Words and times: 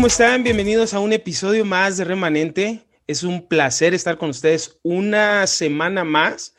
¿Cómo 0.00 0.06
están? 0.06 0.42
Bienvenidos 0.42 0.94
a 0.94 0.98
un 0.98 1.12
episodio 1.12 1.66
más 1.66 1.98
de 1.98 2.04
Remanente. 2.04 2.86
Es 3.06 3.22
un 3.22 3.46
placer 3.46 3.92
estar 3.92 4.16
con 4.16 4.30
ustedes 4.30 4.78
una 4.82 5.46
semana 5.46 6.04
más. 6.04 6.54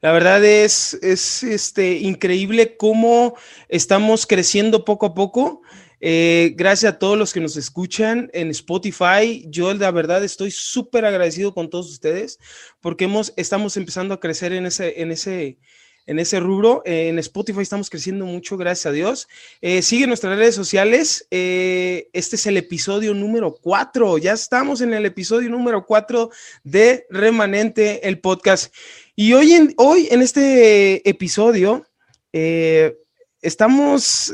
La 0.00 0.10
verdad 0.10 0.44
es, 0.44 0.94
es 0.94 1.44
este, 1.44 1.98
increíble 1.98 2.76
cómo 2.76 3.36
estamos 3.68 4.26
creciendo 4.26 4.84
poco 4.84 5.06
a 5.06 5.14
poco. 5.14 5.62
Eh, 6.00 6.54
gracias 6.56 6.94
a 6.94 6.98
todos 6.98 7.16
los 7.16 7.32
que 7.32 7.38
nos 7.38 7.56
escuchan 7.56 8.28
en 8.32 8.50
Spotify. 8.50 9.46
Yo 9.46 9.72
la 9.72 9.92
verdad 9.92 10.24
estoy 10.24 10.50
súper 10.50 11.04
agradecido 11.04 11.54
con 11.54 11.70
todos 11.70 11.92
ustedes 11.92 12.40
porque 12.80 13.04
hemos, 13.04 13.32
estamos 13.36 13.76
empezando 13.76 14.14
a 14.14 14.20
crecer 14.20 14.52
en 14.52 14.66
ese, 14.66 15.00
en 15.00 15.12
ese, 15.12 15.60
en 16.06 16.18
ese 16.18 16.40
rubro. 16.40 16.82
en 16.84 17.18
Spotify 17.18 17.60
estamos 17.60 17.90
creciendo 17.90 18.26
mucho, 18.26 18.56
gracias 18.56 18.86
a 18.86 18.92
Dios. 18.92 19.28
Eh, 19.60 19.82
sigue 19.82 20.06
nuestras 20.06 20.36
redes 20.36 20.54
sociales. 20.54 21.26
Eh, 21.30 22.08
este 22.12 22.36
es 22.36 22.46
el 22.46 22.56
episodio 22.56 23.14
número 23.14 23.54
4. 23.60 24.18
Ya 24.18 24.32
estamos 24.32 24.80
en 24.80 24.92
el 24.94 25.06
episodio 25.06 25.50
número 25.50 25.86
4 25.86 26.30
de 26.64 27.06
Remanente, 27.10 28.08
el 28.08 28.20
podcast. 28.20 28.74
Y 29.14 29.32
hoy 29.34 29.52
en, 29.52 29.74
hoy 29.76 30.08
en 30.10 30.22
este 30.22 31.08
episodio 31.08 31.86
eh, 32.32 32.96
estamos, 33.42 34.32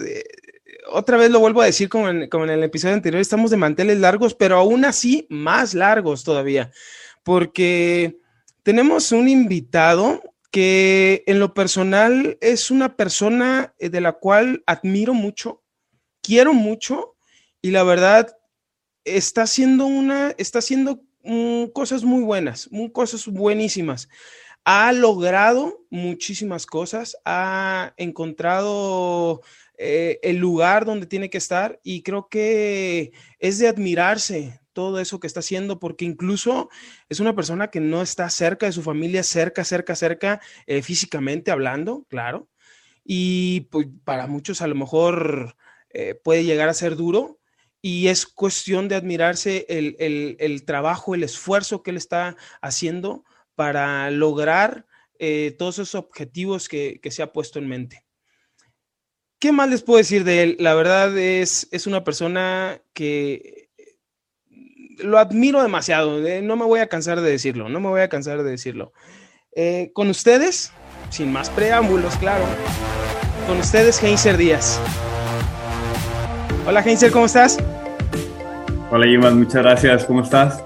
otra 0.91 1.17
vez 1.17 1.31
lo 1.31 1.41
vuelvo 1.41 1.63
a 1.63 1.67
decir 1.67 1.89
como 1.89 2.09
en, 2.09 2.29
como 2.29 2.45
en 2.45 2.51
el 2.51 2.63
episodio 2.63 2.95
anterior, 2.95 3.21
estamos 3.21 3.51
de 3.51 3.57
manteles 3.57 3.99
largos, 3.99 4.35
pero 4.35 4.57
aún 4.57 4.85
así 4.85 5.27
más 5.29 5.75
largos 5.75 6.25
todavía, 6.25 6.71
porque 7.23 8.19
tenemos 8.63 9.13
un 9.13 9.29
invitado 9.29 10.23
que 10.51 11.25
en 11.27 11.39
lo 11.39 11.55
personal 11.55 12.39
es 12.41 12.71
una 12.71 12.97
persona 12.97 13.75
eh, 13.79 13.89
de 13.89 14.01
la 14.01 14.13
cual 14.13 14.63
admiro 14.67 15.15
mucho, 15.15 15.63
quiero 16.23 16.55
mucho 16.55 17.17
y 17.63 17.71
la 17.71 17.83
verdad 17.83 18.37
está 19.05 19.43
haciendo 19.43 19.87
una, 19.87 20.35
está 20.39 20.59
haciendo 20.59 21.03
mm, 21.23 21.67
cosas 21.67 22.05
muy 22.05 22.23
buenas, 22.23 22.69
cosas 22.93 23.27
buenísimas. 23.27 24.09
Ha 24.65 24.93
logrado 24.93 25.85
muchísimas 25.91 26.67
cosas, 26.67 27.17
ha 27.25 27.95
encontrado 27.97 29.43
eh, 29.79 30.19
el 30.23 30.39
lugar 30.39 30.85
donde 30.85 31.07
tiene 31.07 31.31
que 31.31 31.39
estar 31.39 31.79
y 31.85 32.03
creo 32.03 32.29
que 32.29 33.13
es 33.39 33.59
de 33.59 33.69
admirarse 33.69 34.61
todo 34.77 35.01
eso 35.01 35.19
que 35.19 35.27
está 35.27 35.41
haciendo, 35.41 35.81
porque 35.81 36.05
incluso 36.05 36.69
es 37.09 37.19
una 37.19 37.35
persona 37.35 37.71
que 37.71 37.81
no 37.81 38.03
está 38.03 38.29
cerca 38.29 38.67
de 38.67 38.73
su 38.73 38.83
familia, 38.83 39.23
cerca, 39.23 39.65
cerca, 39.65 39.97
cerca, 39.97 40.41
eh, 40.67 40.83
físicamente 40.83 41.51
hablando, 41.51 42.05
claro. 42.11 42.51
Y 43.03 43.63
pues, 43.71 43.89
para 44.05 44.27
muchos 44.27 44.61
a 44.61 44.67
lo 44.67 44.75
mejor 44.75 45.57
eh, 45.89 46.15
puede 46.15 46.45
llegar 46.45 46.69
a 46.69 46.75
ser 46.75 46.95
duro 46.95 47.41
y 47.81 48.09
es 48.09 48.27
cuestión 48.27 48.87
de 48.87 48.97
admirarse 48.97 49.65
el, 49.71 50.65
trabajo, 50.67 51.15
el 51.15 51.23
esfuerzo 51.23 51.83
que 51.83 51.93
él 51.93 51.97
está 51.97 52.37
haciendo 52.61 53.25
para 53.55 54.11
lograr 54.11 54.85
eh, 55.19 55.55
todos 55.59 55.77
esos 55.77 55.95
objetivos 55.95 56.69
que, 56.69 57.01
que 57.03 57.11
se 57.11 57.23
ha 57.23 57.33
puesto 57.33 57.59
en 57.59 57.69
mente. 57.69 58.05
¿Qué 59.39 59.53
más 59.53 59.71
les 59.71 59.83
puedo 59.83 59.97
decir 59.97 60.25
de 60.25 60.43
él? 60.43 60.57
La 60.61 60.75
verdad 60.75 61.17
es, 61.17 61.67
es 61.71 61.87
una 61.87 62.05
persona 62.05 62.83
que 62.93 63.66
lo 64.99 65.19
admiro 65.19 65.63
demasiado, 65.63 66.25
eh, 66.27 66.43
no 66.43 66.57
me 66.57 66.65
voy 66.65 66.81
a 66.81 66.89
cansar 66.89 67.21
de 67.21 67.31
decirlo, 67.31 67.69
no 67.69 67.81
me 67.81 67.89
voy 67.89 68.01
a 68.01 68.09
cansar 68.09 68.43
de 68.43 68.51
decirlo. 68.51 68.93
Eh, 69.55 69.91
con 69.95 70.09
ustedes, 70.09 70.73
sin 71.11 71.33
más 71.33 71.51
preámbulos, 71.51 72.17
claro, 72.17 72.45
con 73.47 73.59
ustedes, 73.59 74.03
Heinzer 74.03 74.37
Díaz. 74.37 74.81
Hola, 76.67 76.81
Heinzer, 76.81 77.11
¿cómo 77.11 77.27
estás? 77.27 77.59
Hola, 78.91 79.07
Iman, 79.07 79.39
muchas 79.39 79.63
gracias, 79.63 80.05
¿cómo 80.05 80.23
estás? 80.23 80.63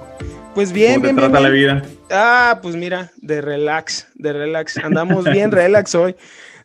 Pues 0.55 0.73
bien, 0.73 0.95
¿Cómo 1.01 1.09
te 1.09 1.15
trata 1.15 1.41
la 1.41 1.49
vida? 1.49 1.83
Ah, 2.11 2.59
pues 2.61 2.75
mira, 2.75 3.13
de 3.17 3.41
relax, 3.41 4.09
de 4.15 4.33
relax. 4.33 4.79
Andamos 4.79 5.25
bien 5.25 5.53
relax 5.53 5.95
hoy. 5.95 6.17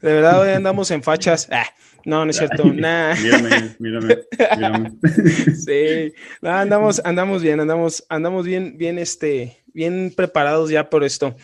De 0.01 0.13
verdad, 0.13 0.41
hoy 0.41 0.49
andamos 0.49 0.89
en 0.91 1.03
fachas. 1.03 1.47
Ah. 1.51 1.65
No, 2.05 2.23
no 2.23 2.31
es 2.31 2.37
cierto. 2.37 2.63
Nah. 2.65 3.15
Mírame, 3.21 3.75
mírame, 3.79 4.17
mírame. 4.55 4.91
Sí, 5.55 6.13
andamos, 6.41 7.01
andamos 7.03 7.41
bien, 7.41 7.59
andamos, 7.59 8.05
andamos 8.09 8.45
bien, 8.45 8.77
bien, 8.77 8.99
este, 8.99 9.63
bien 9.73 10.13
preparados 10.15 10.69
ya 10.69 10.89
por 10.89 11.03
esto. 11.03 11.35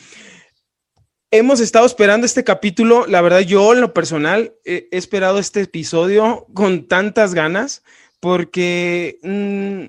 Hemos 1.31 1.59
estado 1.61 1.85
esperando 1.85 2.25
este 2.25 2.43
capítulo. 2.43 3.07
La 3.07 3.21
verdad, 3.21 3.39
yo 3.39 3.73
en 3.73 3.81
lo 3.81 3.93
personal 3.93 4.53
he, 4.63 4.87
esperado 4.91 5.39
este 5.39 5.61
episodio 5.61 6.45
con 6.53 6.87
tantas 6.87 7.33
ganas 7.33 7.83
porque 8.19 9.17
mm, 9.23 9.85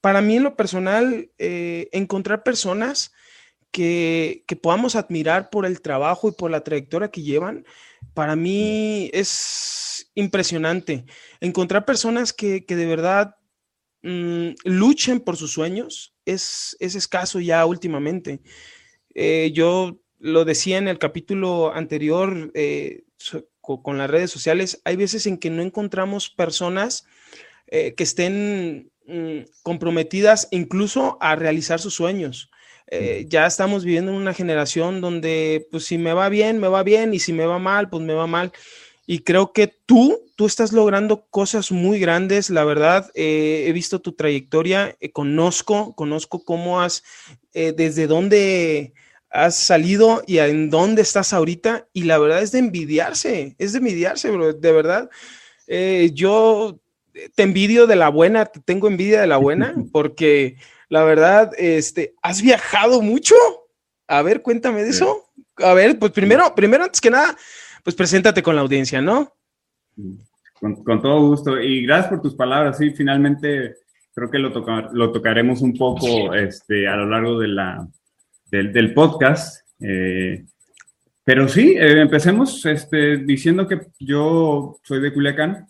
para 0.00 0.20
mí 0.20 0.36
en 0.36 0.42
lo 0.42 0.56
personal 0.56 1.30
eh, 1.38 1.88
encontrar 1.92 2.42
personas 2.42 3.12
que, 3.70 4.42
que 4.48 4.56
podamos 4.56 4.96
admirar 4.96 5.50
por 5.50 5.66
el 5.66 5.80
trabajo 5.80 6.28
y 6.28 6.32
por 6.32 6.50
la 6.50 6.64
trayectoria 6.64 7.10
que 7.10 7.22
llevan, 7.22 7.64
para 8.12 8.34
mí 8.36 9.10
es 9.12 9.83
impresionante 10.14 11.04
encontrar 11.40 11.84
personas 11.84 12.32
que, 12.32 12.64
de 12.66 12.86
verdad 12.86 13.36
mm, 14.02 14.50
luchen 14.64 15.20
por 15.20 15.36
sus 15.36 15.52
sueños. 15.52 16.14
Es, 16.24 16.76
es 16.80 16.94
escaso 16.94 17.40
ya 17.40 17.64
últimamente. 17.66 18.40
Eh, 19.14 19.52
yo 19.54 20.00
lo 20.18 20.44
decía 20.44 20.78
en 20.78 20.88
el 20.88 20.98
capítulo 20.98 21.72
anterior 21.74 22.50
eh, 22.54 23.04
con 23.60 23.98
las 23.98 24.10
redes 24.10 24.30
sociales, 24.30 24.80
hay 24.84 24.96
veces 24.96 25.26
en 25.26 25.38
que 25.38 25.50
no 25.50 25.62
encontramos 25.62 26.30
personas 26.30 27.06
eh, 27.66 27.94
que 27.94 28.04
estén 28.04 28.90
mm, 29.06 29.40
comprometidas 29.62 30.48
incluso 30.50 31.18
a 31.20 31.36
realizar 31.36 31.80
sus 31.80 31.94
sueños. 31.94 32.50
Eh, 32.86 33.24
ya 33.28 33.46
estamos 33.46 33.84
viviendo 33.84 34.12
en 34.12 34.18
una 34.18 34.34
generación 34.34 35.00
donde, 35.00 35.66
pues 35.70 35.84
si 35.84 35.96
me 35.96 36.12
va 36.12 36.28
bien, 36.28 36.60
me 36.60 36.68
va 36.68 36.82
bien, 36.82 37.14
y 37.14 37.18
si 37.18 37.32
me 37.32 37.46
va 37.46 37.58
mal, 37.58 37.88
pues 37.88 38.02
me 38.02 38.14
va 38.14 38.26
mal. 38.26 38.52
Y 39.06 39.20
creo 39.20 39.52
que 39.52 39.66
tú, 39.66 40.20
tú 40.36 40.46
estás 40.46 40.72
logrando 40.72 41.26
cosas 41.30 41.70
muy 41.70 41.98
grandes, 41.98 42.50
la 42.50 42.64
verdad. 42.64 43.10
Eh, 43.14 43.66
he 43.68 43.72
visto 43.72 44.00
tu 44.00 44.12
trayectoria, 44.12 44.96
eh, 45.00 45.12
conozco, 45.12 45.94
conozco 45.94 46.44
cómo 46.44 46.80
has, 46.80 47.02
desde 47.52 48.08
dónde 48.08 48.94
has 49.30 49.56
salido 49.56 50.22
y 50.26 50.38
en 50.38 50.70
dónde 50.70 51.02
estás 51.02 51.32
ahorita. 51.32 51.86
Y 51.92 52.04
la 52.04 52.18
verdad 52.18 52.42
es 52.42 52.52
de 52.52 52.58
envidiarse, 52.58 53.54
es 53.58 53.72
de 53.72 53.78
envidiarse, 53.78 54.30
bro, 54.30 54.52
de 54.52 54.72
verdad. 54.72 55.10
yo 56.12 56.80
te 57.34 57.42
envidio 57.42 57.86
de 57.86 57.96
la 57.96 58.08
buena, 58.08 58.46
te 58.46 58.60
tengo 58.60 58.88
envidia 58.88 59.20
de 59.20 59.26
la 59.26 59.36
buena, 59.36 59.74
porque 59.92 60.56
la 60.88 61.04
verdad, 61.04 61.50
este, 61.58 62.14
¿has 62.22 62.42
viajado 62.42 63.00
mucho? 63.02 63.34
A 64.06 64.22
ver, 64.22 64.42
cuéntame 64.42 64.82
de 64.82 64.90
eso. 64.90 65.24
A 65.56 65.72
ver, 65.74 65.98
pues 65.98 66.12
primero, 66.12 66.54
primero, 66.54 66.84
antes 66.84 67.00
que 67.00 67.10
nada, 67.10 67.36
pues 67.84 67.94
preséntate 67.94 68.42
con 68.42 68.56
la 68.56 68.62
audiencia, 68.62 69.00
¿no? 69.00 69.32
Con, 70.58 71.02
todo 71.02 71.28
gusto. 71.28 71.60
Y 71.60 71.84
gracias 71.84 72.08
por 72.08 72.22
tus 72.22 72.34
palabras. 72.34 72.78
Sí, 72.78 72.90
finalmente 72.90 73.76
creo 74.14 74.30
que 74.30 74.38
lo, 74.38 74.50
lo 74.92 75.12
tocaremos 75.12 75.60
un 75.60 75.76
poco 75.76 76.34
este, 76.34 76.88
a 76.88 76.96
lo 76.96 77.06
largo 77.06 77.38
de 77.38 77.48
la, 77.48 77.86
del, 78.50 78.94
podcast. 78.94 79.68
Eh, 79.80 80.44
pero 81.22 81.46
sí, 81.48 81.74
eh, 81.78 82.00
empecemos 82.00 82.64
este, 82.64 83.18
diciendo 83.18 83.68
que 83.68 83.80
yo 83.98 84.78
soy 84.82 85.00
de 85.00 85.12
Culiacán. 85.12 85.66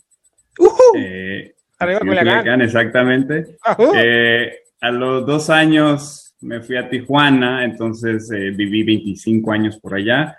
Uh 0.59 0.99
eh, 0.99 1.55
Culiacán. 2.01 2.63
Exactamente. 2.63 3.57
Eh, 3.97 4.53
a 4.81 4.91
los 4.93 5.27
dos 5.27 5.51
años 5.51 6.37
me 6.41 6.61
fui 6.61 6.77
a 6.77 6.89
Tijuana, 6.89 7.65
entonces 7.65 8.29
viví 8.29 8.85
25 8.85 9.51
años 9.51 9.79
por 9.81 9.95
allá. 9.95 10.37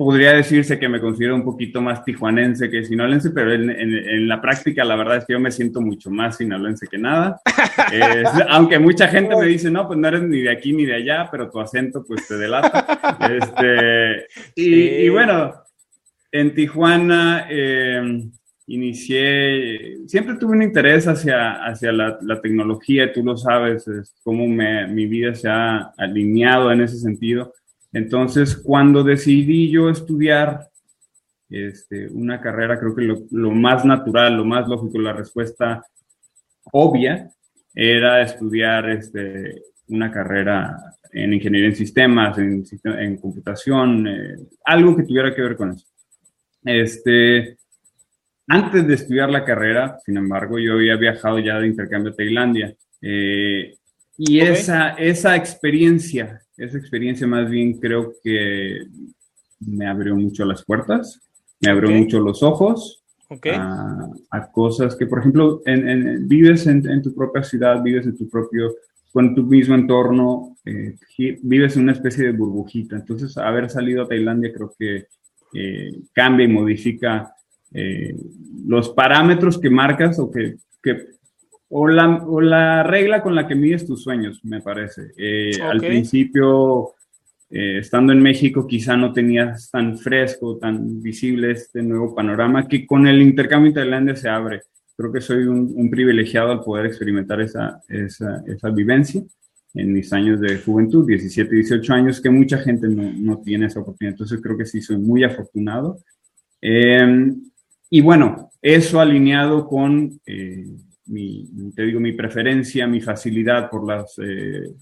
Podría 0.00 0.32
decirse 0.32 0.78
que 0.78 0.88
me 0.88 0.98
considero 0.98 1.34
un 1.34 1.44
poquito 1.44 1.82
más 1.82 2.02
tijuanense 2.02 2.70
que 2.70 2.86
sinaloense, 2.86 3.32
pero 3.32 3.52
en, 3.52 4.26
la 4.26 4.40
práctica 4.40 4.82
la 4.82 4.96
verdad 4.96 5.18
es 5.18 5.26
que 5.26 5.34
yo 5.34 5.40
me 5.40 5.50
siento 5.50 5.82
mucho 5.82 6.10
más 6.10 6.38
sinaloense 6.38 6.86
que 6.86 6.96
nada. 6.96 7.38
aunque 8.48 8.78
mucha 8.78 9.08
gente 9.08 9.36
me 9.36 9.44
dice, 9.44 9.70
no, 9.70 9.86
pues 9.86 9.98
no 9.98 10.08
eres 10.08 10.22
ni 10.22 10.40
de 10.40 10.50
aquí 10.50 10.72
ni 10.72 10.86
de 10.86 10.94
allá, 10.94 11.28
pero 11.30 11.50
tu 11.50 11.60
acento 11.60 12.02
pues 12.02 12.26
te 12.26 12.38
delata. 12.38 13.18
Este, 13.30 14.26
y, 14.54 15.04
y, 15.04 15.08
bueno, 15.10 15.52
en 16.32 16.54
Tijuana... 16.54 17.46
Eh, 17.50 18.30
inicié, 18.68 19.98
siempre 20.06 20.36
tuve 20.36 20.52
un 20.52 20.62
interés 20.62 21.08
hacia, 21.08 21.54
hacia 21.64 21.90
la, 21.90 22.18
la 22.22 22.40
tecnología, 22.40 23.12
tú 23.12 23.24
lo 23.24 23.36
sabes, 23.36 23.88
es 23.88 24.14
cómo 24.22 24.46
me, 24.46 24.86
mi 24.86 25.06
vida 25.06 25.34
se 25.34 25.48
ha 25.48 25.92
alineado 25.98 26.70
en 26.70 26.82
ese 26.82 26.96
sentido. 26.96 27.52
Entonces, 27.92 28.56
cuando 28.56 29.02
decidí 29.02 29.70
yo 29.70 29.90
estudiar 29.90 30.68
este, 31.48 32.08
una 32.08 32.40
carrera, 32.40 32.78
creo 32.78 32.94
que 32.94 33.02
lo, 33.02 33.22
lo, 33.30 33.50
más 33.50 33.84
natural, 33.84 34.36
lo 34.36 34.44
más 34.44 34.68
lógico, 34.68 34.98
la 34.98 35.12
respuesta 35.12 35.84
obvia 36.72 37.30
era 37.74 38.22
estudiar 38.22 38.88
este, 38.90 39.62
una 39.88 40.10
carrera 40.10 40.76
en 41.12 41.34
ingeniería 41.34 41.68
en 41.68 41.76
sistemas, 41.76 42.38
en, 42.38 42.64
en 42.84 43.16
computación, 43.16 44.06
eh, 44.06 44.36
algo 44.64 44.96
que 44.96 45.02
tuviera 45.02 45.34
que 45.34 45.42
ver 45.42 45.56
con 45.56 45.72
eso. 45.72 45.86
Este, 46.64 47.56
antes 48.46 48.86
de 48.86 48.94
estudiar 48.94 49.30
la 49.30 49.44
carrera, 49.44 49.98
sin 50.04 50.16
embargo, 50.16 50.58
yo 50.58 50.74
había 50.74 50.96
viajado 50.96 51.38
ya 51.38 51.58
de 51.58 51.68
intercambio 51.68 52.12
a 52.12 52.16
Tailandia. 52.16 52.74
Eh, 53.02 53.76
y 54.18 54.40
esa, 54.40 54.90
esa 54.90 55.34
experiencia, 55.34 56.42
esa 56.60 56.78
experiencia 56.78 57.26
más 57.26 57.50
bien 57.50 57.78
creo 57.78 58.12
que 58.22 58.86
me 59.60 59.86
abrió 59.86 60.14
mucho 60.14 60.44
las 60.44 60.64
puertas, 60.64 61.20
me 61.60 61.70
abrió 61.70 61.90
mucho 61.90 62.20
los 62.20 62.42
ojos 62.42 63.02
a, 64.30 64.50
cosas 64.52 64.96
que, 64.96 65.06
por 65.06 65.20
ejemplo, 65.20 65.62
en, 65.64 66.26
vives 66.28 66.66
en, 66.66 67.02
tu 67.02 67.14
propia 67.14 67.42
ciudad, 67.42 67.82
vives 67.82 68.06
en 68.06 68.16
tu 68.16 68.28
propio, 68.28 68.74
con 69.12 69.34
tu 69.34 69.44
mismo 69.44 69.74
entorno, 69.74 70.56
eh, 70.64 70.96
vives 71.42 71.76
en 71.76 71.84
una 71.84 71.92
especie 71.92 72.26
de 72.26 72.32
burbujita. 72.32 72.96
Entonces, 72.96 73.36
haber 73.38 73.70
salido 73.70 74.02
a 74.02 74.08
Tailandia 74.08 74.52
creo 74.52 74.74
que 74.78 75.06
eh, 75.54 75.92
cambia 76.12 76.44
y 76.44 76.48
modifica 76.48 77.34
eh, 77.72 78.14
los 78.66 78.90
parámetros 78.90 79.58
que 79.58 79.70
marcas 79.70 80.18
o 80.18 80.30
que, 80.30 80.56
que 80.82 81.06
o 81.70 81.86
la, 81.86 82.08
o 82.26 82.40
la, 82.40 82.82
regla 82.82 83.22
con 83.22 83.34
la 83.34 83.46
que 83.46 83.54
mides 83.54 83.86
tus 83.86 84.02
sueños, 84.02 84.40
me 84.44 84.60
parece. 84.60 85.12
Eh, 85.16 85.52
al 85.62 85.78
principio, 85.78 86.94
eh, 87.48 87.78
estando 87.78 88.12
en 88.12 88.20
México, 88.20 88.66
quizá 88.66 88.96
no 88.96 89.12
tenías 89.12 89.70
tan 89.70 89.96
fresco, 89.96 90.58
tan 90.58 91.00
visible 91.00 91.52
este 91.52 91.82
nuevo 91.82 92.14
panorama 92.14 92.66
que 92.66 92.86
con 92.86 93.06
el 93.06 93.22
intercambio 93.22 93.68
en 93.68 93.74
Tailandia 93.74 94.16
se 94.16 94.28
abre. 94.28 94.62
Creo 94.96 95.12
que 95.12 95.20
soy 95.20 95.44
un, 95.44 95.72
un 95.74 95.90
privilegiado 95.90 96.50
al 96.50 96.62
poder 96.62 96.86
experimentar 96.86 97.40
esa, 97.40 97.80
esa, 97.88 98.42
esa, 98.46 98.70
vivencia 98.70 99.22
en 99.74 99.92
mis 99.92 100.12
años 100.12 100.40
de 100.40 100.58
juventud, 100.58 101.06
17, 101.06 101.54
18 101.54 101.94
años, 101.94 102.20
que 102.20 102.30
mucha 102.30 102.58
gente 102.58 102.88
no, 102.88 103.12
no 103.14 103.38
tiene 103.38 103.66
esa 103.66 103.80
oportunidad. 103.80 104.14
Entonces 104.14 104.40
creo 104.42 104.58
que 104.58 104.66
sí, 104.66 104.82
soy 104.82 104.98
muy 104.98 105.22
afortunado. 105.22 105.98
Eh, 106.60 107.32
y 107.88 108.00
bueno, 108.00 108.50
eso 108.60 109.00
alineado 109.00 109.66
con 109.66 110.20
eh, 110.26 110.66
mi, 111.10 111.72
te 111.74 111.82
digo, 111.82 112.00
mi 112.00 112.12
preferencia, 112.12 112.86
mi 112.86 113.00
facilidad 113.00 113.68
por 113.68 113.86
las 113.86 114.18
eh, 114.22 114.72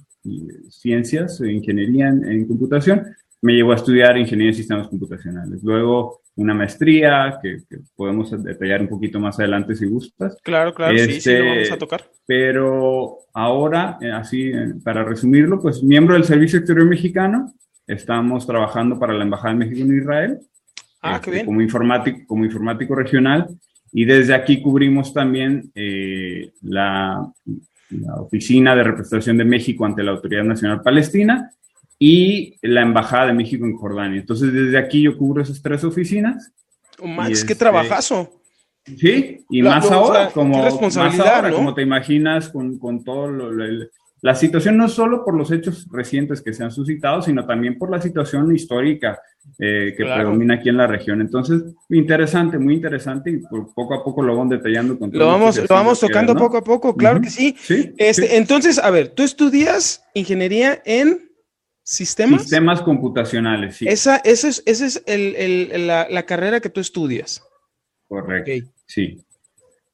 ciencias, 0.68 1.40
ingeniería 1.40 2.08
en, 2.08 2.46
computación, 2.46 3.06
me 3.40 3.54
llevó 3.54 3.72
a 3.72 3.76
estudiar 3.76 4.18
ingeniería 4.18 4.50
en 4.50 4.56
sistemas 4.56 4.88
computacionales. 4.88 5.62
Luego 5.62 6.20
una 6.36 6.54
maestría 6.54 7.38
que, 7.42 7.62
podemos 7.96 8.30
detallar 8.42 8.82
un 8.82 8.88
poquito 8.88 9.18
más 9.18 9.38
adelante 9.38 9.74
si 9.74 9.86
gustas. 9.86 10.36
Claro, 10.42 10.74
claro, 10.74 10.96
sí, 10.98 11.20
sí, 11.20 11.32
lo 11.32 11.44
vamos 11.44 11.58
a 11.58 11.62
este, 11.62 11.76
tocar. 11.76 12.04
Pero 12.26 13.18
ahora, 13.32 13.98
eh, 14.00 14.12
así 14.12 14.50
eh, 14.50 14.74
para 14.84 15.04
resumirlo, 15.04 15.60
pues 15.60 15.82
miembro 15.82 16.14
del 16.14 16.24
Servicio 16.24 16.58
Exterior 16.58 16.86
Mexicano, 16.86 17.54
estamos 17.86 18.46
trabajando 18.46 18.98
para 18.98 19.14
la 19.14 19.24
Embajada 19.24 19.54
de 19.54 19.60
México 19.60 19.80
en 19.80 19.98
Israel. 19.98 20.38
Ah, 21.00 21.12
qué 21.12 21.16
este, 21.16 21.30
bien. 21.30 21.46
Como 21.46 21.62
informático, 21.62 22.18
como 22.26 22.44
informático 22.44 22.94
regional 22.94 23.48
y 23.92 24.04
desde 24.04 24.34
aquí 24.34 24.60
cubrimos 24.60 25.12
también 25.12 25.70
eh, 25.74 26.52
la, 26.62 27.30
Oficina 28.18 28.76
de 28.76 28.82
Representación 28.82 29.38
de 29.38 29.46
México 29.46 29.86
ante 29.86 30.02
la 30.02 30.10
Autoridad 30.10 30.44
Nacional 30.44 30.82
Palestina 30.82 31.50
y 31.98 32.54
la 32.60 32.82
Embajada 32.82 33.28
de 33.28 33.32
México 33.32 33.64
en 33.64 33.78
Jordania. 33.78 34.20
Entonces, 34.20 34.52
desde 34.52 34.76
aquí 34.76 35.00
yo 35.00 35.16
cubro 35.16 35.42
esas 35.42 35.62
tres 35.62 35.82
oficinas. 35.84 36.52
Oh, 36.98 37.06
Max, 37.06 37.44
qué 37.44 37.54
este, 37.54 37.64
trabajazo. 37.64 38.30
Sí, 38.84 39.42
y 39.48 39.62
más 39.62 39.90
ahora, 39.90 40.28
como, 40.30 40.62
responsabilidad, 40.62 41.50
como 41.50 41.72
te 41.72 41.80
imaginas, 41.80 42.50
con, 42.50 42.78
con 42.78 43.02
todo 43.02 43.30
lo, 43.30 43.50
la 44.20 44.34
situación 44.34 44.76
no 44.76 44.88
solo 44.88 45.24
por 45.24 45.34
los 45.34 45.50
hechos 45.52 45.86
recientes 45.90 46.42
que 46.42 46.52
se 46.52 46.64
han 46.64 46.72
suscitado, 46.72 47.22
sino 47.22 47.46
también 47.46 47.78
por 47.78 47.90
la 47.90 48.00
situación 48.00 48.54
histórica 48.54 49.20
eh, 49.58 49.94
que 49.96 50.04
predomina 50.04 50.54
aquí 50.54 50.68
en 50.68 50.76
la 50.76 50.86
región. 50.86 51.20
Entonces, 51.20 51.62
interesante, 51.90 52.58
muy 52.58 52.74
interesante 52.74 53.30
y 53.30 53.38
poco 53.38 53.94
a 53.94 54.02
poco 54.02 54.22
lo 54.22 54.36
vamos 54.36 54.50
detallando. 54.50 54.98
Con 54.98 55.10
lo 55.12 55.26
vamos, 55.26 55.56
lo 55.56 55.66
vamos 55.68 56.00
tocando 56.00 56.34
poco 56.34 56.56
a 56.56 56.64
poco, 56.64 56.96
claro 56.96 57.20
que 57.20 57.30
sí. 57.30 57.56
este, 57.96 58.36
Entonces, 58.36 58.78
a 58.78 58.90
ver, 58.90 59.08
tú 59.08 59.22
estudias 59.22 60.04
ingeniería 60.14 60.82
en 60.84 61.30
sistemas. 61.82 62.42
Sistemas 62.42 62.82
computacionales, 62.82 63.76
sí. 63.76 63.86
Esa, 63.88 64.16
esa 64.18 64.48
es, 64.48 64.62
esa 64.66 64.86
es 64.86 65.02
el, 65.06 65.36
el, 65.36 65.86
la, 65.86 66.08
la, 66.10 66.24
carrera 66.24 66.60
que 66.60 66.70
tú 66.70 66.80
estudias. 66.80 67.42
Correcto. 68.08 68.68
Sí. 68.86 69.24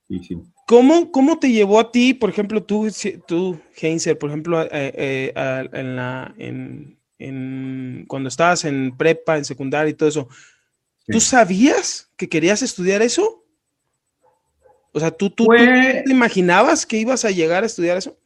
Sí, 0.09 0.19
sí. 0.21 0.43
¿Cómo, 0.67 1.11
¿Cómo 1.13 1.39
te 1.39 1.51
llevó 1.51 1.79
a 1.79 1.93
ti, 1.93 2.15
por 2.15 2.31
ejemplo, 2.31 2.63
tú, 2.63 2.89
tú 3.27 3.61
Heinzer, 3.77 4.19
por 4.19 4.31
ejemplo, 4.31 4.63
eh, 4.63 4.69
eh, 4.73 5.69
en 5.73 5.97
la, 5.97 6.35
en, 6.39 6.99
en, 7.19 8.05
cuando 8.09 8.29
estabas 8.29 8.65
en 8.65 8.97
prepa, 8.97 9.37
en 9.37 9.45
secundaria 9.45 9.91
y 9.91 9.95
todo 9.95 10.09
eso, 10.09 10.29
¿tú 11.07 11.21
sabías 11.21 12.11
que 12.17 12.29
querías 12.29 12.63
estudiar 12.63 13.03
eso? 13.03 13.45
O 14.93 15.01
sea, 15.01 15.11
¿tú, 15.11 15.29
tú, 15.29 15.49
te 15.49 16.05
imaginabas 16.07 16.87
que 16.87 16.97
ibas 16.97 17.25
a 17.25 17.31
llegar 17.31 17.63
a 17.63 17.67
estudiar 17.67 17.99
eso? 17.99 18.17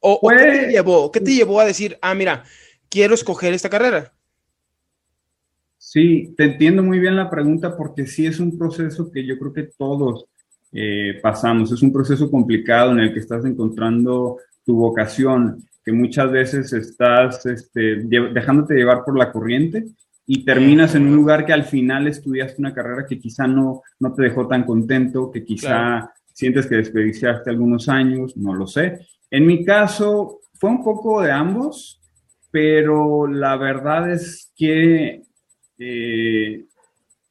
¿O, 0.00 0.20
qué 0.28 0.36
te 0.36 0.70
llevó? 0.72 1.12
¿Qué 1.12 1.20
te 1.20 1.34
llevó 1.34 1.60
a 1.60 1.64
decir, 1.64 1.98
ah, 2.00 2.14
mira, 2.14 2.44
quiero 2.88 3.14
escoger 3.14 3.52
esta 3.54 3.70
carrera? 3.70 4.12
Sí, 5.76 6.34
te 6.36 6.44
entiendo 6.44 6.82
muy 6.82 6.98
bien 6.98 7.14
la 7.14 7.30
pregunta 7.30 7.76
porque 7.76 8.06
sí 8.06 8.26
es 8.26 8.40
un 8.40 8.58
proceso 8.58 9.10
que 9.12 9.24
yo 9.24 9.38
creo 9.38 9.52
que 9.52 9.62
todos 9.64 10.26
eh, 10.72 11.18
pasamos. 11.22 11.72
Es 11.72 11.82
un 11.82 11.92
proceso 11.92 12.30
complicado 12.30 12.92
en 12.92 13.00
el 13.00 13.12
que 13.12 13.20
estás 13.20 13.44
encontrando 13.44 14.38
tu 14.64 14.76
vocación, 14.76 15.64
que 15.84 15.92
muchas 15.92 16.30
veces 16.30 16.72
estás 16.72 17.46
este, 17.46 17.96
dejándote 18.32 18.74
llevar 18.74 19.04
por 19.04 19.16
la 19.16 19.30
corriente 19.30 19.86
y 20.26 20.44
terminas 20.44 20.94
en 20.96 21.06
un 21.06 21.14
lugar 21.14 21.46
que 21.46 21.52
al 21.52 21.64
final 21.64 22.08
estudiaste 22.08 22.60
una 22.60 22.74
carrera 22.74 23.06
que 23.06 23.18
quizá 23.18 23.46
no, 23.46 23.82
no 24.00 24.12
te 24.12 24.22
dejó 24.22 24.48
tan 24.48 24.64
contento, 24.64 25.30
que 25.30 25.44
quizá 25.44 26.12
sientes 26.32 26.66
que 26.66 26.76
desperdiciaste 26.76 27.48
algunos 27.48 27.88
años, 27.88 28.36
no 28.36 28.52
lo 28.52 28.66
sé. 28.66 28.98
En 29.30 29.46
mi 29.46 29.64
caso 29.64 30.40
fue 30.54 30.70
un 30.70 30.82
poco 30.82 31.22
de 31.22 31.30
ambos, 31.30 32.00
pero 32.50 33.26
la 33.26 33.56
verdad 33.56 34.10
es 34.12 34.52
que 34.56 35.22
eh, 35.78 36.64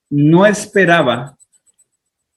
no 0.09 0.45
esperaba 0.45 1.34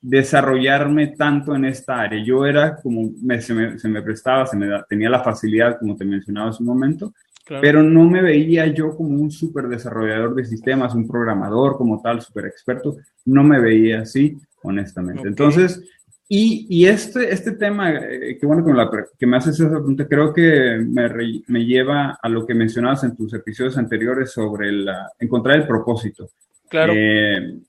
desarrollarme 0.01 1.09
tanto 1.09 1.55
en 1.55 1.65
esta 1.65 2.01
área. 2.01 2.23
Yo 2.23 2.47
era 2.47 2.77
como, 2.77 3.11
se, 3.41 3.89
me, 3.89 4.03
prestaba, 4.03 4.47
se 4.47 4.57
me 4.57 4.69
tenía 4.89 5.11
la 5.11 5.23
facilidad, 5.23 5.79
como 5.79 5.97
te 5.97 6.05
mencionaba 6.05 6.51
hace 6.51 6.63
un 6.63 6.69
momento, 6.69 7.13
pero 7.61 7.83
no 7.83 8.09
me 8.09 8.21
veía 8.21 8.67
yo 8.67 8.95
como 8.95 9.21
un 9.21 9.31
súper 9.31 9.69
desarrollador 9.69 10.35
de 10.35 10.45
sistemas, 10.45 10.95
un 10.95 11.09
programador 11.09 11.77
como 11.77 12.01
tal, 12.03 12.21
súper 12.21 12.47
experto, 12.47 12.97
no 13.25 13.43
me 13.43 13.59
veía 13.59 14.03
así, 14.03 14.37
honestamente. 14.63 15.27
Entonces, 15.27 15.83
y, 16.29 16.67
y, 16.69 16.87
este, 16.87 17.33
este 17.33 17.53
tema, 17.53 17.91
eh, 17.91 18.37
qué 18.39 18.47
bueno 18.47 18.63
que 18.63 18.73
me, 18.73 18.85
que 19.19 19.27
me, 19.27 19.39
haces 19.39 19.59
esa 19.59 19.71
pregunta, 19.71 20.07
creo 20.07 20.35
que 20.35 20.79
me, 20.87 21.09
me, 21.47 21.65
lleva 21.65 22.19
a 22.21 22.29
lo 22.29 22.47
que 22.47 22.55
mencionabas 22.55 23.03
en 23.05 23.17
tus 23.17 23.33
episodios 23.33 23.79
anteriores 23.79 24.31
sobre 24.31 24.71
la, 24.71 25.11
encontrar 25.19 25.57
el 25.57 25.67
propósito. 25.67 26.29
Claro. 26.69 26.93
Eh, 26.95 27.61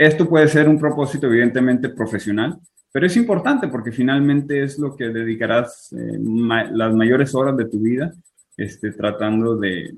esto 0.00 0.26
puede 0.26 0.48
ser 0.48 0.66
un 0.66 0.78
propósito 0.78 1.26
evidentemente 1.26 1.90
profesional, 1.90 2.58
pero 2.90 3.04
es 3.04 3.14
importante 3.18 3.68
porque 3.68 3.92
finalmente 3.92 4.62
es 4.62 4.78
lo 4.78 4.96
que 4.96 5.10
dedicarás 5.10 5.92
eh, 5.92 6.18
las 6.72 6.94
mayores 6.94 7.34
horas 7.34 7.54
de 7.58 7.66
tu 7.66 7.80
vida 7.80 8.10
este, 8.56 8.92
tratando 8.92 9.58
de, 9.58 9.94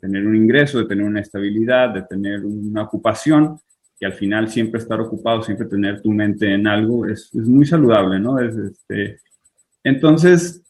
tener 0.00 0.26
un 0.26 0.34
ingreso, 0.34 0.78
de 0.78 0.86
tener 0.86 1.04
una 1.04 1.20
estabilidad, 1.20 1.90
de 1.90 2.02
tener 2.02 2.46
una 2.46 2.84
ocupación, 2.84 3.60
que 4.00 4.06
al 4.06 4.14
final 4.14 4.48
siempre 4.48 4.80
estar 4.80 4.98
ocupado, 5.02 5.42
siempre 5.42 5.66
tener 5.66 6.00
tu 6.00 6.10
mente 6.10 6.54
en 6.54 6.66
algo 6.66 7.06
es, 7.06 7.32
muy 7.34 7.66
saludable, 7.66 8.18
¿no? 8.18 8.38
Es, 8.38 8.56
este, 8.56 9.20
entonces, 9.82 10.62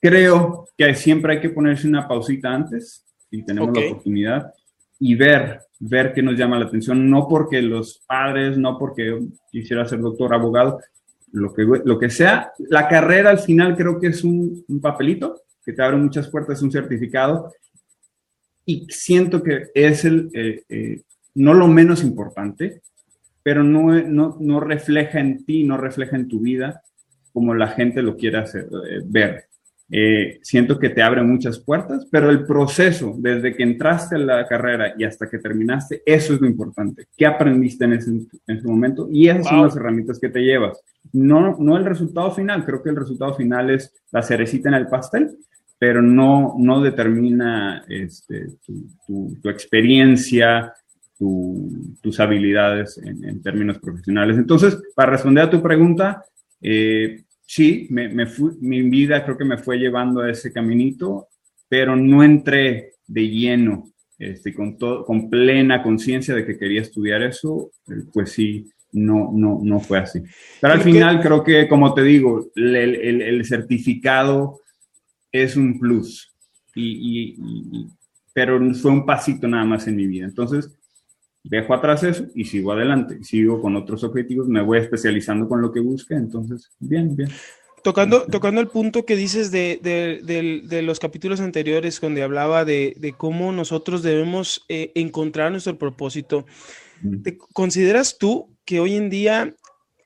creo 0.00 0.68
que 0.76 0.94
siempre 0.94 1.34
hay 1.34 1.40
que 1.40 1.50
ponerse 1.50 1.88
una 1.88 2.06
pausita 2.06 2.54
antes, 2.54 3.04
si 3.28 3.42
tenemos 3.42 3.76
la 3.76 3.88
oportunidad, 3.88 4.52
y 4.98 5.14
ver 5.14 5.60
ver 5.80 6.12
qué 6.12 6.22
nos 6.22 6.36
llama 6.36 6.58
la 6.58 6.66
atención, 6.66 7.08
no 7.08 7.28
porque 7.28 7.62
los 7.62 8.02
padres, 8.06 8.58
no 8.58 8.78
porque 8.78 9.18
quisiera 9.50 9.86
ser 9.86 10.00
doctor, 10.00 10.34
abogado, 10.34 10.80
lo 11.32 11.52
que, 11.52 11.62
lo 11.62 11.98
que 11.98 12.10
sea. 12.10 12.52
La 12.58 12.88
carrera 12.88 13.30
al 13.30 13.38
final 13.38 13.76
creo 13.76 14.00
que 14.00 14.08
es 14.08 14.24
un, 14.24 14.64
papelito 14.80 15.42
que 15.64 15.72
te 15.72 15.82
abre 15.82 15.96
muchas 15.96 16.28
puertas, 16.28 16.62
un 16.62 16.72
certificado, 16.72 17.52
y 18.64 18.86
siento 18.90 19.42
que 19.42 19.68
es 19.74 20.04
el, 20.04 20.30
eh, 20.34 20.62
eh, 20.68 21.02
no 21.34 21.54
lo 21.54 21.68
menos 21.68 22.02
importante, 22.02 22.82
pero 23.42 23.62
no, 23.62 23.92
no, 24.02 24.36
no, 24.40 24.60
refleja 24.60 25.20
en 25.20 25.44
ti, 25.44 25.64
no 25.64 25.76
refleja 25.76 26.16
en 26.16 26.28
tu 26.28 26.40
vida 26.40 26.82
como 27.32 27.54
la 27.54 27.68
gente 27.68 28.02
lo 28.02 28.16
quiere 28.16 28.38
hacer, 28.38 28.68
eh, 28.90 29.00
ver. 29.04 29.47
Eh, 29.90 30.38
siento 30.42 30.78
que 30.78 30.90
te 30.90 31.02
abre 31.02 31.22
muchas 31.22 31.58
puertas, 31.58 32.06
pero 32.10 32.28
el 32.28 32.44
proceso, 32.44 33.14
desde 33.18 33.54
que 33.54 33.62
entraste 33.62 34.16
a 34.16 34.18
la 34.18 34.46
carrera 34.46 34.92
y 34.98 35.04
hasta 35.04 35.28
que 35.30 35.38
terminaste, 35.38 36.02
eso 36.04 36.34
es 36.34 36.40
lo 36.40 36.46
importante. 36.46 37.06
¿Qué 37.16 37.24
aprendiste 37.24 37.84
en 37.84 37.94
ese, 37.94 38.10
en 38.10 38.56
ese 38.56 38.68
momento? 38.68 39.08
Y 39.10 39.28
esas 39.28 39.46
son 39.46 39.62
las 39.62 39.76
herramientas 39.76 40.18
que 40.18 40.28
te 40.28 40.40
llevas. 40.40 40.78
No, 41.12 41.56
no 41.58 41.76
el 41.78 41.86
resultado 41.86 42.30
final, 42.32 42.66
creo 42.66 42.82
que 42.82 42.90
el 42.90 42.96
resultado 42.96 43.34
final 43.34 43.70
es 43.70 43.94
la 44.12 44.22
cerecita 44.22 44.68
en 44.68 44.74
el 44.74 44.88
pastel, 44.88 45.38
pero 45.78 46.02
no, 46.02 46.54
no 46.58 46.82
determina 46.82 47.84
este, 47.88 48.48
tu, 48.66 49.38
tu, 49.40 49.48
experiencia 49.48 50.74
tus 52.00 52.20
habilidades 52.20 52.98
en, 52.98 53.42
términos 53.42 53.78
profesionales. 53.78 54.36
Entonces, 54.36 54.80
para 54.94 55.12
responder 55.12 55.44
a 55.44 55.50
tu 55.50 55.60
pregunta, 55.60 56.24
eh, 56.60 57.24
sí, 57.48 57.86
me, 57.88 58.10
mi 58.60 58.82
vida 58.82 59.24
creo 59.24 59.38
que 59.38 59.44
me 59.44 59.56
fue 59.56 59.78
llevando 59.78 60.20
a 60.20 60.30
ese 60.30 60.52
caminito, 60.52 61.28
pero 61.66 61.96
no 61.96 62.22
entré 62.22 62.92
de 63.06 63.28
lleno, 63.28 63.84
este, 64.18 64.52
con, 64.52 64.76
con 64.76 65.30
plena 65.30 65.82
conciencia 65.82 66.34
de 66.34 66.44
que 66.44 66.58
quería 66.58 66.82
estudiar 66.82 67.22
eso, 67.22 67.70
eh, 67.88 68.04
pues 68.12 68.32
sí, 68.32 68.70
no, 68.92 69.30
no, 69.32 69.60
no 69.62 69.80
fue 69.80 69.98
así. 69.98 70.22
Pero 70.60 70.74
al 70.74 70.82
final 70.82 71.22
creo 71.22 71.42
que, 71.42 71.66
como 71.68 71.94
te 71.94 72.02
digo, 72.02 72.50
el, 72.54 73.42
certificado 73.46 74.60
es 75.32 75.56
un 75.56 75.78
plus, 75.78 76.34
y, 76.74 77.34
pero 78.34 78.60
fue 78.74 78.90
un 78.90 79.06
pasito 79.06 79.48
nada 79.48 79.64
más 79.64 79.88
en 79.88 79.96
mi 79.96 80.06
vida. 80.06 80.26
Entonces, 80.26 80.77
dejo 81.48 81.74
atrás 81.74 82.02
eso 82.02 82.26
y 82.34 82.44
sigo 82.44 82.72
adelante, 82.72 83.24
sigo 83.24 83.60
con 83.60 83.74
otros 83.76 84.04
objetivos, 84.04 84.48
me 84.48 84.62
voy 84.62 84.78
especializando 84.78 85.48
con 85.48 85.60
lo 85.62 85.72
que 85.72 85.80
busque, 85.80 86.14
entonces, 86.14 86.70
bien, 86.78 87.16
bien. 87.16 87.30
Tocando, 87.82 88.26
tocando 88.26 88.60
el 88.60 88.68
punto 88.68 89.06
que 89.06 89.16
dices 89.16 89.50
de, 89.50 89.78
de, 89.82 90.82
los 90.82 90.98
capítulos 90.98 91.40
anteriores, 91.40 92.00
donde 92.00 92.22
hablaba 92.22 92.64
de, 92.64 93.14
cómo 93.16 93.52
nosotros 93.52 94.02
debemos 94.02 94.64
eh, 94.68 94.92
encontrar 94.94 95.52
nuestro 95.52 95.78
propósito, 95.78 96.44
¿consideras 97.52 98.18
tú 98.18 98.50
que 98.64 98.80
hoy 98.80 98.96
en 98.96 99.08
día, 99.08 99.54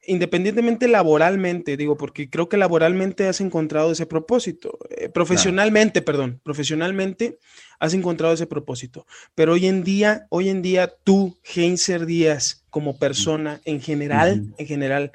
independientemente 0.06 0.88
laboralmente, 0.88 1.76
digo, 1.76 1.97
porque 1.97 2.28
creo 2.28 2.49
que 2.49 2.56
laboralmente 2.56 3.28
has 3.28 3.40
encontrado 3.40 3.92
ese 3.92 4.06
propósito, 4.06 4.78
eh, 4.90 5.09
profesionalmente, 5.09 6.02
perdón, 6.02 6.40
profesionalmente 6.42 7.38
has 7.78 7.94
encontrado 7.94 8.35
ese 8.35 8.47
propósito, 8.47 9.06
pero 9.35 9.54
hoy 9.54 9.66
en 9.66 9.85
día, 9.85 10.26
hoy 10.30 10.49
en 10.49 10.62
día 10.62 10.92
tú, 11.04 11.37
Heinzer 11.54 12.06
Díaz, 12.06 12.64
como 12.71 12.99
persona 12.99 13.61
en 13.64 13.80
general, 13.80 14.54
en 14.56 14.66
general, 14.66 15.12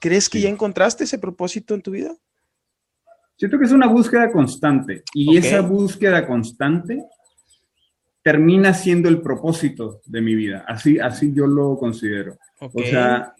¿Crees 0.00 0.30
que 0.30 0.40
ya 0.40 0.48
encontraste 0.48 1.04
ese 1.04 1.18
propósito 1.18 1.74
en 1.74 1.82
tu 1.82 1.90
vida? 1.90 2.16
Siento 3.36 3.58
que 3.58 3.66
es 3.66 3.72
una 3.72 3.86
búsqueda 3.86 4.32
constante 4.32 5.04
y 5.12 5.36
esa 5.36 5.60
búsqueda 5.60 6.26
constante 6.26 7.04
termina 8.22 8.72
siendo 8.72 9.08
el 9.10 9.20
propósito 9.20 10.00
de 10.06 10.20
mi 10.22 10.34
vida. 10.34 10.64
Así, 10.66 10.98
así 10.98 11.32
yo 11.34 11.46
lo 11.46 11.76
considero. 11.78 12.38
O 12.60 12.82
sea, 12.82 13.34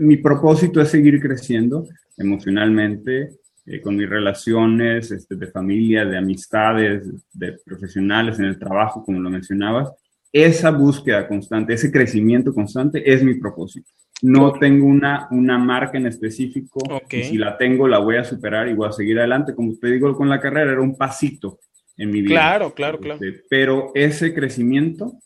mi 0.00 0.16
propósito 0.16 0.80
es 0.80 0.88
seguir 0.88 1.20
creciendo 1.20 1.86
emocionalmente, 2.16 3.30
eh, 3.68 3.80
con 3.80 3.96
mis 3.96 4.08
relaciones 4.08 5.10
este, 5.10 5.34
de 5.34 5.48
familia, 5.48 6.04
de 6.04 6.16
amistades, 6.16 7.02
de 7.32 7.58
profesionales 7.64 8.38
en 8.38 8.44
el 8.44 8.58
trabajo, 8.60 9.04
como 9.04 9.18
lo 9.18 9.28
mencionabas. 9.28 9.90
Esa 10.32 10.70
búsqueda 10.70 11.26
constante, 11.26 11.74
ese 11.74 11.90
crecimiento 11.90 12.54
constante 12.54 13.12
es 13.12 13.24
mi 13.24 13.34
propósito. 13.34 13.90
No 14.22 14.52
tengo 14.52 14.86
una, 14.86 15.26
una 15.32 15.58
marca 15.58 15.98
en 15.98 16.06
específico. 16.06 16.78
Y 17.10 17.24
si 17.24 17.38
la 17.38 17.58
tengo, 17.58 17.88
la 17.88 17.98
voy 17.98 18.16
a 18.16 18.24
superar 18.24 18.68
y 18.68 18.74
voy 18.74 18.88
a 18.88 18.92
seguir 18.92 19.18
adelante. 19.18 19.54
Como 19.54 19.74
te 19.76 19.90
digo 19.90 20.14
con 20.14 20.28
la 20.28 20.40
carrera, 20.40 20.72
era 20.72 20.80
un 20.80 20.96
pasito 20.96 21.58
en 21.96 22.10
mi 22.10 22.22
vida. 22.22 22.34
Claro, 22.34 22.72
claro, 22.72 23.00
claro. 23.00 23.18
Este, 23.20 23.42
pero 23.50 23.90
ese 23.94 24.32
crecimiento, 24.32 25.18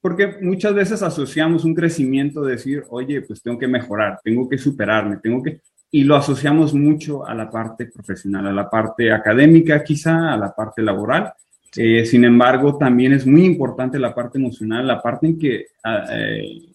porque 0.00 0.36
muchas 0.40 0.74
veces 0.74 1.02
asociamos 1.02 1.64
un 1.64 1.74
crecimiento 1.74 2.42
de 2.42 2.52
decir, 2.52 2.84
oye, 2.90 3.22
pues 3.22 3.42
tengo 3.42 3.58
que 3.58 3.66
mejorar, 3.66 4.20
tengo 4.22 4.48
que 4.48 4.58
superarme, 4.58 5.16
tengo 5.16 5.42
que... 5.42 5.60
Y 5.90 6.04
lo 6.04 6.16
asociamos 6.16 6.74
mucho 6.74 7.26
a 7.26 7.34
la 7.34 7.50
parte 7.50 7.86
profesional, 7.86 8.46
a 8.46 8.52
la 8.52 8.68
parte 8.68 9.10
académica 9.10 9.82
quizá, 9.82 10.32
a 10.32 10.36
la 10.36 10.54
parte 10.54 10.82
laboral. 10.82 11.32
Eh, 11.76 12.04
sin 12.04 12.24
embargo, 12.24 12.76
también 12.76 13.12
es 13.12 13.26
muy 13.26 13.44
importante 13.44 13.98
la 13.98 14.14
parte 14.14 14.38
emocional, 14.38 14.86
la 14.86 15.02
parte 15.02 15.26
en 15.26 15.38
que 15.38 15.66
ah, 15.84 16.04
eh, 16.12 16.68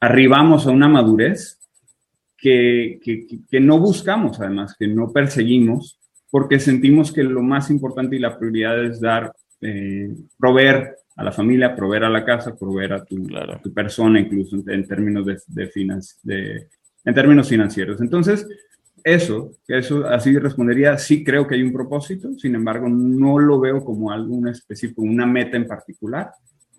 arribamos 0.00 0.66
a 0.66 0.70
una 0.70 0.88
madurez 0.88 1.58
que, 2.36 2.98
que, 3.48 3.60
no 3.60 3.78
buscamos, 3.78 4.40
además, 4.40 4.74
que 4.76 4.88
no 4.88 5.12
perseguimos, 5.12 6.00
porque 6.28 6.58
sentimos 6.58 7.12
que 7.12 7.22
lo 7.22 7.40
más 7.42 7.70
importante 7.70 8.16
y 8.16 8.18
la 8.18 8.36
prioridad 8.36 8.82
es 8.84 9.00
dar, 9.00 9.32
eh, 9.60 10.12
proveer 10.38 10.96
a 11.16 11.24
la 11.24 11.32
familia, 11.32 11.74
proveer 11.74 12.04
a 12.04 12.10
la 12.10 12.24
casa, 12.24 12.54
proveer 12.54 12.94
a 12.94 13.04
tu, 13.04 13.26
tu 13.62 13.72
persona, 13.72 14.20
incluso 14.20 14.56
en, 14.66 14.86
términos 14.86 15.26
de, 15.26 15.38
de, 16.22 16.68
en 17.04 17.14
términos 17.14 17.48
financieros. 17.48 18.00
Entonces, 18.00 18.46
eso, 19.04 19.50
eso 19.66 20.06
así 20.06 20.38
respondería, 20.38 20.96
sí 20.96 21.24
creo 21.24 21.46
que 21.46 21.56
hay 21.56 21.62
un 21.62 21.72
propósito, 21.72 22.32
sin 22.38 22.54
embargo, 22.54 22.88
no 22.88 23.38
lo 23.38 23.60
veo 23.60 23.84
como 23.84 24.10
algo 24.10 24.46
específico, 24.48 25.02
una 25.02 25.26
meta 25.26 25.56
en 25.56 25.66
particular 25.66 26.30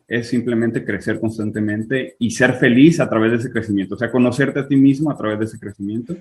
es 0.08 0.28
simplemente 0.28 0.84
crecer 0.84 1.20
constantemente 1.20 2.16
y 2.20 2.32
ser 2.32 2.54
feliz 2.54 3.00
a 3.00 3.10
través 3.10 3.32
de 3.32 3.38
ese 3.38 3.52
crecimiento, 3.52 3.96
o 3.96 3.98
sea, 3.98 4.12
conocerte 4.12 4.60
a 4.60 4.68
ti 4.68 4.76
mismo 4.76 5.10
a 5.10 5.18
través 5.18 5.40
de 5.40 5.46
ese 5.46 5.60
crecimiento. 5.60 6.16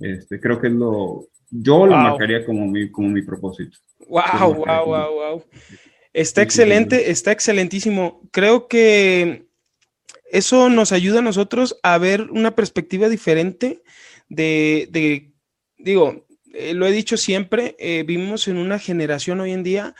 Este, 0.00 0.40
creo 0.40 0.60
que 0.60 0.68
es 0.68 0.72
lo, 0.72 1.26
yo 1.50 1.86
lo 1.86 1.96
marcaría 1.96 2.44
como 2.44 2.66
mi, 2.66 2.90
como 2.90 3.08
mi 3.08 3.22
propósito. 3.22 3.78
Wow, 4.08 4.54
wow, 4.54 4.86
wow, 4.86 5.14
wow. 5.14 5.42
Está 6.18 6.42
excelente, 6.42 7.12
está 7.12 7.30
excelentísimo. 7.30 8.28
Creo 8.32 8.66
que 8.66 9.46
eso 10.32 10.68
nos 10.68 10.90
ayuda 10.90 11.20
a 11.20 11.22
nosotros 11.22 11.78
a 11.84 11.96
ver 11.96 12.22
una 12.32 12.56
perspectiva 12.56 13.08
diferente 13.08 13.82
de, 14.28 14.88
de 14.90 15.30
digo, 15.78 16.26
eh, 16.52 16.74
lo 16.74 16.88
he 16.88 16.90
dicho 16.90 17.16
siempre, 17.16 17.76
eh, 17.78 18.02
vivimos 18.04 18.48
en 18.48 18.56
una 18.56 18.80
generación 18.80 19.38
hoy 19.38 19.52
en 19.52 19.62
día 19.62 19.94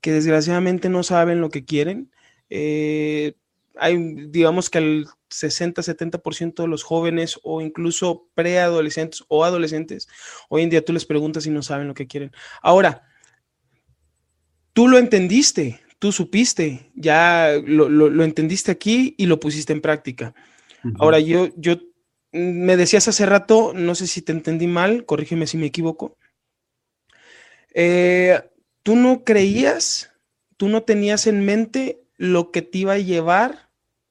que 0.00 0.12
desgraciadamente 0.12 0.88
no 0.88 1.02
saben 1.02 1.40
lo 1.40 1.50
que 1.50 1.64
quieren, 1.64 2.12
eh, 2.50 3.34
hay, 3.76 3.96
digamos 4.28 4.70
que 4.70 4.78
el 4.78 5.06
60-70% 5.28 6.62
de 6.62 6.68
los 6.68 6.84
jóvenes 6.84 7.40
o 7.42 7.60
incluso 7.60 8.28
preadolescentes 8.34 9.24
o 9.26 9.44
adolescentes, 9.44 10.06
hoy 10.48 10.62
en 10.62 10.70
día 10.70 10.84
tú 10.84 10.92
les 10.92 11.04
preguntas 11.04 11.46
y 11.46 11.50
no 11.50 11.64
saben 11.64 11.88
lo 11.88 11.94
que 11.94 12.06
quieren. 12.06 12.30
Ahora, 12.62 13.08
tú 14.74 14.88
lo 14.88 14.98
entendiste, 14.98 15.80
tú 15.98 16.12
supiste, 16.12 16.90
ya 16.94 17.52
lo, 17.64 18.22
entendiste 18.22 18.70
aquí 18.70 19.14
y 19.16 19.24
lo 19.24 19.40
pusiste 19.40 19.72
en 19.72 19.80
práctica. 19.80 20.34
Ahora, 20.98 21.18
yo, 21.18 21.48
yo 21.56 21.76
me 22.32 22.76
decías 22.76 23.08
hace 23.08 23.24
rato, 23.24 23.72
no 23.74 23.94
sé 23.94 24.06
si 24.06 24.20
te 24.20 24.32
entendí 24.32 24.66
mal, 24.66 25.06
corrígeme 25.06 25.46
si 25.46 25.56
me 25.56 25.66
equivoco. 25.66 26.18
Eh, 27.72 28.38
tú 28.82 28.96
no 28.96 29.24
creías, 29.24 30.12
tú 30.58 30.68
no 30.68 30.82
tenías 30.82 31.26
en 31.26 31.46
mente 31.46 32.02
lo 32.18 32.50
que 32.50 32.60
te 32.60 32.78
iba 32.78 32.92
a 32.92 32.98
llevar 32.98 33.70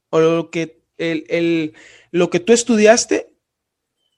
o 0.10 0.20
lo 0.20 0.50
que, 0.50 0.82
el, 0.98 1.74
lo 2.12 2.30
que 2.30 2.40
tú 2.40 2.54
estudiaste, 2.54 3.36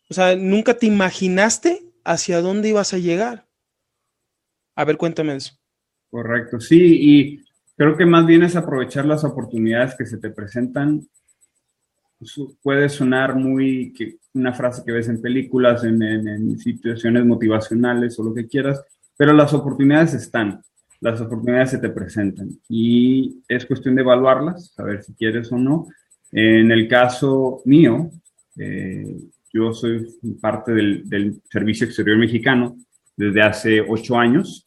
o 0.10 0.14
sea, 0.14 0.36
nunca 0.36 0.78
te 0.78 0.86
imaginaste 0.86 1.84
hacia 2.04 2.42
dónde 2.42 2.70
ibas 2.70 2.94
a 2.94 3.00
llegar. 3.00 3.48
A 4.76 4.86
ver, 4.86 4.98
cuéntame 4.98 5.36
eso. 5.36 5.58
Correcto, 6.16 6.62
sí, 6.62 6.80
y 6.80 7.44
creo 7.76 7.98
que 7.98 8.06
más 8.06 8.26
bien 8.26 8.42
es 8.44 8.56
aprovechar 8.56 9.06
las 9.06 9.26
oportunidades 9.26 9.96
que 9.96 10.06
se 10.06 10.18
te 10.18 10.30
presentan. 10.30 11.06
Puede 12.64 12.88
sonar 12.88 13.36
muy, 13.36 13.92
que 13.92 14.16
una 14.34 14.54
frase 14.54 14.82
que 14.86 14.94
ves 14.94 15.10
en 15.10 15.22
películas, 15.22 15.84
en, 15.84 16.58
situaciones 16.58 17.26
motivacionales 17.26 18.18
o 18.18 18.24
lo 18.24 18.34
que 18.34 18.48
quieras, 18.48 18.82
pero 19.18 19.34
las 19.34 19.54
oportunidades 19.54 20.14
están 20.14 20.62
las 21.02 21.20
oportunidades 21.20 21.72
se 21.72 21.80
te 21.80 21.90
presentan 21.90 22.50
y 22.70 23.44
es 23.50 23.66
cuestión 23.66 23.96
de 23.96 24.02
evaluarlas, 24.02 24.72
saber 24.74 25.04
si 25.04 25.14
quieres 25.16 25.52
o 25.52 25.58
no. 25.58 25.90
En 26.32 26.72
el 26.72 26.88
caso 26.88 27.62
mío, 27.66 28.10
eh, 28.58 29.18
yo 29.52 29.74
soy 29.74 30.08
parte 30.40 30.72
del, 30.72 31.42
Servicio 31.52 31.86
Exterior 31.86 32.18
Mexicano 32.18 32.78
desde 33.18 33.42
hace 33.42 33.82
ocho 33.82 34.18
años, 34.18 34.65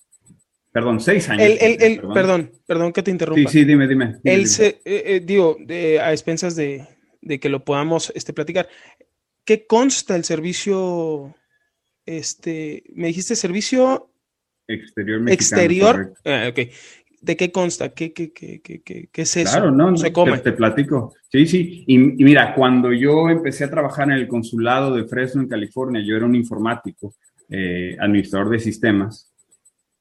perdón, 0.78 1.00
seis 1.00 1.28
años. 1.28 1.42
El, 1.61 2.00
perdón. 2.14 2.52
perdón. 2.66 2.92
que 2.92 3.02
te 3.02 3.11
interrumpa. 3.11 3.50
Sí, 3.50 3.61
sí, 3.61 3.64
dime, 3.64 3.88
dime. 3.88 4.16
El 4.23 4.47
Se, 4.47 4.66
eh, 4.66 4.80
eh, 4.85 5.23
digo, 5.25 5.56
a 6.00 6.12
expensas 6.12 6.54
de, 6.54 6.87
que 7.40 7.49
lo 7.49 7.64
podamos 7.64 8.12
este, 8.14 8.32
platicar, 8.32 8.68
¿qué 9.44 9.66
consta 9.66 10.14
el 10.16 10.25
servicio? 10.25 11.35
Este, 12.06 12.85
me 12.94 13.08
dijiste 13.08 13.37
servicio 13.37 14.11
Exterior 14.68 15.20
mexicano. 15.20 15.35
Exterior. 15.35 16.14
Ah, 16.25 16.50
¿De 17.20 17.37
qué 17.37 17.50
consta? 17.50 17.88
¿Qué, 17.88 18.12
qué, 18.12 18.32
qué, 18.32 18.61
qué, 18.62 19.08
es 19.23 19.37
eso? 19.37 19.50
Claro, 19.50 19.73
no, 19.73 19.97
se 19.97 20.12
come. 20.12 20.38
Te, 20.38 20.52
platico. 20.52 21.14
Sí, 21.32 21.47
sí. 21.47 21.85
Y, 21.87 21.99
mira, 21.99 22.54
cuando 22.54 22.92
yo 22.92 23.28
empecé 23.28 23.64
a 23.64 23.70
trabajar 23.70 24.08
en 24.08 24.14
el 24.14 24.28
consulado 24.28 24.94
de 24.94 25.04
Fresno, 25.04 25.42
en 25.42 25.49
California, 25.49 26.00
yo 26.04 26.16
era 26.16 26.26
un 26.26 26.37
informático, 26.37 27.14
eh, 27.49 27.97
administrador 27.99 28.50
de 28.50 28.61
sistemas. 28.61 29.32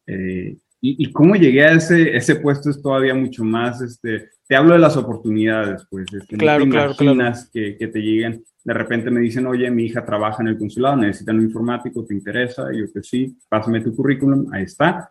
Eh, 0.05 0.57
y, 0.79 1.11
cómo 1.11 1.35
llegué 1.35 1.63
a 1.63 1.73
ese, 1.73 2.15
ese 2.15 2.35
puesto 2.35 2.69
es 2.69 2.81
todavía 2.81 3.15
mucho 3.15 3.43
más, 3.43 3.81
este, 3.81 4.29
te 4.47 4.55
hablo 4.55 4.73
de 4.73 4.79
las 4.79 4.95
oportunidades, 4.95 5.85
pues, 5.89 6.05
este, 6.13 6.37
claro, 6.37 6.65
no 6.65 6.95
te 6.95 7.03
imaginas 7.03 7.49
Que, 7.51 7.75
que, 7.77 7.87
te 7.87 7.99
lleguen 7.99 8.43
de 8.67 8.73
repente 8.73 9.09
me 9.09 9.21
dicen, 9.21 9.47
oye, 9.47 9.71
mi 9.71 9.85
hija 9.85 10.03
trabaja 10.03 10.43
en 10.43 10.49
el 10.49 10.57
consulado, 10.57 10.97
necesitan 10.97 11.37
un 11.37 11.43
informático, 11.43 12.03
¿te 12.03 12.13
interesa? 12.13 12.67
Y 12.73 12.79
yo 12.79 12.91
que 12.93 13.01
sí, 13.01 13.37
pásame 13.47 13.79
tu 13.79 13.95
currículum, 13.95 14.53
ahí 14.53 14.63
está. 14.63 15.09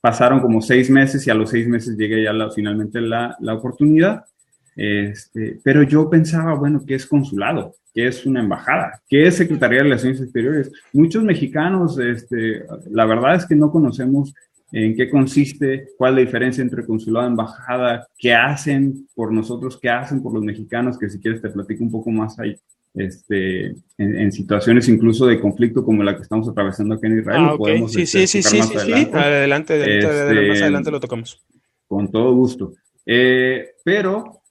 Pasaron 0.00 0.40
como 0.40 0.60
seis 0.60 0.90
meses 0.90 1.24
y 1.24 1.30
a 1.30 1.34
los 1.34 1.50
seis 1.50 1.68
meses 1.68 1.96
llegué 1.96 2.24
ya 2.24 2.32
finalmente 2.52 3.00
la, 3.00 3.36
la 3.38 3.54
oportunidad. 3.54 4.24
Este, 4.74 5.60
pero 5.62 5.84
yo 5.84 6.10
pensaba, 6.10 6.54
bueno, 6.54 6.82
¿qué 6.84 6.96
es 6.96 7.06
consulado? 7.06 7.76
¿Qué 7.94 8.08
es 8.08 8.26
una 8.26 8.40
embajada? 8.40 9.00
¿Qué 9.08 9.28
es 9.28 9.36
Secretaría 9.36 9.78
de 9.78 9.84
Relaciones 9.84 10.20
Exteriores? 10.20 10.72
Muchos 10.92 11.22
mexicanos, 11.22 12.00
este, 12.00 12.64
la 12.90 13.06
verdad 13.06 13.36
es 13.36 13.46
que 13.46 13.54
no 13.54 13.70
conocemos 13.70 14.34
en 14.72 14.94
qué 14.94 15.08
consiste, 15.08 15.88
cuál 15.96 16.12
es 16.12 16.16
la 16.16 16.26
diferencia 16.26 16.62
entre 16.62 16.84
consulado 16.84 17.26
y 17.26 17.30
embajada, 17.30 18.06
qué 18.18 18.34
hacen 18.34 19.06
por 19.14 19.32
nosotros, 19.32 19.78
qué 19.80 19.88
hacen 19.88 20.22
por 20.22 20.34
los 20.34 20.42
mexicanos, 20.42 20.98
que 20.98 21.08
si 21.08 21.20
quieres 21.20 21.40
te 21.40 21.50
platico 21.50 21.84
un 21.84 21.90
poco 21.90 22.10
más 22.10 22.38
ahí, 22.38 22.56
este, 22.94 23.74
en, 23.96 24.32
situaciones 24.32 24.88
incluso 24.88 25.26
de 25.26 25.40
conflicto 25.40 25.84
como 25.84 26.02
la 26.02 26.16
que 26.16 26.22
estamos 26.22 26.48
atravesando 26.48 26.94
aquí 26.94 27.06
en 27.06 27.18
Israel. 27.20 27.42
Ah, 27.44 27.54
podemos, 27.56 27.92
sí, 27.92 28.06
sí, 28.06 28.22
este, 28.22 28.42
sí, 28.42 28.62
sí, 28.62 28.62
sí, 28.62 28.72
adelante, 28.72 29.18
adelante, 29.18 29.78
más 29.78 29.88
este, 29.88 30.62
adelante 30.62 30.90
lo 30.90 31.00
tocamos. 31.00 31.42
Con 31.86 32.10
todo 32.10 32.34
gusto. 32.34 32.74
Eh, 33.06 33.70
pero 33.84 34.42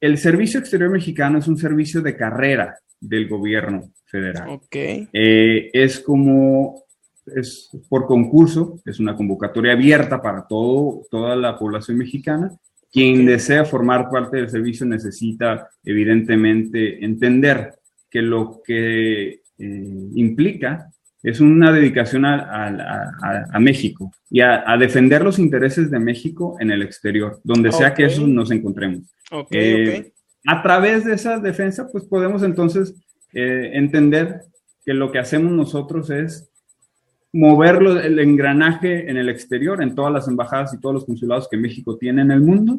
el 0.00 0.18
Servicio 0.18 0.60
Exterior 0.60 0.90
Mexicano 0.90 1.38
es 1.38 1.48
un 1.48 1.56
servicio 1.56 2.02
de 2.02 2.16
carrera 2.16 2.78
del 3.00 3.28
gobierno 3.28 3.90
federal. 4.04 4.48
Ok. 4.50 4.76
Eh, 4.76 5.70
es 5.72 6.00
como 6.00 6.83
es 7.26 7.70
por 7.88 8.06
concurso, 8.06 8.80
es 8.84 9.00
una 9.00 9.16
convocatoria 9.16 9.72
abierta 9.72 10.20
para 10.20 10.46
todo, 10.46 11.02
toda 11.10 11.36
la 11.36 11.58
población 11.58 11.98
mexicana. 11.98 12.50
Quien 12.92 13.26
desea 13.26 13.64
formar 13.64 14.08
parte 14.08 14.36
del 14.36 14.50
servicio 14.50 14.86
necesita, 14.86 15.68
evidentemente, 15.82 17.04
entender 17.04 17.74
que 18.08 18.22
lo 18.22 18.62
que 18.64 19.40
eh, 19.58 20.08
implica 20.14 20.90
es 21.24 21.40
una 21.40 21.72
dedicación 21.72 22.26
a, 22.26 23.58
México 23.58 24.12
y 24.30 24.42
a, 24.42 24.76
defender 24.78 25.24
los 25.24 25.38
intereses 25.38 25.90
de 25.90 25.98
México 25.98 26.56
en 26.60 26.70
el 26.70 26.82
exterior, 26.82 27.40
donde 27.42 27.72
sea 27.72 27.94
que 27.94 28.04
eso 28.04 28.26
nos 28.26 28.50
encontremos. 28.50 29.10
Eh, 29.50 30.12
a 30.46 30.62
través 30.62 31.04
de 31.04 31.14
esa 31.14 31.38
defensa, 31.38 31.88
pues 31.90 32.04
podemos 32.04 32.42
entonces 32.42 32.94
eh, 33.32 33.70
entender 33.72 34.42
que 34.84 34.92
lo 34.92 35.10
que 35.10 35.18
hacemos 35.18 35.52
nosotros 35.52 36.10
es 36.10 36.52
mover 37.34 37.82
el 38.04 38.18
engranaje 38.20 39.10
en 39.10 39.16
el 39.16 39.28
exterior, 39.28 39.82
en 39.82 39.94
todas 39.94 40.12
las 40.12 40.28
embajadas 40.28 40.72
y 40.72 40.80
todos 40.80 40.94
los 40.94 41.04
consulados 41.04 41.48
que 41.50 41.56
México 41.56 41.98
tiene 41.98 42.22
en 42.22 42.30
el 42.30 42.40
mundo 42.40 42.78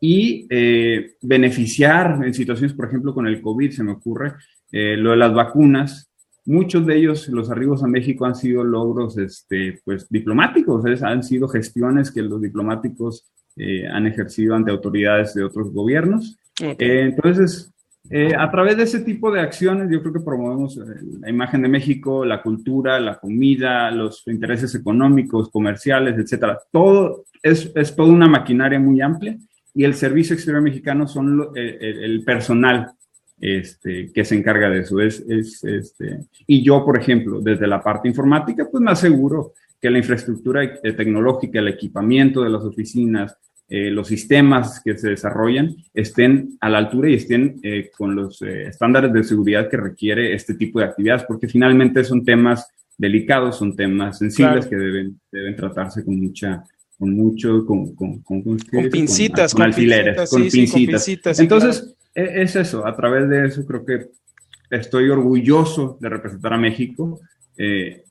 y 0.00 0.46
eh, 0.50 1.14
beneficiar 1.20 2.24
en 2.24 2.32
situaciones, 2.32 2.74
por 2.74 2.86
ejemplo, 2.86 3.12
con 3.12 3.26
el 3.26 3.42
COVID, 3.42 3.72
se 3.72 3.82
me 3.82 3.90
ocurre, 3.90 4.34
eh, 4.70 4.96
lo 4.96 5.10
de 5.10 5.16
las 5.16 5.34
vacunas. 5.34 6.12
Muchos 6.46 6.86
de 6.86 6.96
ellos, 6.96 7.28
los 7.28 7.50
arribos 7.50 7.82
a 7.82 7.88
México 7.88 8.24
han 8.24 8.36
sido 8.36 8.62
logros 8.62 9.18
este, 9.18 9.80
pues, 9.84 10.08
diplomáticos, 10.08 10.84
han 11.02 11.24
sido 11.24 11.48
gestiones 11.48 12.12
que 12.12 12.22
los 12.22 12.40
diplomáticos 12.40 13.26
eh, 13.56 13.88
han 13.88 14.06
ejercido 14.06 14.54
ante 14.54 14.70
autoridades 14.70 15.34
de 15.34 15.42
otros 15.42 15.72
gobiernos. 15.72 16.38
entonces, 16.60 17.72
eh, 18.10 18.32
a 18.36 18.50
través 18.50 18.76
de 18.76 18.84
ese 18.84 19.00
tipo 19.00 19.30
de 19.30 19.40
acciones, 19.40 19.88
yo 19.90 20.00
creo 20.00 20.14
que 20.14 20.20
promovemos 20.20 20.78
eh, 20.78 20.80
la 21.20 21.28
imagen 21.28 21.60
de 21.62 21.68
México, 21.68 22.24
la 22.24 22.42
cultura, 22.42 22.98
la 22.98 23.18
comida, 23.18 23.90
los 23.90 24.26
intereses 24.26 24.74
económicos, 24.74 25.50
comerciales, 25.50 26.16
etcétera. 26.16 26.58
Todo 26.72 27.24
es, 27.42 27.70
es 27.74 27.94
toda 27.94 28.10
una 28.10 28.26
maquinaria 28.26 28.80
muy 28.80 29.00
amplia 29.02 29.36
y 29.74 29.84
el 29.84 29.94
Servicio 29.94 30.34
Exterior 30.34 30.62
Mexicano 30.62 31.06
son 31.06 31.48
eh, 31.54 31.78
el, 31.80 32.24
personal 32.24 32.92
este, 33.38 34.10
que 34.10 34.24
se 34.24 34.36
encarga 34.36 34.70
de 34.70 34.80
eso. 34.80 35.00
Es, 35.00 35.20
es, 35.28 35.62
este, 35.64 36.24
y 36.46 36.62
yo, 36.62 36.84
por 36.84 36.98
ejemplo, 36.98 37.40
desde 37.40 37.66
la 37.66 37.82
parte 37.82 38.08
informática, 38.08 38.66
pues 38.70 38.82
me 38.82 38.90
aseguro 38.90 39.52
que 39.80 39.90
la 39.90 39.98
infraestructura 39.98 40.80
tecnológica, 40.80 41.58
el 41.58 41.68
equipamiento 41.68 42.42
de 42.42 42.50
las 42.50 42.64
oficinas, 42.64 43.36
eh, 43.68 43.90
los 43.90 44.08
sistemas 44.08 44.80
que 44.82 44.96
se 44.96 45.10
desarrollan 45.10 45.76
estén 45.92 46.56
a 46.60 46.70
la 46.70 46.78
altura 46.78 47.10
y 47.10 47.14
estén 47.14 47.60
eh, 47.62 47.90
con 47.96 48.14
los 48.14 48.40
eh, 48.42 48.68
estándares 48.68 49.12
de 49.12 49.22
seguridad 49.22 49.68
que 49.68 49.76
requiere 49.76 50.34
este 50.34 50.54
tipo 50.54 50.78
de 50.78 50.86
actividades, 50.86 51.24
porque 51.24 51.48
finalmente 51.48 52.02
son 52.02 52.24
temas 52.24 52.66
delicados, 52.96 53.56
son 53.56 53.76
temas 53.76 54.18
sensibles 54.18 54.66
que 54.66 54.76
deben, 54.76 55.20
deben 55.30 55.54
tratarse 55.54 56.04
con 56.04 56.18
mucha 56.18 56.64
con 56.98 57.14
mucho, 57.14 57.64
con, 57.64 57.94
con, 57.94 58.18
con, 58.22 58.56
pincitas, 58.90 59.54
con, 59.54 59.62
alfileres, 59.62 60.28
con, 60.28 60.48
pincitas. 60.48 61.38
Entonces, 61.38 61.94
e, 62.12 62.42
es 62.42 62.56
eso, 62.56 62.84
a 62.84 62.96
través 62.96 63.28
de 63.28 63.46
eso 63.46 63.64
creo 63.64 63.84
que 63.84 64.08
estoy 64.68 65.08
orgulloso 65.08 65.96
de 66.00 66.08
representar 66.08 66.54
a 66.54 66.58
México. 66.58 67.20
Eh, 67.56 68.02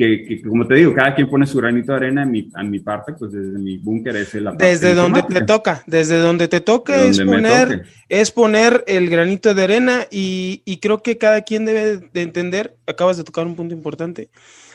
que, 0.00 0.40
como 0.48 0.66
te 0.66 0.76
digo, 0.76 0.94
cada 0.94 1.14
quien 1.14 1.28
pone 1.28 1.46
su 1.46 1.58
granito 1.58 1.92
de 1.92 1.98
arena 1.98 2.22
en 2.22 2.30
mi, 2.30 2.50
mi 2.64 2.80
parte, 2.80 3.12
pues 3.12 3.32
desde 3.32 3.58
mi 3.58 3.76
búnker 3.76 4.16
es 4.16 4.32
la 4.34 4.52
Desde 4.52 4.94
donde 4.94 5.22
te 5.22 5.42
toca, 5.42 5.82
desde 5.86 6.18
donde 6.18 6.48
te 6.48 6.62
toca 6.62 7.04
es 7.04 7.20
poner, 7.20 7.84
es 8.08 8.30
poner 8.30 8.82
el 8.86 9.10
granito 9.10 9.52
de 9.52 9.62
arena 9.62 10.06
y, 10.10 10.62
y, 10.64 10.78
creo 10.78 11.02
que 11.02 11.18
cada 11.18 11.42
quien 11.42 11.66
debe 11.66 11.98
de 11.98 12.22
entender, 12.22 12.76
acabas 12.86 13.18
de 13.18 13.24
tocar 13.24 13.46
un 13.46 13.56
punto 13.56 13.74
importante, 13.74 14.30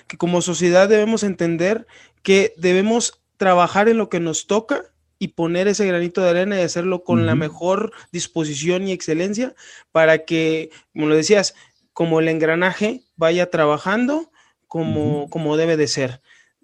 que 0.07 0.17
como 0.17 0.41
sociedad 0.41 0.87
debemos 0.87 1.23
entender 1.23 1.87
que 2.21 2.53
debemos 2.57 3.19
trabajar 3.37 3.89
en 3.89 3.97
lo 3.97 4.09
que 4.09 4.19
nos 4.19 4.45
toca 4.45 4.83
y 5.17 5.29
poner 5.29 5.67
ese 5.67 5.87
granito 5.87 6.21
de 6.21 6.29
arena 6.29 6.59
y 6.59 6.63
hacerlo 6.63 7.03
con 7.03 7.25
la 7.25 7.33
mejor 7.33 7.93
disposición 8.11 8.87
y 8.87 8.91
excelencia 8.91 9.55
para 9.91 10.19
que, 10.19 10.69
como 10.93 11.07
lo 11.07 11.15
decías, 11.15 11.55
como 11.93 12.19
el 12.19 12.27
engranaje 12.27 13.01
vaya 13.15 13.49
trabajando 13.49 14.29
como, 14.67 15.29
como 15.29 15.57
debe 15.57 15.77
de 15.77 15.87
ser. 15.87 16.21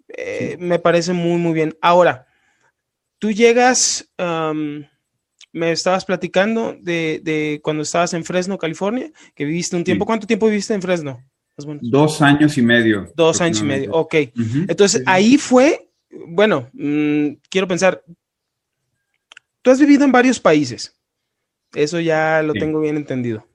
Eh, 0.07 0.57
me 0.59 0.79
parece 0.79 1.13
muy, 1.13 1.37
muy 1.37 1.53
bien. 1.53 1.77
Ahora, 1.81 2.27
tú 3.19 3.31
llegas, 3.31 4.11
me 4.17 5.71
estabas 5.71 6.05
platicando 6.05 6.75
de, 6.79 7.59
cuando 7.63 7.83
estabas 7.83 8.13
en 8.13 8.23
Fresno, 8.23 8.57
California, 8.57 9.11
que 9.35 9.45
viviste 9.45 9.75
un 9.75 9.83
tiempo. 9.83 10.05
¿Cuánto 10.05 10.27
tiempo 10.27 10.47
viviste 10.47 10.73
en 10.73 10.81
Fresno? 10.81 11.23
Dos 11.81 12.21
años 12.21 12.57
y 12.57 12.61
medio. 12.61 13.11
Dos 13.15 13.41
años 13.41 13.61
y 13.61 13.65
medio, 13.65 13.91
ok. 13.91 14.15
Entonces, 14.67 15.03
ahí 15.05 15.37
fue, 15.37 15.89
bueno, 16.27 16.69
mm, 16.73 17.33
quiero 17.49 17.67
pensar, 17.67 18.03
tú 19.61 19.71
has 19.71 19.79
vivido 19.79 20.03
en 20.03 20.11
varios 20.11 20.39
países. 20.39 20.97
Eso 21.73 21.99
ya 21.99 22.41
lo 22.41 22.53
tengo 22.53 22.81
bien 22.81 22.97
entendido. 22.97 23.45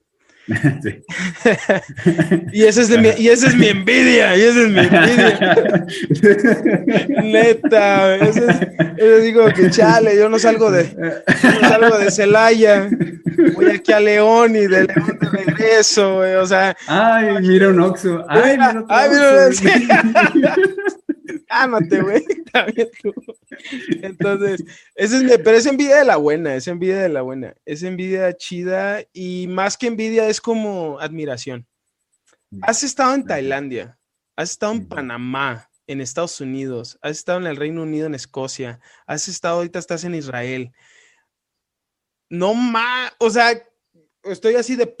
y, 2.53 2.63
esa 2.63 2.81
es 2.81 2.89
mi, 2.89 3.09
y 3.17 3.27
esa 3.27 3.47
es 3.47 3.55
mi 3.55 3.67
envidia, 3.67 4.37
y 4.37 4.41
esa 4.41 4.61
es 4.61 4.69
mi 4.69 4.79
envidia. 4.79 5.85
Neta, 7.23 8.15
eso 8.15 8.43
es, 8.97 9.23
digo 9.23 9.45
que 9.53 9.69
chale, 9.69 10.17
yo 10.17 10.29
no 10.29 10.39
salgo 10.39 10.71
de, 10.71 10.89
no 11.61 11.67
salgo 11.67 11.97
de 11.97 12.09
Celaya, 12.11 12.89
voy 13.55 13.71
aquí 13.71 13.91
a 13.91 13.99
León 13.99 14.55
y 14.55 14.67
de 14.67 14.85
León 14.85 15.19
de 15.19 15.29
regreso, 15.29 16.19
o 16.19 16.45
sea. 16.45 16.77
Ay, 16.87 17.41
mira 17.41 17.67
un 17.69 17.81
Oxxo. 17.81 18.23
Ay, 18.29 18.57
mira, 18.57 18.85
ay, 18.87 19.09
mira, 19.09 19.49
Ámate, 21.63 22.01
güey, 22.01 22.23
también 22.51 22.89
tú. 23.01 23.13
Entonces, 24.01 24.63
esa 24.95 25.17
es 25.17 25.37
pero 25.39 25.57
es 25.57 25.65
envidia 25.65 25.97
de 25.97 26.05
la 26.05 26.17
buena, 26.17 26.55
es 26.55 26.67
envidia 26.67 27.01
de 27.01 27.09
la 27.09 27.21
buena, 27.21 27.55
es 27.65 27.83
envidia 27.83 28.35
chida 28.35 29.03
y 29.13 29.47
más 29.47 29.77
que 29.77 29.87
envidia 29.87 30.27
es 30.27 30.41
como 30.41 30.99
admiración. 30.99 31.67
Has 32.61 32.83
estado 32.83 33.15
en 33.15 33.25
Tailandia, 33.25 33.97
has 34.35 34.51
estado 34.51 34.73
en 34.73 34.87
Panamá, 34.87 35.69
en 35.87 36.01
Estados 36.01 36.39
Unidos, 36.39 36.97
has 37.01 37.11
estado 37.11 37.39
en 37.39 37.47
el 37.47 37.55
Reino 37.55 37.83
Unido, 37.83 38.07
en 38.07 38.15
Escocia, 38.15 38.79
has 39.05 39.27
estado, 39.27 39.57
ahorita 39.57 39.79
estás 39.79 40.03
en 40.03 40.15
Israel. 40.15 40.71
No 42.29 42.53
más, 42.53 43.13
o 43.19 43.29
sea, 43.29 43.61
estoy 44.23 44.55
así 44.55 44.75
de 44.75 44.95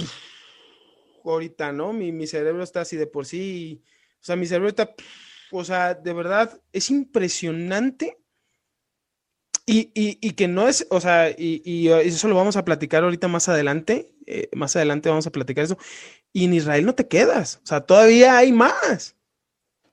ahorita, 1.23 1.71
¿no? 1.71 1.93
Mi, 1.93 2.11
mi, 2.11 2.27
cerebro 2.27 2.63
está 2.63 2.81
así 2.81 2.95
de 2.95 3.07
por 3.07 3.25
sí, 3.25 3.83
o 4.21 4.23
sea, 4.23 4.35
mi 4.35 4.45
cerebro 4.45 4.69
está, 4.69 4.93
o 5.51 5.63
sea, 5.63 5.93
de 5.93 6.13
verdad, 6.13 6.59
es 6.71 6.89
impresionante 6.89 8.17
y, 9.69 10.31
que 10.33 10.47
no 10.47 10.67
es, 10.67 10.87
o 10.89 11.01
sea, 11.01 11.29
y, 11.29 11.89
eso 11.89 12.27
lo 12.29 12.35
vamos 12.35 12.55
a 12.55 12.63
platicar 12.63 13.03
ahorita 13.03 13.27
más 13.27 13.49
adelante, 13.49 14.13
eh, 14.25 14.49
más 14.53 14.75
adelante 14.75 15.09
vamos 15.09 15.27
a 15.27 15.31
platicar 15.31 15.65
eso. 15.65 15.77
Y 16.31 16.45
en 16.45 16.53
Israel 16.53 16.85
no 16.85 16.95
te 16.95 17.07
quedas, 17.07 17.59
o 17.63 17.67
sea, 17.67 17.81
todavía 17.81 18.37
hay 18.37 18.53
más. 18.53 19.15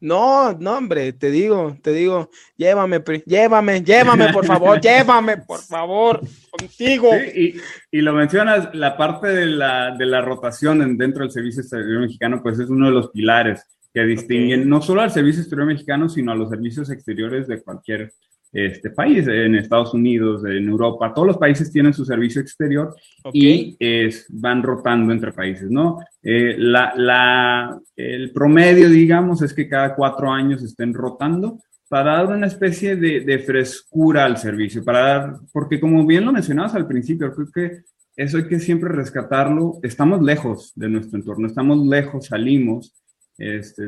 No, 0.01 0.53
no, 0.53 0.77
hombre, 0.77 1.13
te 1.15 1.31
digo, 1.31 1.77
te 1.83 1.93
digo, 1.93 2.31
llévame, 2.57 3.03
llévame, 3.25 3.83
llévame, 3.83 4.33
por 4.33 4.45
favor, 4.45 4.81
llévame, 4.81 5.39
por 5.39 5.61
favor, 5.61 6.21
contigo. 6.51 7.11
y, 7.17 8.01
lo 8.01 8.13
mencionas, 8.13 8.69
la 8.75 8.97
parte 8.97 9.29
de 9.29 9.47
la, 9.47 9.97
de 9.97 10.07
la 10.07 10.21
rotación 10.21 10.97
dentro 10.99 11.23
del 11.23 11.33
Servicio 11.33 11.63
Exterior 11.63 12.03
Mexicano, 12.03 12.43
pues 12.43 12.59
es 12.59 12.69
uno 12.69 12.87
de 12.87 12.93
los 12.93 13.11
pilares 13.11 13.67
que 13.95 14.05
distinguen 14.05 14.69
no 14.69 14.83
solo 14.83 15.03
al 15.03 15.13
Servicio 15.13 15.41
Exterior 15.41 15.69
Mexicano, 15.69 16.09
sino 16.09 16.33
a 16.33 16.35
los 16.35 16.51
servicios 16.51 16.91
exteriores 16.91 17.47
de 17.47 17.63
cualquier 17.63 18.13
este 18.55 18.91
país, 18.91 19.27
en 19.27 19.57
Estados 19.57 19.95
Unidos, 19.95 20.45
en 20.45 20.69
Europa, 20.69 21.13
todos 21.13 21.27
los 21.27 21.39
países 21.39 21.73
tienen 21.73 21.93
su 21.93 22.05
servicio 22.05 22.41
exterior 22.41 22.95
y 23.33 23.77
es, 23.81 24.27
van 24.29 24.63
rotando 24.63 25.13
entre 25.13 25.33
países, 25.33 25.69
¿no? 25.69 25.99
Eh, 26.23 26.55
la, 26.57 26.93
la, 26.97 27.81
el 27.97 28.31
promedio, 28.31 28.89
digamos, 28.89 29.43
es 29.43 29.53
que 29.53 29.69
cada 29.69 29.97
cuatro 29.97 30.31
años 30.31 30.63
estén 30.63 30.95
rotando 30.95 31.59
para 31.89 32.15
dar 32.15 32.37
una 32.37 32.47
especie 32.47 32.95
de, 32.95 33.21
de, 33.21 33.39
frescura 33.41 34.25
al 34.25 34.37
servicio, 34.37 34.85
para 34.85 35.01
dar, 35.01 35.37
porque 35.53 35.81
como 35.81 36.07
bien 36.07 36.25
lo 36.25 36.33
mencionabas 36.33 36.77
al 36.77 36.87
principio, 36.87 37.35
creo 37.35 37.49
que 37.53 37.83
eso 38.17 38.37
hay 38.37 38.47
que 38.47 38.61
siempre 38.61 38.89
rescatarlo. 38.91 39.81
Estamos 39.83 40.23
lejos 40.23 40.73
de 40.77 40.89
nuestro 40.89 41.19
entorno, 41.19 41.49
estamos 41.49 41.85
lejos, 41.85 42.27
salimos, 42.27 42.95
este, 43.39 43.83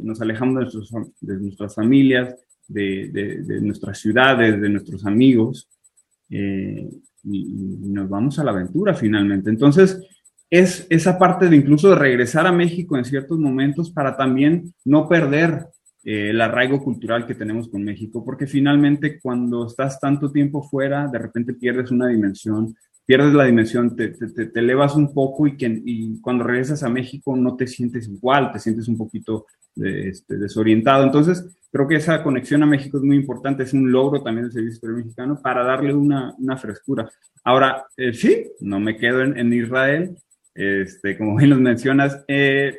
nos 0.00 0.20
alejamos 0.20 0.72
de, 1.20 1.36
nuestras 1.38 1.74
familias, 1.74 2.34
de, 2.68 3.10
de, 3.12 3.60
nuestras 3.60 3.98
ciudades, 3.98 4.60
de 4.60 4.68
nuestros 4.68 5.04
amigos, 5.04 5.68
eh, 6.30 6.88
y, 7.24 7.44
nos 7.92 8.08
vamos 8.08 8.38
a 8.38 8.44
la 8.44 8.52
aventura 8.52 8.94
finalmente. 8.94 9.50
Entonces, 9.50 10.00
es 10.50 10.86
esa 10.90 11.18
parte 11.18 11.48
de 11.48 11.56
incluso 11.56 11.90
de 11.90 11.96
regresar 11.96 12.46
a 12.46 12.52
México 12.52 12.96
en 12.96 13.04
ciertos 13.04 13.38
momentos 13.38 13.90
para 13.90 14.16
también 14.16 14.74
no 14.84 15.08
perder 15.08 15.66
eh, 16.04 16.30
el 16.30 16.40
arraigo 16.40 16.82
cultural 16.82 17.26
que 17.26 17.34
tenemos 17.34 17.68
con 17.68 17.82
México, 17.82 18.24
porque 18.24 18.46
finalmente 18.46 19.20
cuando 19.20 19.66
estás 19.66 20.00
tanto 20.00 20.30
tiempo 20.30 20.62
fuera, 20.62 21.08
de 21.08 21.18
repente 21.18 21.54
pierdes 21.54 21.90
una 21.90 22.08
dimensión, 22.08 22.74
pierdes 23.04 23.34
la 23.34 23.44
dimensión, 23.44 23.96
te, 23.96 24.08
te, 24.08 24.46
te 24.46 24.60
elevas 24.60 24.94
un 24.94 25.12
poco 25.12 25.46
y, 25.46 25.56
que, 25.56 25.82
y 25.84 26.20
cuando 26.20 26.44
regresas 26.44 26.82
a 26.82 26.88
México 26.88 27.36
no 27.36 27.56
te 27.56 27.66
sientes 27.66 28.08
igual, 28.08 28.52
te 28.52 28.58
sientes 28.58 28.88
un 28.88 28.96
poquito 28.96 29.46
este, 29.76 30.36
desorientado. 30.36 31.04
Entonces, 31.04 31.56
creo 31.70 31.88
que 31.88 31.96
esa 31.96 32.22
conexión 32.22 32.62
a 32.62 32.66
México 32.66 32.98
es 32.98 33.04
muy 33.04 33.16
importante, 33.16 33.62
es 33.62 33.72
un 33.72 33.90
logro 33.90 34.22
también 34.22 34.44
del 34.44 34.52
Servicio 34.52 34.74
Exterior 34.74 34.98
Mexicano 34.98 35.40
para 35.42 35.64
darle 35.64 35.94
una, 35.94 36.34
una 36.38 36.56
frescura. 36.56 37.08
Ahora, 37.44 37.86
eh, 37.96 38.12
sí, 38.12 38.50
no 38.60 38.78
me 38.78 38.96
quedo 38.96 39.22
en, 39.22 39.52
Israel, 39.52 40.16
este, 40.54 41.16
como 41.16 41.36
bien 41.36 41.50
lo 41.50 41.56
mencionas, 41.56 42.22
eh, 42.28 42.78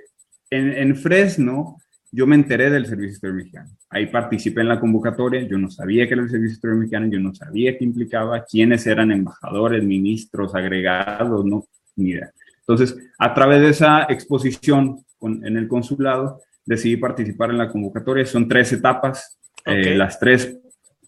en, 0.50 0.72
en 0.72 0.96
Fresno 0.96 1.78
yo 2.15 2.28
me 2.28 2.36
enteré 2.36 2.69
del 2.69 2.86
Servicio 2.86 3.13
Exterior 3.13 3.38
Mexicano. 3.38 3.69
Ahí 3.89 4.06
participé 4.06 4.62
en 4.62 4.67
la 4.67 4.80
convocatoria, 4.80 5.41
yo 5.47 5.58
no 5.58 5.71
sabía 5.71 6.08
que 6.08 6.13
era 6.13 6.21
el 6.21 6.30
Servicio 6.30 6.54
Exterior 6.54 6.80
Mexicano, 6.80 7.08
yo 7.08 7.19
no 7.19 7.34
sabía 7.34 7.76
qué 7.76 7.84
implicaba, 7.84 8.45
quiénes 8.45 8.86
eran 8.86 9.12
embajadores, 9.12 9.84
ministros, 9.84 10.54
agregados, 10.54 11.43
no, 11.43 11.65
ni 11.95 12.12
idea. 12.12 12.32
Entonces, 12.60 12.95
a 13.17 13.34
través 13.34 13.62
de 13.62 13.69
esa 13.69 14.04
exposición 14.04 15.04
en 15.21 15.58
el 15.58 15.67
consulado, 15.67 16.39
decidí 16.65 16.97
participar 16.97 17.49
en 17.49 17.58
la 17.58 17.69
convocatoria. 17.69 18.26
Son 18.28 18.47
tres 18.47 18.71
etapas, 18.73 19.39
eh, 19.65 19.95
las 19.95 20.19
tres 20.19 20.56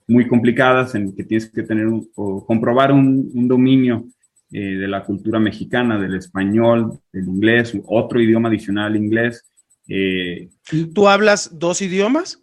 muy 0.07 0.27
complicadas, 0.27 0.95
en 0.95 1.15
que 1.15 1.23
tienes 1.23 1.51
que 1.51 1.61
tener 1.61 1.87
o 2.15 2.45
comprobar 2.45 2.91
un, 2.91 3.29
un 3.31 3.47
dominio 3.47 4.05
eh, 4.51 4.75
de 4.75 4.87
la 4.87 5.03
cultura 5.03 5.39
mexicana, 5.39 5.99
del 5.99 6.15
español, 6.15 6.99
del 7.13 7.25
inglés, 7.25 7.77
otro 7.85 8.19
idioma 8.19 8.49
adicional 8.49 8.95
inglés, 8.95 9.43
eh, 9.87 10.49
¿Tú 10.93 11.07
hablas 11.07 11.57
dos 11.57 11.81
idiomas? 11.81 12.41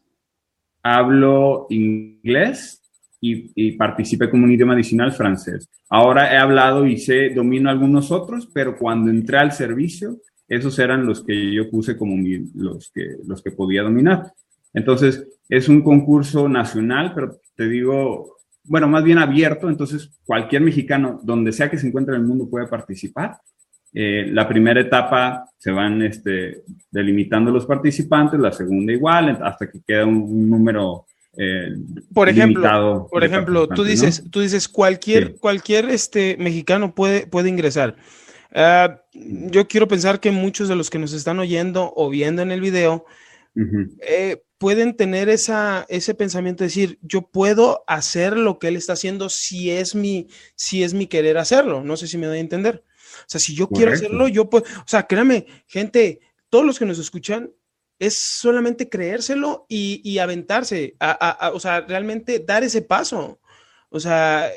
Hablo 0.82 1.66
inglés 1.70 2.82
y, 3.20 3.72
participé 3.72 4.28
como 4.28 4.44
un 4.44 4.52
idioma 4.52 4.74
adicional 4.74 5.12
francés. 5.12 5.68
Ahora 5.88 6.34
he 6.34 6.36
hablado 6.36 6.86
y 6.86 6.98
sé, 6.98 7.30
domino 7.30 7.70
algunos 7.70 8.10
otros, 8.10 8.48
pero 8.52 8.76
cuando 8.76 9.10
entré 9.10 9.38
al 9.38 9.52
servicio, 9.52 10.18
esos 10.48 10.78
eran 10.78 11.06
los 11.06 11.24
que 11.24 11.54
yo 11.54 11.70
puse 11.70 11.96
como 11.96 12.16
los, 12.54 12.90
que, 12.90 13.16
los 13.24 13.42
que 13.42 13.52
podía 13.52 13.82
dominar. 13.82 14.32
Entonces, 14.74 15.26
es 15.48 15.68
un 15.68 15.82
concurso 15.82 16.48
nacional, 16.48 17.12
pero 17.14 17.38
te 17.54 17.68
digo, 17.68 18.38
bueno, 18.64 18.88
más 18.88 19.04
bien 19.04 19.18
abierto, 19.18 19.68
entonces 19.68 20.10
cualquier 20.24 20.62
mexicano, 20.62 21.20
donde 21.22 21.52
sea 21.52 21.70
que 21.70 21.78
se 21.78 21.86
encuentre 21.86 22.16
en 22.16 22.22
el 22.22 22.26
mundo, 22.26 22.48
puede 22.50 22.66
participar. 22.66 23.38
Eh, 23.94 24.26
la 24.32 24.48
primera 24.48 24.80
etapa 24.80 25.44
se 25.58 25.70
van 25.70 26.02
este, 26.02 26.62
delimitando 26.90 27.50
los 27.50 27.66
participantes, 27.66 28.40
la 28.40 28.52
segunda 28.52 28.92
igual, 28.92 29.38
hasta 29.42 29.70
que 29.70 29.80
queda 29.86 30.06
un, 30.06 30.48
número 30.48 31.04
eh, 31.36 31.74
por 32.12 32.28
ejemplo, 32.28 33.08
por 33.10 33.24
ejemplo, 33.24 33.66
tú 33.66 33.84
dices, 33.84 34.24
tú 34.30 34.40
dices 34.40 34.68
cualquier, 34.68 35.36
cualquier 35.36 35.88
este 35.88 36.36
mexicano 36.38 36.94
puede, 36.94 37.26
puede 37.26 37.48
ingresar. 37.48 37.96
Ah, 38.54 39.00
yo 39.12 39.66
quiero 39.66 39.88
pensar 39.88 40.20
que 40.20 40.30
muchos 40.30 40.68
de 40.68 40.76
los 40.76 40.90
que 40.90 40.98
nos 40.98 41.14
están 41.14 41.38
oyendo 41.38 41.92
o 41.96 42.10
viendo 42.10 42.42
en 42.42 42.52
el 42.52 42.60
video 42.60 43.06
eh, 44.00 44.42
pueden 44.58 44.94
tener 44.94 45.28
esa, 45.28 45.86
ese 45.88 46.14
pensamiento 46.14 46.62
de 46.62 46.68
decir, 46.68 46.98
yo 47.02 47.22
puedo 47.22 47.82
hacer 47.86 48.36
lo 48.36 48.58
que 48.58 48.68
él 48.68 48.76
está 48.76 48.92
haciendo 48.92 49.28
si 49.28 49.70
es 49.70 49.94
mi, 49.94 50.28
si 50.54 50.82
es 50.82 50.94
mi 50.94 51.06
querer 51.06 51.38
hacerlo. 51.38 51.82
No 51.82 51.96
sé 51.96 52.06
si 52.06 52.18
me 52.18 52.26
doy 52.26 52.38
a 52.38 52.40
entender. 52.40 52.84
O 53.22 53.28
sea, 53.28 53.40
si 53.40 53.54
yo 53.54 53.68
quiero 53.68 53.92
hacerlo, 53.92 54.28
yo 54.28 54.50
puedo, 54.50 54.64
o 54.64 54.88
sea, 54.88 55.06
créame, 55.06 55.46
gente, 55.66 56.20
todos 56.48 56.64
los 56.64 56.78
que 56.78 56.84
nos 56.84 56.98
escuchan, 56.98 57.50
es 57.98 58.18
solamente 58.18 58.88
creérselo 58.88 59.64
y, 59.68 60.18
aventarse, 60.18 60.96
o 61.52 61.60
sea, 61.60 61.82
realmente 61.82 62.40
dar 62.40 62.64
ese 62.64 62.82
paso. 62.82 63.40
O 63.90 64.00
sea, 64.00 64.50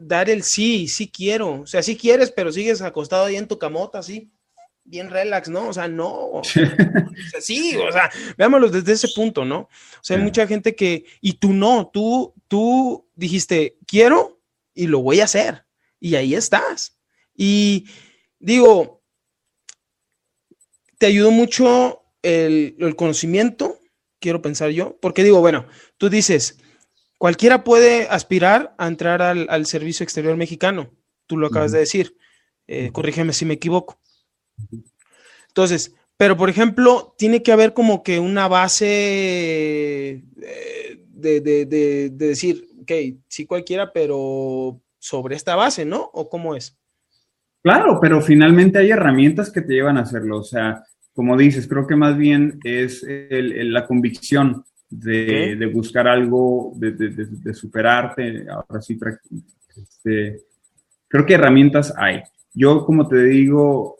dar 0.00 0.28
el 0.28 0.42
sí, 0.42 0.86
sí 0.86 1.10
quiero. 1.10 1.60
O 1.62 1.66
sea, 1.66 1.82
sí 1.82 1.96
quieres, 1.96 2.30
pero 2.30 2.52
sigues 2.52 2.82
acostado 2.82 3.24
ahí 3.24 3.36
en 3.36 3.48
tu 3.48 3.58
camota, 3.58 4.00
así, 4.00 4.30
bien 4.84 5.08
relax, 5.08 5.48
¿no? 5.48 5.68
O 5.68 5.72
sea, 5.72 5.88
no. 5.88 6.42
O 6.42 6.44
sea, 6.44 7.40
sí, 7.40 7.76
o 7.76 7.90
sea, 7.90 8.10
veámoslo 8.36 8.68
desde 8.68 8.92
ese 8.92 9.08
punto, 9.14 9.44
¿no? 9.44 9.60
O 9.60 10.02
sea, 10.02 10.16
hay 10.16 10.22
mucha 10.22 10.46
gente 10.46 10.74
que, 10.74 11.04
y 11.20 11.34
tú 11.34 11.52
no, 11.52 11.90
tú, 11.92 12.34
tú 12.48 13.08
dijiste, 13.14 13.76
quiero 13.86 14.40
y 14.74 14.88
lo 14.88 15.00
voy 15.00 15.20
a 15.20 15.24
hacer. 15.24 15.64
Y 16.00 16.16
ahí 16.16 16.34
estás. 16.34 16.98
Y 17.34 17.86
digo, 18.40 19.02
te 20.98 21.06
ayudó 21.06 21.30
mucho 21.30 22.02
el, 22.22 22.94
conocimiento, 22.96 23.78
quiero 24.18 24.42
pensar 24.42 24.70
yo, 24.70 24.98
porque 25.00 25.22
digo, 25.22 25.40
bueno, 25.40 25.66
tú 25.96 26.10
dices, 26.10 26.58
cualquiera 27.18 27.62
puede 27.62 28.08
aspirar 28.08 28.74
a 28.78 28.88
entrar 28.88 29.22
al, 29.22 29.66
servicio 29.66 30.04
exterior 30.04 30.36
mexicano, 30.36 30.90
tú 31.26 31.36
lo 31.36 31.46
acabas 31.46 31.72
de 31.72 31.78
decir, 31.78 32.16
eh, 32.66 32.90
corrígeme 32.92 33.32
si 33.32 33.44
me 33.44 33.54
equivoco. 33.54 34.00
Entonces, 35.48 35.94
pero 36.16 36.36
por 36.36 36.50
ejemplo, 36.50 37.14
tiene 37.16 37.42
que 37.42 37.52
haber 37.52 37.72
como 37.72 38.02
que 38.02 38.20
una 38.20 38.46
base 38.46 40.22
eh, 40.42 41.04
de, 41.08 41.40
de, 41.40 42.10
decir, 42.10 42.68
ok, 42.82 42.92
sí 43.28 43.46
cualquiera, 43.46 43.92
pero 43.92 44.80
sobre 44.98 45.34
esta 45.34 45.56
base, 45.56 45.86
¿no? 45.86 46.10
¿O 46.12 46.28
cómo 46.28 46.54
es? 46.54 46.76
Claro, 47.62 47.98
pero 48.00 48.20
finalmente 48.22 48.78
hay 48.78 48.90
herramientas 48.90 49.50
que 49.50 49.60
te 49.60 49.74
llevan 49.74 49.98
a 49.98 50.02
hacerlo. 50.02 50.38
O 50.38 50.44
sea, 50.44 50.82
como 51.12 51.36
dices, 51.36 51.68
creo 51.68 51.86
que 51.86 51.96
más 51.96 52.16
bien 52.16 52.58
es 52.64 53.04
la 53.06 53.86
convicción 53.86 54.64
de, 54.88 55.70
buscar 55.72 56.08
algo, 56.08 56.72
de, 56.76 57.54
superarte. 57.54 58.46
Ahora 58.50 58.80
sí, 58.80 58.98
este, 59.76 60.40
creo 61.08 61.26
que 61.26 61.34
herramientas 61.34 61.92
hay. 61.96 62.22
Yo, 62.54 62.84
como 62.84 63.06
te 63.06 63.22
digo, 63.24 63.96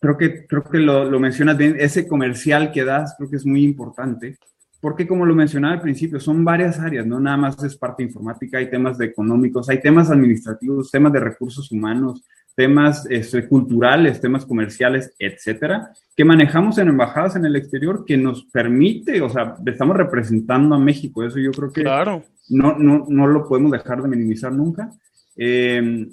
creo 0.00 0.16
que, 0.18 0.46
creo 0.46 0.64
que 0.64 0.78
lo, 0.78 1.04
lo 1.04 1.18
mencionas 1.18 1.56
bien, 1.56 1.76
ese 1.78 2.06
comercial 2.06 2.70
que 2.72 2.84
das, 2.84 3.14
creo 3.16 3.30
que 3.30 3.36
es 3.36 3.46
muy 3.46 3.64
importante 3.64 4.38
porque 4.80 5.06
como 5.06 5.26
lo 5.26 5.34
mencionaba 5.34 5.74
al 5.74 5.80
principio, 5.80 6.18
son 6.18 6.44
varias 6.44 6.78
áreas, 6.78 7.06
no 7.06 7.20
nada 7.20 7.36
más 7.36 7.62
es 7.62 7.76
parte 7.76 8.02
informática, 8.02 8.58
hay 8.58 8.70
temas 8.70 8.96
de 8.98 9.06
económicos, 9.06 9.68
hay 9.68 9.80
temas 9.80 10.10
administrativos, 10.10 10.90
temas 10.90 11.12
de 11.12 11.20
recursos 11.20 11.70
humanos, 11.70 12.24
temas 12.56 13.06
este, 13.08 13.46
culturales, 13.46 14.20
temas 14.20 14.44
comerciales, 14.44 15.14
etcétera, 15.18 15.90
que 16.16 16.24
manejamos 16.24 16.78
en 16.78 16.88
embajadas 16.88 17.36
en 17.36 17.44
el 17.44 17.56
exterior 17.56 18.04
que 18.04 18.16
nos 18.16 18.44
permite, 18.44 19.20
o 19.20 19.28
sea, 19.28 19.56
estamos 19.66 19.96
representando 19.96 20.74
a 20.74 20.78
México, 20.78 21.24
eso 21.24 21.38
yo 21.38 21.52
creo 21.52 21.72
que 21.72 21.82
claro. 21.82 22.24
no, 22.48 22.78
no, 22.78 23.06
no 23.08 23.26
lo 23.26 23.46
podemos 23.46 23.70
dejar 23.70 24.02
de 24.02 24.08
minimizar 24.08 24.52
nunca. 24.52 24.90
Eh, 25.36 26.08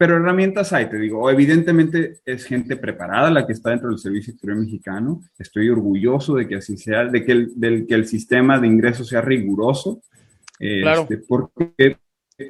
pero 0.00 0.16
herramientas 0.16 0.72
hay, 0.72 0.88
te 0.88 0.96
digo. 0.96 1.30
Evidentemente 1.30 2.20
es 2.24 2.46
gente 2.46 2.78
preparada 2.78 3.30
la 3.30 3.46
que 3.46 3.52
está 3.52 3.68
dentro 3.68 3.90
del 3.90 3.98
Servicio 3.98 4.32
Exterior 4.32 4.58
Mexicano. 4.58 5.20
Estoy 5.38 5.68
orgulloso 5.68 6.36
de 6.36 6.48
que 6.48 6.54
así 6.54 6.78
sea, 6.78 7.04
de 7.04 7.22
que 7.22 7.32
el, 7.32 7.52
del, 7.54 7.86
que 7.86 7.96
el 7.96 8.06
sistema 8.06 8.58
de 8.58 8.66
ingresos 8.66 9.08
sea 9.08 9.20
riguroso. 9.20 10.00
Claro. 10.58 11.02
Este, 11.02 11.18
porque, 11.18 11.98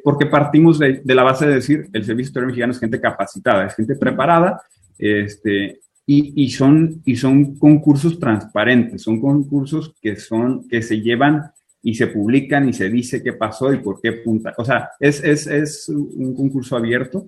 porque 0.04 0.26
partimos 0.26 0.78
de, 0.78 1.00
de, 1.04 1.14
la 1.16 1.24
base 1.24 1.48
de 1.48 1.54
decir, 1.54 1.88
el 1.92 2.04
Servicio 2.04 2.28
Exterior 2.28 2.46
Mexicano 2.46 2.70
es 2.70 2.78
gente 2.78 3.00
capacitada, 3.00 3.66
es 3.66 3.74
gente 3.74 3.96
preparada, 3.96 4.62
este, 4.96 5.80
y, 6.06 6.44
y, 6.44 6.50
son, 6.50 7.02
y 7.04 7.16
son 7.16 7.58
concursos 7.58 8.20
transparentes, 8.20 9.02
son 9.02 9.20
concursos 9.20 9.92
que, 10.00 10.14
son, 10.14 10.68
que 10.68 10.82
se 10.82 11.00
llevan 11.00 11.50
y 11.82 11.94
se 11.94 12.06
publican 12.06 12.68
y 12.68 12.72
se 12.72 12.88
dice 12.88 13.24
qué 13.24 13.32
pasó 13.32 13.72
y 13.72 13.78
por 13.78 14.00
qué 14.00 14.12
punta. 14.12 14.54
O 14.56 14.64
sea, 14.64 14.90
es, 15.00 15.24
es, 15.24 15.48
es 15.48 15.88
un 15.88 16.34
concurso 16.36 16.76
abierto 16.76 17.26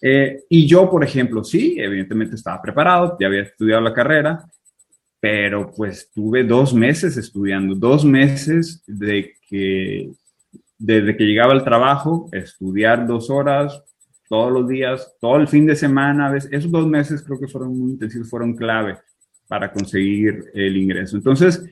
eh, 0.00 0.42
y 0.48 0.66
yo, 0.66 0.90
por 0.90 1.04
ejemplo, 1.04 1.42
sí, 1.44 1.76
evidentemente 1.78 2.34
estaba 2.34 2.60
preparado, 2.60 3.16
ya 3.18 3.26
había 3.26 3.42
estudiado 3.42 3.80
la 3.80 3.94
carrera, 3.94 4.44
pero 5.20 5.70
pues 5.74 6.10
tuve 6.12 6.44
dos 6.44 6.74
meses 6.74 7.16
estudiando, 7.16 7.74
dos 7.74 8.04
meses 8.04 8.82
de 8.86 9.32
que, 9.48 10.10
desde 10.76 11.16
que 11.16 11.24
llegaba 11.24 11.52
al 11.52 11.64
trabajo, 11.64 12.28
estudiar 12.32 13.06
dos 13.06 13.30
horas 13.30 13.82
todos 14.28 14.52
los 14.52 14.68
días, 14.68 15.14
todo 15.20 15.36
el 15.36 15.48
fin 15.48 15.66
de 15.66 15.76
semana, 15.76 16.36
esos 16.36 16.70
dos 16.70 16.86
meses 16.86 17.22
creo 17.22 17.38
que 17.38 17.48
fueron 17.48 17.78
muy 17.78 17.92
intensivos, 17.92 18.28
fueron 18.28 18.54
clave 18.54 18.98
para 19.48 19.72
conseguir 19.72 20.44
el 20.54 20.76
ingreso. 20.76 21.16
Entonces, 21.16 21.64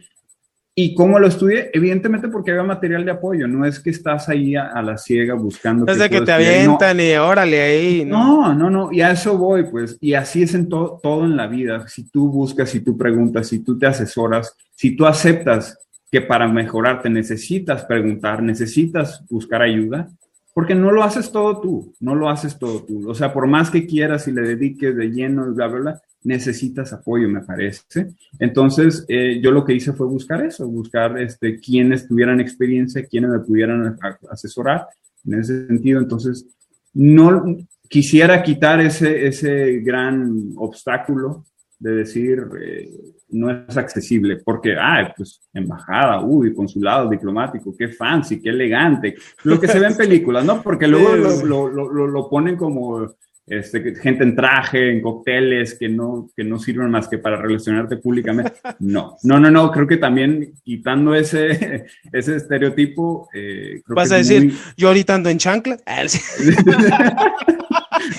¿Y 0.74 0.94
cómo 0.94 1.18
lo 1.18 1.26
estudié? 1.26 1.70
Evidentemente 1.74 2.28
porque 2.28 2.50
había 2.50 2.62
material 2.62 3.04
de 3.04 3.10
apoyo, 3.10 3.46
no 3.46 3.66
es 3.66 3.78
que 3.78 3.90
estás 3.90 4.30
ahí 4.30 4.56
a, 4.56 4.80
la 4.80 4.96
ciega 4.96 5.34
buscando. 5.34 5.90
Es 5.90 5.98
de 5.98 6.08
que 6.08 6.22
te 6.22 6.32
avientan 6.32 6.98
y 6.98 7.12
órale 7.14 7.60
ahí. 7.60 8.04
¿no? 8.06 8.54
no, 8.54 8.70
no, 8.70 8.90
y 8.90 9.02
a 9.02 9.10
eso 9.10 9.36
voy, 9.36 9.64
pues, 9.64 9.98
y 10.00 10.14
así 10.14 10.42
es 10.42 10.54
en 10.54 10.70
todo 10.70 11.24
en 11.24 11.36
la 11.36 11.46
vida. 11.46 11.86
Si 11.88 12.08
tú 12.08 12.30
buscas, 12.30 12.70
si 12.70 12.80
tú 12.80 12.96
preguntas, 12.96 13.48
si 13.48 13.58
tú 13.58 13.78
te 13.78 13.86
asesoras, 13.86 14.56
si 14.74 14.96
tú 14.96 15.04
aceptas 15.04 15.78
que 16.10 16.22
para 16.22 16.48
mejorarte 16.48 17.10
necesitas 17.10 17.84
preguntar, 17.84 18.42
necesitas 18.42 19.22
buscar 19.28 19.60
ayuda, 19.60 20.08
porque 20.54 20.74
no 20.74 20.90
lo 20.90 21.02
haces 21.02 21.32
todo 21.32 21.60
tú, 21.60 21.94
no 22.00 22.14
lo 22.14 22.28
haces 22.28 22.58
todo 22.58 22.82
tú. 22.84 23.08
O 23.08 23.14
sea, 23.14 23.32
por 23.32 23.46
más 23.46 23.70
que 23.70 23.86
quieras 23.86 24.28
y 24.28 24.32
le 24.32 24.42
dediques 24.42 24.94
de 24.94 25.10
lleno, 25.10 25.52
bla, 25.52 25.66
bla, 25.68 25.80
bla, 25.80 26.02
necesitas 26.24 26.92
apoyo, 26.92 27.28
me 27.28 27.40
parece. 27.40 28.14
Entonces, 28.38 29.04
eh, 29.08 29.40
yo 29.42 29.50
lo 29.50 29.64
que 29.64 29.74
hice 29.74 29.92
fue 29.92 30.06
buscar 30.06 30.44
eso, 30.44 30.68
buscar 30.68 31.18
este, 31.18 31.58
quienes 31.58 32.06
tuvieran 32.06 32.40
experiencia, 32.40 33.06
quienes 33.06 33.30
me 33.30 33.40
pudieran 33.40 33.96
asesorar 34.30 34.86
en 35.24 35.40
ese 35.40 35.66
sentido. 35.66 36.00
Entonces, 36.00 36.46
no 36.92 37.58
quisiera 37.88 38.42
quitar 38.42 38.80
ese, 38.80 39.26
ese 39.26 39.80
gran 39.80 40.52
obstáculo 40.56 41.44
de 41.82 41.96
decir 41.96 42.44
eh, 42.60 42.88
no 43.30 43.50
es 43.50 43.76
accesible, 43.76 44.36
porque, 44.44 44.76
ah, 44.78 45.12
pues 45.16 45.40
embajada, 45.52 46.22
uy, 46.22 46.54
consulado 46.54 47.10
diplomático, 47.10 47.74
qué 47.76 47.88
fancy, 47.88 48.40
qué 48.40 48.50
elegante, 48.50 49.16
lo 49.42 49.58
que 49.58 49.68
se 49.68 49.80
ve 49.80 49.88
en 49.88 49.96
películas, 49.96 50.44
¿no? 50.44 50.62
Porque 50.62 50.86
luego 50.86 51.16
lo, 51.16 51.68
lo, 51.68 52.06
lo 52.06 52.28
ponen 52.28 52.56
como 52.56 53.08
este, 53.46 53.94
gente 53.96 54.22
en 54.22 54.36
traje, 54.36 54.92
en 54.92 55.02
cócteles, 55.02 55.74
que 55.74 55.88
no, 55.88 56.30
que 56.36 56.44
no 56.44 56.58
sirven 56.58 56.90
más 56.90 57.08
que 57.08 57.18
para 57.18 57.36
relacionarte 57.36 57.96
públicamente. 57.96 58.52
No, 58.78 59.16
no, 59.24 59.40
no, 59.40 59.50
no, 59.50 59.70
creo 59.72 59.86
que 59.86 59.96
también 59.96 60.54
quitando 60.62 61.14
ese, 61.14 61.86
ese 62.12 62.36
estereotipo. 62.36 63.28
Eh, 63.34 63.82
Vas 63.88 64.12
a 64.12 64.16
decir, 64.16 64.54
yo 64.76 64.88
ahorita 64.88 65.16
ando 65.16 65.30
en 65.30 65.38
chancla. 65.38 65.78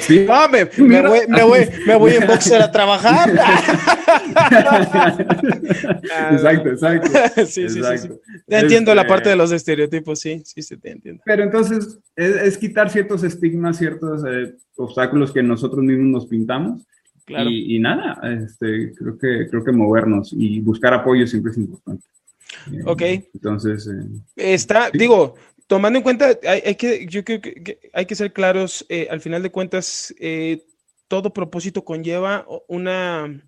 Sí. 0.05 0.25
No, 0.27 0.49
me, 0.49 0.65
voy, 0.65 1.27
me, 1.27 1.43
voy, 1.43 1.69
me, 1.85 1.95
voy, 1.95 2.13
en 2.13 2.27
boxer 2.27 2.61
a 2.61 2.71
trabajar. 2.71 3.29
exacto, 6.31 6.69
exacto. 6.69 7.11
Sí, 7.45 7.69
sí, 7.69 7.81
sí, 7.81 8.09
Te 8.47 8.59
entiendo 8.59 8.93
la 8.93 9.03
este, 9.03 9.13
parte 9.13 9.29
de 9.29 9.35
los 9.35 9.51
estereotipos, 9.51 10.19
sí, 10.19 10.41
sí, 10.45 10.61
sí, 10.61 10.77
te 10.77 10.91
entiendo. 10.91 11.21
Pero 11.25 11.43
entonces 11.43 11.99
es, 12.15 12.57
quitar 12.57 12.89
ciertos 12.89 13.23
estigmas, 13.23 13.77
ciertos 13.77 14.23
eh, 14.27 14.55
obstáculos 14.75 15.31
que 15.31 15.41
nosotros 15.41 15.83
mismos 15.83 16.07
nos 16.07 16.27
pintamos. 16.27 16.81
Claro. 17.25 17.49
Y, 17.49 17.79
nada, 17.79 18.19
este, 18.43 18.93
creo, 18.95 19.17
que, 19.17 19.47
creo 19.49 19.63
que 19.63 19.71
movernos 19.71 20.33
y 20.33 20.59
buscar 20.59 20.93
apoyo 20.93 21.25
siempre 21.25 21.53
es 21.53 21.57
importante. 21.57 22.05
Ok. 22.85 23.01
Entonces. 23.33 23.87
Eh, 23.87 24.53
Está, 24.53 24.89
digo, 24.91 25.35
tomando 25.67 25.97
en 25.97 26.03
cuenta, 26.03 26.37
hay, 26.47 26.75
que, 26.75 27.05
yo 27.07 27.23
creo 27.23 27.41
que, 27.41 27.79
hay 27.93 28.05
que 28.05 28.15
ser 28.15 28.33
claros, 28.33 28.85
eh, 28.89 29.07
al 29.09 29.21
final 29.21 29.43
de 29.43 29.51
cuentas, 29.51 30.13
eh, 30.19 30.65
todo 31.07 31.33
propósito 31.33 31.85
conlleva 31.85 32.45
una, 32.67 33.43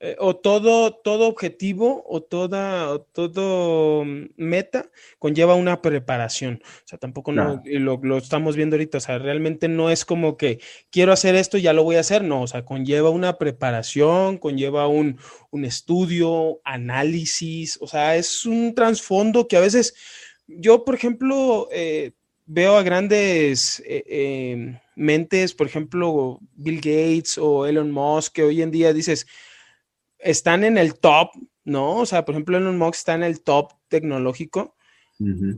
eh, 0.00 0.16
o 0.18 0.36
todo, 0.36 0.92
todo 0.92 1.28
objetivo 1.28 2.04
o 2.06 2.22
toda, 2.22 2.98
todo 3.12 4.04
meta 4.36 4.90
conlleva 5.18 5.54
una 5.54 5.80
preparación. 5.80 6.60
O 6.62 6.86
sea, 6.86 6.98
tampoco 6.98 7.32
no, 7.32 7.62
lo, 7.64 7.98
lo, 8.02 8.18
estamos 8.18 8.54
viendo 8.54 8.76
ahorita, 8.76 8.98
o 8.98 9.00
sea, 9.00 9.18
realmente 9.18 9.66
no 9.66 9.90
es 9.90 10.04
como 10.04 10.36
que 10.36 10.60
quiero 10.90 11.12
hacer 11.12 11.36
esto 11.36 11.56
y 11.56 11.62
ya 11.62 11.72
lo 11.72 11.84
voy 11.84 11.96
a 11.96 12.00
hacer, 12.00 12.22
no, 12.22 12.42
o 12.42 12.46
sea, 12.46 12.66
conlleva 12.66 13.08
una 13.08 13.38
preparación, 13.38 14.36
conlleva 14.36 14.88
un, 14.88 15.18
un 15.50 15.64
estudio, 15.64 16.60
análisis, 16.64 17.78
o 17.80 17.86
sea, 17.86 18.16
es 18.16 18.44
un 18.44 18.74
trasfondo 18.74 19.48
que 19.48 19.56
a 19.56 19.60
veces 19.60 19.94
yo, 20.46 20.84
por 20.84 20.94
ejemplo, 20.94 21.68
eh, 21.72 22.12
veo 22.46 22.76
a 22.76 22.82
grandes 22.82 23.82
eh, 23.86 24.04
em, 24.52 24.78
mentes, 24.96 25.54
por 25.54 25.66
ejemplo, 25.66 26.38
Bill 26.54 26.76
Gates 26.76 27.38
o 27.38 27.66
Elon 27.66 27.90
Musk, 27.90 28.34
que 28.34 28.42
hoy 28.42 28.62
en 28.62 28.70
día 28.70 28.92
dices, 28.92 29.26
están 30.18 30.64
en 30.64 30.78
el 30.78 30.94
top, 30.94 31.30
¿no? 31.64 31.96
O 31.96 32.06
sea, 32.06 32.24
por 32.24 32.34
ejemplo, 32.34 32.56
Elon 32.56 32.78
Musk 32.78 32.94
está 32.94 33.14
en 33.14 33.22
el 33.22 33.42
top 33.42 33.72
tecnológico, 33.88 34.76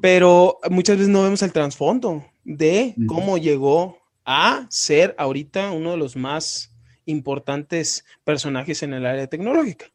pero 0.03 0.59
muchas 0.70 0.99
veces 0.99 1.11
no 1.11 1.22
vemos 1.22 1.42
el 1.42 1.53
trasfondo 1.53 2.25
de 2.44 2.94
cómo 3.09 3.38
llegó 3.38 3.99
a 4.25 4.66
ser 4.68 5.14
ahorita 5.18 5.70
uno 5.70 5.92
de 5.92 5.96
los 5.96 6.14
más 6.14 6.77
importantes 7.07 8.05
personajes 8.22 8.83
en 8.83 8.92
el 8.92 9.07
área 9.07 9.29
tecnológica. 9.29 9.87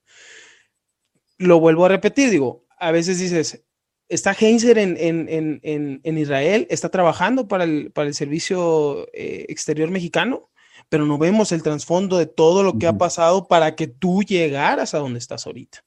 Lo 1.38 1.60
vuelvo 1.60 1.86
a 1.86 1.90
repetir, 1.90 2.32
digo, 2.32 2.66
a 2.80 2.92
veces 2.92 3.20
dices, 3.20 3.64
está 4.12 4.36
Heinzer 4.38 4.78
en, 4.78 6.02
Israel, 6.04 6.67
está 6.69 6.89
trabajando 6.89 7.47
para 7.47 7.63
el, 7.63 7.91
para 7.91 8.10
el 8.10 8.13
servicio 8.13 9.08
eh, 9.13 9.45
exterior 9.47 9.89
mexicano, 9.89 10.50
pero 10.89 11.06
no 11.06 11.17
vemos 11.17 11.54
el 11.54 11.63
trasfondo 11.63 12.17
de 12.17 12.26
todo 12.26 12.62
lo 12.62 12.78
que 12.78 12.88
ha 12.88 12.97
pasado 12.97 13.47
para 13.47 13.76
que 13.76 13.88
tú 13.88 14.21
llegaras 14.24 14.93
a 14.93 15.00
donde 15.00 15.19
estás 15.19 15.47
ahorita, 15.47 15.84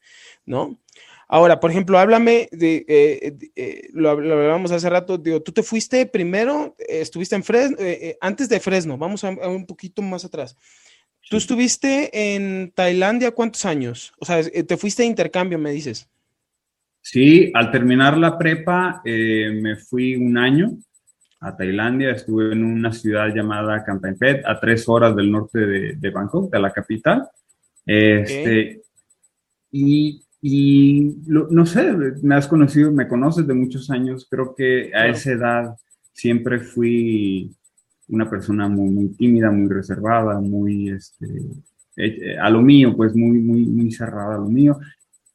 ¿no? 0.47 0.81
Ahora, 1.29 1.61
por 1.61 1.71
ejemplo, 1.71 1.99
háblame 1.99 2.49
de, 2.53 2.85
eh, 2.89 3.37
eh, 3.57 3.89
lo, 3.93 4.11
hablábamos 4.11 4.71
hace 4.71 4.89
rato, 4.89 5.19
digo, 5.19 5.43
tú 5.43 5.53
te 5.53 5.63
fuiste 5.63 6.07
primero, 6.07 6.75
estuviste 6.79 7.35
en 7.35 7.45
Fresno, 7.45 7.77
antes 8.21 8.49
de 8.49 8.61
Fresno, 8.61 8.97
vamos 8.97 9.25
a, 9.25 9.31
un 9.31 9.67
poquito 9.67 10.01
más 10.01 10.25
atrás. 10.25 10.57
Tú 11.29 11.37
estuviste 11.39 12.35
en 12.35 12.73
Tailandia 12.75 13.33
cuántos 13.33 13.65
años? 13.65 14.13
O 14.19 14.27
sea, 14.27 14.43
te 14.43 14.77
fuiste 14.77 15.03
de 15.03 15.09
intercambio, 15.09 15.59
me 15.59 15.73
dices. 15.73 16.09
Sí, 17.05 17.51
al 17.53 17.71
terminar 17.71 18.17
la 18.17 18.39
prepa 18.39 19.03
eh, 19.05 19.51
me 19.61 19.77
fui 19.77 20.17
un 20.17 20.39
año 20.39 20.79
a 21.39 21.55
Tailandia, 21.55 22.13
estuve 22.13 22.55
en 22.55 22.65
una 22.65 22.95
ciudad 22.95 23.29
llamada 23.29 23.85
Phet, 24.19 24.43
a 24.47 24.59
tres 24.59 24.89
horas 24.89 25.15
del 25.15 25.31
norte 25.31 25.59
de, 25.59 26.11
Bangkok, 26.11 26.51
de 26.51 26.59
la 26.59 26.73
capital. 26.73 27.29
Este, 27.85 28.81
Y, 29.71 30.23
no 31.27 31.67
sé, 31.67 31.93
me 32.23 32.37
has 32.37 32.49
conocido, 32.49 32.91
me 32.91 33.07
conoces 33.07 33.47
de 33.47 33.53
muchos 33.53 33.91
años, 33.91 34.27
creo 34.31 34.55
que 34.55 34.91
a 34.95 35.07
esa 35.07 35.33
edad 35.33 35.77
siempre 36.11 36.59
fui 36.59 37.55
una 38.09 38.31
persona 38.31 38.67
muy, 38.67 38.89
muy 38.89 39.09
tímida, 39.09 39.51
muy 39.51 39.69
reservada, 39.69 40.41
muy, 40.41 40.89
este, 40.89 41.27
eh, 41.97 42.39
a 42.39 42.49
lo 42.49 42.63
mío, 42.63 42.97
pues 42.97 43.15
muy, 43.15 43.39
muy, 43.41 43.67
muy 43.67 43.93
cerrada 43.93 44.37
a 44.37 44.39
lo 44.39 44.49
mío 44.49 44.79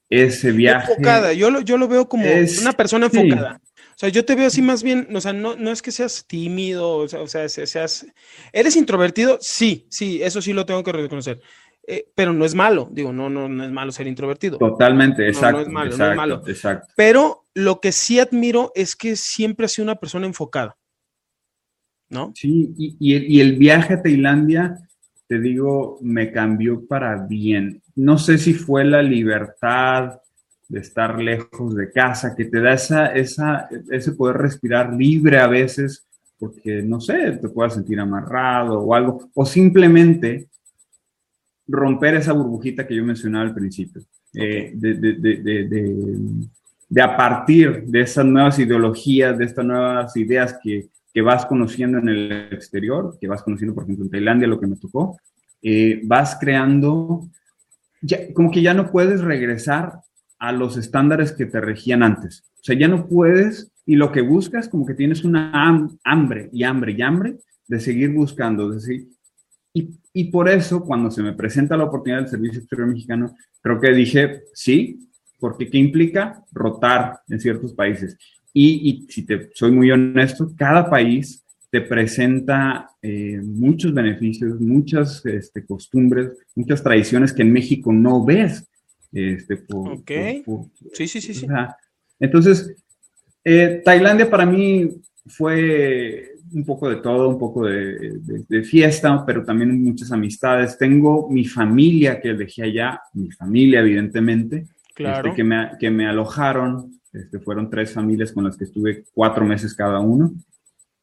ese 0.09 0.51
viaje. 0.51 0.91
Enfocada, 0.91 1.33
yo 1.33 1.51
lo, 1.51 1.61
yo 1.61 1.77
lo 1.77 1.87
veo 1.87 2.09
como 2.09 2.25
una 2.61 2.73
persona 2.73 3.07
enfocada. 3.07 3.61
O 3.75 3.99
sea, 3.99 4.09
yo 4.09 4.23
te 4.23 4.35
veo 4.35 4.47
así 4.47 4.61
más 4.61 4.81
bien, 4.81 5.09
o 5.13 5.19
sea, 5.19 5.33
no, 5.33 5.57
no 5.57 5.71
es 5.71 5.81
que 5.81 5.91
seas 5.91 6.25
tímido, 6.25 6.95
o 6.95 7.07
sea, 7.09 7.21
o 7.21 7.27
sea, 7.27 7.49
seas... 7.49 8.05
¿Eres 8.53 8.77
introvertido? 8.77 9.37
Sí, 9.41 9.87
sí, 9.89 10.23
eso 10.23 10.41
sí 10.41 10.53
lo 10.53 10.65
tengo 10.65 10.83
que 10.85 10.93
reconocer. 10.93 11.41
Eh, 11.85 12.07
pero 12.15 12.31
no 12.31 12.45
es 12.45 12.55
malo, 12.55 12.87
digo, 12.91 13.11
no, 13.11 13.29
no, 13.29 13.49
no 13.49 13.63
es 13.63 13.71
malo 13.71 13.91
ser 13.91 14.07
introvertido. 14.07 14.57
Totalmente, 14.57 15.27
exacto. 15.27 15.57
No, 15.57 15.61
es 15.63 15.69
malo, 15.69 15.97
no 15.97 16.11
es 16.11 16.15
malo. 16.15 16.43
Exacto. 16.47 16.93
Pero 16.95 17.47
lo 17.53 17.81
que 17.81 17.91
sí 17.91 18.19
admiro 18.19 18.71
es 18.73 18.95
que 18.95 19.15
siempre 19.15 19.65
ha 19.65 19.69
sido 19.69 19.83
una 19.83 19.95
persona 19.95 20.27
enfocada. 20.27 20.77
¿No? 22.07 22.31
Sí, 22.35 22.73
y, 22.77 22.95
y, 22.99 23.15
el, 23.15 23.31
y 23.31 23.41
el 23.41 23.57
viaje 23.57 23.95
a 23.95 24.01
Tailandia, 24.01 24.77
te 25.27 25.39
digo, 25.39 25.97
me 26.01 26.31
cambió 26.31 26.87
para 26.87 27.25
bien 27.27 27.81
no 27.99 28.17
sé 28.17 28.37
si 28.37 28.53
fue 28.53 28.85
la 28.85 29.01
libertad 29.01 30.19
de 30.69 30.79
estar 30.79 31.19
lejos 31.19 31.75
de 31.75 31.91
casa, 31.91 32.33
que 32.35 32.45
te 32.45 32.61
da 32.61 32.73
esa, 32.73 33.07
esa, 33.07 33.67
ese 33.91 34.13
poder 34.13 34.37
respirar 34.37 34.93
libre 34.93 35.37
a 35.39 35.47
veces, 35.47 36.07
porque 36.37 36.81
no 36.81 37.01
sé, 37.01 37.33
te 37.33 37.49
puedas 37.49 37.73
sentir 37.73 37.99
amarrado 37.99 38.79
o 38.79 38.95
algo, 38.95 39.29
o 39.33 39.45
simplemente 39.45 40.47
romper 41.67 42.15
esa 42.15 42.31
burbujita 42.31 42.87
que 42.87 42.95
yo 42.95 43.03
mencionaba 43.03 43.45
al 43.45 43.53
principio, 43.53 44.01
eh, 44.33 44.71
de, 44.73 44.93
de, 44.93 45.13
de, 45.15 46.47
de, 46.87 47.01
a 47.01 47.17
partir 47.17 47.83
de 47.83 48.01
esas 48.01 48.25
nuevas 48.25 48.57
ideologías, 48.59 49.37
de 49.37 49.45
estas 49.45 49.65
nuevas 49.65 50.15
ideas 50.15 50.57
que, 50.63 50.87
que, 51.13 51.21
vas 51.21 51.45
conociendo 51.45 51.97
en 51.97 52.09
el 52.09 52.31
exterior, 52.51 53.17
que 53.19 53.27
vas 53.27 53.43
conociendo, 53.43 53.75
por 53.75 53.83
ejemplo, 53.83 54.05
en 54.05 54.11
Tailandia, 54.11 54.47
lo 54.47 54.59
que 54.59 54.67
me 54.67 54.77
tocó, 54.77 55.17
eh, 55.61 55.99
vas 56.05 56.37
creando 56.39 57.27
como 58.33 58.51
que 58.51 58.61
ya 58.61 58.73
no 58.73 58.91
puedes 58.91 59.21
regresar 59.21 60.01
a 60.39 60.51
los 60.51 60.77
estándares 60.77 61.31
que 61.31 61.45
te 61.45 61.59
regían 61.59 62.03
antes. 62.03 62.45
O 62.55 62.63
sea, 62.63 62.77
ya 62.77 62.87
no 62.87 63.07
puedes 63.07 63.71
y 63.85 63.95
lo 63.95 64.11
que 64.11 64.21
buscas 64.21 64.69
como 64.69 64.85
que 64.85 64.93
tienes 64.93 65.23
una 65.23 65.51
hambre 66.03 66.49
y 66.53 66.63
hambre 66.63 66.93
y 66.93 67.01
hambre 67.01 67.37
de 67.67 67.79
seguir 67.79 68.11
buscando, 68.11 68.69
de 68.69 69.05
y, 69.73 69.89
y, 70.13 70.31
por 70.31 70.49
eso 70.49 70.83
cuando 70.83 71.11
se 71.11 71.21
me 71.21 71.33
presenta 71.33 71.77
la 71.77 71.83
oportunidad 71.83 72.21
del 72.21 72.29
Servicio 72.29 72.59
Exterior 72.59 72.87
Mexicano, 72.87 73.35
creo 73.61 73.79
que 73.79 73.91
dije 73.91 74.41
sí, 74.53 75.09
porque 75.39 75.69
¿qué 75.69 75.77
implica? 75.77 76.43
Rotar 76.51 77.19
en 77.29 77.39
ciertos 77.39 77.73
países. 77.73 78.17
Y, 78.51 78.89
y 78.89 79.11
si 79.11 79.25
te 79.25 79.49
soy 79.53 79.71
muy 79.71 79.91
honesto, 79.91 80.51
cada 80.57 80.89
país 80.89 81.45
te 81.71 81.81
presenta 81.81 82.89
eh, 83.01 83.39
muchos 83.43 83.93
beneficios, 83.93 84.59
muchas 84.59 85.23
este, 85.25 85.65
costumbres, 85.65 86.31
muchas 86.55 86.81
tradiciones 86.81 87.31
que 87.31 87.43
en 87.43 87.53
México 87.53 87.93
no 87.93 88.25
ves. 88.25 88.67
Este, 89.11 89.63
ok. 89.73 90.11
sí, 90.93 91.07
sí, 91.07 91.21
sí, 91.21 91.33
sí. 91.33 91.47
entonces, 92.19 92.75
eh, 93.43 93.81
Tailandia 93.83 94.29
para 94.29 94.45
mí 94.45 94.87
fue 95.25 96.33
un 96.53 96.65
poco 96.65 96.89
de 96.89 96.97
todo, 96.97 97.29
un 97.29 97.39
poco 97.39 97.65
de, 97.65 98.63
fiesta, 98.63 99.23
pero 99.25 99.43
también 99.43 99.83
muchas 99.83 100.11
amistades. 100.11 100.77
Tengo 100.77 101.29
mi 101.29 101.45
familia 101.45 102.19
que 102.19 102.33
dejé 102.33 102.63
allá, 102.63 103.01
mi 103.13 103.31
familia 103.31 103.81
evidentemente, 103.81 104.65
claro. 104.93 105.29
Este, 105.29 105.35
que, 105.35 105.43
me, 105.43 105.71
que 105.79 105.89
me 105.91 106.07
alojaron. 106.07 106.99
Este, 107.11 107.39
fueron 107.39 107.69
tres 107.69 107.91
familias 107.91 108.31
con 108.31 108.43
las 108.43 108.55
que 108.55 108.65
estuve 108.65 109.03
cuatro 109.13 109.45
meses 109.45 109.73
cada 109.73 109.99
uno. 109.99 110.31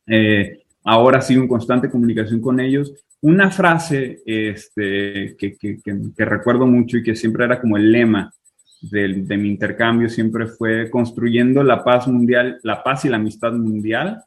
Eh, 0.07 0.63
ahora 0.85 1.21
sigo 1.21 1.43
en 1.43 1.49
constante 1.49 1.91
comunicación 1.91 2.41
con 2.41 2.61
ellos. 2.61 2.93
Una 3.21 3.51
frase 3.51 4.23
este, 4.25 5.37
que, 5.37 5.57
que, 5.57 5.81
que, 5.83 6.25
recuerdo 6.25 6.67
mucho 6.67 6.99
y 6.99 7.03
que 7.03 7.17
siempre 7.17 7.45
era 7.45 7.61
como 7.61 7.77
el 7.77 7.91
lema 7.91 8.33
de, 8.83 9.23
de, 9.25 9.37
mi 9.37 9.49
intercambio, 9.49 10.09
siempre 10.09 10.47
fue 10.47 10.91
construyendo 10.91 11.63
la 11.63 11.83
paz 11.83 12.07
mundial, 12.07 12.61
la 12.63 12.83
paz 12.83 13.05
y 13.05 13.09
la 13.09 13.17
amistad 13.17 13.53
mundial, 13.53 14.23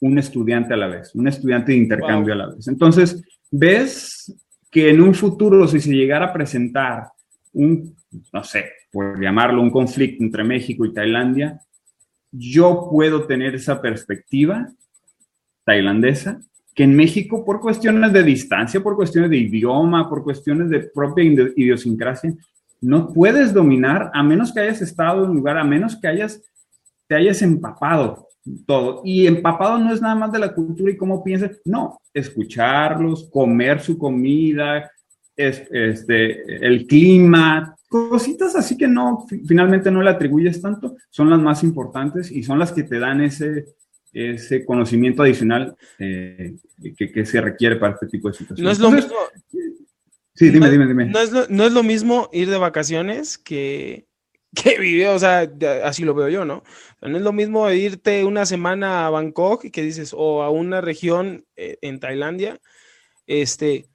un 0.00 0.18
estudiante 0.18 0.74
a 0.74 0.78
la 0.78 0.88
vez, 0.88 1.14
un 1.14 1.28
estudiante 1.28 1.72
de 1.72 1.78
intercambio 1.78 2.32
a 2.34 2.38
la 2.38 2.46
vez. 2.48 2.66
Entonces, 2.66 3.22
ves 3.50 4.34
que 4.70 4.90
en 4.90 5.00
un 5.00 5.14
futuro, 5.14 5.68
si 5.68 5.80
se 5.80 5.92
llegara 5.92 6.26
a 6.26 6.32
presentar 6.32 7.08
un, 7.52 7.94
no 8.32 8.42
sé, 8.42 8.66
por 8.90 9.20
llamarlo 9.20 9.62
un 9.62 9.70
conflicto 9.70 10.24
entre 10.24 10.44
México 10.44 10.84
y 10.84 10.94
Tailandia, 10.94 11.60
yo 12.32 12.88
puedo 12.90 13.26
tener 13.26 13.54
esa 13.54 13.82
perspectiva 13.82 14.68
tailandesa, 15.64 16.40
que 16.74 16.84
en 16.84 16.94
México, 16.94 17.44
por 17.44 17.60
cuestiones 17.60 18.12
de 18.12 18.22
distancia, 18.22 18.80
por 18.80 18.96
cuestiones 18.96 19.30
de 19.30 19.38
idioma, 19.38 20.08
por 20.08 20.22
cuestiones 20.22 20.70
de 20.70 20.80
propia 20.80 21.24
idiosincrasia, 21.56 22.34
no 22.80 23.12
puedes 23.12 23.52
dominar 23.52 24.10
a 24.14 24.22
menos 24.22 24.52
que 24.52 24.60
hayas 24.60 24.80
estado 24.80 25.24
en 25.24 25.30
un 25.30 25.36
lugar, 25.36 25.58
a 25.58 25.64
menos 25.64 25.96
que 25.96 26.08
hayas, 26.08 26.42
te 27.06 27.16
hayas 27.16 27.42
empapado 27.42 28.28
todo. 28.66 29.02
Y 29.04 29.26
empapado 29.26 29.78
no 29.78 29.92
es 29.92 30.00
nada 30.00 30.14
más 30.14 30.32
de 30.32 30.38
la 30.38 30.54
cultura 30.54 30.90
y 30.90 30.96
cómo 30.96 31.22
piensas, 31.22 31.60
no, 31.64 32.00
escucharlos, 32.14 33.28
comer 33.30 33.80
su 33.80 33.98
comida, 33.98 34.90
este, 35.36 36.66
el 36.66 36.86
clima, 36.86 37.76
cositas 37.88 38.54
así 38.56 38.76
que 38.76 38.86
no, 38.86 39.26
finalmente 39.46 39.90
no 39.90 40.02
le 40.02 40.10
atribuyes 40.10 40.60
tanto, 40.60 40.96
son 41.10 41.30
las 41.30 41.40
más 41.40 41.62
importantes 41.62 42.30
y 42.30 42.42
son 42.42 42.58
las 42.58 42.72
que 42.72 42.84
te 42.84 42.98
dan 42.98 43.20
ese, 43.20 43.66
ese 44.12 44.64
conocimiento 44.64 45.22
adicional 45.22 45.76
eh, 45.98 46.56
que, 46.96 47.24
se 47.24 47.40
requiere 47.40 47.76
para 47.76 47.94
este 47.94 48.06
tipo 48.06 48.28
de 48.28 48.34
situaciones. 48.34 48.64
No 48.64 48.70
es 48.70 48.78
lo 48.78 48.90
mismo. 48.90 49.16
Sí, 50.34 50.50
dime, 50.50 50.70
dime, 50.70 50.86
dime. 50.86 51.06
No 51.06 51.20
es, 51.20 51.32
lo, 51.32 51.46
no 51.48 51.64
es 51.64 51.72
lo 51.72 51.82
mismo 51.82 52.28
ir 52.32 52.48
de 52.48 52.58
vacaciones 52.58 53.36
que, 53.36 54.06
que 54.54 54.78
vivir, 54.80 55.08
o 55.08 55.18
sea, 55.18 55.50
así 55.84 56.04
lo 56.04 56.14
veo 56.14 56.28
yo, 56.28 56.44
¿no? 56.44 56.62
no 57.02 57.16
es 57.16 57.22
lo 57.22 57.32
mismo 57.32 57.70
irte 57.70 58.24
una 58.24 58.46
semana 58.46 59.06
a 59.06 59.10
Bangkok, 59.10 59.70
que 59.70 59.82
dices, 59.82 60.14
o 60.16 60.42
a 60.42 60.50
una 60.50 60.80
región 60.80 61.46
eh, 61.56 61.78
en 61.82 62.00
Tailandia, 62.00 62.60
este, 63.26 63.86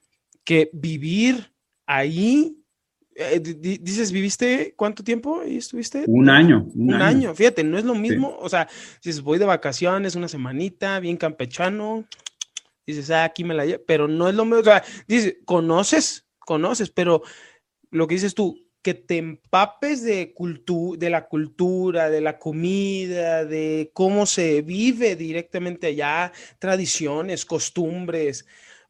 que 0.44 0.70
vivir 0.74 1.52
ahí 1.86 2.58
eh, 3.18 3.40
dices, 3.40 4.12
¿viviste 4.12 4.74
cuánto 4.76 5.02
tiempo 5.02 5.42
y 5.46 5.58
estuviste? 5.58 6.04
Un 6.06 6.30
año. 6.30 6.68
Un, 6.76 6.94
año. 6.96 7.34
fíjate, 7.34 7.64
no 7.64 7.78
es 7.78 7.86
lo 7.86 7.96
mismo, 7.96 8.38
o 8.40 8.50
sea, 8.50 8.68
dices, 9.02 9.22
voy 9.22 9.40
de 9.40 9.46
vacaciones 9.46 10.16
una 10.16 10.28
semanita, 10.28 11.00
bien 11.00 11.16
campechano, 11.16 12.04
dices, 12.86 13.10
ah, 13.12 13.24
aquí 13.24 13.46
me 13.46 13.54
la 13.54 13.66
llevo, 13.66 13.84
pero 13.88 14.10
no 14.10 14.28
es 14.28 14.36
lo 14.36 14.44
mismo, 14.44 14.60
o 14.60 14.64
sea, 14.64 14.84
dices, 15.08 15.38
conoces, 15.46 16.28
conoces, 16.40 16.90
pero 16.90 17.22
lo 17.90 18.06
que 18.06 18.16
dices 18.16 18.36
tú, 18.36 18.66
que 18.82 18.94
te 18.94 19.18
empapes 19.18 20.04
de, 20.04 20.36
de 20.98 21.10
la 21.10 21.28
cultura, 21.28 22.10
de 22.10 22.22
la 22.22 22.38
comida, 22.38 23.46
de 23.46 23.92
cómo 23.94 24.26
se 24.26 24.62
vive 24.62 25.16
directamente 25.16 25.88
allá, 25.88 26.34
tradiciones, 26.60 27.46
costumbres, 27.46 28.46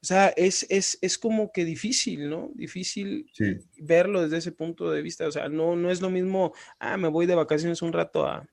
o 0.05 0.07
sea, 0.07 0.27
es, 0.27 0.67
es, 0.69 0.99
es 1.01 1.17
como 1.17 1.51
que 1.51 1.65
difícil, 1.65 2.29
¿no? 2.29 2.51
Difícil 2.53 3.27
verlo 3.79 4.21
desde 4.21 4.37
ese 4.37 4.51
punto 4.51 4.91
de 4.91 5.01
vista. 5.01 5.27
O 5.27 5.31
sea, 5.31 5.49
no, 5.49 5.75
no 5.75 5.89
es 5.89 5.99
lo 5.99 6.11
mismo, 6.11 6.53
ah, 6.77 6.95
me 6.95 7.07
voy 7.07 7.25
de 7.25 7.33
vacaciones 7.33 7.81
un 7.81 7.91
rato 7.91 8.27
a, 8.27 8.47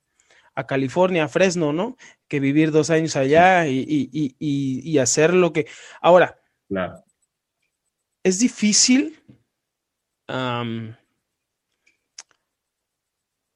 California, 0.67 1.25
a 1.25 1.29
Fresno, 1.29 1.75
¿no? 1.75 1.99
Que 2.27 2.41
vivir 2.41 2.71
dos 2.71 2.88
años 2.88 3.17
allá 3.17 3.67
y, 3.67 3.85
y, 4.09 4.99
hacer 4.99 5.35
lo 5.35 5.53
que... 5.53 5.67
Ahora, 6.01 6.41
claro. 6.69 7.05
es 8.23 8.38
difícil. 8.38 9.21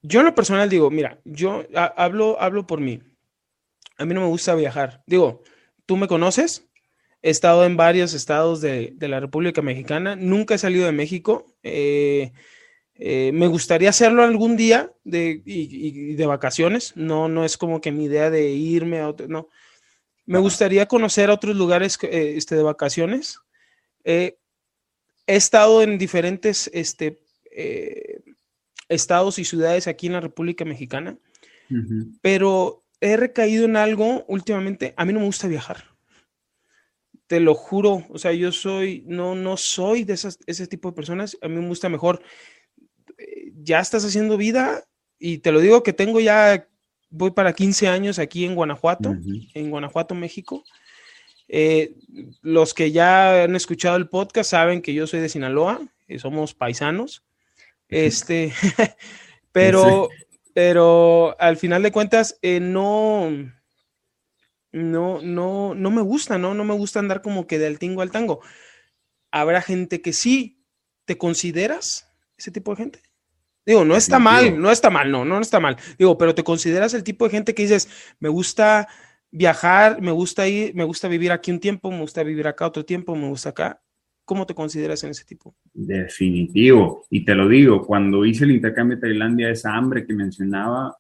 yo 0.03 0.21
en 0.21 0.27
lo 0.27 0.35
personal 0.35 0.69
digo, 0.69 0.91
mira, 0.91 1.19
yo 1.25 1.65
hablo, 1.97 2.39
hablo 2.43 2.67
por 2.67 2.79
mí. 2.79 3.01
A 3.97 4.05
mí 4.05 4.13
no 4.13 4.21
me 4.21 4.27
gusta 4.27 4.55
viajar. 4.55 5.03
Digo, 5.07 5.43
tú 5.87 5.97
me 5.97 6.09
conoces, 6.09 6.67
He 7.27 7.31
estado 7.31 7.65
en 7.65 7.77
varios 7.77 8.15
estados 8.15 8.61
de, 8.61 8.95
la 9.01 9.19
República 9.19 9.61
Mexicana. 9.61 10.15
Nunca 10.15 10.55
he 10.55 10.59
salido 10.59 10.87
de 10.87 10.93
México. 10.93 11.53
Eh, 11.65 12.31
eh, 12.95 13.33
me 13.35 13.49
gustaría 13.49 13.89
hacerlo 13.89 14.23
algún 14.23 14.57
día 14.57 14.93
de, 15.03 15.43
y, 15.45 16.15
de 16.15 16.27
vacaciones. 16.27 16.97
No, 16.97 17.27
no 17.29 17.45
es 17.45 17.57
como 17.57 17.81
que 17.81 17.91
mi 17.91 18.05
idea 18.05 18.31
de 18.31 18.51
irme 18.51 19.01
a 19.01 19.09
otro, 19.09 19.27
no. 19.27 19.49
Me 20.25 20.39
gustaría 20.39 20.87
conocer 20.87 21.29
otros 21.31 21.57
lugares 21.57 21.99
eh, 22.03 22.35
este, 22.37 22.55
de 22.55 22.63
vacaciones. 22.63 23.41
he 24.05 24.39
estado 25.27 25.83
en 25.83 25.99
diferentes 25.99 26.71
este, 26.73 27.19
estados 28.89 29.41
y 29.41 29.45
ciudades 29.45 29.89
aquí 29.89 30.07
en 30.07 30.13
la 30.13 30.21
República 30.21 30.65
Mexicana, 30.65 31.19
pero 32.23 32.85
he 33.01 33.17
recaído 33.17 33.65
en 33.65 33.75
algo 33.75 34.25
últimamente. 34.29 34.95
A 34.97 35.05
mí 35.05 35.13
no 35.13 35.19
me 35.19 35.27
gusta 35.27 35.49
viajar 35.49 35.96
te 37.27 37.41
lo 37.41 37.55
juro, 37.55 38.05
o 38.09 38.19
sea, 38.19 38.33
yo 38.33 38.53
soy, 38.53 39.05
no, 39.07 39.35
no 39.35 39.57
soy 39.57 40.05
de 40.05 40.15
esas, 40.15 40.39
ese 40.47 40.67
tipo 40.67 40.91
de 40.91 40.97
personas, 40.97 41.37
a 41.43 41.49
mí 41.49 41.57
me 41.57 41.69
gusta 41.69 41.89
mejor, 41.89 42.23
eh, 43.19 43.53
ya 43.57 43.81
estás 43.81 44.05
haciendo 44.05 44.37
vida 44.37 44.85
y 45.19 45.39
te 45.39 45.53
lo 45.53 45.61
digo 45.61 45.83
que 45.83 45.93
tengo 45.93 46.21
ya, 46.21 46.69
voy 47.11 47.33
para 47.33 47.53
15 47.53 47.89
años 47.89 48.19
aquí 48.19 48.45
en 48.45 48.55
Guanajuato, 48.55 49.17
en 49.55 49.71
Guanajuato, 49.71 50.15
México. 50.15 50.65
Eh, 51.49 51.95
los 52.43 52.75
que 52.75 52.91
ya 52.91 53.45
han 53.45 53.55
escuchado 53.55 53.97
el 53.97 54.09
podcast 54.09 54.51
saben 54.51 54.83
que 54.83 54.95
yo 54.95 55.07
soy 55.07 55.21
de 55.21 55.29
Sinaloa, 55.29 55.81
y 56.09 56.19
somos 56.19 56.55
paisanos, 56.55 57.25
este, 57.89 58.53
pero, 59.53 60.09
pero 60.55 61.37
al 61.41 61.57
final 61.57 61.83
de 61.83 61.93
cuentas, 61.93 62.39
eh, 62.43 62.61
no, 62.61 63.31
no, 64.77 65.23
no, 65.23 65.75
no 65.75 65.91
me 65.91 66.03
gusta, 66.03 66.37
¿no? 66.37 66.53
No 66.53 66.63
me 66.65 66.75
gusta 66.75 66.99
andar 66.99 67.23
como 67.23 67.47
que 67.47 67.59
del 67.59 67.79
tingo 67.79 68.03
al 68.03 68.11
tango. 68.11 68.41
Habrá 69.31 69.63
gente 69.63 70.03
que 70.03 70.13
sí. 70.13 70.63
¿Te 71.07 71.17
consideras 71.17 72.13
ese 72.37 72.51
tipo 72.51 72.73
de 72.73 72.77
gente? 72.77 73.03
Digo, 73.65 73.85
no 73.85 73.97
está 73.97 74.19
mal, 74.19 74.61
no 74.61 74.71
está 74.71 74.91
mal, 74.91 75.11
no, 75.11 75.25
no 75.25 75.41
está 75.41 75.61
mal. 75.61 75.77
Digo, 75.99 76.19
pero 76.19 76.35
te 76.35 76.45
consideras 76.45 76.95
el 76.95 77.05
tipo 77.05 77.25
de 77.25 77.31
gente 77.31 77.55
que 77.55 77.63
dices, 77.63 77.89
me 78.21 78.29
gusta 78.29 78.89
viajar, 79.31 80.03
me 80.03 80.11
gusta 80.11 80.47
ir, 80.47 80.75
me 80.75 80.85
gusta 80.85 81.09
vivir 81.09 81.33
aquí 81.33 81.53
un 81.53 81.61
tiempo, 81.61 81.91
me 81.91 82.01
gusta 82.01 82.23
vivir 82.23 82.47
acá 82.47 82.67
otro 82.67 82.85
tiempo, 82.85 83.15
me 83.15 83.29
gusta 83.29 83.51
acá. 83.51 83.81
¿Cómo 84.25 84.47
te 84.47 84.55
consideras 84.55 85.03
en 85.05 85.11
ese 85.11 85.25
tipo? 85.25 85.55
Definitivo. 85.73 87.07
Y 87.09 87.25
te 87.25 87.35
lo 87.35 87.49
digo, 87.49 87.87
cuando 87.87 88.27
hice 88.27 88.45
el 88.45 88.51
intercambio 88.51 88.97
de 88.97 89.03
Tailandia, 89.03 89.49
esa 89.49 89.75
hambre 89.75 90.05
que 90.05 90.13
mencionaba 90.13 90.97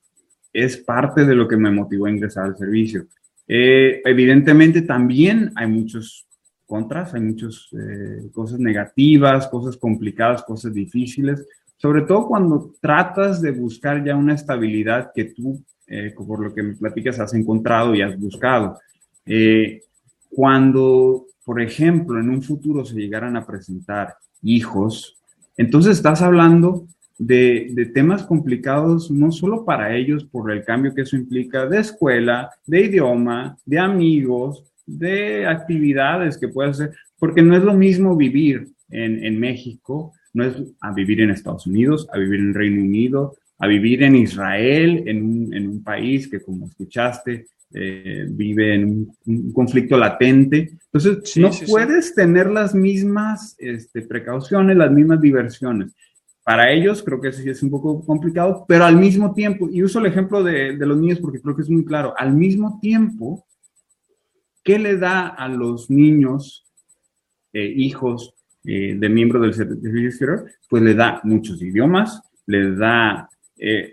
es 0.53 0.77
parte 0.77 1.27
de 1.27 1.35
lo 1.35 1.47
que 1.49 1.57
me 1.57 1.71
motivó 1.71 2.07
a 2.07 2.11
ingresar 2.11 2.45
al 2.45 2.57
servicio. 2.57 3.07
Eh, 3.49 4.03
evidentemente 4.05 4.83
también 4.83 5.53
hay 5.55 5.69
muchos 5.69 6.27
contras, 6.67 7.15
hay 7.15 7.21
muchas 7.21 7.69
eh, 7.73 8.29
cosas 8.33 8.59
negativas, 8.59 9.47
cosas 9.47 9.77
complicadas, 9.77 10.43
cosas 10.43 10.75
difíciles, 10.75 11.47
sobre 11.77 12.03
todo 12.03 12.27
cuando 12.27 12.73
tratas 12.81 13.41
de 13.41 13.53
buscar 13.53 14.05
ya 14.05 14.17
una 14.17 14.35
estabilidad 14.35 15.13
que 15.15 15.27
tú, 15.27 15.63
eh, 15.87 16.13
por 16.17 16.41
lo 16.41 16.53
que 16.53 16.63
me 16.63 16.75
platicas, 16.75 17.21
has 17.21 17.35
encontrado 17.35 17.95
y 17.95 18.03
has 18.03 18.19
buscado. 18.19 18.79
cuando, 20.31 21.27
por 21.45 21.61
ejemplo, 21.61 22.21
en 22.21 22.29
un 22.29 22.43
futuro 22.43 22.85
se 22.85 22.95
llegaran 22.95 23.37
a 23.37 23.47
presentar 23.47 24.15
hijos, 24.43 25.17
entonces 25.57 25.97
estás 25.97 26.21
hablando 26.21 26.87
de, 27.19 27.91
temas 27.95 28.25
complicados, 28.25 29.11
no 29.11 29.33
solo 29.33 29.65
para 29.65 29.97
ellos 29.97 30.25
por 30.25 30.51
el 30.51 30.65
cambio 30.65 30.95
que 30.95 31.03
eso 31.03 31.17
implica 31.17 31.67
de 31.67 31.81
escuela, 31.81 32.51
de 32.67 32.83
idioma, 32.83 33.57
de 33.65 33.79
amigos, 33.79 34.65
de 34.87 35.47
actividades 35.47 36.39
que 36.39 36.49
puede 36.49 36.71
hacer, 36.71 36.91
porque 37.19 37.43
no 37.43 37.57
es 37.57 37.63
lo 37.63 37.75
mismo 37.75 38.17
vivir 38.17 38.69
en, 38.91 39.41
México, 39.41 40.13
no 40.33 40.45
es 40.45 40.57
a 40.81 40.93
vivir 40.93 41.21
en 41.21 41.31
Estados 41.31 41.67
Unidos, 41.67 42.07
a 42.13 42.19
vivir 42.19 42.41
en 42.41 42.55
Reino 42.55 42.83
Unido, 42.83 43.35
a 43.59 43.67
vivir 43.67 44.03
en 44.03 44.17
Israel, 44.17 45.03
en 45.07 45.23
un, 45.23 45.55
en 45.55 45.69
un 45.69 45.83
país 45.83 46.29
que, 46.29 46.41
como 46.41 46.67
escuchaste, 46.67 47.47
eh, 47.75 48.27
vive 48.29 48.75
en 48.75 49.09
un, 49.27 49.53
conflicto 49.53 49.97
latente. 49.97 50.71
Entonces, 50.93 51.37
no 51.37 51.51
puedes 51.67 52.15
tener 52.15 52.49
las 52.49 52.75
mismas 52.75 53.57
este, 53.59 54.03
precauciones, 54.03 54.77
las 54.77 54.93
mismas 54.93 55.21
diversiones. 55.21 55.93
Para 56.47 56.71
ellos 56.71 57.03
creo 57.03 57.21
que 57.21 57.33
sí 57.33 57.51
es 57.51 57.61
un 57.65 57.71
poco 57.71 58.05
complicado, 58.07 58.65
pero 58.69 58.85
al 58.85 58.97
mismo 58.97 59.35
tiempo, 59.35 59.69
y 59.69 59.83
uso 59.83 59.99
el 59.99 60.07
ejemplo 60.07 60.45
de, 60.45 60.75
los 60.75 60.97
niños 60.97 61.19
porque 61.19 61.41
creo 61.41 61.57
que 61.57 61.63
es 61.63 61.69
muy 61.69 61.85
claro, 61.85 62.15
al 62.17 62.35
mismo 62.35 62.79
tiempo, 62.81 63.45
¿qué 64.63 64.79
le 64.79 64.97
da 64.97 65.27
a 65.27 65.49
los 65.49 65.91
niños, 65.91 66.65
eh, 67.53 67.75
hijos 67.77 68.33
eh, 68.65 68.95
de 68.97 69.09
miembros 69.09 69.43
del 69.43 69.55
servicio 69.55 70.09
exterior? 70.09 70.47
Pues 70.71 70.85
le 70.85 70.95
da 70.95 71.21
muchos 71.25 71.61
idiomas, 71.61 72.23
le 72.47 72.77
da 72.77 73.29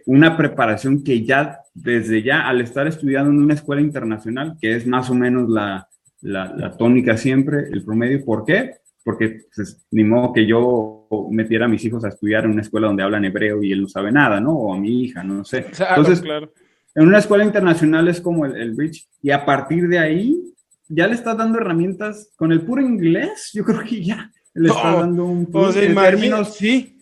una 0.06 0.38
preparación 0.38 1.04
que 1.04 1.26
ya 1.26 1.58
desde 1.74 2.22
ya 2.22 2.47
al 2.47 2.62
estar 2.62 2.86
estudiando 2.86 3.32
en 3.32 3.41
una 3.41 3.56
escuela 3.56 3.82
internacional, 3.82 4.58
que 4.62 4.76
es 4.76 4.86
más 4.86 5.10
o 5.10 5.16
menos 5.16 5.49
la, 5.49 5.88
la, 6.22 6.78
tónica 6.78 7.18
siempre, 7.18 7.68
el 7.72 7.84
promedio, 7.84 8.24
¿por 8.24 8.45
qué? 8.45 8.76
Porque 9.04 9.47
pues, 9.56 9.84
ni 9.89 10.04
modo 10.04 10.34
que 10.34 10.45
yo 10.45 11.03
metiera 11.32 11.66
a 11.66 11.68
mis 11.68 11.84
hijos 11.86 12.03
a 12.05 12.09
estudiar 12.09 12.45
en 12.45 12.51
una 12.51 12.61
escuela 12.61 12.88
donde 12.88 13.03
hablan 13.03 13.26
hebreo 13.26 13.64
y 13.64 13.72
él 13.72 13.82
no 13.82 13.88
sabe 13.88 14.11
nada, 14.11 14.39
¿no? 14.39 14.53
O 14.53 14.74
a 14.74 14.80
mi 14.80 15.03
hija, 15.03 15.24
no 15.24 15.43
sé. 15.43 15.66
Entonces, 15.78 16.22
claro. 16.22 16.51
en 16.95 17.07
una 17.07 17.20
escuela 17.20 17.43
internacional 17.43 18.07
es 18.07 18.22
como 18.22 18.45
el, 18.45 18.55
el 18.55 18.74
Bridge, 18.74 19.07
y 19.22 19.32
a 19.32 19.45
partir 19.45 19.88
de 19.88 19.99
ahí 19.99 20.53
ya 20.88 21.07
le 21.07 21.16
estás 21.16 21.38
dando 21.38 21.59
herramientas 21.59 22.32
con 22.36 22.51
el 22.51 22.61
puro 22.61 22.82
inglés, 22.82 23.51
yo 23.53 23.64
creo 23.64 23.82
que 23.82 24.03
ya 24.03 24.32
le 24.53 24.70
estás 24.70 24.97
dando 24.97 25.26
un... 25.26 25.45
Pues, 25.47 25.76
en 25.78 25.95
términos, 25.95 26.55
sí. 26.55 26.99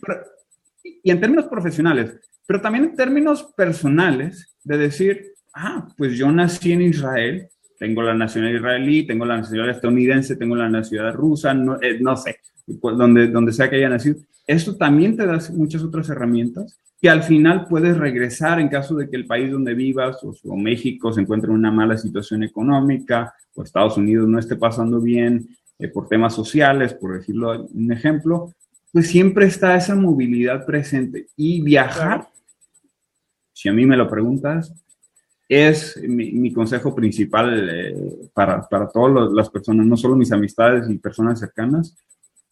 Y 1.02 1.10
en 1.10 1.20
términos 1.20 1.46
profesionales, 1.46 2.16
pero 2.46 2.60
también 2.60 2.84
en 2.84 2.96
términos 2.96 3.52
personales, 3.56 4.56
de 4.64 4.78
decir, 4.78 5.32
ah, 5.54 5.88
pues 5.96 6.16
yo 6.16 6.30
nací 6.30 6.72
en 6.72 6.82
Israel, 6.82 7.48
tengo 7.78 8.02
la 8.02 8.14
nacionalidad 8.14 8.60
israelí, 8.60 9.06
tengo 9.06 9.24
la 9.24 9.38
nacionalidad 9.38 9.76
estadounidense, 9.76 10.36
tengo 10.36 10.54
la 10.54 10.68
nacionalidad 10.68 11.16
rusa, 11.16 11.52
no, 11.52 11.80
eh, 11.82 11.98
no 12.00 12.16
sé, 12.16 12.36
donde, 12.66 13.28
donde 13.28 13.52
sea 13.52 13.68
que 13.68 13.76
haya 13.76 13.88
nacido. 13.88 14.16
Esto 14.46 14.76
también 14.76 15.16
te 15.16 15.26
da 15.26 15.38
muchas 15.52 15.82
otras 15.82 16.08
herramientas 16.08 16.78
que 17.00 17.10
al 17.10 17.22
final 17.22 17.66
puedes 17.68 17.96
regresar 17.96 18.60
en 18.60 18.68
caso 18.68 18.94
de 18.94 19.08
que 19.08 19.16
el 19.16 19.26
país 19.26 19.50
donde 19.50 19.74
vivas 19.74 20.18
o, 20.22 20.56
México 20.56 21.12
se 21.12 21.20
encuentre 21.20 21.50
en 21.50 21.56
una 21.56 21.72
mala 21.72 21.98
situación 21.98 22.42
económica 22.44 23.34
o 23.54 23.62
Estados 23.62 23.96
Unidos 23.96 24.28
no 24.28 24.38
esté 24.38 24.56
pasando 24.56 25.00
bien 25.00 25.48
eh, 25.78 25.88
por 25.88 26.08
temas 26.08 26.34
sociales, 26.34 26.94
por 26.94 27.14
decirlo 27.14 27.66
un 27.72 27.92
ejemplo, 27.92 28.52
pues 28.92 29.08
siempre 29.08 29.46
está 29.46 29.74
esa 29.74 29.96
movilidad 29.96 30.64
presente 30.64 31.26
y 31.36 31.60
viajar 31.60 32.28
si 33.52 33.68
a 33.68 33.72
mí 33.72 33.86
me 33.86 33.96
lo 33.96 34.08
preguntas, 34.08 34.74
es 35.48 36.00
mi, 36.02 36.52
consejo 36.52 36.94
principal 36.94 37.68
eh, 37.70 37.94
para, 38.32 38.66
para 38.68 38.88
todas 38.88 39.30
las 39.32 39.50
personas, 39.50 39.86
no 39.86 39.96
solo 39.96 40.16
mis 40.16 40.32
amistades 40.32 40.88
y 40.88 40.98
personas 40.98 41.38
cercanas, 41.38 41.94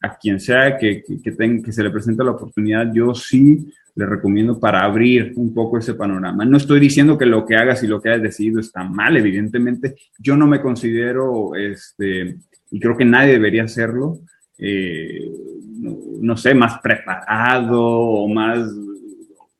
a 0.03 0.17
quien 0.17 0.41
sea 0.41 0.79
que, 0.79 1.03
que, 1.03 1.63
que 1.63 1.73
se 1.73 1.83
le 1.83 1.91
presente 1.91 2.25
la 2.25 2.31
oportunidad, 2.33 2.93
yo 2.93 3.15
sí 3.15 3.67
le 3.95 4.07
recomiendo 4.07 4.59
para 4.59 4.83
abrir 4.85 5.33
un 5.37 5.53
poco 5.53 5.79
ese 5.79 5.95
panorama. 5.95 6.45
No 6.45 6.57
estoy 6.57 6.81
diciendo 6.81 7.19
que 7.19 7.27
lo 7.27 7.45
que 7.45 7.57
hagas 7.57 7.83
y 7.83 7.87
lo 7.87 8.01
que 8.01 8.09
hayas 8.09 8.23
decidido 8.23 8.61
está 8.61 8.83
mal, 8.85 9.17
evidentemente. 9.17 9.97
Yo 10.19 10.37
no 10.37 10.47
me 10.47 10.61
considero, 10.61 11.55
este, 11.55 12.39
y 12.71 12.81
creo 12.81 12.97
que 12.97 13.05
nadie 13.05 13.33
debería 13.33 13.65
hacerlo, 13.65 14.21
eh, 14.57 15.31
no, 16.21 16.37
sé, 16.37 16.55
más 16.55 16.79
preparado 16.81 17.81
o 17.81 18.29
más 18.29 18.71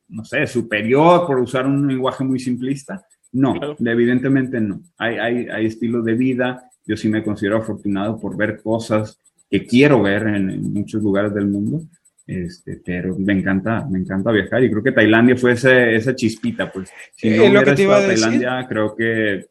no 0.07 0.25
sé, 0.25 0.45
superior 0.45 1.25
por 1.25 1.39
usar 1.39 1.65
un 1.65 1.87
lenguaje 1.87 2.23
muy 2.23 2.39
simplista. 2.39 3.05
No, 3.31 3.55
evidentemente 3.79 4.59
no. 4.59 4.81
Hay, 4.97 5.17
hay, 5.17 5.47
hay 5.47 5.65
estilos 5.65 6.03
de 6.03 6.15
vida. 6.15 6.69
Yo 6.85 6.97
sí 6.97 7.07
me 7.07 7.23
considero 7.23 7.57
afortunado 7.57 8.19
por 8.19 8.35
ver 8.35 8.61
cosas 8.61 9.17
que 9.51 9.65
quiero 9.67 10.01
ver 10.01 10.23
en, 10.23 10.73
muchos 10.73 11.03
lugares 11.03 11.33
del 11.33 11.47
mundo. 11.47 11.81
Este, 12.25 12.81
pero 12.83 13.17
me 13.19 13.33
encanta, 13.33 13.85
me 13.89 13.99
encanta 13.99 14.31
viajar 14.31 14.63
y 14.63 14.71
creo 14.71 14.81
que 14.81 14.93
Tailandia 14.93 15.35
fue 15.35 15.51
esa 15.51 16.15
chispita, 16.15 16.71
pues. 16.71 16.89
Si 17.15 17.29
no 17.29 17.43
hubiera 17.43 17.75
que 17.75 17.81
estado 17.81 18.07
Tailandia, 18.07 18.65
creo 18.69 18.95
que 18.95 19.47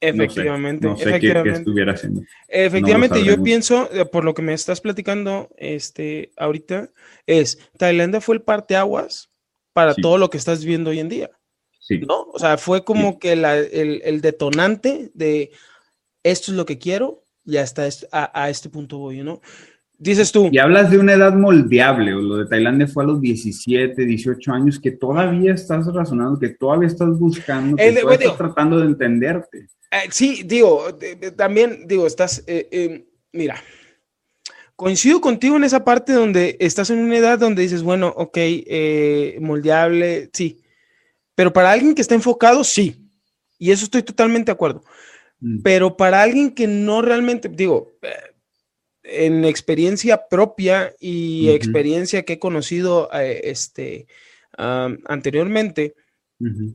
Efectivamente. 0.00 0.86
No 0.86 0.96
sé, 0.96 1.20
qué, 1.20 1.42
estuviera 1.46 1.92
haciendo. 1.92 2.22
Efectivamente, 2.48 3.22
yo 3.22 3.42
pienso, 3.42 3.90
eh, 3.92 4.06
por 4.06 4.24
lo 4.24 4.32
que 4.32 4.42
me 4.42 4.54
estás 4.54 4.80
platicando 4.80 5.50
este, 5.58 6.32
ahorita, 6.38 6.90
es 7.26 7.58
Tailandia 7.76 8.20
fue 8.20 8.36
el 8.36 8.42
parteaguas 8.42 9.30
para 9.72 9.94
todo 9.94 10.16
lo 10.16 10.30
que 10.30 10.38
estás 10.38 10.64
viendo 10.64 10.90
hoy 10.90 11.00
en 11.00 11.10
día. 11.10 11.30
Sí. 11.78 11.98
¿No? 11.98 12.22
O 12.32 12.38
sea, 12.38 12.56
fue 12.56 12.82
como 12.84 13.18
que 13.18 13.32
el, 13.32 14.20
detonante 14.22 15.10
de 15.12 15.50
esto 16.22 16.52
es 16.52 16.56
lo 16.56 16.64
que 16.64 16.78
quiero 16.78 17.19
y 17.44 17.56
hasta 17.56 17.88
a, 18.12 18.42
a, 18.44 18.50
este 18.50 18.68
punto 18.68 18.98
voy, 18.98 19.22
¿no? 19.22 19.40
Dices 19.98 20.32
tú. 20.32 20.48
Y 20.50 20.58
hablas 20.58 20.90
de 20.90 20.98
una 20.98 21.12
edad 21.12 21.34
moldeable, 21.34 22.14
o 22.14 22.20
lo 22.20 22.36
de 22.38 22.46
Tailandia 22.46 22.86
fue 22.86 23.04
a 23.04 23.08
los 23.08 23.20
17, 23.20 24.04
18 24.04 24.52
años, 24.52 24.80
que 24.80 24.92
todavía 24.92 25.52
estás 25.52 25.86
razonando, 25.92 26.38
que 26.38 26.50
todavía 26.50 26.88
estás 26.88 27.18
buscando, 27.18 27.76
que 27.76 27.88
estás 27.88 28.36
tratando 28.38 28.78
de 28.78 28.86
entenderte. 28.86 29.66
Eh, 29.90 30.08
sí, 30.10 30.42
digo, 30.44 30.96
también, 31.36 31.86
digo, 31.86 32.06
estás, 32.06 32.42
eh, 32.46 32.68
eh, 32.70 33.06
mira, 33.32 33.62
coincido 34.80 35.20
contigo 35.20 35.58
en 35.58 35.64
esa 35.64 35.84
parte 35.84 36.14
donde 36.14 36.56
estás 36.58 36.88
en 36.88 37.00
una 37.00 37.18
edad 37.18 37.38
donde 37.38 37.60
dices, 37.60 37.82
bueno, 37.82 38.14
ok, 38.16 38.36
eh, 38.38 39.36
moldeable, 39.38 40.30
sí. 40.32 40.62
Pero 41.34 41.52
para 41.52 41.70
alguien 41.70 41.94
que 41.94 42.00
está 42.00 42.14
enfocado, 42.14 42.64
sí. 42.64 43.06
Y 43.58 43.72
eso 43.72 43.84
estoy 43.84 44.02
totalmente 44.02 44.46
de 44.46 44.54
acuerdo. 44.54 44.82
Mm. 45.40 45.62
Pero 45.62 45.96
para 45.96 46.22
alguien 46.22 46.52
que 46.52 46.66
no 46.66 47.02
realmente, 47.02 47.48
digo, 47.48 47.92
eh, 48.02 48.08
en 49.02 49.44
experiencia 49.44 50.28
propia 50.28 50.94
y 51.00 51.48
experiencia 51.48 52.22
que 52.24 52.34
he 52.34 52.38
conocido 52.38 53.08
eh, 53.12 53.40
este, 53.44 54.06
anteriormente 54.56 55.94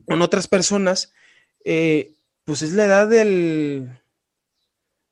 con 0.06 0.22
otras 0.22 0.46
personas, 0.48 1.12
pues 1.64 2.62
es 2.62 2.72
la 2.72 2.84
edad 2.84 3.08
del 3.08 3.90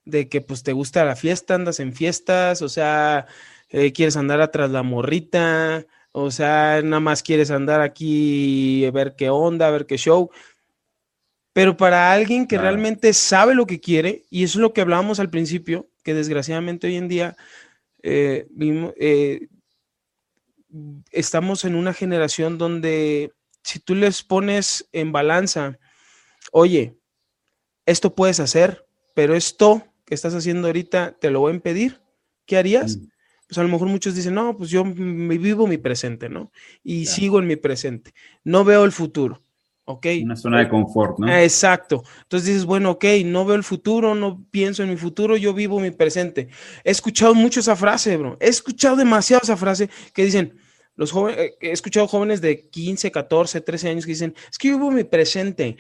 de 0.05 0.28
que 0.28 0.40
pues 0.40 0.62
te 0.62 0.72
gusta 0.72 1.05
la 1.05 1.16
fiesta, 1.16 1.55
andas 1.55 1.80
en 1.80 1.92
fiestas, 1.92 2.62
o 2.62 2.68
sea, 2.68 3.26
eh, 3.70 3.92
quieres 3.92 4.16
andar 4.16 4.40
atrás 4.40 4.70
la 4.70 4.82
morrita, 4.82 5.86
o 6.12 6.30
sea, 6.30 6.80
nada 6.82 7.00
más 7.00 7.22
quieres 7.22 7.50
andar 7.50 7.80
aquí, 7.80 8.88
ver 8.90 9.14
qué 9.16 9.30
onda, 9.30 9.70
ver 9.70 9.86
qué 9.86 9.96
show. 9.96 10.30
Pero 11.55 11.76
para 11.76 12.12
alguien 12.12 12.46
que 12.48 12.59
realmente 12.59 13.12
sabe 13.12 13.55
lo 13.55 13.64
que 13.64 13.80
quiere, 13.80 14.24
y 14.28 14.42
eso 14.42 14.59
es 14.59 14.62
lo 14.62 14.72
que 14.72 14.80
hablábamos 14.80 15.20
al 15.20 15.30
principio, 15.30 15.88
que 16.02 16.12
desgraciadamente 16.12 16.88
hoy 16.88 16.96
en 16.96 17.09
día 17.09 17.36
eh, 18.02 18.48
eh, 18.98 19.48
estamos 21.12 21.64
en 21.64 21.76
una 21.76 21.94
generación 21.94 22.59
donde 22.59 23.32
si 23.62 23.78
tú 23.78 23.94
les 23.94 24.24
pones 24.24 24.88
en 24.90 25.12
balanza, 25.12 25.78
oye, 26.50 26.98
esto 27.86 28.16
puedes 28.16 28.40
hacer, 28.40 28.84
pero 29.14 29.36
esto 29.36 29.84
que 30.05 30.16
estás 30.16 30.34
haciendo 30.34 30.66
ahorita 30.66 31.16
te 31.20 31.30
lo 31.30 31.38
voy 31.38 31.52
a 31.52 31.55
impedir, 31.55 32.02
¿qué 32.46 32.57
harías? 32.57 32.96
Mm. 32.96 33.07
Pues 33.46 33.59
a 33.59 33.62
lo 33.62 33.68
mejor 33.68 33.86
muchos 33.86 34.16
dicen, 34.16 34.34
no, 34.34 34.57
pues 34.57 34.70
yo 34.70 34.84
me 34.84 35.38
vivo 35.38 35.68
mi 35.68 35.78
presente, 35.78 36.28
¿no? 36.28 36.50
Y 36.82 37.07
sigo 37.07 37.38
en 37.38 37.46
mi 37.46 37.55
presente. 37.55 38.12
No 38.42 38.64
veo 38.64 38.84
el 38.84 38.90
futuro. 38.90 39.43
¿Ok? 39.85 40.07
Una 40.22 40.37
zona 40.37 40.61
de 40.61 40.68
confort, 40.68 41.18
¿no? 41.18 41.35
Exacto. 41.35 42.03
Entonces 42.22 42.49
dices, 42.49 42.64
bueno, 42.64 42.93
ok, 42.93 43.05
no 43.24 43.45
veo 43.45 43.57
el 43.57 43.64
futuro, 43.64 44.14
no 44.14 44.45
pienso 44.51 44.82
en 44.82 44.91
mi 44.91 44.97
futuro, 44.97 45.37
yo 45.37 45.53
vivo 45.53 45.80
mi 45.80 45.91
presente. 45.91 46.49
He 46.85 46.91
escuchado 46.91 47.35
mucho 47.35 47.61
esa 47.61 47.76
frase, 47.76 48.16
bro. 48.16 48.37
He 48.41 48.49
escuchado 48.49 48.97
demasiado 48.97 49.43
esa 49.43 49.57
frase 49.57 49.91
que 50.12 50.24
dicen, 50.24 50.59
los 50.97 51.12
jóvenes, 51.12 51.39
eh, 51.39 51.57
he 51.61 51.72
escuchado 51.72 52.07
jóvenes 52.07 52.41
de 52.41 52.68
15, 52.68 53.11
14, 53.11 53.61
13 53.61 53.89
años 53.91 54.05
que 54.05 54.12
dicen, 54.12 54.35
es 54.51 54.59
que 54.59 54.68
yo 54.68 54.76
vivo 54.76 54.91
mi 54.91 55.05
presente. 55.05 55.76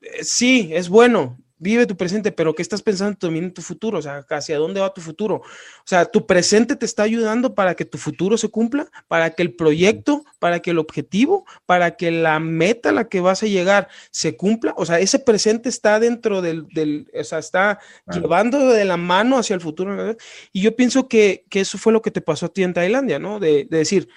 Eh, 0.00 0.22
sí, 0.22 0.70
es 0.72 0.88
bueno, 0.88 1.38
vive 1.56 1.86
tu 1.86 1.96
presente, 1.96 2.32
pero 2.32 2.54
¿qué 2.54 2.62
estás 2.62 2.82
pensando 2.82 3.16
también 3.16 3.46
en 3.46 3.54
tu 3.54 3.62
futuro? 3.62 3.98
O 3.98 4.02
sea, 4.02 4.24
¿hacia 4.28 4.58
dónde 4.58 4.80
va 4.80 4.92
tu 4.92 5.00
futuro? 5.00 5.36
O 5.36 5.86
sea, 5.86 6.04
tu 6.04 6.26
presente 6.26 6.76
te 6.76 6.84
está 6.84 7.04
ayudando 7.04 7.54
para 7.54 7.74
que 7.74 7.84
tu 7.84 7.96
futuro 7.98 8.36
se 8.36 8.48
cumpla, 8.48 8.86
para 9.08 9.30
que 9.30 9.42
el 9.42 9.54
proyecto, 9.54 10.24
para 10.38 10.60
que 10.60 10.72
el 10.72 10.78
objetivo, 10.78 11.46
para 11.66 11.96
que 11.96 12.10
la 12.10 12.40
meta 12.40 12.90
a 12.90 12.92
la 12.92 13.08
que 13.08 13.20
vas 13.20 13.42
a 13.42 13.46
llegar 13.46 13.88
se 14.10 14.36
cumpla. 14.36 14.74
O 14.76 14.84
sea, 14.84 14.98
ese 14.98 15.18
presente 15.18 15.68
está 15.68 16.00
dentro 16.00 16.42
del, 16.42 16.66
del 16.68 17.10
o 17.18 17.24
sea, 17.24 17.38
está 17.38 17.78
llevando 18.12 18.68
de 18.68 18.84
la 18.84 18.96
mano 18.96 19.38
hacia 19.38 19.54
el 19.54 19.60
futuro. 19.60 20.16
Y 20.52 20.60
yo 20.60 20.74
pienso 20.76 21.08
que, 21.08 21.44
que, 21.48 21.60
eso 21.60 21.78
fue 21.78 21.92
lo 21.92 22.02
que 22.02 22.10
te 22.10 22.20
pasó 22.20 22.46
a 22.46 22.52
ti 22.52 22.62
en 22.62 22.74
Tailandia, 22.74 23.18
¿no? 23.18 23.38
De, 23.38 23.64
de 23.64 23.78
decir, 23.78 24.08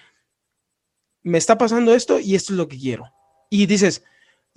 me 1.24 1.38
está 1.38 1.58
pasando 1.58 1.94
esto 1.94 2.20
y 2.20 2.36
esto 2.36 2.54
es 2.54 2.58
lo 2.58 2.68
que 2.68 2.78
quiero. 2.78 3.14
Y 3.50 3.66
dices, 3.66 4.04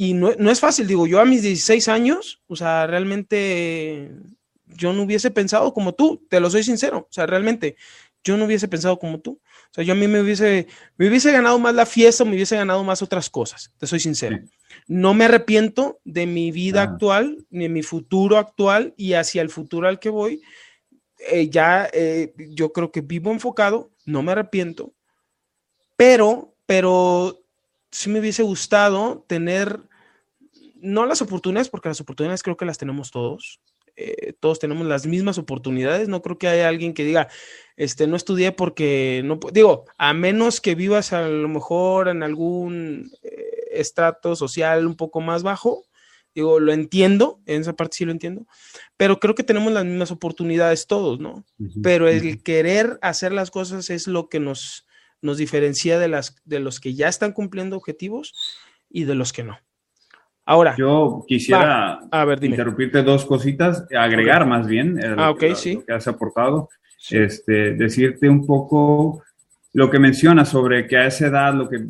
y 0.03 0.15
no, 0.15 0.31
es 0.31 0.61
fácil, 0.61 0.87
digo, 0.87 1.07
yo 1.07 1.21
a 1.21 1.27
mis 1.27 1.43
16 1.43 1.87
años, 1.89 2.41
o 2.47 2.57
sea, 2.57 2.87
realmente 2.87 4.11
yo 4.65 4.95
no 4.95 5.03
hubiese 5.03 5.31
pensado 5.31 5.75
como 5.75 5.93
tú, 5.93 6.27
te 6.31 6.41
lo 6.41 6.49
soy 6.49 6.63
sincero, 6.63 7.01
o 7.01 7.13
sea, 7.13 7.27
realmente 7.27 7.77
yo 8.25 8.39
no 8.39 8.47
hubiese 8.47 8.67
pensado 8.67 8.99
como 8.99 9.21
tú. 9.21 9.43
O 9.43 9.75
sea, 9.75 9.85
yo 9.85 9.93
a 9.93 9.97
mí 9.97 10.09
me 10.09 10.23
hubiese, 10.23 10.69
me 10.97 11.07
hubiese 11.07 11.31
ganado 11.33 11.59
más 11.59 11.75
la 11.75 11.85
fiesta, 11.85 12.25
me 12.25 12.33
hubiese 12.33 12.57
ganado 12.57 12.83
más 12.83 13.03
otras 13.03 13.29
cosas, 13.29 13.75
te 13.77 13.87
soy 13.87 14.01
sincero. 14.01 14.39
No 14.87 15.13
me 15.13 15.27
arrepiento 15.27 16.01
de 16.05 16.25
mi 16.25 16.51
vida 16.51 16.81
actual, 16.81 17.45
ni 17.51 17.65
de 17.65 17.69
mi 17.69 17.83
futuro 17.83 18.39
actual 18.39 18.95
y 18.97 19.13
hacia 19.13 19.43
el 19.43 19.51
futuro 19.51 19.87
al 19.87 19.99
que 19.99 20.09
voy. 20.09 20.41
Eh, 21.31 21.51
ya 21.51 21.91
eh, 21.93 22.33
yo 22.53 22.73
creo 22.73 22.91
que 22.91 23.03
vivo 23.03 23.33
enfocado, 23.33 23.91
no 24.07 24.23
me 24.23 24.33
arrepiento, 24.33 24.95
pero, 25.95 26.55
pero 26.65 27.41
sí 27.91 28.09
me 28.09 28.21
hubiese 28.21 28.43
gustado 28.43 29.25
tener, 29.27 29.81
no 30.81 31.07
las 31.07 31.23
oportunidades, 31.23 31.69
porque 31.69 31.89
las 31.89 32.01
oportunidades 32.01 32.43
creo 32.43 32.57
que 32.57 32.65
las 32.65 32.79
tenemos 32.79 33.11
todos, 33.11 33.61
eh, 33.97 34.33
todos 34.41 34.59
tenemos 34.59 34.87
las 34.87 35.07
mismas 35.07 35.39
oportunidades. 35.39 36.09
No 36.09 36.23
creo 36.23 36.39
que 36.39 36.49
haya 36.49 36.69
alguien 36.69 36.95
que 36.95 37.05
diga, 37.05 37.29
este, 37.77 38.07
no 38.07 38.17
estudié 38.17 38.53
porque 38.53 39.23
no, 39.25 39.39
digo, 39.53 39.85
a 39.99 40.15
menos 40.15 40.61
que 40.61 40.75
vivas 40.75 41.13
a 41.13 41.29
lo 41.29 41.49
mejor 41.49 42.09
en 42.09 42.23
algún 42.23 43.11
eh, 43.23 43.69
estrato 43.73 44.37
social 44.37 44.87
un 44.87 44.97
poco 44.97 45.21
más 45.21 45.43
bajo. 45.43 45.85
Digo, 46.35 46.61
lo 46.61 46.73
entiendo, 46.73 47.41
en 47.45 47.61
esa 47.61 47.75
parte 47.75 47.97
sí 47.97 48.05
lo 48.05 48.13
entiendo, 48.13 48.47
pero 48.97 49.19
creo 49.19 49.35
que 49.35 49.43
tenemos 49.43 49.73
las 49.73 49.85
mismas 49.85 50.13
oportunidades 50.13 50.87
todos, 50.87 51.19
¿no? 51.19 51.45
pero 51.83 52.07
el 52.07 52.41
querer 52.45 53.01
hacer 53.03 53.33
las 53.33 53.51
cosas 53.51 53.91
es 53.91 54.07
lo 54.07 54.29
que 54.29 54.39
nos, 54.39 54.87
nos 55.23 55.39
diferencia 55.39 55.99
de, 55.99 56.07
las, 56.07 56.37
de 56.45 56.61
los 56.61 56.79
que 56.79 56.95
ya 56.95 57.09
están 57.09 57.33
cumpliendo 57.33 57.77
objetivos 57.77 58.33
y 58.89 59.05
de 59.05 59.17
los 59.17 59.33
que 59.33 59.43
no. 59.43 59.59
Ahora. 60.51 60.75
Yo 60.77 61.25
quisiera 61.29 62.01
interrumpirte 62.43 63.05
dos 63.05 63.25
cositas, 63.25 63.87
agregar 63.97 64.45
más 64.47 64.67
bien 64.67 64.99
ah, 65.17 65.31
okay, 65.31 65.55
sí. 65.55 65.75
lo 65.75 65.85
que 65.85 65.93
has 65.93 66.09
aportado. 66.09 66.69
Este, 67.09 67.75
decirte 67.77 68.29
un 68.29 68.45
poco 68.45 69.23
lo 69.75 69.89
que 69.89 70.01
mencionas 70.01 70.49
sobre 70.49 70.89
que 70.89 70.97
a 70.97 71.07
esa 71.07 71.29
edad 71.29 71.55
lo 71.55 71.69
que, 71.69 71.87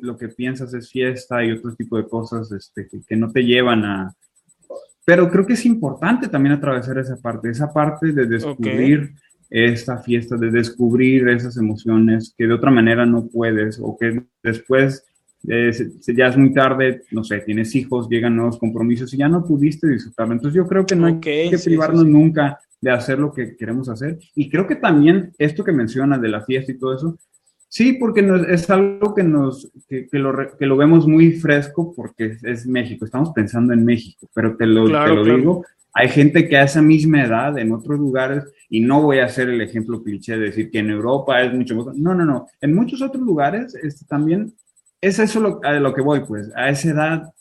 lo 0.00 0.16
que 0.16 0.28
piensas 0.30 0.74
es 0.74 0.90
fiesta 0.90 1.44
y 1.44 1.52
otro 1.52 1.76
tipo 1.76 1.96
de 1.96 2.08
cosas 2.08 2.50
este, 2.50 2.88
que, 3.06 3.14
no 3.14 3.30
te 3.30 3.44
llevan 3.44 3.84
a... 3.84 4.12
Pero 5.04 5.30
creo 5.30 5.46
que 5.46 5.52
es 5.52 5.64
importante 5.64 6.26
también 6.26 6.56
atravesar 6.56 6.98
esa 6.98 7.16
parte, 7.22 7.50
esa 7.50 7.72
parte 7.72 8.10
de 8.10 8.26
descubrir 8.26 9.12
esta 9.48 9.98
fiesta, 9.98 10.36
de 10.36 10.50
descubrir 10.50 11.28
esas 11.28 11.56
emociones 11.56 12.34
que 12.36 12.48
de 12.48 12.54
otra 12.54 12.72
manera 12.72 13.06
no 13.06 13.28
puedes 13.28 13.78
o 13.80 13.96
que 13.96 14.24
después 14.42 15.06
eh, 15.48 15.72
ya 16.14 16.28
es 16.28 16.36
muy 16.36 16.52
tarde, 16.52 17.02
no 17.10 17.24
sé, 17.24 17.40
tienes 17.40 17.74
hijos, 17.74 18.08
llegan 18.08 18.36
nuevos 18.36 18.58
compromisos 18.58 19.12
y 19.12 19.16
ya 19.16 19.28
no 19.28 19.44
pudiste 19.44 19.88
disfrutarlo. 19.88 20.34
Entonces 20.34 20.56
yo 20.56 20.66
creo 20.66 20.86
que 20.86 20.96
no 20.96 21.06
hay 21.06 21.18
que 21.20 21.58
privarnos 21.64 22.06
nunca 22.06 22.60
de 22.80 22.90
hacer 22.90 23.18
lo 23.18 23.32
que 23.32 23.56
queremos 23.56 23.88
hacer. 23.88 24.18
Y 24.34 24.50
creo 24.50 24.66
que 24.66 24.76
también 24.76 25.32
esto 25.38 25.64
que 25.64 25.72
mencionas 25.72 26.20
de 26.20 26.28
la 26.28 26.42
fiesta 26.42 26.72
y 26.72 26.78
todo 26.78 26.96
eso, 26.96 27.18
sí, 27.68 27.94
porque 27.94 28.28
es 28.48 28.68
algo 28.70 29.14
que, 29.14 29.22
nos, 29.22 29.72
que, 29.88 30.08
lo, 30.12 30.56
que 30.58 30.66
lo 30.66 30.76
vemos 30.76 31.06
muy 31.06 31.32
fresco 31.32 31.92
porque 31.94 32.36
es, 32.42 32.66
México, 32.66 33.04
estamos 33.04 33.30
pensando 33.30 33.72
en 33.72 33.84
México, 33.84 34.28
pero 34.34 34.56
te 34.56 34.66
lo, 34.66 34.86
te 34.86 35.14
lo 35.14 35.24
digo, 35.24 35.64
hay 35.94 36.08
gente 36.08 36.48
que 36.48 36.56
a 36.56 36.64
esa 36.64 36.82
misma 36.82 37.24
edad 37.24 37.58
en 37.58 37.72
otros 37.72 37.98
lugares, 37.98 38.44
y 38.68 38.80
no 38.80 39.02
voy 39.02 39.18
a 39.18 39.26
hacer 39.26 39.48
el 39.48 39.60
ejemplo 39.60 40.02
cliché 40.02 40.38
de 40.38 40.46
decir 40.46 40.70
que 40.70 40.78
en 40.78 40.90
Europa 40.90 41.42
es 41.42 41.52
mucho 41.52 41.76
más, 41.76 41.94
no, 41.96 42.14
no, 42.14 42.24
no, 42.24 42.46
en 42.60 42.74
muchos 42.74 43.02
otros 43.02 43.22
lugares 43.22 43.74
este, 43.74 44.06
también 44.06 44.52
es 45.02 45.18
eso 45.18 45.40
lo, 45.40 45.60
a 45.64 45.72
lo 45.72 45.92
que 45.92 46.00
voy, 46.00 46.20
pues. 46.20 46.50
A 46.54 46.70
esa 46.70 46.90
edad 46.90 47.34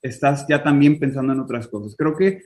estás 0.00 0.46
ya 0.48 0.62
también 0.62 0.98
pensando 0.98 1.32
en 1.32 1.40
otras 1.40 1.68
cosas. 1.68 1.94
Creo 1.96 2.16
que 2.16 2.42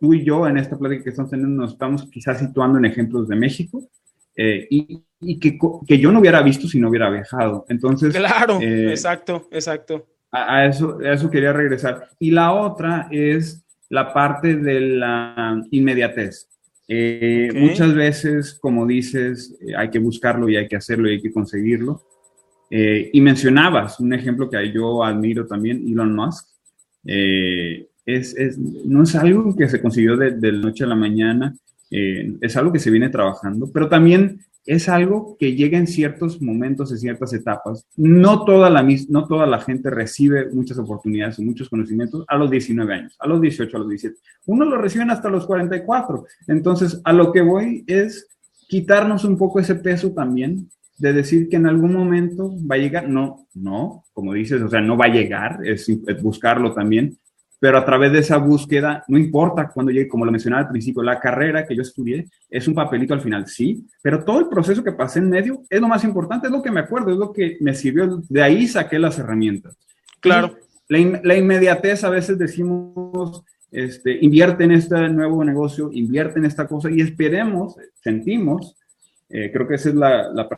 tú 0.00 0.12
y 0.12 0.24
yo 0.24 0.46
en 0.46 0.58
esta 0.58 0.76
plática 0.76 1.04
que 1.04 1.10
estamos 1.10 1.30
teniendo 1.30 1.62
nos 1.62 1.72
estamos 1.72 2.06
quizás 2.10 2.40
situando 2.40 2.78
en 2.78 2.86
ejemplos 2.86 3.28
de 3.28 3.36
México 3.36 3.88
eh, 4.34 4.66
y, 4.68 5.02
y 5.20 5.38
que, 5.38 5.58
que, 5.86 5.98
yo 5.98 6.10
no 6.10 6.20
hubiera 6.20 6.42
visto 6.42 6.66
si 6.66 6.80
no 6.80 6.88
hubiera 6.88 7.08
viajado. 7.08 7.64
Entonces. 7.68 8.14
Claro, 8.14 8.58
eh, 8.60 8.90
exacto, 8.90 9.48
exacto. 9.52 10.06
A, 10.32 10.66
eso, 10.66 10.98
a 10.98 11.12
eso 11.12 11.30
quería 11.30 11.52
regresar. 11.52 12.08
Y 12.18 12.32
la 12.32 12.52
otra 12.52 13.08
es 13.10 13.64
la 13.88 14.12
parte 14.12 14.56
de 14.56 14.80
la 14.80 15.62
inmediatez. 15.70 16.48
Eh, 16.88 17.50
muchas 17.54 17.94
veces, 17.94 18.58
como 18.60 18.86
dices, 18.86 19.56
hay 19.76 19.90
que 19.90 20.00
buscarlo 20.00 20.48
y 20.48 20.56
hay 20.56 20.66
que 20.66 20.76
hacerlo 20.76 21.08
y 21.08 21.14
hay 21.14 21.22
que 21.22 21.32
conseguirlo. 21.32 22.02
Eh, 22.70 23.10
y 23.12 23.20
mencionabas 23.20 23.98
un 23.98 24.12
ejemplo 24.12 24.48
que 24.48 24.72
yo 24.72 25.02
admiro 25.02 25.46
también, 25.46 25.84
Elon 25.86 26.14
Musk. 26.14 26.46
Eh, 27.04 27.88
es, 28.06 28.36
es, 28.36 28.58
no 28.58 29.02
es 29.02 29.14
algo 29.16 29.54
que 29.56 29.68
se 29.68 29.82
consiguió 29.82 30.16
de, 30.16 30.32
de 30.32 30.52
noche 30.52 30.84
a 30.84 30.86
la 30.86 30.94
mañana, 30.94 31.54
eh, 31.90 32.36
es 32.40 32.56
algo 32.56 32.72
que 32.72 32.78
se 32.78 32.90
viene 32.90 33.08
trabajando, 33.08 33.70
pero 33.72 33.88
también 33.88 34.40
es 34.66 34.88
algo 34.88 35.36
que 35.38 35.54
llega 35.54 35.78
en 35.78 35.86
ciertos 35.86 36.40
momentos, 36.40 36.92
en 36.92 36.98
ciertas 36.98 37.32
etapas. 37.32 37.86
No 37.96 38.44
toda 38.44 38.70
la, 38.70 38.86
no 39.08 39.26
toda 39.26 39.46
la 39.46 39.60
gente 39.60 39.90
recibe 39.90 40.48
muchas 40.52 40.78
oportunidades 40.78 41.38
y 41.38 41.44
muchos 41.44 41.68
conocimientos 41.68 42.24
a 42.28 42.36
los 42.36 42.50
19 42.50 42.94
años, 42.94 43.16
a 43.18 43.26
los 43.26 43.40
18, 43.40 43.76
a 43.76 43.80
los 43.80 43.88
17. 43.88 44.16
Uno 44.46 44.64
lo 44.64 44.76
reciben 44.76 45.10
hasta 45.10 45.28
los 45.28 45.46
44. 45.46 46.24
Entonces, 46.46 47.00
a 47.04 47.12
lo 47.12 47.32
que 47.32 47.40
voy 47.40 47.84
es 47.86 48.28
quitarnos 48.68 49.24
un 49.24 49.36
poco 49.36 49.58
ese 49.58 49.74
peso 49.74 50.12
también 50.12 50.70
de 51.00 51.14
decir 51.14 51.48
que 51.48 51.56
en 51.56 51.66
algún 51.66 51.94
momento 51.94 52.54
va 52.70 52.74
a 52.74 52.78
llegar, 52.78 53.08
no, 53.08 53.46
no, 53.54 54.04
como 54.12 54.34
dices, 54.34 54.60
o 54.60 54.68
sea, 54.68 54.82
no 54.82 54.98
va 54.98 55.06
a 55.06 55.12
llegar, 55.12 55.60
es, 55.64 55.90
buscarlo 56.22 56.74
también, 56.74 57.16
pero 57.58 57.78
a 57.78 57.84
través 57.86 58.12
de 58.12 58.18
esa 58.18 58.36
búsqueda, 58.36 59.02
no 59.08 59.16
importa 59.16 59.70
cuando 59.72 59.92
llegue, 59.92 60.08
como 60.08 60.26
lo 60.26 60.30
mencionaba 60.30 60.62
al 60.62 60.68
principio, 60.68 61.02
la 61.02 61.18
carrera 61.18 61.66
que 61.66 61.74
yo 61.74 61.80
estudié 61.80 62.28
es 62.50 62.68
un 62.68 62.74
papelito 62.74 63.14
al 63.14 63.22
final, 63.22 63.46
sí, 63.46 63.82
pero 64.02 64.22
todo 64.22 64.40
el 64.40 64.48
proceso 64.48 64.84
que 64.84 64.92
pasé 64.92 65.20
en 65.20 65.30
medio 65.30 65.62
es 65.70 65.80
lo 65.80 65.88
más 65.88 66.04
importante, 66.04 66.48
es 66.48 66.52
lo 66.52 66.62
que 66.62 66.70
me 66.70 66.80
acuerdo, 66.80 67.10
es 67.10 67.16
lo 67.16 67.32
que 67.32 67.56
me 67.60 67.74
sirvió, 67.74 68.22
de 68.28 68.42
ahí 68.42 68.66
saqué 68.66 68.98
las 68.98 69.18
herramientas. 69.18 69.78
Claro. 70.20 70.54
La, 70.88 71.20
la, 71.22 71.36
inmediatez 71.36 72.04
a 72.04 72.10
veces 72.10 72.36
decimos, 72.36 73.42
este, 73.70 74.18
invierte 74.20 74.64
en 74.64 74.72
este 74.72 75.08
nuevo 75.08 75.42
negocio, 75.44 75.88
invierte 75.92 76.38
en 76.38 76.44
esta 76.44 76.66
cosa 76.66 76.90
y 76.90 77.00
esperemos, 77.00 77.76
sentimos, 78.02 78.76
eh, 79.30 79.50
creo 79.50 79.66
que 79.66 79.76
esa 79.76 79.88
es 79.88 79.94
la, 79.94 80.28
la 80.30 80.48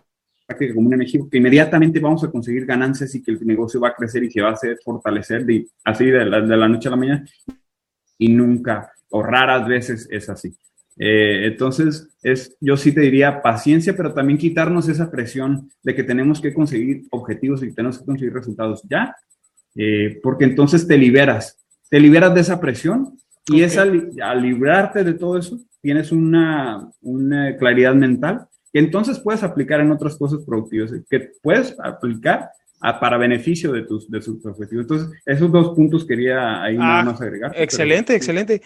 práctica 0.52 0.74
común 0.74 0.92
en 0.92 1.00
México, 1.00 1.28
que 1.30 1.38
inmediatamente 1.38 2.00
vamos 2.00 2.22
a 2.24 2.30
conseguir 2.30 2.66
ganancias 2.66 3.14
y 3.14 3.22
que 3.22 3.32
el 3.32 3.46
negocio 3.46 3.80
va 3.80 3.88
a 3.88 3.94
crecer 3.94 4.24
y 4.24 4.30
se 4.30 4.40
va 4.40 4.50
a 4.50 4.52
hacer 4.52 4.78
fortalecer 4.84 5.44
de, 5.44 5.66
así 5.84 6.06
de 6.06 6.24
la, 6.24 6.40
de 6.40 6.56
la 6.56 6.68
noche 6.68 6.88
a 6.88 6.90
la 6.92 6.96
mañana. 6.96 7.24
Y 8.18 8.28
nunca, 8.28 8.92
o 9.10 9.22
raras 9.22 9.66
veces 9.66 10.08
es 10.10 10.28
así. 10.28 10.54
Eh, 10.98 11.46
entonces, 11.46 12.08
es, 12.22 12.56
yo 12.60 12.76
sí 12.76 12.92
te 12.92 13.00
diría 13.00 13.42
paciencia, 13.42 13.96
pero 13.96 14.12
también 14.12 14.38
quitarnos 14.38 14.88
esa 14.88 15.10
presión 15.10 15.70
de 15.82 15.94
que 15.94 16.04
tenemos 16.04 16.40
que 16.40 16.52
conseguir 16.52 17.04
objetivos 17.10 17.62
y 17.62 17.68
que 17.68 17.74
tenemos 17.74 17.98
que 17.98 18.04
conseguir 18.04 18.34
resultados 18.34 18.82
ya, 18.88 19.16
eh, 19.74 20.20
porque 20.22 20.44
entonces 20.44 20.86
te 20.86 20.98
liberas, 20.98 21.58
te 21.88 21.98
liberas 21.98 22.34
de 22.34 22.42
esa 22.42 22.60
presión 22.60 23.16
y 23.46 23.62
es 23.62 23.78
al, 23.78 24.10
al, 24.22 24.42
librarte 24.42 25.02
de 25.02 25.14
todo 25.14 25.38
eso, 25.38 25.58
tienes 25.80 26.12
una, 26.12 26.88
una 27.00 27.56
claridad 27.56 27.94
mental 27.94 28.46
que 28.72 28.78
entonces 28.78 29.18
puedes 29.18 29.42
aplicar 29.42 29.80
en 29.80 29.90
otras 29.90 30.16
cosas 30.16 30.40
productivas, 30.44 30.92
que 31.08 31.30
puedes 31.42 31.76
aplicar 31.78 32.50
para 33.00 33.16
beneficio 33.16 33.72
de 33.72 33.82
tus, 33.82 34.10
de 34.10 34.18
objetivos. 34.18 34.84
Entonces, 34.84 35.08
esos 35.24 35.52
dos 35.52 35.74
puntos 35.76 36.04
quería 36.04 36.62
ahí 36.62 36.76
ah, 36.80 37.02
más 37.04 37.20
agregar. 37.20 37.52
Excelente, 37.54 38.14
excelente. 38.14 38.60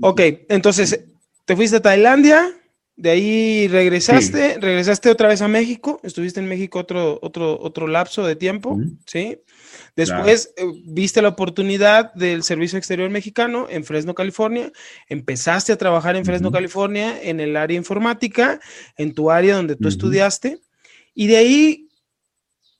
Ok, 0.00 0.20
entonces, 0.48 1.04
te 1.44 1.54
fuiste 1.54 1.76
a 1.76 1.82
Tailandia, 1.82 2.48
de 2.96 3.10
ahí 3.10 3.68
regresaste, 3.68 4.58
regresaste 4.60 5.10
otra 5.10 5.26
vez 5.26 5.42
a 5.42 5.48
México, 5.48 6.00
estuviste 6.04 6.38
en 6.38 6.46
México 6.46 6.78
otro, 6.78 7.18
otro, 7.22 7.58
otro 7.60 7.88
lapso 7.88 8.24
de 8.24 8.36
tiempo, 8.36 8.78
¿sí? 9.04 9.40
Después 9.96 10.52
eh, 10.56 10.64
viste 10.84 11.22
la 11.22 11.28
oportunidad 11.28 12.12
del 12.14 12.42
Servicio 12.42 12.78
Exterior 12.78 13.10
Mexicano 13.10 13.66
en 13.68 13.84
Fresno, 13.84 14.14
California. 14.14 14.72
Empezaste 15.08 15.72
a 15.72 15.78
trabajar 15.78 16.16
en 16.16 16.24
Fresno, 16.24 16.50
California, 16.50 17.20
en 17.22 17.40
el 17.40 17.56
área 17.56 17.76
informática, 17.76 18.60
en 18.96 19.14
tu 19.14 19.30
área 19.30 19.56
donde 19.56 19.76
tú 19.76 19.88
estudiaste. 19.88 20.60
Y 21.14 21.28
de 21.28 21.36
ahí, 21.36 21.88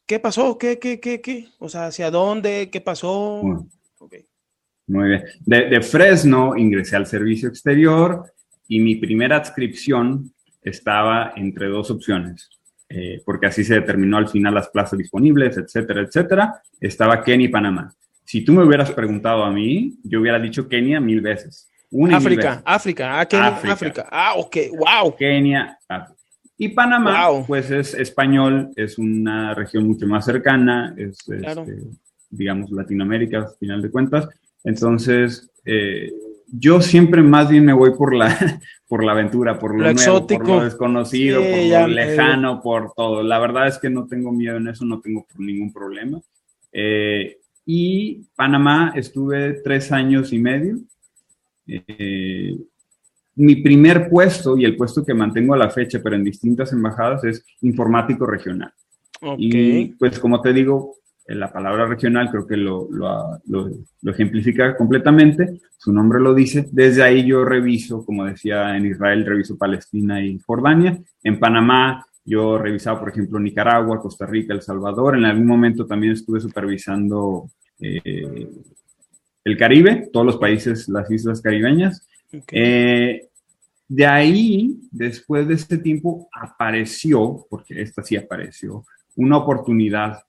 ¿qué 0.06 0.18
pasó? 0.18 0.58
¿Qué, 0.58 0.78
qué, 0.78 0.98
qué, 0.98 1.20
qué? 1.20 1.48
O 1.58 1.68
sea, 1.68 1.86
¿hacia 1.86 2.10
dónde? 2.10 2.68
¿Qué 2.70 2.80
pasó? 2.80 3.42
Muy 4.86 5.08
bien. 5.08 5.24
De, 5.40 5.70
de 5.70 5.80
Fresno 5.80 6.56
ingresé 6.56 6.96
al 6.96 7.06
Servicio 7.06 7.48
Exterior 7.48 8.33
y 8.68 8.80
mi 8.80 8.96
primera 8.96 9.36
adscripción 9.36 10.32
estaba 10.62 11.32
entre 11.36 11.68
dos 11.68 11.90
opciones 11.90 12.50
eh, 12.96 13.22
porque 13.24 13.46
así 13.46 13.64
se 13.64 13.74
determinó 13.74 14.18
al 14.18 14.28
final 14.28 14.54
las 14.54 14.68
plazas 14.68 14.98
disponibles, 14.98 15.56
etcétera, 15.56 16.02
etcétera, 16.02 16.62
estaba 16.80 17.24
Kenia 17.24 17.46
y 17.46 17.50
Panamá. 17.50 17.92
Si 18.24 18.44
tú 18.44 18.52
me 18.52 18.62
hubieras 18.62 18.92
preguntado 18.92 19.42
a 19.42 19.50
mí, 19.50 19.98
yo 20.04 20.20
hubiera 20.20 20.38
dicho 20.38 20.68
Kenia 20.68 21.00
mil 21.00 21.20
veces. 21.20 21.68
África, 22.12 22.62
África, 22.64 23.20
ah, 23.20 23.26
Kenia, 23.26 23.48
África. 23.48 24.08
Ah, 24.10 24.34
ok, 24.36 24.56
wow. 24.76 25.16
Kenia, 25.16 25.76
Y 26.56 26.68
Panamá, 26.68 27.26
pues 27.46 27.70
es 27.70 27.94
español, 27.94 28.70
es 28.76 28.98
una 28.98 29.54
región 29.54 29.88
mucho 29.88 30.06
más 30.06 30.24
cercana, 30.24 30.94
es, 30.96 31.18
este, 31.28 31.78
digamos, 32.30 32.70
Latinoamérica, 32.70 33.38
al 33.38 33.48
final 33.58 33.82
de 33.82 33.90
cuentas. 33.90 34.28
Entonces, 34.62 35.50
eh, 35.64 36.12
yo 36.58 36.80
siempre 36.80 37.22
más 37.22 37.48
bien 37.48 37.64
me 37.64 37.72
voy 37.72 37.92
por 37.92 38.14
la, 38.14 38.28
por 38.88 39.04
la 39.04 39.12
aventura, 39.12 39.58
por 39.58 39.72
lo, 39.72 39.92
nuevo, 39.92 40.26
por 40.26 40.48
lo 40.48 40.64
desconocido, 40.64 41.40
por 41.40 41.58
lo 41.58 41.86
lejano, 41.88 42.62
por 42.62 42.92
todo. 42.94 43.22
La 43.22 43.38
verdad 43.38 43.66
es 43.66 43.78
que 43.78 43.90
no 43.90 44.06
tengo 44.06 44.32
miedo 44.32 44.56
en 44.56 44.68
eso, 44.68 44.84
no 44.84 45.00
tengo 45.00 45.26
ningún 45.38 45.72
problema. 45.72 46.20
Eh, 46.72 47.38
y 47.66 48.26
Panamá 48.36 48.92
estuve 48.94 49.54
tres 49.64 49.90
años 49.90 50.32
y 50.32 50.38
medio. 50.38 50.78
Eh, 51.66 52.56
mi 53.36 53.56
primer 53.56 54.08
puesto 54.08 54.56
y 54.56 54.64
el 54.64 54.76
puesto 54.76 55.04
que 55.04 55.14
mantengo 55.14 55.54
a 55.54 55.58
la 55.58 55.70
fecha, 55.70 56.00
pero 56.02 56.14
en 56.14 56.24
distintas 56.24 56.72
embajadas, 56.72 57.24
es 57.24 57.44
informático 57.62 58.26
regional. 58.26 58.72
Y 59.38 59.86
pues 59.94 60.18
como 60.18 60.40
te 60.40 60.52
digo, 60.52 60.96
la 61.26 61.50
palabra 61.50 61.86
regional 61.86 62.30
creo 62.30 62.46
que 62.46 62.56
lo, 62.56 62.88
lo, 62.90 63.70
ejemplifica 64.10 64.76
completamente, 64.76 65.60
su 65.78 65.92
nombre 65.92 66.20
lo 66.20 66.34
dice, 66.34 66.68
desde 66.70 67.02
ahí 67.02 67.26
yo 67.26 67.44
reviso, 67.44 68.04
como 68.04 68.24
decía 68.24 68.76
en 68.76 68.86
Israel, 68.86 69.24
reviso 69.24 69.56
Palestina 69.56 70.22
y 70.22 70.38
Jordania, 70.38 70.98
en 71.22 71.38
Panamá 71.38 72.06
yo 72.26 72.58
revisaba, 72.58 73.00
por 73.00 73.10
ejemplo, 73.10 73.38
Nicaragua, 73.38 74.00
Costa 74.00 74.26
Rica, 74.26 74.54
El 74.54 74.62
Salvador, 74.62 75.16
en 75.16 75.26
algún 75.26 75.46
momento 75.46 75.86
también 75.86 76.14
estuve 76.14 76.40
supervisando 76.40 77.50
eh, 77.78 78.48
el 79.44 79.56
Caribe, 79.58 80.08
todos 80.10 80.24
los 80.24 80.36
países, 80.38 80.88
las 80.88 81.10
islas 81.10 81.42
caribeñas. 81.42 82.06
Eh, 82.50 83.28
de 83.86 84.06
ahí, 84.06 84.80
después 84.90 85.46
de 85.46 85.54
este 85.54 85.76
tiempo, 85.78 86.28
apareció, 86.32 87.46
porque 87.50 87.82
esta 87.82 88.02
sí 88.02 88.16
apareció, 88.16 88.86
una 89.16 89.36
oportunidad 89.36 90.22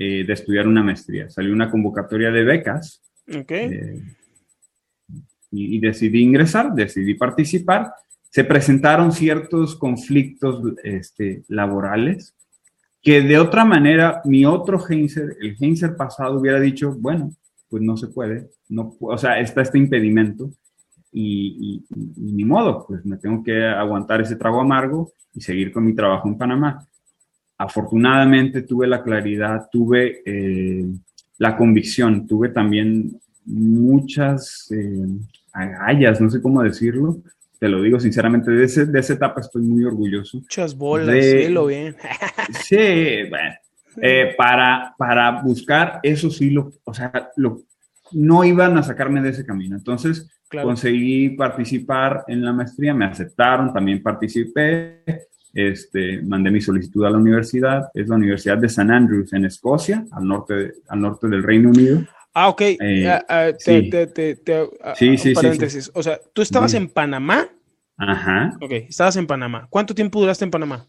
eh, 0.00 0.22
de 0.24 0.32
estudiar 0.32 0.68
una 0.68 0.84
maestría. 0.84 1.28
Salió 1.28 1.52
una 1.52 1.72
convocatoria 1.72 2.30
de 2.30 2.44
becas. 2.44 3.02
Eh, 3.26 4.00
y, 5.50 5.80
decidí 5.80 6.22
ingresar, 6.22 6.72
decidí 6.72 7.14
participar. 7.14 7.92
Se 8.30 8.44
presentaron 8.44 9.10
ciertos 9.10 9.74
conflictos 9.74 10.62
este, 10.84 11.42
laborales 11.48 12.36
que 13.02 13.22
de 13.22 13.40
otra 13.40 13.64
manera 13.64 14.20
mi 14.24 14.44
otro 14.44 14.78
Heinzer, 14.88 15.36
el 15.40 15.56
Heinzer 15.58 15.96
pasado, 15.96 16.38
hubiera 16.38 16.60
dicho, 16.60 16.94
bueno, 16.96 17.32
pues 17.68 17.82
no 17.82 17.96
se 17.96 18.06
puede, 18.06 18.50
no, 18.68 18.96
o 19.00 19.18
sea, 19.18 19.40
está 19.40 19.62
este 19.62 19.78
impedimento 19.78 20.52
y, 21.10 21.84
y, 21.90 22.32
ni 22.34 22.44
modo, 22.44 22.86
pues 22.86 23.04
me 23.04 23.16
tengo 23.16 23.42
que 23.42 23.66
aguantar 23.66 24.20
ese 24.20 24.36
trago 24.36 24.60
amargo 24.60 25.12
y 25.34 25.40
seguir 25.40 25.72
con 25.72 25.84
mi 25.84 25.94
trabajo 25.96 26.28
en 26.28 26.38
Panamá 26.38 26.87
afortunadamente 27.58 28.62
tuve 28.62 28.86
la 28.86 29.02
claridad, 29.02 29.68
tuve 29.70 30.22
eh, 30.24 30.86
la 31.38 31.56
convicción, 31.56 32.26
tuve 32.26 32.50
también 32.50 33.20
muchas 33.44 34.70
eh, 34.70 35.06
agallas, 35.52 36.20
no 36.20 36.30
sé 36.30 36.40
cómo 36.40 36.62
decirlo, 36.62 37.18
te 37.58 37.68
lo 37.68 37.82
digo 37.82 37.98
sinceramente, 37.98 38.52
de, 38.52 38.64
esa 38.64 39.12
etapa 39.12 39.40
estoy 39.40 39.62
muy 39.62 39.84
orgulloso. 39.84 40.38
Muchas 40.38 40.76
bolas, 40.76 41.24
sí, 41.24 41.48
lo 41.48 41.66
bien. 41.66 41.96
sí, 42.62 43.24
bueno, 43.28 43.54
eh, 44.00 44.34
para, 44.36 44.94
para 44.96 45.42
buscar 45.42 45.98
eso 46.04 46.30
sí, 46.30 46.50
lo, 46.50 46.72
o 46.84 46.94
sea, 46.94 47.30
lo, 47.36 47.62
no 48.12 48.44
iban 48.44 48.78
a 48.78 48.84
sacarme 48.84 49.20
de 49.20 49.30
ese 49.30 49.44
camino. 49.44 49.76
Entonces, 49.76 50.30
conseguí 50.48 51.30
participar 51.30 52.24
en 52.28 52.44
la 52.44 52.52
maestría, 52.52 52.94
me 52.94 53.06
aceptaron, 53.06 53.72
también 53.72 54.02
participé, 54.02 55.02
este, 55.58 56.22
mandé 56.22 56.52
mi 56.52 56.60
solicitud 56.60 57.04
a 57.04 57.10
la 57.10 57.18
universidad, 57.18 57.90
es 57.92 58.06
la 58.06 58.14
Universidad 58.14 58.58
de 58.58 58.68
St. 58.68 58.92
Andrews 58.92 59.32
en 59.32 59.44
Escocia, 59.44 60.04
al 60.12 60.24
norte, 60.24 60.74
al 60.88 61.00
norte 61.00 61.26
del 61.26 61.42
Reino 61.42 61.70
Unido. 61.70 62.04
Ah, 62.32 62.48
ok. 62.48 62.60
Eh, 62.60 63.20
sí. 63.58 63.90
sí, 64.94 65.18
sí, 65.18 65.34
paréntesis. 65.34 65.90
O 65.94 66.02
sea, 66.02 66.20
tú 66.32 66.42
estabas 66.42 66.74
en 66.74 66.88
Panamá. 66.88 67.48
Ajá. 67.96 68.56
Ok, 68.60 68.70
estabas 68.88 69.16
en 69.16 69.26
Panamá. 69.26 69.66
¿Cuánto 69.68 69.96
tiempo 69.96 70.20
duraste 70.20 70.44
en 70.44 70.52
Panamá? 70.52 70.86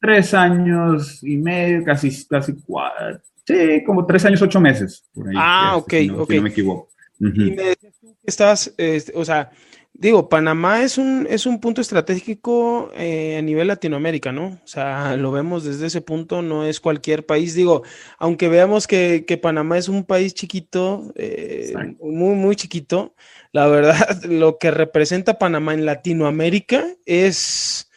Tres 0.00 0.34
años 0.34 1.22
y 1.22 1.36
medio, 1.36 1.84
casi, 1.84 2.10
casi 2.26 2.54
cuatro. 2.66 3.20
Sí, 3.46 3.84
como 3.86 4.04
tres 4.04 4.24
años, 4.24 4.42
ocho 4.42 4.60
meses. 4.60 5.04
ah, 5.36 5.76
ok, 5.76 5.94
ok. 6.16 6.30
no 6.30 6.42
me 6.42 6.48
equivoco. 6.48 6.88
Y 7.20 7.52
me 7.52 7.62
decías 7.62 7.94
tú 8.00 8.16
que 8.20 8.26
estabas, 8.26 8.74
este, 8.76 9.12
o 9.14 9.24
sea, 9.24 9.52
Digo, 9.96 10.28
Panamá 10.28 10.82
es 10.82 10.98
un, 10.98 11.24
es 11.30 11.46
un 11.46 11.60
punto 11.60 11.80
estratégico 11.80 12.90
eh, 12.96 13.36
a 13.38 13.42
nivel 13.42 13.68
Latinoamérica, 13.68 14.32
¿no? 14.32 14.46
O 14.46 14.66
sea, 14.66 15.16
lo 15.16 15.30
vemos 15.30 15.62
desde 15.62 15.86
ese 15.86 16.00
punto, 16.00 16.42
no 16.42 16.64
es 16.64 16.80
cualquier 16.80 17.24
país. 17.24 17.54
Digo, 17.54 17.84
aunque 18.18 18.48
veamos 18.48 18.88
que, 18.88 19.24
Panamá 19.40 19.78
es 19.78 19.88
un 19.88 20.04
país 20.04 20.34
chiquito, 20.34 21.12
eh, 21.14 21.72
muy, 22.02 22.34
muy 22.34 22.56
chiquito, 22.56 23.14
la 23.52 23.66
verdad, 23.68 24.24
lo 24.24 24.58
que 24.58 24.72
representa 24.72 25.38
Panamá 25.38 25.74
en 25.74 25.86
Latinoamérica 25.86 26.84
es, 27.06 27.88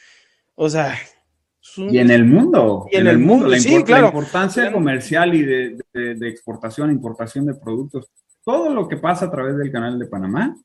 o 0.54 0.70
sea... 0.70 0.96
y 1.78 1.98
en 1.98 2.12
el 2.12 2.26
mundo. 2.26 2.86
Y 2.92 2.98
en, 2.98 3.08
el, 3.08 3.18
mundo, 3.18 3.48
la, 3.48 3.60
sí, 3.60 3.84
claro. 3.84 4.04
la 4.04 4.08
importancia 4.10 4.72
comercial 4.72 5.34
y 5.34 5.44
de, 5.44 5.78
de 5.94 6.30
exportación, 6.30 6.92
importación 6.92 7.48
de 7.48 7.56
productos, 7.56 8.12
todo 8.46 8.70
lo 8.72 8.88
que 8.88 8.98
pasa 8.98 9.26
a 9.26 9.32
través 9.32 9.58
del 9.58 9.72
canal 9.72 9.98
de 9.98 10.06
Panamá, 10.06 10.56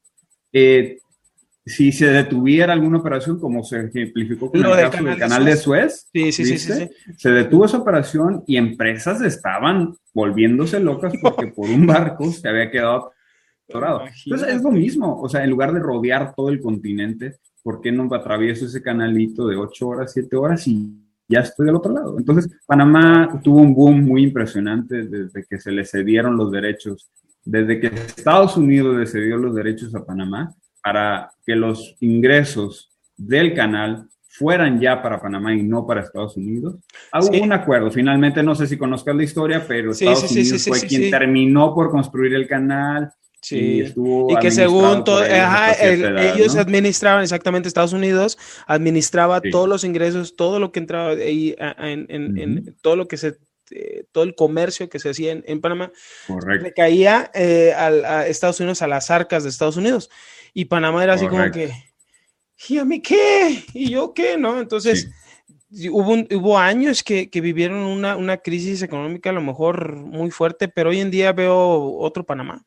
eh, 0.53 0.99
si 1.65 1.93
se 1.93 2.07
detuviera 2.07 2.73
alguna 2.73 2.99
operación, 2.99 3.39
como 3.39 3.63
se 3.63 3.87
ejemplificó 3.87 4.51
con 4.51 4.61
el 4.61 4.91
caso 4.91 5.05
del 5.05 5.19
canal 5.19 5.45
de 5.45 5.57
Suez, 5.57 6.09
sí, 6.13 6.33
sí, 6.33 6.59
sí, 6.59 6.89
se 7.17 7.31
detuvo 7.31 7.67
esa 7.67 7.79
operación 7.79 8.43
y 8.47 8.57
empresas 8.57 9.21
estaban 9.23 9.95
volviéndose 10.13 10.81
locas 10.81 11.13
porque 11.23 11.47
por 11.49 11.69
un 11.71 11.87
barco 11.87 12.31
se 12.33 12.49
había 12.49 12.71
quedado 12.71 13.13
atorado. 13.69 14.03
Entonces 14.27 14.57
es 14.57 14.63
lo 14.63 14.73
mismo, 14.73 15.21
o 15.21 15.29
sea, 15.29 15.45
en 15.45 15.51
lugar 15.51 15.73
de 15.73 15.79
rodear 15.79 16.35
todo 16.35 16.49
el 16.49 16.61
continente, 16.61 17.37
¿por 17.63 17.81
qué 17.81 17.93
no 17.93 18.13
atravieso 18.13 18.67
ese 18.67 18.83
canalito 18.83 19.47
de 19.47 19.57
8 19.57 19.87
horas, 19.89 20.13
7 20.13 20.35
horas 20.37 20.67
y 20.67 20.91
ya 21.29 21.41
estoy 21.41 21.67
del 21.67 21.77
otro 21.77 21.93
lado? 21.93 22.19
Entonces, 22.19 22.51
Panamá 22.67 23.41
tuvo 23.43 23.61
un 23.61 23.73
boom 23.73 24.05
muy 24.05 24.25
impresionante 24.25 25.05
desde 25.05 25.45
que 25.49 25.61
se 25.61 25.71
le 25.71 25.85
cedieron 25.85 26.37
los 26.37 26.51
derechos, 26.51 27.09
desde 27.45 27.79
que 27.79 27.87
Estados 27.87 28.57
Unidos 28.57 28.97
le 28.97 29.07
cedió 29.07 29.37
los 29.37 29.55
derechos 29.55 29.95
a 29.95 30.05
Panamá 30.05 30.53
para 30.83 31.31
que 31.47 31.55
los 31.55 31.97
ingresos 32.01 32.91
del 33.17 33.55
canal 33.55 34.09
fueran 34.33 34.81
ya 34.81 35.03
para 35.03 35.21
Panamá 35.21 35.55
y 35.55 35.63
no 35.63 35.87
para 35.87 36.01
Estados 36.01 36.37
Unidos. 36.37 36.77
Hubo 37.13 37.43
un 37.43 37.53
acuerdo, 37.53 37.91
finalmente 37.91 38.43
no 38.43 38.55
sé 38.55 38.67
si 38.67 38.79
conozcas 38.79 39.15
la 39.15 39.25
historia, 39.25 39.65
pero 39.67 39.93
Estados 39.93 40.31
Unidos 40.31 40.65
fue 40.67 40.81
quien 40.81 41.11
terminó 41.11 41.75
por 41.75 41.91
construir 41.91 42.35
el 42.35 42.49
canal. 42.49 43.13
Sí, 43.43 43.83
y, 43.97 44.37
que 44.37 44.53
según 44.53 45.03
todo, 45.03 45.25
ellos 45.25 46.55
administraban 46.55 47.25
exactamente 47.25 47.67
Estados 47.67 47.93
Unidos, 47.93 48.39
administraba 48.69 49.41
todos 49.41 49.69
los 49.69 49.83
ingresos, 49.83 50.37
todo 50.37 50.61
lo 50.61 50.71
que 50.71 50.79
entraba 50.79 51.11
ahí 51.11 51.57
en, 51.59 52.77
todo 52.81 52.95
lo 52.95 53.09
que 53.09 53.17
se 53.17 53.37
eh, 53.73 54.05
todo 54.13 54.25
el 54.25 54.35
comercio 54.35 54.89
que 54.89 54.99
se 54.99 55.11
hacía 55.11 55.33
en, 55.33 55.61
Panamá, 55.61 55.91
le 56.61 56.73
caía 56.73 57.31
eh, 57.35 57.73
a 57.75 58.27
Estados 58.27 58.61
Unidos, 58.61 58.81
a 58.83 58.87
las 58.87 59.11
arcas 59.11 59.43
de 59.43 59.51
Estados 59.51 59.77
Unidos. 59.77 60.09
Y 60.55 60.67
Panamá 60.67 61.03
era 61.03 61.15
así 61.15 61.27
como 61.27 61.51
que, 61.51 61.73
¿y 62.69 62.79
a 62.79 62.85
mí 62.85 63.01
qué? 63.01 63.65
¿Y 63.73 63.91
yo 63.91 64.13
qué? 64.13 64.37
¿No? 64.37 64.61
Entonces, 64.61 65.11
hubo, 65.91 66.13
hubo 66.37 66.59
años 66.59 67.03
que, 67.03 67.31
que 67.31 67.41
vivieron 67.41 67.79
una, 67.79 68.17
una, 68.17 68.37
crisis 68.37 68.83
económica 68.83 69.31
a 69.31 69.33
lo 69.33 69.41
mejor 69.41 69.97
muy 69.97 70.31
fuerte, 70.31 70.69
pero 70.69 70.91
hoy 70.91 71.01
en 71.01 71.11
día 71.11 71.33
veo 71.33 71.97
otro 71.99 72.25
Panamá. 72.25 72.65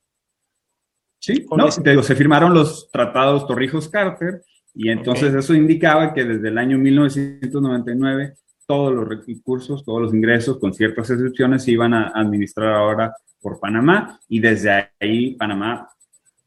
Sí, 1.20 1.46
no, 1.58 1.72
se 1.72 2.16
firmaron 2.16 2.54
los 2.54 2.90
tratados 2.92 3.48
Torrijos-Carter 3.48 4.44
y 4.76 4.90
entonces 4.90 5.34
eso 5.34 5.56
indicaba 5.56 6.14
que 6.14 6.24
desde 6.24 6.50
el 6.50 6.58
año 6.58 6.78
1999 6.78 8.36
todos 8.68 8.94
los 8.94 9.08
recursos, 9.08 9.84
todos 9.84 10.02
los 10.02 10.14
ingresos, 10.14 10.60
con 10.60 10.74
ciertas 10.74 11.10
excepciones, 11.10 11.64
se 11.64 11.72
iban 11.72 11.94
a 11.94 12.10
administrar 12.10 12.74
ahora 12.74 13.16
por 13.42 13.60
Panamá 13.60 14.20
y 14.28 14.40
desde 14.40 14.92
ahí 15.00 15.36
Panamá 15.36 15.88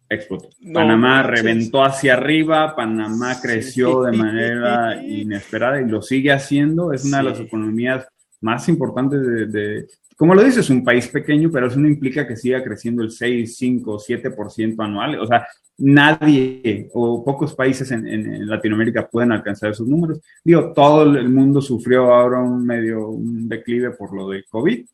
explotó. 0.09 0.49
Panamá 0.73 1.23
reventó 1.23 1.85
hacia 1.85 2.15
arriba, 2.15 2.75
Panamá 2.75 3.39
creció 3.41 4.03
de 4.03 4.17
manera 4.17 5.03
inesperada 5.03 5.81
y 5.81 5.89
lo 5.89 6.03
sigue 6.03 6.33
haciendo. 6.33 6.93
Es 6.93 7.05
una 7.05 7.19
de 7.19 7.25
las 7.25 7.41
economías 7.41 8.07
más 8.41 8.69
importantes 8.69 9.53
de, 9.53 9.87
como 10.19 10.35
lo 10.35 10.43
dices, 10.43 10.65
es 10.65 10.71
un 10.71 10.83
país 10.83 11.07
pequeño, 11.07 11.49
pero 11.49 11.69
eso 11.69 11.79
no 11.79 11.87
implica 11.87 12.27
que 12.27 12.37
siga 12.37 12.65
creciendo 12.65 13.05
el 13.05 13.13
6, 13.13 13.57
5, 13.57 13.99
7% 13.99 14.85
anual. 14.85 15.21
O 15.21 15.27
sea, 15.29 15.47
nadie 15.79 16.89
o 16.93 17.25
pocos 17.25 17.55
países 17.55 17.89
en, 17.93 18.49
Latinoamérica 18.49 19.07
pueden 19.07 19.31
alcanzar 19.31 19.71
esos 19.71 19.87
números. 19.87 20.21
Digo, 20.43 20.73
todo 20.73 21.05
el 21.05 21.29
mundo 21.29 21.61
sufrió 21.61 22.13
ahora 22.13 22.41
un 22.41 22.67
medio 22.67 23.11
un 23.11 23.49
declive 23.49 23.93
por 23.93 24.13
lo 24.13 24.29
del 24.29 24.45
COVID, 24.47 24.85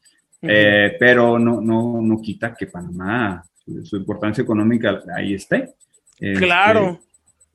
eh, 0.42 0.96
pero 0.98 1.38
no, 1.38 1.58
no, 1.58 2.02
no 2.02 2.20
quita 2.20 2.54
que 2.54 2.66
Panamá 2.66 3.42
su 3.82 3.96
importancia 3.96 4.42
económica 4.42 5.02
ahí 5.16 5.34
esté. 5.34 5.74
Este, 6.18 6.38
claro. 6.38 7.00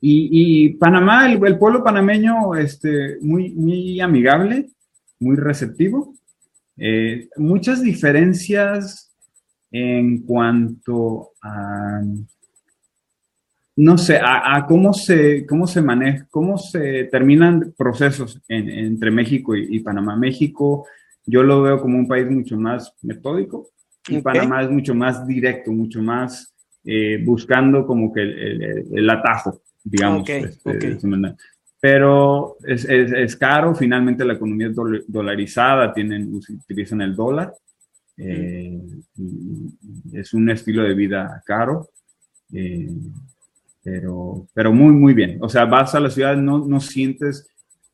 Y, 0.02 0.70
Panamá, 0.74 1.30
el, 1.30 1.58
pueblo 1.58 1.84
panameño, 1.84 2.54
este, 2.54 3.18
muy, 3.20 3.50
muy 3.50 4.00
amigable, 4.00 4.70
muy 5.18 5.36
receptivo. 5.36 6.14
Eh, 6.78 7.28
muchas 7.36 7.82
diferencias 7.82 9.12
en 9.70 10.22
cuanto 10.22 11.32
a 11.42 12.00
no 13.76 13.96
sé, 13.96 14.20
a, 14.22 14.66
cómo, 14.66 14.92
se, 14.92 15.46
cómo 15.46 15.66
se 15.66 15.80
maneja, 15.80 16.26
cómo 16.30 16.58
se 16.58 17.04
terminan 17.04 17.72
procesos 17.78 18.38
entre 18.46 19.10
México 19.10 19.56
y, 19.56 19.80
Panamá. 19.80 20.16
México 20.16 20.86
yo 21.24 21.42
lo 21.42 21.62
veo 21.62 21.80
como 21.80 21.96
un 21.96 22.06
país 22.06 22.30
mucho 22.30 22.58
más 22.58 22.92
metódico 23.00 23.68
y 24.10 24.22
Panamá 24.22 24.62
es 24.62 24.70
mucho 24.70 24.94
más 24.94 25.26
directo, 25.26 25.72
mucho 25.72 26.02
más 26.02 26.54
eh, 26.84 27.22
buscando 27.24 27.86
como 27.86 28.12
que 28.12 28.22
el, 28.22 29.10
atajo, 29.10 29.62
digamos. 29.84 30.28
Este, 30.28 30.98
Pero 31.80 32.56
es, 32.64 32.84
es, 32.86 33.36
caro, 33.36 33.74
finalmente 33.74 34.24
la 34.24 34.34
economía 34.34 34.68
es 34.68 34.76
dolarizada, 35.06 35.92
tienen, 35.92 36.34
utilizan 36.34 37.02
el 37.02 37.14
dólar. 37.14 37.54
Eh, 38.16 38.80
es 40.12 40.34
un 40.34 40.50
estilo 40.50 40.82
de 40.82 40.94
vida 40.94 41.42
caro. 41.46 41.90
Eh, 42.52 42.90
pero, 43.82 44.46
pero 44.52 44.72
muy, 44.72 44.92
muy 44.92 45.14
bien. 45.14 45.38
O 45.40 45.48
sea, 45.48 45.64
vas 45.64 45.94
a 45.94 46.00
la 46.00 46.10
ciudad, 46.10 46.36
no, 46.36 46.66
no 46.66 46.80
sientes 46.80 47.48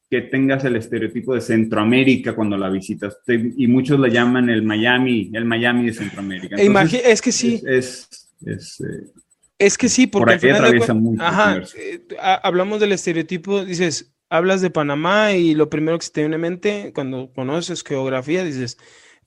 que 0.08 0.22
tengas 0.22 0.64
el 0.64 0.76
estereotipo 0.76 1.34
de 1.34 1.40
Centroamérica 1.40 2.34
cuando 2.34 2.56
la 2.56 2.70
visitas. 2.70 3.18
y 3.26 3.66
muchos 3.66 3.98
la 3.98 4.08
llaman 4.08 4.48
el 4.48 4.62
Miami, 4.62 5.30
el 5.32 5.44
Miami 5.44 5.86
de 5.86 5.92
Centroamérica. 5.92 6.56
es 6.56 7.20
que 7.20 7.32
sí. 7.32 7.60
Es, 7.66 8.08
es, 8.44 8.80
eh, 8.80 9.12
es 9.58 9.78
que 9.78 9.88
sí, 9.88 10.06
porque 10.06 10.38
por 10.38 10.50
atraviesa 10.50 10.94
mucho 10.94 11.22
ajá, 11.22 11.62
eh, 11.76 12.06
hablamos 12.42 12.78
del 12.78 12.92
estereotipo, 12.92 13.64
dices, 13.64 14.14
hablas 14.28 14.60
de 14.60 14.70
Panamá 14.70 15.32
y 15.32 15.54
lo 15.54 15.70
primero 15.70 15.98
que 15.98 16.04
se 16.04 16.12
te 16.12 16.20
viene 16.20 16.36
en 16.36 16.42
mente 16.42 16.92
cuando 16.94 17.32
conoces 17.32 17.82
geografía, 17.82 18.44
dices, 18.44 18.78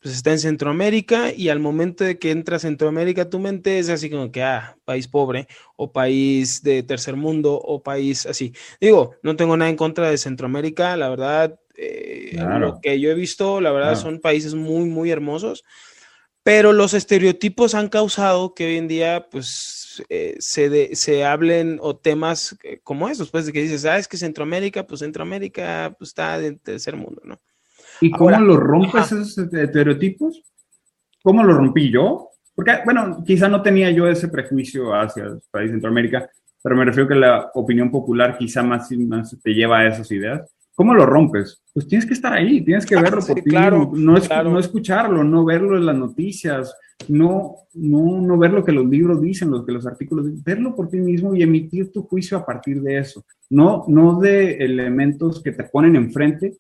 pues 0.02 0.16
está 0.16 0.32
en 0.32 0.40
Centroamérica 0.40 1.34
y 1.34 1.50
al 1.50 1.60
momento 1.60 2.04
de 2.04 2.18
que 2.18 2.32
entra 2.32 2.56
a 2.56 2.60
Centroamérica 2.60 3.30
tu 3.30 3.40
mente 3.40 3.80
es 3.80 3.90
así 3.90 4.10
como 4.10 4.32
que, 4.32 4.44
ah, 4.44 4.78
país 4.86 5.08
pobre 5.08 5.48
o 5.76 5.92
país 5.92 6.64
de 6.64 6.84
tercer 6.84 7.16
mundo 7.16 7.56
o 7.56 7.84
país 7.84 8.26
así. 8.26 8.54
Digo, 8.80 9.16
no 9.24 9.36
tengo 9.36 9.58
nada 9.58 9.70
en 9.70 9.76
contra 9.76 10.10
de 10.10 10.18
Centroamérica, 10.18 10.96
la 10.96 11.10
verdad, 11.10 11.60
eh, 11.76 12.38
lo 12.60 12.80
que 12.82 13.00
yo 13.00 13.10
he 13.10 13.16
visto, 13.16 13.62
la 13.62 13.72
verdad, 13.72 13.96
son 13.96 14.20
países 14.20 14.54
muy, 14.54 14.86
muy 14.86 15.12
hermosos, 15.12 15.64
pero 16.44 16.74
los 16.74 16.94
estereotipos 16.94 17.76
han 17.76 17.90
causado 17.90 18.54
que 18.54 18.66
hoy 18.66 18.78
en 18.78 18.88
día, 18.88 19.28
pues, 19.30 20.04
eh, 20.10 20.36
se, 20.40 20.96
se 20.96 21.26
hablen 21.26 21.78
o 21.82 21.98
temas 21.98 22.58
eh, 22.64 22.80
como 22.84 23.10
esos, 23.10 23.30
pues, 23.32 23.46
de 23.46 23.54
que 23.54 23.62
dices, 23.62 23.86
ah, 23.86 23.98
es 23.98 24.08
que 24.08 24.18
Centroamérica, 24.18 24.88
pues 24.88 25.02
Centroamérica 25.02 25.96
pues, 25.98 26.10
está 26.10 26.40
de 26.40 26.54
tercer 26.54 26.96
mundo, 26.96 27.22
¿no? 27.26 27.40
¿Y 28.02 28.12
cómo 28.12 28.40
lo 28.40 28.58
rompes 28.58 29.12
esos 29.12 29.38
estereotipos? 29.38 30.44
¿Cómo 31.24 31.44
lo 31.44 31.54
rompí 31.54 31.92
yo? 31.92 32.30
Porque, 32.56 32.80
bueno, 32.86 33.24
quizá 33.26 33.48
no 33.48 33.62
tenía 33.62 33.92
yo 33.92 34.08
ese 34.08 34.28
prejuicio 34.28 34.94
hacia 34.94 35.24
el 35.24 35.42
país 35.52 35.68
de 35.68 35.76
Centroamérica, 35.76 36.30
pero 36.62 36.76
me 36.76 36.86
refiero 36.86 37.08
que 37.08 37.16
la 37.16 37.52
opinión 37.54 37.90
popular 37.90 38.38
quizá 38.38 38.64
más, 38.64 38.92
más 38.92 39.38
te 39.42 39.54
lleva 39.54 39.80
a 39.80 39.88
esas 39.88 40.12
ideas. 40.12 40.54
¿Cómo 40.76 40.94
lo 40.94 41.06
rompes? 41.06 41.62
Pues 41.74 41.88
tienes 41.88 42.06
que 42.06 42.14
estar 42.14 42.32
ahí, 42.32 42.62
tienes 42.62 42.86
que 42.86 42.96
verlo 42.96 43.22
por 43.26 43.36
ti, 43.36 43.50
claro, 43.50 43.92
no, 43.94 44.16
es, 44.18 44.30
no 44.30 44.60
escucharlo, 44.60 45.26
no 45.26 45.44
verlo 45.44 45.76
en 45.76 45.86
las 45.86 45.98
noticias, 45.98 46.74
no, 47.10 47.56
no, 47.74 48.22
no 48.22 48.38
ver 48.38 48.52
lo 48.52 48.64
que 48.64 48.72
los 48.72 48.86
libros 48.86 49.22
dicen, 49.22 49.52
lo 49.52 49.66
que 49.66 49.74
los 49.74 49.86
artículos 49.86 50.26
dicen, 50.26 50.44
verlo 50.44 50.76
por 50.76 50.90
ti 50.90 50.98
mismo 50.98 51.36
y 51.36 51.44
emitir 51.44 51.92
tu 51.92 52.04
juicio 52.04 52.38
a 52.38 52.46
partir 52.46 52.82
de 52.82 52.98
eso. 52.98 53.26
No, 53.50 53.84
no 53.90 54.20
de 54.20 54.54
elementos 54.54 55.44
que 55.44 55.52
te 55.52 55.66
ponen 55.66 55.98
enfrente, 55.98 56.56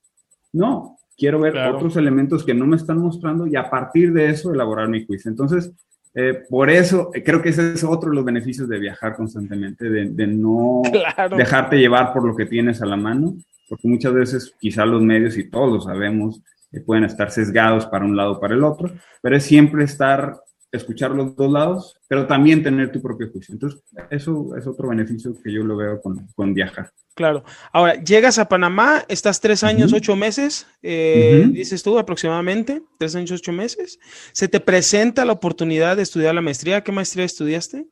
no, 0.52 0.99
quiero 1.20 1.39
ver 1.39 1.57
otros 1.57 1.97
elementos 1.97 2.45
que 2.45 2.53
no 2.53 2.65
me 2.65 2.78
están 2.78 2.97
mostrando 2.97 3.45
y 3.45 3.55
a 3.55 3.70
partir 3.70 4.13
de 4.13 4.30
eso 4.30 4.53
elaborar 4.53 4.88
mi 4.88 5.05
juicio. 5.05 5.30
Entonces, 5.30 5.72
eh, 6.15 6.43
por 6.49 6.70
eso 6.70 7.11
eh, 7.13 7.24
creo 7.24 7.41
que 7.41 7.49
ese 7.49 7.74
es 7.74 7.84
otro 7.84 8.09
de 8.09 8.15
los 8.15 8.26
beneficios 8.26 8.67
de 8.67 8.80
viajar 8.80 9.15
constantemente, 9.15 9.89
de, 9.89 10.28
no 10.28 10.82
dejarte 11.38 11.78
llevar 11.78 12.13
por 12.13 12.26
lo 12.26 12.36
que 12.36 12.45
tienes 12.45 12.82
a 12.82 12.86
la 12.86 12.95
mano, 12.95 13.36
porque 13.67 13.88
muchas 13.88 14.13
veces 14.13 14.55
quizá 14.59 14.86
los 14.86 15.01
medios, 15.01 15.38
y 15.38 15.49
todos 15.49 15.72
lo 15.72 15.82
sabemos, 15.82 16.41
eh, 16.72 16.80
pueden 16.80 17.03
estar 17.03 17.30
sesgados 17.30 17.86
para 17.86 18.05
un 18.05 18.15
lado 18.15 18.34
o 18.34 18.39
para 18.39 18.55
el 18.55 18.63
otro, 18.63 18.89
pero 19.22 19.36
es 19.36 19.43
siempre 19.43 19.84
estar 19.84 20.39
escuchar 20.72 21.11
los 21.11 21.36
dos 21.36 21.51
lados, 21.51 21.99
pero 22.07 22.28
también 22.28 22.61
tener 22.61 22.91
tu 22.91 23.01
propio 23.01 23.32
juicio. 23.32 23.53
Entonces, 23.53 23.82
eso 24.09 24.55
es 24.55 24.67
otro 24.67 24.89
beneficio 24.89 25.34
que 25.43 25.51
yo 25.51 25.63
lo 25.63 25.76
veo 25.76 25.99
con, 25.99 26.28
con 26.36 26.53
viajar. 26.53 26.91
Claro. 27.20 27.43
Ahora, 27.74 28.01
llegas 28.01 28.39
a 28.39 28.47
Panamá, 28.47 29.03
estás 29.09 29.41
tres 29.41 29.65
años, 29.65 29.91
ocho 29.91 30.15
meses, 30.15 30.67
eh, 30.82 31.49
dices 31.51 31.84
tú 31.84 31.99
aproximadamente, 31.99 32.82
tres 32.97 33.13
años, 33.13 33.32
ocho 33.32 33.51
meses. 33.51 33.99
Se 34.32 34.47
te 34.47 34.61
presenta 34.61 35.26
la 35.26 35.34
oportunidad 35.34 35.97
de 35.97 36.03
estudiar 36.03 36.34
la 36.34 36.39
maestría. 36.39 36.82
¿Qué 36.82 36.93
maestría 36.93 37.26
estudiaste? 37.26 37.88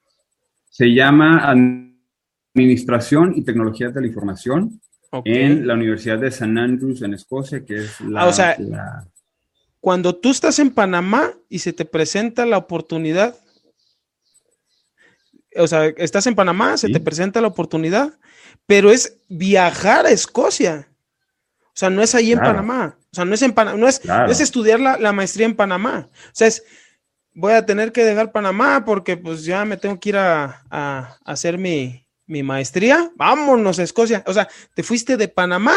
Se 0.69 0.93
llama 0.93 1.45
Administración 2.53 3.33
y 3.35 3.43
Tecnologías 3.43 3.93
de 3.93 3.99
la 3.99 4.07
Información 4.07 4.79
en 5.25 5.67
la 5.67 5.73
Universidad 5.73 6.19
de 6.19 6.29
St. 6.29 6.57
Andrews 6.57 7.01
en 7.01 7.13
Escocia, 7.13 7.65
que 7.65 7.79
es 7.79 7.99
la, 7.99 8.21
ah, 8.21 8.27
o 8.27 8.31
sea, 8.31 8.55
cuando 9.81 10.15
tú 10.15 10.29
estás 10.29 10.57
en 10.59 10.71
Panamá 10.71 11.33
y 11.49 11.59
se 11.59 11.73
te 11.73 11.83
presenta 11.83 12.45
la 12.45 12.57
oportunidad, 12.57 13.35
o 15.57 15.67
sea, 15.67 15.87
estás 15.87 16.27
en 16.27 16.35
Panamá, 16.35 16.77
se 16.77 16.87
te 16.87 17.01
presenta 17.01 17.41
la 17.41 17.49
oportunidad, 17.49 18.17
pero 18.67 18.91
es 18.91 19.17
viajar 19.27 20.05
a 20.05 20.11
Escocia. 20.11 20.87
O 21.61 21.79
sea, 21.79 21.89
no 21.89 22.03
es 22.03 22.13
ahí 22.13 22.31
en 22.31 22.39
Panamá. 22.39 22.97
O 23.11 23.15
sea, 23.15 23.25
no 23.25 23.33
es 23.33 23.41
en 23.41 23.53
Panamá, 23.53 23.77
no 23.77 23.87
es, 23.87 24.01
es 24.29 24.41
estudiar 24.41 24.79
la, 24.79 25.11
maestría 25.13 25.45
en 25.45 25.55
Panamá. 25.55 26.07
O 26.11 26.29
sea, 26.33 26.47
es, 26.47 26.63
voy 27.33 27.53
a 27.53 27.65
tener 27.65 27.91
que 27.91 28.03
dejar 28.03 28.31
Panamá 28.31 28.83
porque 28.85 29.17
pues 29.17 29.45
ya 29.45 29.63
me 29.65 29.77
tengo 29.77 29.99
que 29.99 30.09
ir 30.09 30.17
a, 30.17 31.17
hacer 31.25 31.57
mi, 31.57 32.05
mi, 32.25 32.43
maestría. 32.43 33.11
Vámonos 33.15 33.79
a 33.79 33.83
Escocia. 33.83 34.23
O 34.27 34.33
sea, 34.33 34.47
te 34.75 34.83
fuiste 34.83 35.17
de 35.17 35.27
Panamá, 35.27 35.75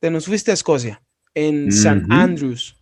te 0.00 0.10
nos 0.10 0.26
fuiste 0.26 0.50
a 0.50 0.54
Escocia, 0.54 1.02
en 1.34 1.70
San 1.70 2.10
Andrews. 2.10 2.76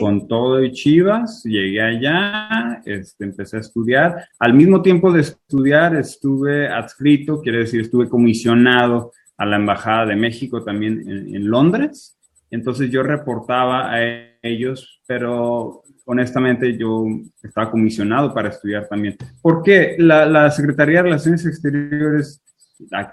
Con 0.00 0.28
todo 0.28 0.62
y 0.62 0.72
Chivas, 0.72 1.42
llegué 1.44 1.80
allá, 1.80 2.82
este, 2.84 3.24
empecé 3.24 3.56
a 3.56 3.60
estudiar. 3.60 4.26
Al 4.38 4.52
mismo 4.52 4.82
tiempo 4.82 5.10
de 5.10 5.20
estudiar, 5.20 5.96
estuve 5.96 6.68
adscrito, 6.68 7.40
quiere 7.40 7.58
decir, 7.58 7.80
estuve 7.80 8.08
comisionado 8.08 9.12
a 9.38 9.46
la 9.46 9.56
Embajada 9.56 10.06
de 10.06 10.16
México 10.16 10.62
también 10.62 11.08
en, 11.08 11.48
Londres. 11.48 12.18
Entonces 12.50 12.90
yo 12.90 13.02
reportaba 13.02 13.92
a 13.92 14.02
ellos, 14.42 15.00
pero 15.06 15.82
honestamente 16.04 16.76
yo 16.76 17.06
estaba 17.42 17.70
comisionado 17.70 18.34
para 18.34 18.50
estudiar 18.50 18.88
también. 18.88 19.16
Porque 19.40 19.96
la, 19.98 20.26
la 20.26 20.50
Secretaría 20.50 20.98
de 20.98 21.04
Relaciones 21.04 21.46
Exteriores, 21.46 22.42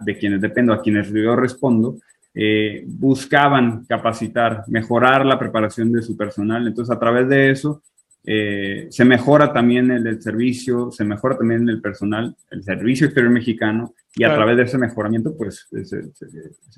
de 0.02 0.18
quienes 0.18 0.42
dependo, 0.42 0.74
a 0.74 0.82
quienes 0.82 1.10
yo 1.10 1.36
respondo, 1.38 1.96
eh, 2.42 2.86
buscaban 2.88 3.84
capacitar, 3.84 4.64
mejorar 4.68 5.26
la 5.26 5.38
preparación 5.38 5.92
de 5.92 6.02
su 6.02 6.16
personal. 6.16 6.66
Entonces, 6.66 6.96
a 6.96 6.98
través 6.98 7.28
de 7.28 7.52
eso, 7.52 7.84
eh, 8.24 8.88
se 8.90 9.04
mejora 9.04 9.52
también 9.52 9.92
el, 9.92 10.22
servicio, 10.22 10.90
se 10.90 11.04
mejora 11.04 11.38
también 11.38 11.68
el 11.68 11.82
personal, 11.82 12.34
el 12.50 12.64
servicio 12.64 13.08
exterior 13.08 13.34
mexicano, 13.34 13.94
y 14.16 14.24
a 14.24 14.34
través 14.34 14.56
de 14.56 14.64
ese 14.64 14.78
mejoramiento, 14.78 15.36
pues 15.36 15.68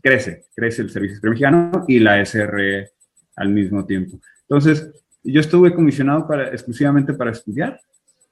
crece, 0.01 0.45
crece 0.55 0.81
el 0.81 0.89
servicio 0.89 1.17
exterior 1.17 1.29
mexicano 1.29 1.85
y 1.87 1.99
la 1.99 2.19
SR 2.19 2.89
al 3.35 3.49
mismo 3.49 3.85
tiempo. 3.85 4.19
Entonces, 4.41 4.91
yo 5.23 5.41
estuve 5.41 5.75
comisionado 5.75 6.27
para, 6.27 6.47
exclusivamente 6.47 7.13
para 7.13 7.29
estudiar, 7.29 7.79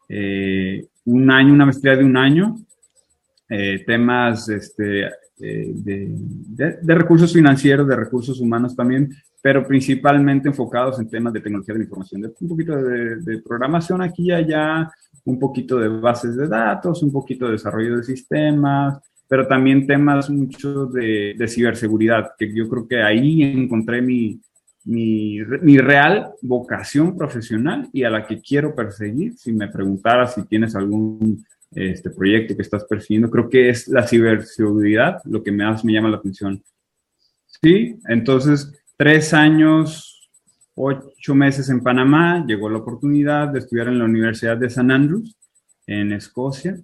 eh, 0.07 0.83
un 1.05 1.29
año, 1.29 1.53
una 1.53 1.65
maestría 1.65 1.95
de 1.95 2.05
un 2.05 2.17
año, 2.17 2.55
temas 3.85 4.47
este, 4.49 5.09
eh, 5.41 5.71
de, 5.73 6.95
recursos 6.95 7.31
financieros, 7.31 7.87
de 7.87 7.95
recursos 7.95 8.41
humanos 8.41 8.75
también, 8.75 9.09
pero 9.41 9.65
principalmente 9.65 10.49
enfocados 10.49 10.99
en 10.99 11.09
temas 11.09 11.31
de 11.31 11.39
tecnología 11.39 11.73
de 11.73 11.79
la 11.79 11.85
información, 11.85 12.33
un 12.41 12.47
poquito 12.49 12.75
de, 12.75 13.41
programación 13.41 14.01
aquí 14.01 14.23
y 14.23 14.31
allá, 14.31 14.91
un 15.23 15.39
poquito 15.39 15.79
de 15.79 15.87
bases 15.87 16.35
de 16.35 16.47
datos, 16.47 17.03
un 17.03 17.11
poquito 17.11 17.45
de 17.45 17.53
desarrollo 17.53 17.97
de 17.97 18.03
sistemas, 18.03 18.99
pero 19.29 19.47
también 19.47 19.87
temas 19.87 20.29
mucho 20.29 20.87
de, 20.87 21.35
ciberseguridad, 21.47 22.31
que 22.37 22.53
yo 22.53 22.67
creo 22.67 22.87
que 22.87 23.01
ahí 23.01 23.43
encontré 23.43 24.01
mi, 24.01 24.41
mi, 24.83 25.39
mi, 25.61 25.77
real 25.77 26.31
vocación 26.41 27.15
profesional 27.15 27.87
y 27.93 28.03
a 28.03 28.09
la 28.09 28.25
que 28.27 28.41
quiero 28.41 28.75
perseguir. 28.75 29.37
Si 29.37 29.53
me 29.53 29.69
preguntara 29.69 30.27
si 30.27 30.45
tienes 30.47 30.75
algún 30.75 31.45
este 31.71 32.09
proyecto 32.09 32.55
que 32.55 32.61
estás 32.61 32.85
persiguiendo. 32.85 33.29
Creo 33.29 33.49
que 33.49 33.69
es 33.69 33.87
la 33.87 34.07
ciberseguridad 34.07 35.21
lo 35.25 35.43
que 35.43 35.51
más 35.51 35.85
me 35.85 35.93
llama 35.93 36.09
la 36.09 36.17
atención. 36.17 36.63
Sí, 37.61 37.99
entonces, 38.07 38.71
tres 38.95 39.33
años, 39.33 40.29
ocho 40.75 41.35
meses 41.35 41.69
en 41.69 41.81
Panamá, 41.81 42.45
llegó 42.47 42.69
la 42.69 42.79
oportunidad 42.79 43.49
de 43.49 43.59
estudiar 43.59 43.87
en 43.87 43.99
la 43.99 44.05
Universidad 44.05 44.57
de 44.57 44.67
St. 44.67 44.91
Andrews, 44.91 45.35
en 45.85 46.13
Escocia. 46.13 46.79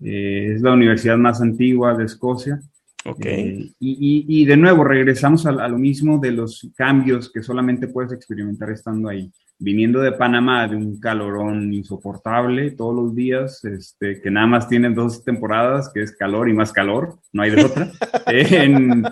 Eh, 0.00 0.54
es 0.54 0.62
la 0.62 0.72
universidad 0.72 1.16
más 1.16 1.40
antigua 1.40 1.94
de 1.94 2.04
Escocia. 2.04 2.60
Ok. 3.04 3.26
Eh, 3.26 3.72
y, 3.78 4.44
de 4.46 4.56
nuevo, 4.56 4.82
regresamos 4.82 5.44
a, 5.46 5.68
lo 5.68 5.78
mismo 5.78 6.18
de 6.18 6.32
los 6.32 6.70
cambios 6.74 7.30
que 7.30 7.42
solamente 7.42 7.88
puedes 7.88 8.12
experimentar 8.12 8.70
estando 8.70 9.08
ahí. 9.08 9.30
Viniendo 9.58 10.00
de 10.00 10.12
Panamá, 10.12 10.66
de 10.66 10.76
un 10.76 10.98
calorón 10.98 11.72
insoportable 11.72 12.72
todos 12.72 12.94
los 12.94 13.14
días, 13.14 13.64
este, 13.64 14.20
que 14.20 14.30
nada 14.30 14.46
más 14.46 14.68
tiene 14.68 14.90
dos 14.90 15.24
temporadas, 15.24 15.90
que 15.92 16.02
es 16.02 16.16
calor 16.16 16.48
y 16.48 16.52
más 16.52 16.72
calor, 16.72 17.18
no 17.32 17.42
hay 17.42 17.50
de 17.50 17.64
otra. 17.64 17.90
en, 18.26 19.04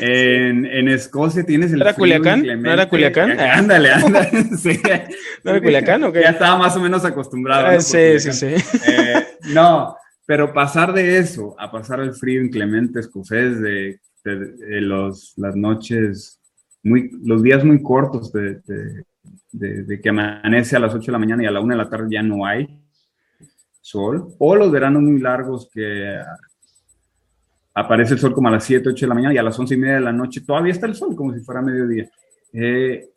en, 0.00 0.88
Escocia 0.88 1.44
tienes 1.44 1.72
el... 1.72 1.82
¿Era 1.82 1.94
Culiacán? 1.94 2.62
¿No 2.62 2.72
era 2.72 2.88
Culiacán? 2.88 3.30
Ándale, 3.40 3.92
ándale. 3.92 4.44
sí. 4.56 4.80
¿No 5.44 5.50
era 5.50 5.60
Culiacán 5.60 6.04
o 6.04 6.12
qué? 6.12 6.22
Ya 6.22 6.30
estaba 6.30 6.58
más 6.58 6.76
o 6.76 6.80
menos 6.80 7.04
acostumbrado. 7.04 7.66
Ah, 7.66 7.80
sí, 7.80 8.18
sí, 8.18 8.32
sí, 8.32 8.46
eh, 8.86 9.26
no, 9.52 9.96
pero 10.26 10.52
pasar 10.52 10.92
de 10.92 11.18
eso 11.18 11.56
a 11.58 11.70
pasar 11.70 12.00
al 12.00 12.14
frío 12.14 12.42
inclemente 12.42 13.00
escocés 13.00 13.60
de, 13.60 14.00
de, 14.24 14.80
los, 14.80 15.34
las 15.36 15.56
noches, 15.56 16.40
muy, 16.82 17.10
los 17.24 17.42
días 17.42 17.64
muy 17.64 17.82
cortos 17.82 18.30
de, 19.52 19.84
de, 19.84 20.00
que 20.00 20.08
amanece 20.08 20.76
a 20.76 20.80
las 20.80 20.94
8 20.94 21.06
de 21.06 21.12
la 21.12 21.18
mañana 21.18 21.42
y 21.42 21.46
a 21.46 21.50
la 21.50 21.60
1 21.60 21.74
de 21.74 21.82
la 21.82 21.88
tarde 21.88 22.08
ya 22.10 22.22
no 22.22 22.44
hay 22.46 22.68
sol, 23.80 24.34
o 24.38 24.54
los 24.54 24.70
veranos 24.70 25.02
muy 25.02 25.18
largos 25.18 25.70
que 25.72 26.18
aparece 27.74 28.14
el 28.14 28.20
sol 28.20 28.34
como 28.34 28.48
a 28.48 28.52
las 28.52 28.64
7, 28.64 28.88
8 28.88 29.06
de 29.06 29.08
la 29.08 29.14
mañana 29.14 29.34
y 29.34 29.38
a 29.38 29.42
las 29.42 29.58
11 29.58 29.74
y 29.74 29.76
media 29.78 29.94
de 29.94 30.00
la 30.00 30.12
noche 30.12 30.42
todavía 30.42 30.72
está 30.72 30.86
el 30.86 30.94
sol, 30.94 31.14
como 31.14 31.32
si 31.32 31.40
fuera 31.40 31.62
mediodía. 31.62 32.08
Eh, 32.52 33.08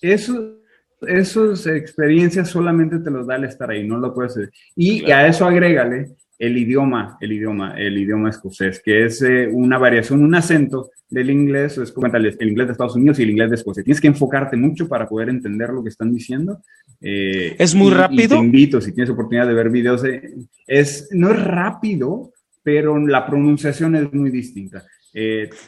eso, 0.00 0.58
esas 1.02 1.66
experiencias 1.66 2.48
solamente 2.48 2.98
te 2.98 3.10
los 3.10 3.26
da 3.26 3.36
el 3.36 3.44
estar 3.44 3.70
ahí, 3.70 3.86
no 3.86 3.98
lo 3.98 4.12
puedes 4.12 4.32
hacer. 4.32 4.50
Y 4.74 5.10
a 5.10 5.26
eso 5.26 5.46
agrégale 5.46 6.16
el 6.38 6.58
idioma, 6.58 7.16
el 7.20 7.32
idioma, 7.32 7.74
el 7.78 7.98
idioma 7.98 8.30
escocés, 8.30 8.82
que 8.82 9.04
es 9.04 9.22
eh, 9.22 9.48
una 9.52 9.78
variación, 9.78 10.24
un 10.24 10.34
acento 10.34 10.90
del 11.12 11.30
inglés, 11.30 11.76
es 11.78 11.92
como 11.92 12.06
el, 12.06 12.36
inglés 12.40 12.68
de 12.68 12.72
Estados 12.72 12.96
Unidos 12.96 13.18
y 13.18 13.22
el 13.22 13.30
inglés 13.30 13.50
de 13.50 13.56
Escocia. 13.56 13.84
Tienes 13.84 14.00
que 14.00 14.08
enfocarte 14.08 14.56
mucho 14.56 14.88
para 14.88 15.08
poder 15.08 15.28
entender 15.28 15.70
lo 15.70 15.82
que 15.82 15.90
están 15.90 16.12
diciendo. 16.12 16.62
Eh, 17.00 17.54
¿Es 17.58 17.74
muy 17.74 17.90
rápido? 17.92 18.38
te 18.38 18.44
invito, 18.44 18.80
si 18.80 18.92
tienes 18.92 19.10
oportunidad 19.10 19.46
de 19.46 19.54
ver 19.54 19.68
videos, 19.68 20.04
eh, 20.04 20.34
es, 20.66 21.08
no 21.12 21.30
es 21.30 21.44
rápido, 21.44 22.32
pero 22.62 22.98
la 22.98 23.26
pronunciación 23.26 23.94
es 23.94 24.12
muy 24.12 24.30
distinta. 24.30 24.84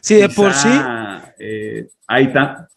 sí, 0.00 0.14
de 0.14 0.28
por 0.34 0.52
sí. 0.52 0.68
ahí 2.06 2.24
está. 2.24 2.68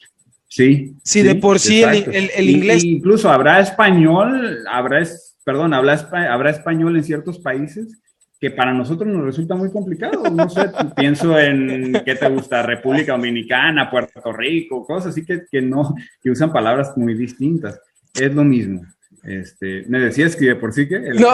Sí. 0.49 0.93
Sí, 1.03 1.21
de 1.21 1.35
por 1.35 1.59
sí 1.59 1.83
el, 1.83 2.49
inglés. 2.49 2.83
incluso 2.83 3.29
habrá 3.29 3.59
español, 3.59 4.59
habrá 4.69 5.05
perdón, 5.45 5.73
habla, 5.73 6.09
habrá 6.29 6.49
español 6.49 6.97
en 6.97 7.03
ciertos 7.05 7.39
países 7.39 7.97
que 8.39 8.51
para 8.51 8.73
nosotros 8.73 9.07
nos 9.07 9.23
resulta 9.23 9.55
muy 9.55 9.71
complicado. 9.71 10.23
No 10.29 10.49
sé, 10.49 10.69
pienso 10.95 11.37
en, 11.39 11.93
¿qué 12.05 12.15
te 12.15 12.29
gusta? 12.29 12.63
República 12.63 13.13
Dominicana, 13.13 13.89
Puerto 13.89 14.31
Rico, 14.31 14.85
cosas 14.85 15.11
así 15.11 15.25
que, 15.25 15.45
que 15.49 15.61
no, 15.61 15.95
que 16.21 16.29
usan 16.29 16.53
palabras 16.53 16.95
muy 16.97 17.15
distintas. 17.15 17.79
Es 18.13 18.33
lo 18.33 18.43
mismo. 18.43 18.81
Este, 19.23 19.83
me 19.87 19.99
decías 19.99 20.35
que 20.35 20.45
de 20.45 20.55
por 20.55 20.73
sí 20.73 20.87
que... 20.87 20.99
no, 20.99 21.31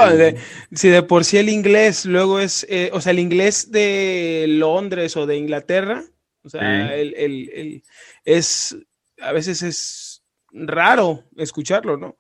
si 0.72 0.89
de 0.89 1.04
por 1.04 1.26
sí 1.26 1.38
el 1.38 1.49
inglés 1.49 2.06
luego 2.06 2.39
es, 2.39 2.66
eh, 2.70 2.89
o 2.93 3.01
sea, 3.01 3.12
el 3.12 3.20
inglés 3.20 3.72
de 3.72 4.45
Londres 4.47 5.16
o 5.16 5.28
de 5.28 5.38
Inglaterra, 5.38 6.04
o 6.43 6.49
sea, 6.49 6.95
el, 6.95 7.14
el, 7.16 7.49
el, 7.54 7.84
es, 8.26 8.76
a 9.22 9.32
veces 9.32 9.62
es 9.62 10.24
raro 10.51 11.24
escucharlo, 11.38 11.97
¿no? 11.97 12.18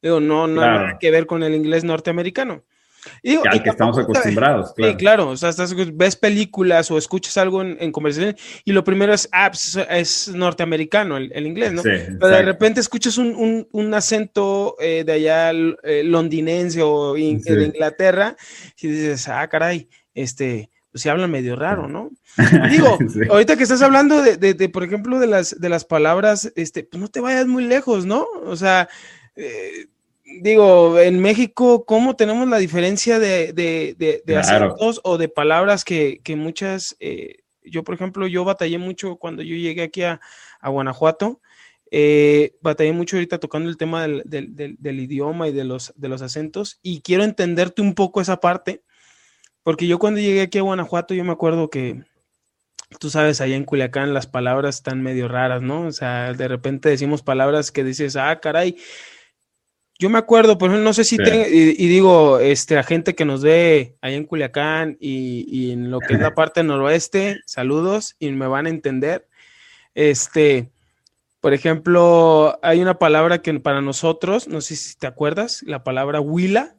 Digo, 0.00 0.18
no, 0.18 0.48
no 0.48 0.60
nada 0.60 0.98
que 0.98 1.10
ver 1.10 1.26
con 1.26 1.42
el 1.42 1.54
inglés 1.54 1.84
norteamericano. 1.84 2.64
Y, 3.22 3.36
al 3.36 3.62
que 3.62 3.70
estamos 3.70 3.98
acostumbrados, 3.98 4.72
claro. 4.74 4.92
Sí, 4.92 4.96
claro, 4.96 5.28
o 5.30 5.36
sea, 5.36 5.50
ves 5.92 6.16
películas 6.16 6.90
o 6.90 6.98
escuchas 6.98 7.36
algo 7.36 7.62
en, 7.62 7.92
conversación 7.92 8.36
y 8.64 8.72
lo 8.72 8.84
primero 8.84 9.12
es, 9.12 9.28
ah, 9.32 9.50
pues, 9.50 9.78
es 9.90 10.28
norteamericano 10.28 11.16
el, 11.16 11.46
inglés, 11.46 11.72
¿no? 11.72 11.82
Pero 11.82 12.28
de 12.28 12.42
repente 12.42 12.80
escuchas 12.80 13.18
un, 13.18 13.66
un, 13.70 13.94
acento 13.94 14.76
eh, 14.80 15.04
de 15.04 15.12
allá 15.12 15.50
eh, 15.50 16.02
londinense 16.04 16.82
o 16.82 17.14
de 17.14 17.20
Inglaterra 17.20 18.36
y 18.80 18.88
dices, 18.88 19.28
ah, 19.28 19.46
caray, 19.48 19.88
este, 20.14 20.70
pues 20.92 21.02
se 21.02 21.10
habla 21.10 21.26
medio 21.26 21.56
raro, 21.56 21.88
¿no? 21.88 22.10
Digo, 22.70 22.98
ahorita 23.30 23.56
que 23.56 23.62
estás 23.62 23.82
hablando 23.82 24.22
de, 24.22 24.36
de, 24.36 24.54
de, 24.54 24.68
por 24.68 24.84
ejemplo, 24.84 25.18
de 25.18 25.26
las, 25.26 25.58
de 25.58 25.68
las 25.68 25.84
palabras, 25.84 26.52
este, 26.54 26.84
pues 26.84 27.00
no 27.00 27.08
te 27.08 27.20
vayas 27.20 27.46
muy 27.46 27.64
lejos, 27.64 28.04
¿no? 28.04 28.26
O 28.44 28.56
sea, 28.56 28.88
eh, 29.34 29.86
digo, 30.40 30.98
en 30.98 31.20
México, 31.20 31.84
¿cómo 31.84 32.16
tenemos 32.16 32.48
la 32.48 32.58
diferencia 32.58 33.18
de, 33.18 33.52
de, 33.52 34.36
acentos 34.36 35.00
o 35.04 35.18
de 35.18 35.28
palabras 35.28 35.84
que, 35.84 36.20
muchas, 36.36 36.96
eh, 37.00 37.38
yo 37.62 37.84
por 37.84 37.94
ejemplo, 37.94 38.26
yo 38.26 38.44
batallé 38.44 38.78
mucho 38.78 39.16
cuando 39.16 39.42
yo 39.42 39.56
llegué 39.56 39.82
aquí 39.82 40.02
a, 40.02 40.20
Guanajuato, 40.64 41.40
eh, 41.90 42.56
batallé 42.62 42.92
mucho 42.92 43.16
ahorita 43.16 43.38
tocando 43.38 43.68
el 43.68 43.76
tema 43.76 44.06
del, 44.06 44.22
del, 44.24 45.00
idioma 45.00 45.48
y 45.48 45.52
de 45.52 45.64
los, 45.64 45.92
de 45.96 46.08
los 46.08 46.22
acentos 46.22 46.78
y 46.82 47.02
quiero 47.02 47.24
entenderte 47.24 47.82
un 47.82 47.94
poco 47.94 48.20
esa 48.20 48.38
parte, 48.38 48.82
porque 49.62 49.86
yo 49.86 49.98
cuando 49.98 50.20
llegué 50.20 50.42
aquí 50.42 50.58
a 50.58 50.62
Guanajuato, 50.62 51.14
yo 51.14 51.24
me 51.24 51.32
acuerdo 51.32 51.68
que, 51.68 52.04
tú 52.98 53.10
sabes, 53.10 53.40
allá 53.40 53.56
en 53.56 53.64
Culiacán 53.64 54.14
las 54.14 54.26
palabras 54.26 54.76
están 54.76 55.02
medio 55.02 55.28
raras, 55.28 55.62
¿no? 55.62 55.86
O 55.86 55.92
sea, 55.92 56.32
de 56.32 56.48
repente 56.48 56.88
decimos 56.88 57.22
palabras 57.22 57.72
que 57.72 57.84
dices, 57.84 58.16
ah, 58.16 58.38
caray, 58.40 58.76
yo 60.02 60.10
me 60.10 60.18
acuerdo, 60.18 60.58
por 60.58 60.68
ejemplo, 60.68 60.82
no 60.82 60.94
sé 60.94 61.04
si 61.04 61.14
y, 61.14 61.88
digo, 61.88 62.40
este, 62.40 62.74
la 62.74 62.82
gente 62.82 63.14
que 63.14 63.24
nos 63.24 63.40
ve 63.40 63.94
ahí 64.00 64.16
en 64.16 64.24
Culiacán 64.24 64.96
y, 64.98 65.70
en 65.70 65.92
lo 65.92 66.00
que 66.00 66.14
es 66.14 66.20
la 66.20 66.34
parte 66.34 66.64
noroeste, 66.64 67.38
saludos 67.46 68.16
y 68.18 68.32
me 68.32 68.48
van 68.48 68.66
a 68.66 68.70
entender. 68.70 69.28
Este, 69.94 70.72
por 71.40 71.54
ejemplo, 71.54 72.58
hay 72.64 72.82
una 72.82 72.98
palabra 72.98 73.42
que 73.42 73.54
para 73.60 73.80
nosotros, 73.80 74.48
no 74.48 74.60
sé 74.60 74.74
si 74.74 74.98
te 74.98 75.06
acuerdas, 75.06 75.62
la 75.62 75.84
palabra 75.84 76.20
huila. 76.20 76.74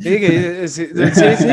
sí, 0.00 0.18
sí, 0.68 0.88
sí, 0.92 1.48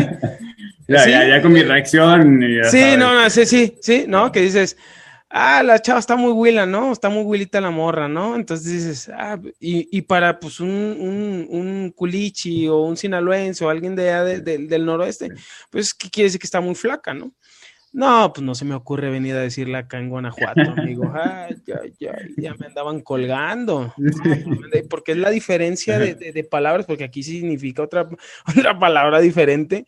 Ya, 0.89 1.08
ya, 1.08 1.28
ya, 1.30 1.41
con 1.41 1.54
mi 1.54 1.64
reacción. 1.64 2.41
sí, 2.70 2.97
no, 2.97 3.14
no, 3.14 3.30
sí, 3.30 3.45
sí, 3.45 3.78
sí, 3.80 4.04
¿no? 4.10 4.34
Que 4.34 4.41
dices, 4.41 4.76
ah, 5.34 5.63
la 5.63 5.81
chava 5.81 5.99
está 5.99 6.15
muy 6.15 6.31
huila, 6.31 6.65
¿no? 6.65 6.91
Está 6.91 7.09
muy 7.09 7.23
huilita 7.23 7.59
la 7.59 7.71
morra, 7.71 8.07
¿no? 8.07 8.36
Entonces 8.36 8.71
dices, 8.71 9.09
ah, 9.09 9.39
y, 9.59 10.01
para 10.03 10.39
pues 10.39 10.59
un, 10.59 10.69
un, 10.69 11.47
un, 11.49 11.91
culichi 11.91 12.67
o 12.67 12.84
un 12.84 12.95
sinaloense 12.95 13.65
o 13.65 13.69
alguien 13.69 13.95
de 13.95 14.09
allá 14.11 14.23
del 14.23 14.86
noroeste, 14.86 15.29
pues, 15.71 15.93
¿qué 15.93 16.09
quiere 16.09 16.27
decir 16.27 16.39
que 16.39 16.47
está 16.47 16.61
muy 16.61 16.75
flaca, 16.75 17.13
¿no? 17.13 17.34
No, 17.93 18.34
pues 18.34 18.43
no 18.43 18.55
se 18.55 18.65
me 18.65 18.73
ocurre 18.73 19.11
venir 19.11 19.36
a 19.36 19.41
decirle 19.41 19.77
acá 19.77 19.99
en 19.99 20.09
Guanajuato, 20.09 20.61
amigo. 20.61 21.13
Ay, 21.13 21.55
ya, 21.63 21.79
ya, 21.99 22.17
ya 22.38 22.55
me 22.55 22.65
andaban 22.65 23.01
colgando. 23.01 23.93
porque 24.89 25.11
es 25.11 25.19
la 25.19 25.29
diferencia 25.29 25.99
de, 25.99 26.15
de, 26.15 26.43
palabras, 26.43 26.88
porque 26.88 27.03
aquí 27.03 27.21
significa 27.21 27.84
otra, 27.84 28.09
otra 28.57 28.79
palabra 28.79 29.19
diferente 29.19 29.86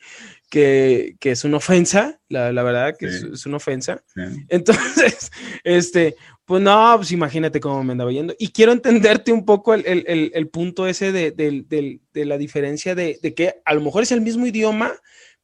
que, 0.49 1.17
es 1.21 1.43
una 1.43 1.57
ofensa, 1.57 2.19
la, 2.29 2.51
verdad 2.51 2.95
que 2.97 3.07
es, 3.07 3.45
una 3.45 3.57
ofensa. 3.57 4.03
Entonces, 4.49 5.31
este, 5.63 6.15
pues 6.45 6.61
no, 6.61 6.93
pues 6.97 7.11
imagínate 7.11 7.59
cómo 7.59 7.83
me 7.83 7.93
andaba 7.93 8.11
yendo. 8.11 8.33
Y 8.37 8.49
quiero 8.49 8.71
entenderte 8.71 9.31
un 9.31 9.45
poco 9.45 9.73
el, 9.73 10.49
punto 10.51 10.87
ese 10.87 11.11
de, 11.11 11.99
la 12.13 12.37
diferencia 12.37 12.95
de, 12.95 13.19
que 13.35 13.55
a 13.65 13.73
lo 13.73 13.81
mejor 13.81 14.03
es 14.03 14.11
el 14.11 14.21
mismo 14.21 14.45
idioma, 14.45 14.93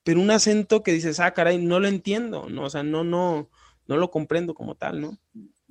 pero 0.04 0.22
un 0.22 0.32
acento 0.32 0.84
que 0.84 0.94
dices, 0.94 1.20
ah, 1.20 1.32
caray, 1.32 1.58
no 1.58 1.80
lo 1.80 1.88
entiendo, 1.88 2.50
¿no? 2.50 2.64
O 2.64 2.70
sea, 2.70 2.84
no, 2.84 3.04
no, 3.04 3.50
no 3.88 3.98
lo 3.98 4.10
comprendo 4.10 4.54
como 4.54 4.76
tal, 4.76 5.02
¿no? 5.02 5.18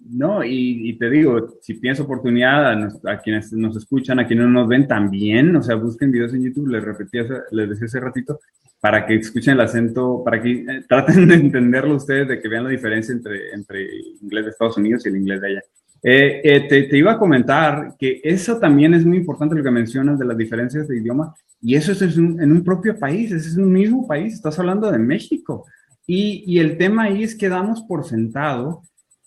No, 0.03 0.43
y, 0.43 0.97
te 0.99 1.11
digo, 1.11 1.59
si 1.61 1.79
tienes 1.79 2.01
oportunidad, 2.01 2.73
a, 3.05 3.21
quienes 3.21 3.53
nos 3.53 3.77
escuchan, 3.77 4.19
a 4.19 4.27
quienes 4.27 4.49
nos 4.49 4.67
ven 4.67 4.89
también, 4.89 5.55
o 5.55 5.63
sea, 5.63 5.75
busquen 5.75 6.11
videos 6.11 6.33
en 6.33 6.43
YouTube, 6.43 6.69
les 6.69 6.83
repetí, 6.83 7.19
les 7.51 7.69
decía 7.69 7.85
hace 7.85 8.01
ratito, 8.01 8.41
para 8.81 9.07
que 9.07 9.17
escuchen 9.17 9.55
el 9.55 9.61
acento, 9.61 10.23
para 10.25 10.43
que 10.43 10.53
eh, 10.53 10.85
traten 10.89 11.29
de 11.29 11.35
entenderlo 11.35 11.97
ustedes, 11.97 12.29
de 12.29 12.41
que 12.41 12.49
vean 12.49 12.65
la 12.65 12.71
diferencia 12.71 13.13
entre, 13.13 13.53
entre 13.53 13.85
el 13.85 14.19
inglés 14.23 14.45
de 14.45 14.51
Estados 14.51 14.79
Unidos 14.79 15.05
y 15.05 15.11
el 15.11 15.17
inglés 15.17 15.41
de 15.41 15.49
allá. 15.49 15.63
Eh, 16.03 16.41
eh, 16.43 16.87
te, 16.89 16.97
iba 16.97 17.13
a 17.13 17.19
comentar 17.19 17.95
que 17.99 18.23
eso 18.25 18.59
también 18.59 18.95
es 18.95 19.05
muy 19.05 19.19
importante 19.19 19.55
lo 19.55 19.63
que 19.63 19.71
mencionas 19.71 20.19
de 20.19 20.25
las 20.25 20.37
diferencias 20.37 20.89
de 20.89 20.97
idioma, 20.97 21.35
y 21.61 21.75
eso 21.75 21.93
es 21.93 22.01
en 22.01 22.53
un 22.53 22.65
propio 22.65 22.99
país, 22.99 23.31
es 23.33 23.55
un 23.57 23.71
mismo 23.71 24.07
país, 24.07 24.33
estás 24.33 24.59
hablando 24.59 24.91
de 24.91 24.99
México. 24.99 25.67
Y, 26.07 26.43
y 26.47 26.59
el 26.59 26.79
tema 26.79 27.05
ahí 27.05 27.23
es 27.23 27.35
que 27.35 27.51
damos 27.51 27.83
por 27.83 28.07
sentado 28.07 28.83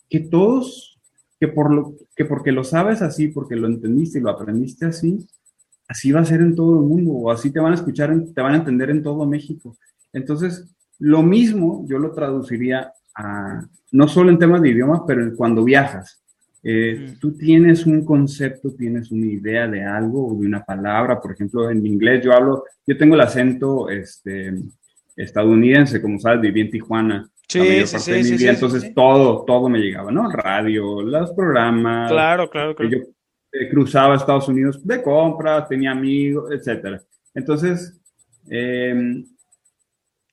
que 0.10 0.20
todos, 0.20 0.99
que, 1.39 1.47
por 1.47 1.72
lo, 1.72 1.93
que 2.16 2.26
porque 2.26 2.51
lo 2.51 2.64
sabes 2.64 3.04
así, 3.04 3.28
porque 3.28 3.56
lo 3.56 3.68
entendiste 3.68 4.18
y 4.18 4.22
lo 4.22 4.32
aprendiste 4.32 4.88
así, 4.88 5.28
así 5.88 6.12
va 6.12 6.22
a 6.22 6.26
ser 6.26 6.42
en 6.42 6.56
todo 6.56 6.80
el 6.80 6.86
mundo, 6.86 7.12
o 7.12 7.32
así 7.32 7.52
te 7.52 7.60
van 7.60 7.74
a 7.74 7.76
escuchar, 7.76 8.14
te 8.34 8.42
van 8.42 8.54
a 8.54 8.58
entender 8.58 8.90
en 8.90 9.04
todo 9.04 9.26
México. 9.26 9.78
Entonces, 10.12 10.74
lo 11.00 11.22
mismo 11.22 11.86
yo 11.88 11.98
lo 11.98 12.12
traduciría 12.14 12.92
a, 13.16 13.66
no 13.92 14.08
solo 14.08 14.30
en 14.30 14.40
temas 14.40 14.62
de 14.62 14.70
idioma, 14.70 15.06
pero 15.06 15.36
cuando 15.36 15.64
viajas. 15.64 16.20
Eh, 16.66 17.16
tú 17.20 17.36
tienes 17.36 17.86
un 17.86 18.06
concepto, 18.06 18.74
tienes 18.74 19.12
una 19.12 19.26
idea 19.26 19.68
de 19.68 19.84
algo 19.84 20.30
o 20.30 20.40
de 20.40 20.48
una 20.48 20.64
palabra, 20.64 21.20
por 21.20 21.34
ejemplo, 21.34 21.70
en 21.70 21.86
inglés 21.86 22.24
yo 22.24 22.32
hablo, 22.32 22.64
yo 22.88 22.98
tengo 22.98 23.16
el 23.16 23.22
acento 23.22 23.90
este, 23.90 24.54
estadounidense, 25.18 26.02
como 26.02 26.20
sabes, 26.20 26.40
viví 26.40 26.62
en 26.62 26.72
Tijuana. 26.72 27.30
Sí, 27.50 27.86
sí, 27.86 28.24
sí, 28.24 28.48
entonces 28.48 28.94
todo, 28.96 29.44
todo 29.46 29.68
me 29.68 29.80
llegaba, 29.80 30.10
¿no? 30.10 30.32
Radio, 30.32 31.02
los 31.02 31.34
programas. 31.34 32.10
Claro, 32.10 32.50
claro, 32.50 32.74
claro. 32.74 32.90
Yo 32.90 33.12
eh, 33.54 33.70
cruzaba 33.70 34.16
a 34.16 34.18
Estados 34.18 34.47
Unidos 34.47 34.86
de 34.86 35.01
compra, 35.01 35.68
tenía 35.68 35.91
amigos, 35.91 36.51
etc. 36.51 36.99
Entonces, 37.34 38.01
em, 38.49 39.26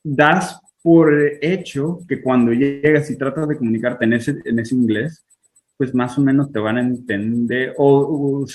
das 0.03 0.59
por 0.83 1.13
hecho 1.43 2.01
que 2.09 2.23
cuando 2.23 2.53
llegas 2.53 3.11
y 3.11 3.19
tratas 3.19 3.47
de 3.47 3.59
comunicarte 3.59 4.07
en 4.07 4.15
ese, 4.15 4.41
en 4.45 4.59
ese 4.59 4.75
inglés, 4.75 5.25
pues 5.77 5.95
más 5.95 6.19
o 6.19 6.21
menos 6.21 6.53
te 6.53 6.59
van 6.59 6.77
a 6.77 6.81
entender, 6.83 7.73
o, 7.79 8.43
o, 8.43 8.47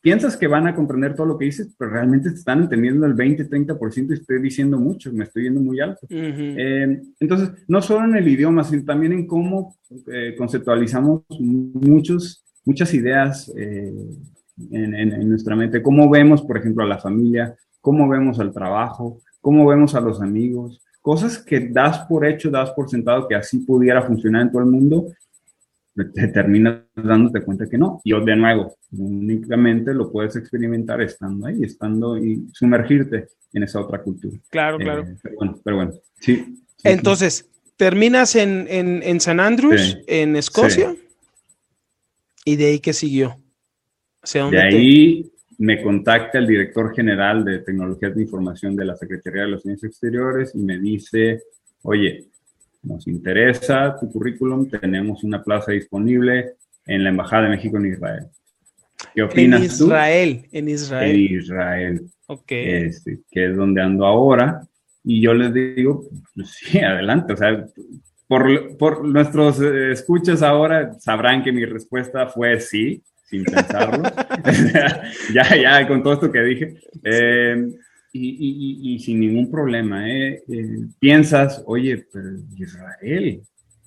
piensas 0.00 0.36
que 0.36 0.46
van 0.46 0.68
a 0.68 0.74
comprender 0.76 1.16
todo 1.16 1.26
lo 1.26 1.36
que 1.36 1.46
dices, 1.46 1.74
pero 1.76 1.90
realmente 1.90 2.30
te 2.30 2.36
están 2.36 2.62
entendiendo 2.62 3.06
el 3.06 3.14
20, 3.14 3.48
30% 3.48 4.10
y 4.10 4.14
estoy 4.14 4.40
diciendo 4.40 4.78
mucho, 4.78 5.12
me 5.12 5.24
estoy 5.24 5.44
yendo 5.44 5.60
muy 5.60 5.80
alto. 5.80 6.06
Eh, 6.08 7.02
entonces, 7.18 7.50
no 7.66 7.82
solo 7.82 8.04
en 8.04 8.16
el 8.16 8.28
idioma, 8.28 8.62
sino 8.62 8.84
también 8.84 9.12
en 9.14 9.26
cómo 9.26 9.76
eh, 10.06 10.36
conceptualizamos 10.38 11.22
muchos, 11.40 12.43
muchas 12.64 12.92
ideas 12.94 13.52
eh, 13.56 13.92
en, 14.70 14.94
en, 14.94 15.28
nuestra 15.28 15.56
mente, 15.56 15.82
cómo 15.82 16.08
vemos, 16.08 16.42
por 16.42 16.58
ejemplo, 16.58 16.84
a 16.84 16.88
la 16.88 16.98
familia, 16.98 17.54
cómo 17.80 18.08
vemos 18.08 18.38
al 18.40 18.52
trabajo, 18.52 19.20
cómo 19.40 19.66
vemos 19.66 19.94
a 19.94 20.00
los 20.00 20.20
amigos, 20.20 20.80
cosas 21.02 21.38
que 21.38 21.68
das 21.68 22.00
por 22.06 22.24
hecho, 22.24 22.50
das 22.50 22.70
por 22.70 22.88
sentado 22.88 23.28
que 23.28 23.34
así 23.34 23.58
pudiera 23.58 24.02
funcionar 24.02 24.42
en 24.42 24.50
todo 24.50 24.62
el 24.62 24.70
mundo 24.70 25.06
te 25.94 26.28
terminas 26.28 26.80
dándote 26.94 27.42
cuenta 27.42 27.68
que 27.68 27.78
no. 27.78 28.00
Y 28.04 28.12
de 28.12 28.36
nuevo, 28.36 28.76
únicamente 28.92 29.94
lo 29.94 30.10
puedes 30.10 30.34
experimentar 30.36 31.00
estando 31.00 31.46
ahí, 31.46 31.62
estando 31.62 32.18
y 32.18 32.48
sumergirte 32.52 33.28
en 33.52 33.62
esa 33.62 33.80
otra 33.80 34.02
cultura. 34.02 34.36
Claro, 34.50 34.78
claro. 34.78 35.02
Eh, 35.02 35.16
pero 35.22 35.36
bueno, 35.36 35.60
pero 35.62 35.76
bueno, 35.76 35.92
sí. 36.20 36.62
Entonces, 36.82 37.48
terminas 37.76 38.34
en, 38.34 38.66
en, 38.68 39.02
en 39.04 39.20
San 39.20 39.38
Andrews, 39.38 39.98
en 40.08 40.34
Escocia, 40.36 40.94
y 42.44 42.56
de 42.56 42.66
ahí 42.66 42.80
qué 42.80 42.92
siguió. 42.92 43.36
de 44.50 44.60
ahí 44.60 45.30
me 45.58 45.82
contacta 45.82 46.38
el 46.38 46.46
director 46.46 46.94
general 46.94 47.44
de 47.44 47.60
tecnologías 47.60 48.14
de 48.14 48.22
información 48.22 48.76
de 48.76 48.84
la 48.84 48.96
Secretaría 48.96 49.42
de 49.42 49.48
los 49.48 49.62
Ciencias 49.62 49.90
Exteriores 49.90 50.52
y 50.54 50.58
me 50.58 50.78
dice, 50.78 51.42
oye, 51.82 52.26
nos 52.82 53.06
interesa 53.06 53.96
tu 53.98 54.10
currículum, 54.10 54.68
tenemos 54.68 55.24
una 55.24 55.42
plaza 55.42 55.72
disponible 55.72 56.54
en 56.86 57.02
la 57.02 57.10
Embajada 57.10 57.44
de 57.44 57.50
México 57.50 57.78
en 57.78 57.86
Israel. 57.86 58.26
¿Qué 59.14 59.22
opinas 59.22 59.60
en 59.60 59.66
Israel, 59.66 60.46
En 60.52 60.68
Israel. 60.68 61.10
En 61.10 61.20
Israel. 61.20 62.10
Ok. 62.26 62.52
Este, 62.52 63.20
que 63.30 63.46
es 63.46 63.56
donde 63.56 63.82
ando 63.82 64.06
ahora. 64.06 64.66
Y 65.02 65.20
yo 65.20 65.34
les 65.34 65.52
digo, 65.52 66.08
pues 66.34 66.50
sí, 66.50 66.78
adelante. 66.80 67.32
O 67.32 67.36
sea, 67.36 67.66
por, 68.26 68.76
por 68.76 69.04
nuestros 69.04 69.60
eh, 69.60 69.92
escuchas 69.92 70.42
ahora 70.42 70.94
sabrán 70.98 71.42
que 71.42 71.52
mi 71.52 71.64
respuesta 71.64 72.26
fue 72.26 72.60
sí, 72.60 73.02
sin 73.24 73.44
pensarlo. 73.44 74.02
ya, 75.34 75.56
ya, 75.56 75.88
con 75.88 76.02
todo 76.02 76.14
esto 76.14 76.32
que 76.32 76.42
dije. 76.42 76.74
Eh, 77.02 77.66
y, 78.16 78.98
sin 79.00 79.20
ningún 79.20 79.50
problema, 79.50 80.08
¿eh? 80.08 80.42
¿eh? 80.48 80.78
piensas, 81.00 81.62
oye, 81.66 82.06
pero 82.12 82.30
Israel, 82.56 83.42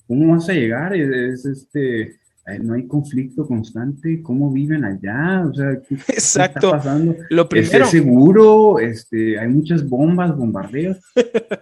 ¿cómo 0.06 0.34
vas 0.34 0.50
a 0.50 0.54
llegar? 0.54 0.94
Es, 0.96 1.46
este, 1.46 2.20
no 2.62 2.76
hay 2.76 2.88
conflicto 2.88 3.46
constante, 3.46 4.22
¿cómo 4.24 4.52
viven 4.52 4.86
allá? 4.86 5.46
O 5.50 5.54
sea, 5.54 5.82
¿qué, 5.88 5.96
Exacto. 6.14 6.68
está 6.68 6.78
pasando? 6.78 7.16
Lo 7.30 7.50
primero. 7.50 7.86
¿Es 7.86 7.92
seguro? 7.92 8.80
Este, 8.80 9.40
hay 9.40 9.50
muchas 9.50 9.88
bombas, 9.88 10.36
bombardeos. 10.36 10.98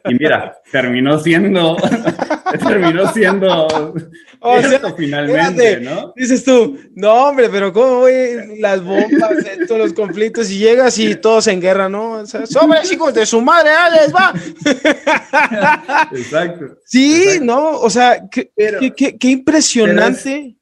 Y 0.10 0.14
mira, 0.14 0.56
terminó 0.72 1.20
siendo, 1.20 1.76
terminó 2.68 3.12
siendo 3.12 3.68
o 4.48 4.62
sea, 4.62 4.94
finalmente, 4.96 5.80
¿no? 5.80 6.14
Dices 6.16 6.44
tú, 6.44 6.78
no, 6.94 7.30
hombre, 7.30 7.50
pero 7.50 7.74
¿cómo 7.74 8.02
voy 8.02 8.60
las 8.60 8.84
bombas, 8.84 9.32
todos 9.68 9.80
los 9.80 9.94
conflictos 9.94 10.52
y 10.52 10.60
llegas 10.60 11.00
y 11.00 11.16
todos 11.16 11.48
en 11.48 11.60
guerra, 11.60 11.90
¿no? 11.90 12.12
O 12.12 12.26
sea, 12.28 12.46
sobre 12.46 12.80
hijos 12.94 13.14
de 13.14 13.26
su 13.26 13.42
madre, 13.42 13.72
Alex, 13.72 14.14
va. 14.14 14.34
Exacto. 16.12 16.78
Sí, 16.86 17.40
¿no? 17.42 17.72
O 17.80 17.90
sea, 17.90 18.28
qué, 18.30 18.52
qué, 18.96 19.30
impresionante. 19.30 20.56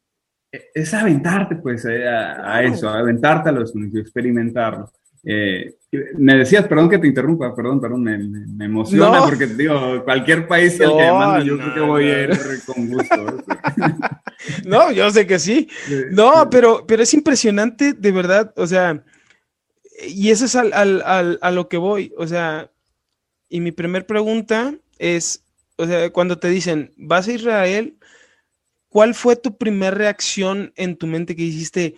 Es, 0.74 0.94
aventarte, 0.94 1.56
pues, 1.56 1.84
eh, 1.86 2.08
a, 2.08 2.58
a, 2.58 2.64
eso, 2.64 2.88
aventarte 2.88 3.50
a 3.50 3.52
los 3.54 3.74
experimentarlo. 3.96 4.92
Eh, 5.24 5.78
me 6.18 6.36
decías, 6.36 6.68
perdón 6.68 6.90
que 6.90 7.00
te 7.00 7.08
interrumpa, 7.08 7.56
perdón, 7.56 7.80
perdón, 7.80 8.04
me, 8.04 8.18
me, 8.18 8.66
emociona 8.66 9.22
porque 9.24 9.48
digo, 9.48 10.04
cualquier 10.04 10.48
país 10.48 10.80
al 10.82 10.98
que 10.98 11.12
mando, 11.12 11.46
yo 11.46 11.58
creo 11.58 11.74
que 11.74 11.80
voy 11.80 12.06
a 12.06 12.24
ir 12.24 12.32
con 12.66 12.88
gusto. 12.88 13.44
no, 14.66 14.92
yo 14.92 15.10
sé 15.10 15.26
que 15.26 15.40
sí. 15.40 15.70
No, 16.12 16.50
pero, 16.52 16.86
pero 16.86 17.02
es 17.02 17.14
impresionante, 17.14 17.94
de 17.94 18.12
verdad, 18.12 18.54
o 18.58 18.68
sea, 18.68 19.04
y 20.08 20.30
eso 20.30 20.46
es 20.46 20.56
al, 20.56 20.74
al, 20.74 21.40
a 21.42 21.52
lo 21.52 21.68
que 21.68 21.78
voy, 21.78 22.14
o 22.18 22.28
sea, 22.28 22.70
y 23.50 23.60
mi 23.62 23.72
primer 23.72 24.06
pregunta 24.06 24.76
es, 25.00 25.44
o 25.78 25.88
sea, 25.88 26.12
cuando 26.12 26.38
te 26.38 26.50
dicen, 26.50 26.92
vas 26.98 27.28
a 27.28 27.34
Israel, 27.34 27.98
¿cuál 28.94 29.16
fue 29.16 29.36
tu 29.36 29.58
primera 29.58 29.90
reacción 29.90 30.72
en 30.76 30.96
tu 30.96 31.08
mente 31.08 31.36
que 31.36 31.42
hiciste? 31.42 31.96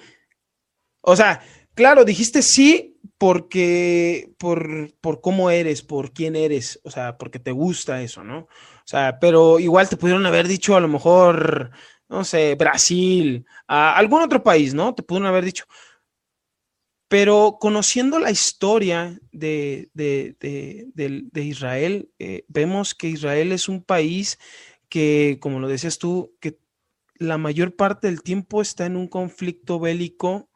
O 1.01 1.17
sea, 1.17 1.41
claro, 1.73 2.05
dijiste 2.05 2.41
sí, 2.41 2.97
porque, 3.17 4.33
por, 4.37 4.93
por 5.01 5.19
cómo 5.19 5.49
eres, 5.49 5.81
por 5.81 6.13
quién 6.13 6.37
eres, 6.37 6.79
o 6.85 6.89
sea, 6.89 7.17
porque 7.17 7.37
te 7.37 7.51
gusta 7.51 8.01
eso, 8.01 8.23
¿no? 8.23 8.39
O 8.39 8.87
sea, 8.87 9.19
pero 9.19 9.59
igual 9.59 9.89
te 9.89 9.97
pudieron 9.97 10.25
haber 10.25 10.47
dicho 10.47 10.77
a 10.77 10.79
lo 10.79 10.87
mejor, 10.87 11.71
no 12.07 12.23
sé, 12.23 12.55
Brasil, 12.55 13.45
algún 13.67 14.21
otro 14.21 14.41
país, 14.41 14.73
¿no? 14.73 14.95
Te 14.95 15.03
pudieron 15.03 15.27
haber 15.27 15.43
dicho. 15.43 15.65
Pero 17.09 17.57
conociendo 17.59 18.19
la 18.19 18.31
historia 18.31 19.19
de, 19.33 19.89
de, 19.93 20.35
de, 20.39 21.43
Israel, 21.43 22.09
eh, 22.19 22.45
vemos 22.47 22.95
que 22.95 23.09
Israel 23.09 23.51
es 23.51 23.67
un 23.67 23.83
país 23.83 24.39
que, 24.87 25.39
como 25.41 25.59
lo 25.59 25.67
decías 25.67 25.99
tú, 25.99 26.33
que 26.39 26.57
la 27.17 27.37
mayor 27.37 27.75
parte 27.75 28.07
del 28.07 28.21
tiempo 28.21 28.61
está 28.61 28.85
en 28.85 28.95
un 28.95 29.07
conflicto 29.07 29.79
bélico 29.79 30.49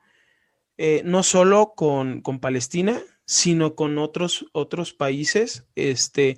eh, 0.82 1.02
no 1.04 1.24
solo 1.24 1.74
con, 1.76 2.22
Palestina, 2.40 3.02
sino 3.26 3.76
con 3.76 3.98
otros, 3.98 4.46
otros 4.54 4.94
países. 4.94 5.66
Este, 5.76 6.38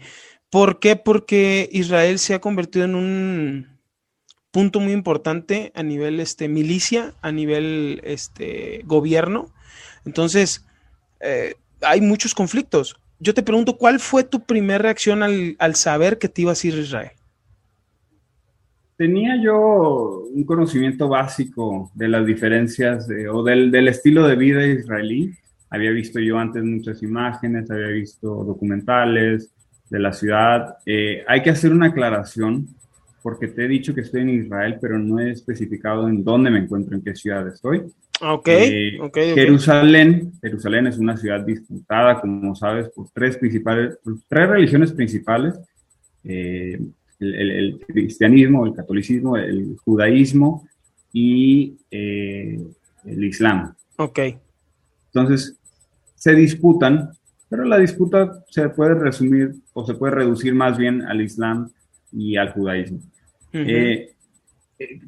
¿Por 0.50 0.80
qué? 0.80 0.96
Porque 0.96 1.70
Israel 1.72 2.18
se 2.18 2.34
ha 2.34 2.42
convertido 2.42 2.86
en 2.86 2.96
un 2.96 3.80
punto 4.50 4.80
muy 4.80 4.94
importante 4.94 5.72
a 5.76 5.84
nivel 5.84 6.20
este, 6.20 6.48
milicia, 6.48 7.14
a 7.22 7.32
nivel 7.32 8.02
este, 8.04 8.82
gobierno. 8.86 9.54
Entonces, 10.06 10.66
eh, 11.20 11.54
hay 11.82 12.02
muchos 12.02 12.34
conflictos. 12.34 12.98
Yo 13.20 13.36
te 13.36 13.44
pregunto, 13.44 13.78
¿cuál 13.78 14.00
fue 14.00 14.24
tu 14.24 14.44
primera 14.44 14.80
reacción 14.80 15.22
al, 15.22 15.56
al 15.60 15.76
saber 15.76 16.18
que 16.18 16.30
te 16.30 16.42
ibas 16.42 16.64
a 16.64 16.68
ir 16.68 16.74
a 16.74 16.80
Israel? 16.80 17.21
Tenía 19.02 19.36
yo 19.42 20.28
un 20.32 20.44
conocimiento 20.44 21.10
básico 21.10 21.90
de 21.96 22.08
las 22.08 22.24
diferencias 22.24 23.08
o 23.34 23.42
del, 23.42 23.72
del, 23.72 23.88
estilo 23.88 24.28
de 24.28 24.36
vida 24.36 24.64
israelí. 24.64 25.34
Había 25.72 25.90
visto 25.90 26.20
yo 26.20 26.38
antes 26.38 26.64
muchas 26.64 27.02
imágenes, 27.02 27.72
había 27.72 27.88
visto 27.88 28.28
documentales 28.44 29.50
de 29.90 29.98
la 29.98 30.14
ciudad. 30.14 30.78
Eh, 30.86 31.24
hay 31.28 31.42
que 31.42 31.50
hacer 31.50 31.74
una 31.74 31.88
aclaración 31.88 32.68
porque 33.24 33.48
te 33.48 33.66
he 33.66 33.68
dicho 33.68 33.96
que 33.96 34.02
estoy 34.02 34.22
en 34.22 34.30
Israel, 34.30 34.78
pero 34.80 35.00
no 35.00 35.18
he 35.18 35.32
especificado 35.32 36.08
en 36.08 36.24
dónde 36.24 36.52
me 36.52 36.60
encuentro, 36.60 36.96
en 36.96 37.04
qué 37.04 37.16
ciudad 37.16 37.48
estoy. 37.48 37.82
Okay, 38.22 38.98
eh, 38.98 39.02
okay, 39.02 39.34
Jerusalén, 39.34 40.32
Jerusalén 40.44 40.86
es 40.86 41.00
una 41.00 41.18
ciudad 41.18 41.44
disputada, 41.44 42.22
como 42.22 42.54
sabes, 42.54 42.88
por 42.90 43.10
tres 43.10 43.36
principales, 43.38 43.98
por 44.04 44.14
tres 44.28 44.48
religiones 44.48 44.92
principales. 44.92 45.60
Eh, 46.24 46.80
el, 47.22 47.80
cristianismo, 47.88 48.66
el 48.66 48.74
catolicismo, 48.74 49.38
el 49.38 49.78
judaísmo 49.84 50.68
y 51.14 51.78
eh, 51.92 52.60
el 53.06 53.24
islam. 53.24 53.74
Ok. 53.98 54.20
Entonces, 55.14 55.58
se 56.16 56.34
disputan, 56.34 57.12
pero 57.50 57.64
la 57.66 57.78
disputa 57.78 58.44
se 58.50 58.70
puede 58.70 58.96
resumir 58.96 59.56
o 59.74 59.86
se 59.86 59.94
puede 59.94 60.16
reducir 60.16 60.54
más 60.54 60.78
bien 60.78 61.02
al 61.04 61.22
islam 61.22 61.70
y 62.12 62.38
al 62.38 62.52
judaísmo. 62.54 63.00
Eh, 63.54 64.11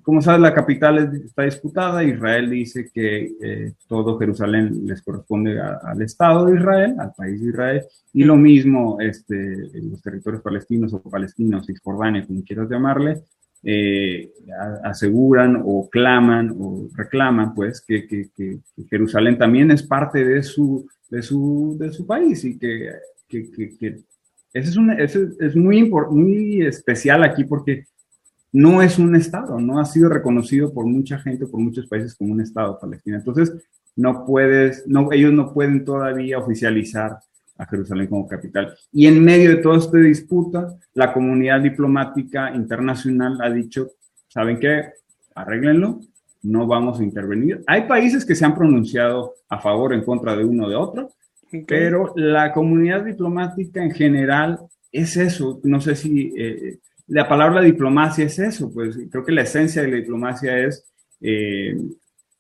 como 0.02 0.22
sabes, 0.22 0.42
la 0.42 0.54
capital 0.54 1.22
está 1.26 1.44
disputada. 1.44 2.04
Israel 2.04 2.50
dice 2.50 2.90
que 2.94 3.32
eh, 3.42 3.74
todo 3.88 4.18
Jerusalén 4.18 4.86
les 4.86 5.02
corresponde 5.02 5.60
al 5.60 6.02
Estado 6.02 6.46
de 6.46 6.58
Israel, 6.58 6.96
al 7.00 7.14
país 7.14 7.42
de 7.42 7.50
Israel, 7.50 7.84
y 8.14 8.24
lo 8.24 8.36
mismo 8.36 9.00
este, 9.00 9.56
los 9.82 10.02
territorios 10.02 10.42
palestinos 10.42 10.94
o 10.94 11.02
palestinos, 11.02 11.66
Cisjordania, 11.66 12.26
como 12.26 12.44
quieras 12.44 12.70
llamarle, 12.70 13.22
eh, 13.64 14.32
aseguran 14.84 15.62
o 15.66 15.90
claman 15.90 16.54
o 16.60 16.90
reclaman 16.96 17.54
pues 17.56 17.80
que, 17.80 18.06
que, 18.06 18.30
que, 18.36 18.60
Jerusalén 18.90 19.38
también 19.38 19.72
es 19.72 19.84
parte 19.84 20.26
de 20.26 20.44
su, 20.44 20.86
de 21.10 21.22
su, 21.22 21.78
de 21.80 21.92
su 21.94 22.06
país 22.06 22.44
y 22.44 22.58
que, 22.58 22.90
que 23.30 24.04
eso 24.54 24.70
es, 24.70 24.78
un, 24.78 24.92
eso 24.92 25.20
es 25.40 25.56
muy, 25.56 25.90
muy 25.90 26.62
especial 26.62 27.24
aquí 27.24 27.44
porque 27.44 27.86
no 28.54 28.82
es 28.84 29.00
un 29.00 29.16
Estado, 29.16 29.60
no 29.60 29.80
ha 29.80 29.86
sido 29.86 30.10
reconocido 30.10 30.72
por 30.72 30.86
mucha 30.86 31.18
gente, 31.18 31.48
por 31.48 31.60
muchos 31.60 31.88
países 31.88 32.16
como 32.16 32.34
un 32.34 32.42
Estado 32.42 32.80
palestino. 32.80 33.18
Entonces, 33.18 33.52
no 33.96 34.26
puedes, 34.26 34.88
no, 34.88 35.12
ellos 35.12 35.34
no 35.34 35.54
pueden 35.54 35.84
todavía 35.84 36.38
oficializar 36.38 37.18
a 37.58 37.66
Jerusalén 37.66 38.08
como 38.08 38.28
capital. 38.28 38.76
Y 38.92 39.08
en 39.08 39.24
medio 39.24 39.50
de 39.50 39.58
toda 39.58 39.78
esta 39.78 39.98
disputa, 39.98 40.78
la 40.94 41.14
comunidad 41.14 41.62
diplomática 41.62 42.54
internacional 42.54 43.40
ha 43.42 43.50
dicho, 43.50 43.92
¿saben 44.28 44.60
qué? 44.60 44.92
Arréglenlo, 45.36 46.00
no 46.44 46.68
vamos 46.68 47.00
a 47.00 47.04
intervenir. 47.04 47.64
Hay 47.68 47.88
países 47.88 48.24
que 48.26 48.36
se 48.36 48.46
han 48.46 48.56
pronunciado 48.56 49.34
a 49.50 49.60
favor 49.60 49.92
o 49.92 49.96
en 49.96 50.04
contra 50.04 50.36
de 50.36 50.46
uno 50.46 50.66
o 50.66 50.70
de 50.70 50.76
otro, 50.76 51.10
pero 51.68 52.14
la 52.16 52.52
comunidad 52.52 53.04
diplomática 53.04 53.84
en 53.84 53.92
general 53.92 54.60
es 54.92 55.18
eso. 55.18 55.60
No 55.64 55.82
sé 55.82 55.96
si 55.96 56.34
eh, 56.36 56.80
la 57.08 57.28
palabra 57.28 57.62
diplomacia 57.62 58.26
es 58.26 58.40
eso, 58.40 58.72
pues 58.74 58.98
creo 59.12 59.24
que 59.24 59.32
la 59.32 59.42
esencia 59.42 59.82
de 59.82 59.90
la 59.90 59.98
diplomacia 59.98 60.58
es 60.58 60.86
eh, 61.22 61.78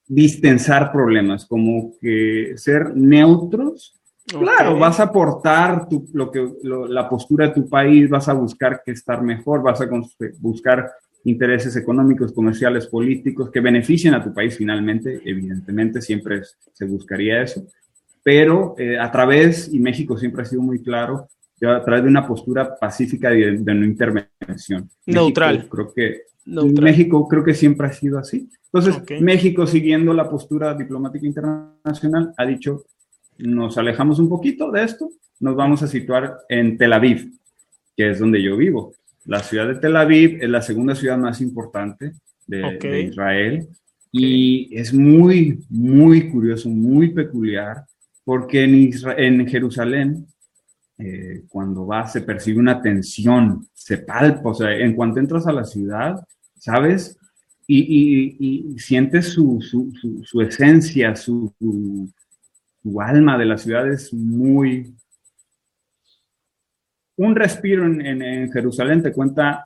distensar 0.07 0.91
problemas, 0.91 1.45
como 1.45 1.93
que 1.99 2.53
ser 2.55 2.95
neutros. 2.95 3.99
Claro, 4.26 4.78
vas 4.78 4.99
a 4.99 5.03
aportar 5.03 5.88
lo 6.14 6.32
que, 6.32 6.49
la 6.64 7.09
postura 7.09 7.47
de 7.47 7.53
tu 7.53 7.68
país, 7.68 8.09
vas 8.09 8.30
a 8.30 8.34
buscar 8.34 8.82
que 8.86 8.91
estar 8.91 9.22
mejor, 9.22 9.61
vas 9.61 9.82
a 9.82 9.89
buscar 10.39 10.89
intereses 11.26 11.76
económicos, 11.76 12.34
comerciales, 12.34 12.88
políticos 12.88 13.49
que 13.51 13.59
beneficien 13.59 14.14
a 14.14 14.24
tu 14.24 14.34
país 14.34 14.57
finalmente, 14.57 15.22
evidentemente 15.26 16.01
siempre 16.01 16.41
se 16.72 16.86
buscaría 16.86 17.41
eso, 17.41 17.66
pero 18.24 18.76
eh, 18.78 18.97
a 18.97 19.11
través, 19.11 19.74
y 19.74 19.80
México 19.80 20.18
siempre 20.18 20.41
ha 20.41 20.45
sido 20.45 20.61
muy 20.61 20.82
claro, 20.82 21.28
a 21.72 21.84
través 21.84 22.03
de 22.03 22.09
una 22.09 22.28
postura 22.28 22.76
pacífica 22.76 23.30
de, 23.30 23.53
no 23.53 23.86
intervención. 23.86 24.89
Neutral. 25.05 25.68
creo 25.70 25.93
que 25.93 26.22
México 26.45 27.28
creo 27.28 27.43
que 27.43 27.53
siempre 27.53 27.88
ha 27.88 27.93
sido 27.93 28.20
así. 28.20 28.49
Entonces, 28.72 29.22
México, 29.22 29.68
siguiendo 29.68 30.14
la 30.14 30.30
postura 30.30 30.74
diplomática 30.74 31.26
internacional, 31.26 32.34
ha 32.38 32.45
dicho, 32.45 32.86
nos 33.38 33.78
alejamos 33.78 34.20
un 34.20 34.30
poquito 34.30 34.72
de 34.72 34.84
esto, 34.84 35.09
nos 35.39 35.55
vamos 35.55 35.84
a 35.84 35.88
situar 35.88 36.38
en 36.49 36.78
Tel 36.78 36.93
Aviv, 36.93 37.32
que 37.95 38.09
es 38.09 38.20
donde 38.20 38.41
yo 38.41 38.57
vivo. 38.57 38.93
La 39.26 39.39
ciudad 39.39 39.68
de 39.68 39.76
Tel 39.76 39.95
Aviv 39.95 40.39
es 40.41 40.49
la 40.49 40.61
segunda 40.61 40.95
ciudad 40.95 41.18
más 41.18 41.39
importante 41.39 42.14
de, 42.47 43.01
Israel 43.09 43.68
y 44.11 44.76
es 44.76 44.93
muy, 44.93 45.64
muy 45.70 46.30
curioso, 46.30 46.70
muy 46.70 47.09
peculiar, 47.09 47.86
porque 48.26 48.64
en, 48.64 48.91
en 49.18 49.47
Jerusalén, 49.47 50.28
eh, 51.05 51.43
cuando 51.47 51.85
vas, 51.85 52.13
se 52.13 52.21
percibe 52.21 52.59
una 52.59 52.81
tensión, 52.81 53.67
se 53.73 53.97
palpa, 53.99 54.49
o 54.49 54.53
sea, 54.53 54.71
en 54.71 54.95
cuanto 54.95 55.19
entras 55.19 55.47
a 55.47 55.51
la 55.51 55.65
ciudad, 55.65 56.23
¿sabes? 56.57 57.17
y, 57.67 58.75
sientes 58.77 59.27
su, 59.27 59.59
su, 59.61 60.41
esencia, 60.41 61.15
su, 61.15 61.53
alma 62.99 63.37
de 63.37 63.45
la 63.45 63.57
ciudad 63.57 63.91
es 63.91 64.13
muy... 64.13 64.93
Un 67.15 67.35
respiro 67.35 67.85
en, 67.85 68.51
Jerusalén 68.51 69.03
te 69.03 69.13
cuenta 69.13 69.65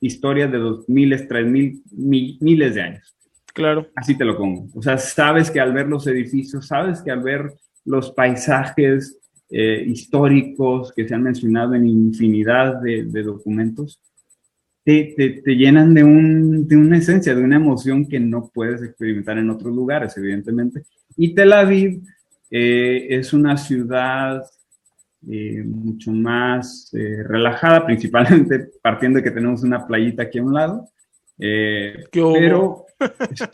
historias 0.00 0.50
de 0.52 0.58
dos 0.58 0.88
miles, 0.88 1.26
tres 1.26 1.46
mil, 1.46 1.82
miles 1.90 2.74
de 2.74 2.82
años. 2.82 3.16
Claro. 3.52 3.88
Así 3.96 4.16
te 4.16 4.24
lo 4.24 4.36
pongo. 4.36 4.68
O 4.74 4.82
sea, 4.82 4.96
sabes 4.98 5.50
que 5.50 5.60
al 5.60 5.72
ver 5.72 5.88
los 5.88 6.06
edificios, 6.06 6.66
sabes 6.66 7.02
que 7.02 7.10
al 7.10 7.20
ver 7.20 7.52
los 7.84 8.12
paisajes 8.12 9.18
eh, 9.56 9.84
históricos 9.86 10.92
que 10.92 11.06
se 11.06 11.14
han 11.14 11.22
mencionado 11.22 11.74
en 11.74 11.86
infinidad 11.86 12.80
de 12.80 13.22
documentos, 13.22 14.00
te, 14.84 15.42
llenan 15.46 15.94
de, 15.94 16.04
un, 16.04 16.68
de, 16.68 16.76
una 16.76 16.98
esencia, 16.98 17.34
de 17.34 17.42
una 17.42 17.56
emoción 17.56 18.06
que 18.06 18.20
no 18.20 18.50
puedes 18.52 18.82
experimentar 18.82 19.38
en 19.38 19.50
otros 19.50 19.74
lugares, 19.74 20.16
evidentemente. 20.16 20.82
Y 21.16 21.34
Tel 21.34 21.52
Aviv 21.52 22.02
eh, 22.50 23.06
es 23.08 23.32
una 23.32 23.56
ciudad 23.56 24.42
eh, 25.26 25.62
mucho 25.64 26.12
más 26.12 26.92
eh, 26.92 27.22
relajada, 27.22 27.86
principalmente 27.86 28.70
partiendo 28.82 29.18
de 29.18 29.24
que 29.24 29.30
tenemos 29.30 29.62
una 29.62 29.86
playita 29.86 30.24
aquí 30.24 30.38
a 30.38 30.44
un 30.44 30.54
lado. 30.54 30.88
pero 31.38 32.83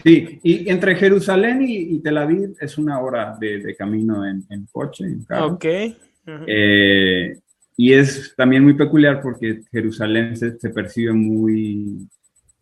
sí, 0.03 0.41
y 0.43 0.69
entre 0.69 0.95
Jerusalén 0.95 1.65
y, 1.67 1.99
Tel 2.01 2.19
Aviv 2.19 2.55
es 2.61 2.79
una 2.79 3.01
hora 3.01 3.37
de, 3.41 3.75
camino 3.77 4.27
en, 4.27 4.45
coche, 4.73 5.05
en 5.05 5.25
carro. 5.25 5.55
Ok. 5.55 5.65
Y 7.83 7.95
es 7.95 8.35
también 8.37 8.63
muy 8.63 8.75
peculiar 8.75 9.23
porque 9.23 9.63
Jerusalén 9.73 10.37
se, 10.37 10.53
percibe 10.69 11.15
muy 11.15 12.07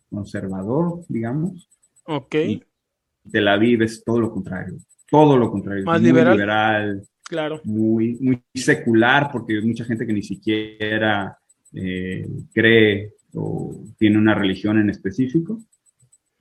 conservador, 0.09 1.01
digamos. 1.09 1.69
Ok. 2.05 2.35
Y 2.35 2.63
Tel 3.29 3.49
Aviv 3.49 3.81
es 3.81 4.01
todo 4.01 4.21
lo 4.21 4.31
contrario. 4.31 4.77
Todo 5.11 5.37
lo 5.37 5.51
contrario. 5.51 5.83
Más 5.83 5.99
muy 5.99 6.09
liberal. 6.09 7.03
Claro. 7.25 7.59
Muy, 7.65 8.17
muy 8.21 8.41
secular 8.55 9.29
porque 9.29 9.57
hay 9.57 9.65
mucha 9.65 9.83
gente 9.83 10.07
que 10.07 10.13
ni 10.13 10.23
siquiera 10.23 11.37
eh, 11.73 12.25
cree 12.53 13.11
o 13.33 13.75
tiene 13.97 14.17
una 14.17 14.33
religión 14.33 14.79
en 14.79 14.89
específico. 14.89 15.59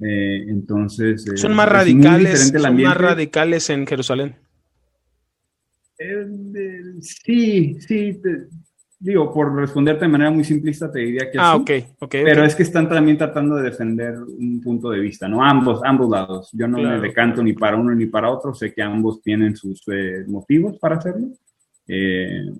Eh, 0.01 0.45
entonces. 0.49 1.27
Eh, 1.27 1.37
son 1.37 1.55
más 1.55 1.69
radicales. 1.69 2.49
Son 2.49 2.83
más 2.83 2.97
radicales 2.97 3.69
en 3.71 3.87
Jerusalén. 3.87 4.37
sí, 7.01 7.77
sí, 7.81 8.21
digo, 9.01 9.33
por 9.33 9.55
responderte 9.55 10.05
de 10.05 10.11
manera 10.11 10.31
muy 10.31 10.45
simplista, 10.45 10.91
te 10.91 11.01
diría 11.01 11.31
que 11.31 11.39
ah, 11.39 11.55
sí. 11.55 11.61
ok, 11.61 11.85
ok. 12.01 12.11
Pero 12.11 12.45
es 12.45 12.55
que 12.55 12.63
están 12.65 12.89
también 12.89 13.17
tratando 13.17 13.57
de 13.57 13.65
defender 13.71 14.19
un 14.19 14.61
punto 14.61 14.91
de 14.91 15.01
vista, 15.01 15.29
¿no? 15.29 15.45
Ambos, 15.45 15.81
ambos 15.85 16.11
lados. 16.11 16.51
Yo 16.53 16.67
no 16.67 16.79
me 16.79 17.01
decanto 17.01 17.43
ni 17.43 17.53
para 17.53 17.77
uno 17.77 17.95
ni 17.95 18.07
para 18.07 18.31
otro. 18.31 18.55
Sé 18.55 18.73
que 18.73 18.83
ambos 18.83 19.23
tienen 19.23 19.57
sus 19.57 19.83
eh, 19.89 20.25
motivos 20.27 20.79
para 20.79 20.97
hacerlo. 20.97 21.29
Eh, 21.87 22.51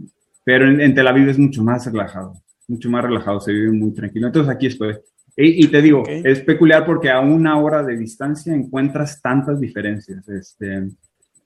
pero 0.45 0.67
en, 0.67 0.95
Tel 0.95 1.07
Aviv 1.07 1.29
es 1.29 1.39
mucho 1.39 1.63
más 1.63 1.85
relajado, 1.87 2.33
mucho 2.67 2.89
más 2.89 3.05
relajado, 3.05 3.41
se 3.41 3.53
vive 3.53 3.73
muy 3.73 3.93
tranquilo. 3.93 4.29
Entonces 4.29 4.55
aquí 4.55 4.67
estoy. 4.67 4.95
Y, 5.41 5.65
y 5.65 5.69
te 5.69 5.81
digo, 5.81 6.03
es 6.07 6.41
peculiar 6.41 6.85
porque 6.85 7.11
a 7.11 7.21
una 7.21 7.61
hora 7.61 7.85
de 7.85 7.97
distancia 7.97 8.53
encuentras 8.53 9.23
tantas 9.23 9.61
diferencias. 9.61 10.29
Este, 10.29 10.89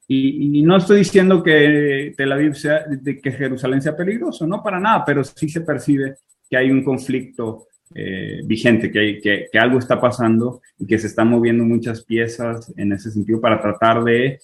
y, 0.09 0.63
no 0.63 0.79
estoy 0.79 0.99
diciendo 0.99 1.43
que 1.43 2.15
Tel 2.17 2.33
Aviv 2.33 2.55
sea, 2.55 2.85
de 2.89 3.19
que 3.19 3.33
Jerusalén 3.33 3.83
sea 3.83 3.95
peligroso, 3.95 4.47
no 4.47 4.63
para 4.63 4.81
nada, 4.81 5.05
pero 5.05 5.23
sí 5.23 5.49
se 5.49 5.61
percibe 5.61 6.17
que 6.49 6.57
hay 6.57 6.71
un 6.71 6.83
conflicto 6.83 7.67
eh, 7.95 8.41
vigente, 8.45 8.91
que, 8.91 8.99
hay, 8.99 9.21
que, 9.21 9.47
que, 9.53 9.59
algo 9.59 9.79
está 9.79 10.01
pasando 10.01 10.63
y 10.79 10.87
que 10.87 10.99
se 10.99 11.09
están 11.09 11.29
moviendo 11.29 11.65
muchas 11.65 12.03
piezas 12.05 12.73
en 12.77 12.93
ese 12.93 13.11
sentido 13.11 13.41
para 13.41 13.61
tratar 13.61 14.03
de, 14.05 14.39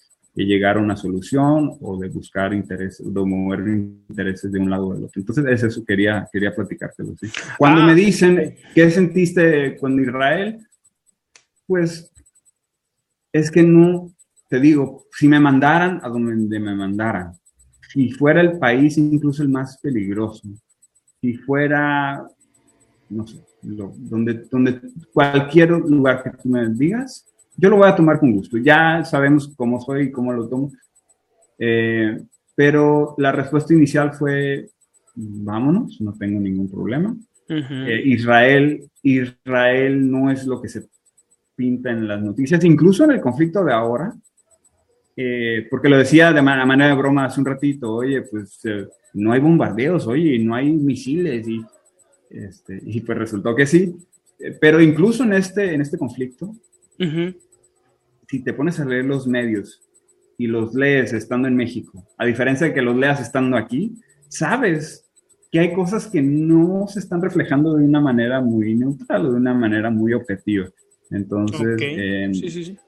llegar 0.45 0.77
a 0.77 0.81
una 0.81 0.97
solución 0.97 1.77
o 1.81 1.99
de 1.99 2.09
buscar 2.09 2.55
intereses, 2.55 3.05
de 3.05 3.25
mover 3.25 3.67
intereses 3.69 4.53
de 4.53 4.59
un 4.59 4.71
lado 4.71 4.89
o 4.89 4.95
del 4.95 5.05
otro. 5.05 5.21
Entonces, 5.21 5.45
es 5.49 5.63
eso 5.63 5.85
quería, 5.85 6.29
quería 6.33 6.55
platicártelo. 6.55 7.17
¿sí? 7.17 7.29
Cuando 7.59 7.83
me 7.83 7.93
ah, 7.93 7.95
dicen, 7.95 8.57
¿qué 8.75 8.91
sentiste 8.91 9.77
con 9.77 10.01
Israel? 10.01 10.59
Pues 11.67 12.13
es 13.33 13.51
que 13.51 13.63
no, 13.63 14.13
te 14.49 14.61
digo, 14.61 15.07
si 15.13 15.29
me 15.29 15.41
mandaran 15.41 16.01
a 16.03 16.09
donde 16.09 16.59
me 16.59 16.75
mandaran, 16.75 17.33
si 17.93 18.11
fuera 18.11 18.41
el 18.41 18.59
país 18.59 18.99
incluso 18.99 19.43
el 19.43 19.49
más 19.49 19.79
peligroso, 19.79 20.49
si 21.21 21.35
fuera, 21.35 22.27
no 23.11 23.27
sé, 23.27 23.45
donde, 23.63 24.47
donde 24.51 24.81
cualquier 25.13 25.71
lugar 25.71 26.23
que 26.23 26.31
tú 26.31 26.49
me 26.49 26.69
digas, 26.71 27.27
yo 27.59 27.69
lo 27.69 27.77
voy 27.77 27.89
a 27.89 27.97
tomar 27.97 28.19
con 28.19 28.33
gusto. 28.33 28.57
Ya 28.57 29.05
sabemos 29.05 29.53
cómo 29.57 29.81
soy 29.81 30.05
y 30.05 30.11
cómo 30.11 30.33
lo 30.33 30.49
tomo. 30.49 30.73
Eh, 31.59 32.19
pero 32.55 33.15
la 33.19 33.33
respuesta 33.33 33.75
inicial 33.75 34.15
fue, 34.15 34.69
vámonos, 35.15 36.01
no 36.01 36.15
tengo 36.15 36.41
ningún 36.41 36.71
problema. 36.71 37.15
Eh, 37.49 38.03
Israel, 38.05 38.85
Israel 39.03 40.11
no 40.11 40.31
es 40.31 40.47
lo 40.47 40.61
que 40.61 40.69
se 40.69 40.87
pinta 41.57 41.91
en 41.91 42.07
las 42.07 42.23
noticias, 42.23 42.63
incluso 42.65 43.05
en 43.05 43.13
el 43.13 43.21
conflicto 43.21 43.65
de 43.65 43.73
ahora, 43.73 44.15
eh, 45.17 45.67
porque 45.69 45.89
lo 45.89 45.99
decía 45.99 46.33
de 46.33 46.43
manera 46.43 46.89
de 46.89 46.95
broma 46.95 47.25
hace 47.25 47.41
un 47.41 47.47
ratito, 47.47 47.93
oye, 47.93 48.23
pues 48.23 48.61
eh, 48.65 48.87
no 49.15 49.33
hay 49.33 49.41
bombardeos, 49.41 50.07
oye, 50.07 50.39
no 50.39 50.55
hay 50.55 50.73
misiles, 50.73 51.49
y, 51.49 51.65
este, 52.31 52.81
y 52.85 53.01
pues 53.01 53.19
resultó 53.19 53.57
que 53.57 53.67
sí. 53.67 53.97
Pero 54.61 54.81
incluso 54.81 55.25
en 55.25 55.33
este, 55.33 55.75
en 55.75 55.81
este 55.81 55.99
conflicto, 55.99 56.55
si 58.29 58.43
te 58.43 58.53
pones 58.53 58.79
a 58.79 58.85
leer 58.85 59.07
los 59.07 59.27
medios 59.27 59.83
y 60.37 60.47
los 60.47 60.75
lees 60.75 61.13
estando 61.13 61.49
en 61.49 61.57
México, 61.57 62.07
a 62.17 62.27
diferencia 62.27 62.69
de 62.69 62.75
que 62.75 62.83
los 62.83 62.97
leas 62.97 63.21
estando 63.21 63.57
aquí, 63.57 63.95
sabes 64.29 65.05
que 65.51 65.61
hay 65.61 65.73
cosas 65.73 66.07
que 66.07 66.21
no 66.21 66.87
se 66.89 67.01
están 67.01 67.23
reflejando 67.23 67.75
de 67.75 67.85
una 67.85 68.01
manera 68.01 68.41
muy 68.41 68.75
neutral 68.75 69.27
o 69.27 69.33
de 69.33 69.37
una 69.39 69.55
manera 69.55 69.91
muy 69.91 70.13
objetiva. 70.13 70.69
Entonces, 71.11 71.77
em, 71.81 72.35
sí, 72.35 72.51
sí, 72.51 72.65
sí. 72.65 72.79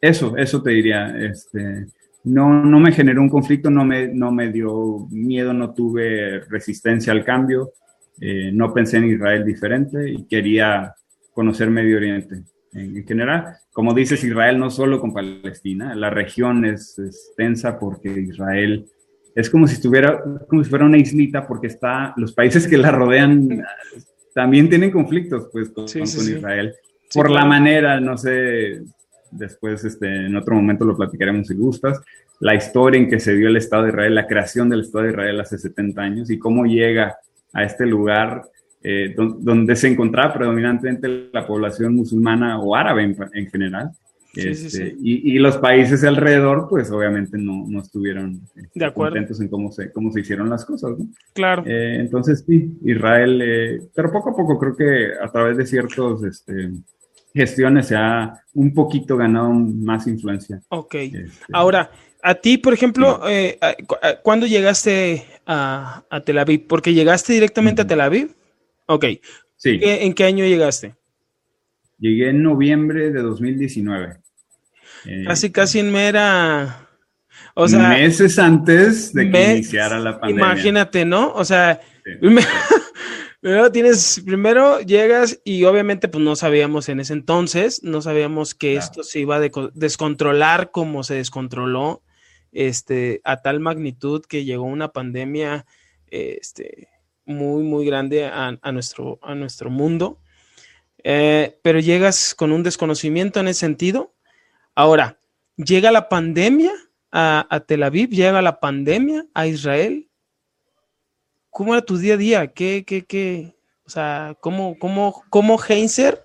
Eso, 0.00 0.36
eso 0.36 0.62
te 0.62 0.70
diría. 0.70 1.08
Este, 1.18 1.86
no, 2.24 2.64
no 2.64 2.78
me 2.78 2.92
generó 2.92 3.20
un 3.20 3.28
conflicto, 3.28 3.68
no 3.68 3.84
me, 3.84 4.08
no 4.08 4.30
me 4.30 4.52
dio 4.52 5.08
miedo, 5.10 5.52
no 5.52 5.74
tuve 5.74 6.40
resistencia 6.48 7.12
al 7.12 7.24
cambio, 7.24 7.72
eh, 8.20 8.50
no 8.52 8.72
pensé 8.72 8.98
en 8.98 9.10
Israel 9.10 9.44
diferente 9.44 10.08
y 10.08 10.24
quería 10.26 10.94
conocer 11.32 11.68
Medio 11.70 11.96
Oriente. 11.96 12.44
En, 12.72 13.06
general. 13.06 13.56
Como 13.72 13.94
dices, 13.94 14.22
Israel 14.24 14.58
no 14.58 14.70
solo 14.70 15.00
con 15.00 15.12
Palestina, 15.12 15.94
la 15.94 16.10
región 16.10 16.64
es, 16.64 16.98
extensa 16.98 17.78
porque 17.78 18.08
Israel 18.08 18.86
es 19.34 19.48
como 19.48 19.66
si 19.66 19.74
estuviera, 19.74 20.22
como 20.48 20.62
si 20.64 20.70
fuera 20.70 20.84
una 20.84 20.98
islita 20.98 21.46
porque 21.46 21.68
está, 21.68 22.12
los 22.16 22.32
países 22.32 22.66
que 22.66 22.78
la 22.78 22.90
rodean 22.90 23.64
también 24.34 24.68
tienen 24.68 24.90
conflictos 24.90 25.48
pues 25.52 25.70
con, 25.70 25.84
Israel. 25.84 26.74
por 27.14 27.30
la 27.30 27.44
manera, 27.44 28.00
no 28.00 28.16
sé, 28.16 28.82
después 29.30 29.84
este, 29.84 30.26
en 30.26 30.36
otro 30.36 30.54
momento 30.54 30.84
lo 30.84 30.96
platicaremos 30.96 31.46
si 31.46 31.54
gustas, 31.54 32.00
la 32.40 32.54
historia 32.54 32.98
en 32.98 33.08
que 33.08 33.20
se 33.20 33.34
dio 33.36 33.48
el 33.48 33.56
Estado 33.56 33.84
de 33.84 33.90
Israel, 33.90 34.14
la 34.14 34.26
creación 34.26 34.68
del 34.68 34.80
Estado 34.80 35.04
de 35.04 35.10
Israel 35.10 35.40
hace 35.40 35.58
70 35.58 36.00
años 36.00 36.30
y 36.30 36.38
cómo 36.38 36.64
llega 36.64 37.18
a 37.52 37.64
este 37.64 37.86
lugar 37.86 38.42
eh, 38.82 39.14
donde 39.16 39.76
se 39.76 39.88
encontraba 39.88 40.32
predominantemente 40.32 41.28
la 41.32 41.46
población 41.46 41.94
musulmana 41.94 42.58
o 42.58 42.74
árabe 42.74 43.14
en, 43.34 43.50
general. 43.50 43.90
Este, 44.34 44.96
y, 45.02 45.38
los 45.38 45.58
países 45.58 46.04
alrededor, 46.04 46.66
pues 46.70 46.90
obviamente 46.90 47.36
no, 47.36 47.66
no 47.66 47.80
estuvieron 47.80 48.40
de 48.74 48.92
contentos 48.92 49.40
en 49.40 49.48
cómo 49.48 49.72
se, 49.72 49.90
cómo 49.90 50.12
se 50.12 50.20
hicieron 50.20 50.48
las 50.48 50.64
cosas. 50.64 50.92
Claro. 51.34 51.64
Eh, 51.66 51.96
entonces, 51.98 52.44
sí, 52.46 52.72
Israel, 52.84 53.42
eh, 53.42 53.80
pero 53.94 54.12
poco 54.12 54.30
a 54.30 54.36
poco 54.36 54.58
creo 54.58 54.76
que 54.76 55.12
a 55.20 55.28
través 55.30 55.56
de 55.56 55.66
ciertos 55.66 56.22
este, 56.22 56.70
gestiones 57.34 57.88
se 57.88 57.96
ha 57.96 58.34
un 58.54 58.72
poquito 58.72 59.16
ganado 59.16 59.50
más 59.50 60.06
influencia. 60.06 60.60
Ok. 60.68 60.94
Este, 60.94 61.28
Ahora, 61.52 61.90
a 62.22 62.34
ti, 62.34 62.56
por 62.56 62.72
ejemplo, 62.72 63.20
eh, 63.28 63.58
¿cuándo 64.22 64.46
llegaste 64.46 65.24
a, 65.44 66.04
Tel 66.24 66.38
Aviv? 66.38 66.66
Porque 66.66 66.94
llegaste 66.94 67.32
directamente 67.32 67.82
a 67.82 67.86
Tel 67.86 68.00
Aviv. 68.00 68.30
Ok. 68.90 69.04
Sí. 69.56 69.78
¿En 69.82 70.14
qué 70.14 70.24
año 70.24 70.44
llegaste? 70.44 70.96
Llegué 71.98 72.30
en 72.30 72.42
noviembre 72.42 73.10
de 73.10 73.22
2019. 73.22 74.16
Eh, 75.06 75.24
casi, 75.26 75.52
casi 75.52 75.78
en 75.78 75.92
mera. 75.92 76.88
O 77.54 77.68
sea, 77.68 77.90
meses 77.90 78.38
antes 78.38 79.12
de 79.12 79.30
que 79.30 79.52
iniciara 79.52 80.00
la 80.00 80.18
pandemia. 80.18 80.44
Imagínate, 80.44 81.04
¿no? 81.04 81.32
O 81.34 81.44
sea, 81.44 81.80
primero, 83.40 83.70
tienes, 83.70 84.22
primero 84.24 84.80
llegas 84.80 85.40
y 85.44 85.62
obviamente 85.64 86.08
pues 86.08 86.24
no 86.24 86.34
sabíamos 86.34 86.88
en 86.88 86.98
ese 86.98 87.12
entonces, 87.12 87.82
no 87.84 88.02
sabíamos 88.02 88.54
que 88.54 88.74
esto 88.74 89.04
se 89.04 89.20
iba 89.20 89.36
a 89.36 89.50
descontrolar 89.74 90.72
como 90.72 91.04
se 91.04 91.14
descontroló, 91.14 92.02
este, 92.50 93.20
a 93.22 93.36
tal 93.36 93.60
magnitud 93.60 94.24
que 94.26 94.44
llegó 94.44 94.64
una 94.64 94.88
pandemia, 94.88 95.64
este, 96.10 96.88
muy, 97.30 97.62
muy 97.62 97.86
grande 97.86 98.26
a, 98.26 98.72
nuestro, 98.72 99.18
a 99.22 99.34
nuestro 99.34 99.70
mundo. 99.70 100.18
Eh, 101.02 101.58
pero 101.62 101.80
llegas 101.80 102.34
con 102.34 102.52
un 102.52 102.62
desconocimiento 102.62 103.40
en 103.40 103.48
ese 103.48 103.60
sentido. 103.60 104.12
Ahora, 104.74 105.18
llega 105.56 105.90
la 105.90 106.08
pandemia 106.08 106.72
a, 107.10 107.64
Tel 107.66 107.82
Aviv, 107.82 108.10
llega 108.10 108.42
la 108.42 108.60
pandemia 108.60 109.26
a 109.34 109.46
Israel. 109.46 110.08
¿Cómo 111.50 111.74
era 111.74 111.84
tu 111.84 111.96
día 111.96 112.14
a 112.14 112.18
día? 112.18 112.46
¿Qué, 112.48 112.84
qué, 112.86 113.04
qué? 113.04 113.54
O 113.84 113.90
sea, 113.90 114.36
¿cómo, 114.40 114.78
cómo, 114.78 115.24
cómo 115.30 115.58
Heinzer 115.58 116.24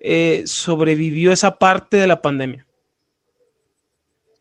eh, 0.00 0.42
sobrevivió 0.46 1.32
esa 1.32 1.56
parte 1.58 1.98
de 1.98 2.06
la 2.06 2.20
pandemia? 2.20 2.66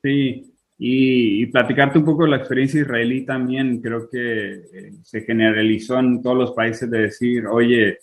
Sí, 0.01 0.52
y, 0.77 1.45
platicarte 1.47 1.99
un 1.99 2.05
poco 2.05 2.23
de 2.23 2.31
la 2.31 2.37
experiencia 2.37 2.81
israelí 2.81 3.25
también, 3.25 3.79
creo 3.79 4.09
que 4.09 4.51
eh, 4.53 4.93
se 5.03 5.21
generalizó 5.21 5.99
en 5.99 6.21
todos 6.21 6.37
los 6.37 6.51
países 6.51 6.89
de 6.89 6.99
decir, 6.99 7.45
oye, 7.47 7.99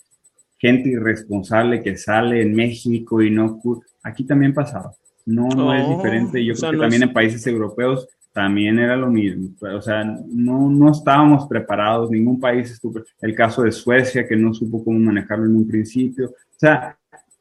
gente 0.57 0.89
irresponsable 0.89 1.81
que 1.81 1.97
sale 1.97 2.41
en 2.41 2.53
México 2.53 3.21
y 3.21 3.31
no... 3.31 3.61
Aquí 4.03 4.23
también 4.23 4.53
pasaba. 4.53 4.93
No, 5.25 5.47
no 5.49 5.73
es 5.73 5.85
oh, 5.85 5.95
diferente. 5.95 6.43
Yo 6.43 6.55
creo 6.55 6.71
que 6.71 6.77
también 6.77 7.03
en 7.03 7.13
países 7.13 7.45
europeos 7.45 8.07
también 8.33 8.79
era 8.79 8.95
lo 8.95 9.07
mismo. 9.07 9.49
O 9.75 9.81
sea, 9.81 10.03
no, 10.03 10.69
no 10.69 10.91
estábamos 10.91 11.47
preparados, 11.47 12.09
ningún 12.09 12.39
país 12.39 12.71
estuvo. 12.71 13.01
El 13.21 13.35
caso 13.35 13.63
de 13.63 13.71
Suecia, 13.71 14.27
que 14.27 14.35
no 14.35 14.53
supo 14.53 14.83
cómo 14.83 14.97
manejarlo 14.99 15.45
en 15.45 15.55
un 15.55 15.67
principio. 15.67 16.29
O 16.29 16.59
sea, 16.59 16.97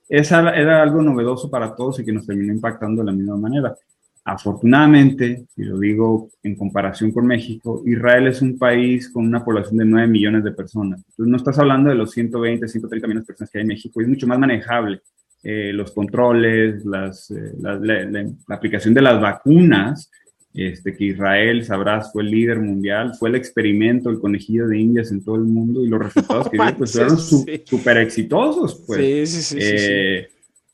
esa 0.09 0.51
era 0.51 0.83
algo 0.83 1.01
novedoso 1.03 1.51
para 1.51 1.75
todos 1.75 2.01
y 2.01 2.05
que 2.05 2.13
nos 2.13 2.27
terminó 2.27 2.53
impactando 2.53 3.03
de 3.03 3.07
la 3.07 3.17
misma 3.17 3.37
manera. 3.37 3.75
Afortunadamente, 4.25 5.47
y 5.57 5.65
lo 5.65 5.79
digo 5.79 6.31
en 6.43 6.55
comparación 6.55 7.11
con 7.11 7.27
México, 7.27 7.83
Israel 7.87 8.27
es 8.27 8.43
un 8.43 8.59
país 8.59 9.09
con 9.09 9.27
una 9.27 9.43
población 9.43 9.79
de 9.79 9.87
9 9.87 10.09
millones 10.09 10.45
de 10.45 10.53
personas. 10.53 11.01
Entonces 11.01 11.27
no 11.27 11.37
estás 11.37 11.59
hablando 11.59 11.89
de 11.89 11.97
los 11.97 12.11
120, 12.11 12.69
130 12.69 13.07
millones 13.07 13.27
de 13.27 13.27
personas 13.27 13.51
que 13.51 13.59
hay 13.59 13.63
en 13.63 13.69
México, 13.69 14.01
es 14.01 14.09
mucho 14.09 14.27
más 14.27 14.39
manejable. 14.39 15.01
Eh, 15.43 15.73
los 15.73 15.93
controles, 15.93 16.85
las, 16.85 17.31
eh, 17.31 17.55
la, 17.61 18.55
aplicación 18.55 18.93
de 18.93 19.01
las 19.01 19.19
vacunas, 19.23 20.11
este, 20.53 20.95
que 20.95 21.05
Israel, 21.05 21.65
sabrás, 21.65 22.13
fue 22.13 22.23
el 22.23 22.31
líder 22.31 22.61
mundial, 22.61 23.15
fue 23.19 23.31
el 23.31 23.37
experimento, 23.37 24.11
el 24.11 24.21
conejillo 24.21 24.69
de 24.69 24.79
indias 24.79 25.11
en 25.13 25.25
todo 25.25 25.37
el 25.37 25.45
mundo 25.45 25.83
y 25.83 25.89
los 25.89 25.99
resultados 25.99 26.49
que 26.51 26.59
dio 26.59 26.77
pues, 26.77 26.93
fueron 26.93 27.19
súper 27.19 27.97
exitosos. 27.99 28.85
Pues. 28.87 29.31
Sí, 29.31 29.43
sí, 29.43 29.61
sí. 29.61 29.67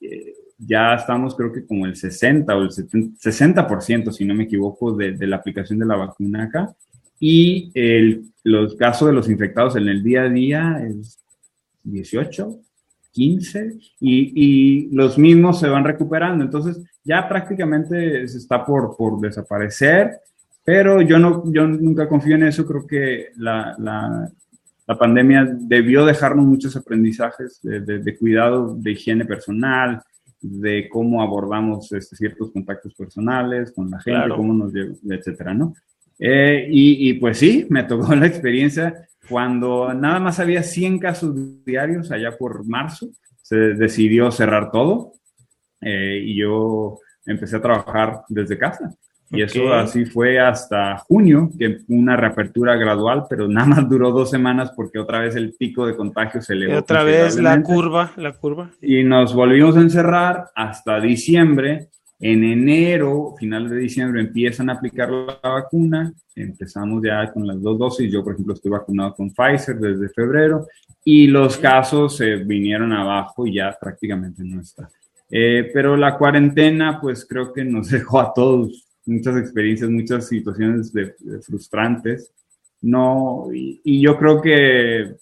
Eh, 0.00 0.34
ya 0.58 0.94
estamos 0.94 1.34
creo 1.34 1.52
que 1.52 1.66
como 1.66 1.86
el 1.86 1.96
60 1.96 2.56
o 2.56 2.62
el 2.62 2.70
60%, 2.70 4.12
si 4.12 4.24
no 4.24 4.34
me 4.34 4.44
equivoco, 4.44 4.92
de, 4.92 5.14
la 5.26 5.36
aplicación 5.36 5.78
de 5.78 5.86
la 5.86 5.96
vacuna 5.96 6.44
acá. 6.44 6.74
Y 7.18 7.70
el, 7.74 8.24
los 8.44 8.74
casos 8.76 9.08
de 9.08 9.14
los 9.14 9.28
infectados 9.28 9.76
en 9.76 9.88
el 9.88 10.02
día 10.02 10.22
a 10.22 10.28
día 10.28 10.82
es 10.86 11.18
18, 11.84 12.58
15, 13.12 13.76
y, 14.00 14.32
y, 14.34 14.90
los 14.90 15.16
mismos 15.16 15.60
se 15.60 15.68
van 15.68 15.84
recuperando. 15.84 16.44
Entonces 16.44 16.82
ya 17.04 17.26
prácticamente 17.28 18.26
se 18.28 18.38
está 18.38 18.64
por, 18.64 18.96
por 18.96 19.18
desaparecer, 19.20 20.20
pero 20.64 21.00
yo, 21.00 21.18
no, 21.18 21.50
yo 21.52 21.66
nunca 21.66 22.08
confío 22.08 22.34
en 22.34 22.44
eso. 22.44 22.66
Creo 22.66 22.86
que 22.86 23.28
la, 23.36 23.74
la, 23.78 24.28
la 24.86 24.98
pandemia 24.98 25.48
debió 25.58 26.04
dejarnos 26.04 26.44
muchos 26.44 26.76
aprendizajes 26.76 27.60
de, 27.62 27.80
de 27.80 28.18
cuidado, 28.18 28.74
de 28.76 28.92
higiene 28.92 29.24
personal, 29.24 30.02
de 30.40 30.88
cómo 30.88 31.22
abordamos 31.22 31.90
este, 31.92 32.16
ciertos 32.16 32.50
contactos 32.52 32.94
personales 32.94 33.72
con 33.72 33.90
la 33.90 34.00
gente, 34.00 34.28
cómo 34.36 34.52
nos 34.52 34.72
etcétera, 34.74 35.54
¿no? 35.54 35.74
Eh, 36.18 36.66
y, 36.70 37.14
pues 37.14 37.38
sí, 37.38 37.66
me 37.68 37.84
tocó 37.84 38.14
la 38.14 38.26
experiencia 38.26 39.08
cuando 39.28 39.92
nada 39.92 40.20
más 40.20 40.38
había 40.38 40.62
100 40.62 40.98
casos 40.98 41.64
diarios 41.64 42.10
allá 42.10 42.36
por 42.36 42.66
marzo, 42.66 43.08
se 43.42 43.56
decidió 43.56 44.30
cerrar 44.30 44.70
todo 44.70 45.12
eh, 45.80 46.22
y 46.24 46.38
yo 46.38 46.98
empecé 47.24 47.56
a 47.56 47.62
trabajar 47.62 48.22
desde 48.28 48.58
casa. 48.58 48.94
Y 49.30 49.42
eso 49.42 49.72
así 49.74 50.04
fue 50.04 50.38
hasta 50.38 50.98
junio, 50.98 51.50
que 51.58 51.78
una 51.88 52.16
reapertura 52.16 52.76
gradual, 52.76 53.24
pero 53.28 53.48
nada 53.48 53.66
más 53.66 53.88
duró 53.88 54.12
dos 54.12 54.30
semanas 54.30 54.72
porque 54.74 54.98
otra 54.98 55.20
vez 55.20 55.34
el 55.34 55.54
pico 55.54 55.86
de 55.86 55.96
contagio 55.96 56.40
se 56.40 56.52
elevó. 56.52 56.74
Y 56.74 56.76
otra 56.76 57.02
vez 57.02 57.36
la 57.36 57.60
curva, 57.62 58.12
la 58.16 58.32
curva. 58.32 58.70
Y 58.80 59.02
nos 59.02 59.34
volvimos 59.34 59.76
a 59.76 59.80
encerrar 59.80 60.50
hasta 60.54 61.00
diciembre. 61.00 61.88
En 62.18 62.44
enero, 62.44 63.34
final 63.38 63.68
de 63.68 63.76
diciembre, 63.76 64.22
empiezan 64.22 64.70
a 64.70 64.74
aplicar 64.74 65.10
la 65.10 65.38
vacuna. 65.42 66.12
Empezamos 66.34 67.02
ya 67.04 67.30
con 67.32 67.46
las 67.46 67.60
dos 67.60 67.78
dosis. 67.78 68.10
Yo, 68.10 68.22
por 68.22 68.34
ejemplo, 68.34 68.54
estoy 68.54 68.70
vacunado 68.70 69.14
con 69.14 69.30
Pfizer 69.30 69.76
desde 69.76 70.08
febrero 70.08 70.66
y 71.04 71.26
los 71.26 71.58
casos 71.58 72.16
se 72.16 72.36
vinieron 72.36 72.92
abajo 72.92 73.46
y 73.46 73.54
ya 73.54 73.76
prácticamente 73.78 74.42
no 74.44 74.60
está. 74.60 74.88
Eh, 75.28 75.70
pero 75.74 75.96
la 75.96 76.16
cuarentena, 76.16 77.00
pues 77.00 77.26
creo 77.28 77.52
que 77.52 77.64
nos 77.64 77.90
dejó 77.90 78.20
a 78.20 78.32
todos 78.32 78.85
muchas 79.06 79.36
experiencias, 79.36 79.90
muchas 79.90 80.28
situaciones 80.28 80.92
de, 80.92 81.14
frustrantes. 81.42 82.32
No, 82.82 83.48
y, 83.52 84.00
yo 84.00 84.18
creo 84.18 84.42
que 84.42 85.14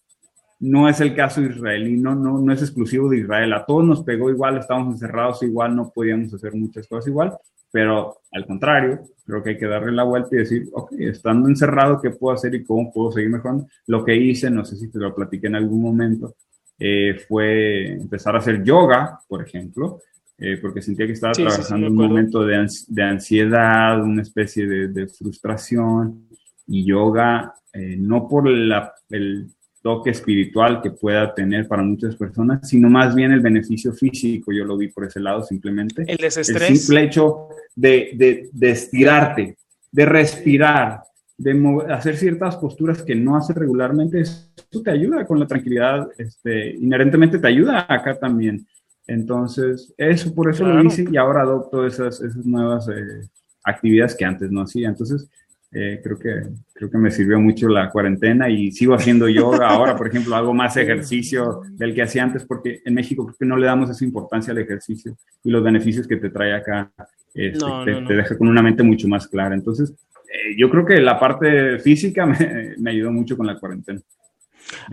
no 0.61 0.89
es 0.89 1.01
el 1.01 1.15
caso 1.15 1.43
israelí, 1.43 1.97
no, 1.97 2.15
no, 2.15 2.39
no 2.39 2.53
es 2.53 2.63
exclusivo 2.63 3.09
de 3.09 3.19
Israel. 3.19 3.53
A 3.53 3.65
todos 3.65 3.85
nos 3.85 4.03
pegó 4.03 4.31
igual, 4.31 4.59
estábamos 4.59 4.95
encerrados 4.95 5.43
igual, 5.43 5.77
no 5.77 5.91
podíamos 5.95 6.33
hacer 6.35 6.55
muchas 6.55 6.89
cosas 6.89 7.09
igual, 7.09 7.37
pero 7.71 8.21
al 8.33 8.47
contrario, 8.47 9.03
creo 9.27 9.43
que 9.43 9.51
hay 9.51 9.59
que 9.59 9.67
darle 9.67 9.93
la 9.93 10.05
vuelta 10.05 10.29
y 10.33 10.39
decir, 10.39 10.69
ok, 10.73 10.93
estando 10.99 11.49
encerrado, 11.49 12.01
¿qué 12.01 12.11
puedo 12.11 12.35
hacer 12.35 12.55
y 12.55 12.65
cómo 12.65 12.93
puedo 12.93 13.13
seguir 13.13 13.31
mejorando? 13.31 13.67
Lo 13.87 14.05
que 14.05 14.17
hice, 14.17 14.51
no 14.51 14.65
sé 14.65 14.77
si 14.77 14.91
te 14.91 14.99
lo 14.99 15.15
platiqué 15.15 15.49
en 15.49 15.57
algún 15.57 15.83
momento, 15.83 16.35
eh, 16.79 17.19
fue 17.29 17.93
empezar 17.93 18.35
a 18.35 18.39
hacer 18.39 18.63
yoga, 18.63 19.21
por 19.29 19.43
ejemplo, 19.43 20.01
eh, 20.39 20.59
porque 20.61 20.83
sentía 20.83 21.07
que 21.07 21.13
estaba 21.13 21.33
trabajando 21.33 21.87
un 21.87 21.95
momento 21.95 22.45
de, 22.45 22.57
ansiedad, 23.03 24.03
una 24.03 24.23
especie 24.23 24.67
de, 24.67 25.07
frustración 25.09 26.29
y 26.67 26.85
yoga, 26.85 27.55
eh, 27.73 27.97
no 27.99 28.29
por 28.29 28.49
el 28.49 29.53
toque 29.85 30.11
espiritual 30.11 30.81
que 30.81 30.93
pueda 30.93 31.35
tener 31.35 31.69
para 31.69 31.83
muchas 31.83 32.17
personas, 32.17 32.67
sino 32.67 32.89
más 32.89 33.15
bien 33.15 33.33
el 33.33 33.41
beneficio 33.41 33.93
físico, 33.93 34.51
yo 34.51 34.65
lo 34.65 34.79
vi 34.79 34.89
por 34.89 35.05
ese 35.05 35.21
lado 35.21 35.43
simplemente. 35.43 36.05
El 36.09 36.17
desestrés. 36.17 36.71
El 36.71 36.77
simple 36.79 37.03
hecho 37.03 37.49
de, 37.77 38.49
de 38.51 38.71
estirarte, 38.71 39.59
de 39.93 40.07
respirar, 40.07 41.03
de 41.37 41.85
hacer 41.91 42.17
ciertas 42.17 42.57
posturas 42.57 43.03
que 43.03 43.15
no 43.15 43.37
haces 43.37 43.57
regularmente, 43.57 44.21
eso 44.21 44.83
te 44.83 44.91
ayuda 44.91 45.27
con 45.27 45.39
la 45.39 45.47
tranquilidad, 45.47 46.09
este, 46.17 46.71
inherentemente 46.77 47.39
te 47.39 47.47
ayuda 47.47 47.85
acá 47.89 48.19
también. 48.19 48.67
Entonces, 49.07 49.95
eso 49.99 50.35
por 50.35 50.51
eso 50.51 50.67
lo 50.67 50.83
hice 50.83 51.05
y 51.11 51.17
ahora 51.17 51.43
adopto 51.43 51.87
esas, 51.87 52.21
esas 52.21 52.45
nuevas 52.47 52.89
eh, 52.89 53.29
actividades 53.63 54.15
que 54.15 54.25
antes 54.25 54.51
no 54.51 54.63
hacía. 54.63 54.89
Entonces, 54.89 55.29
eh, 55.73 56.01
creo, 56.03 56.19
que, 56.19 56.43
creo 56.73 56.91
que 56.91 56.99
me 56.99 57.11
sirvió 57.11 57.41
mucho 57.41 57.69
la 57.69 57.91
cuarentena 57.91 58.49
y 58.49 58.71
sigo 58.71 58.95
haciendo 58.95 59.29
yoga. 59.29 59.69
Ahora, 59.69 59.97
por 59.97 60.07
ejemplo, 60.07 60.37
hago 60.37 60.55
más 60.55 60.77
ejercicio 60.77 61.63
del 61.73 61.95
que 61.95 62.03
hacía 62.03 62.23
antes 62.23 62.45
porque 62.45 62.81
en 62.85 62.95
México 62.95 63.27
creo 63.27 63.37
que 63.37 63.47
no 63.47 63.57
le 63.57 63.67
damos 63.67 63.91
esa 63.91 64.05
importancia 64.05 64.53
al 64.53 64.59
ejercicio 64.59 65.17
y 65.43 65.51
los 65.51 65.65
beneficios 65.65 66.07
que 66.07 66.17
te 66.17 66.31
trae 66.31 66.55
acá 66.55 66.93
este, 67.35 68.05
te, 68.07 68.15
deja 68.15 68.39
con 68.39 68.49
una 68.49 68.63
mente 68.63 68.85
mucho 68.85 69.09
más 69.09 69.27
clara. 69.27 69.55
Entonces, 69.55 69.93
eh, 70.29 70.55
yo 70.57 70.71
creo 70.71 70.87
que 70.87 71.01
la 71.01 71.19
parte 71.19 71.79
física 71.81 72.25
me, 72.27 72.75
me 72.79 72.91
ayudó 72.93 73.11
mucho 73.11 73.37
con 73.37 73.47
la 73.47 73.59
cuarentena. 73.59 74.01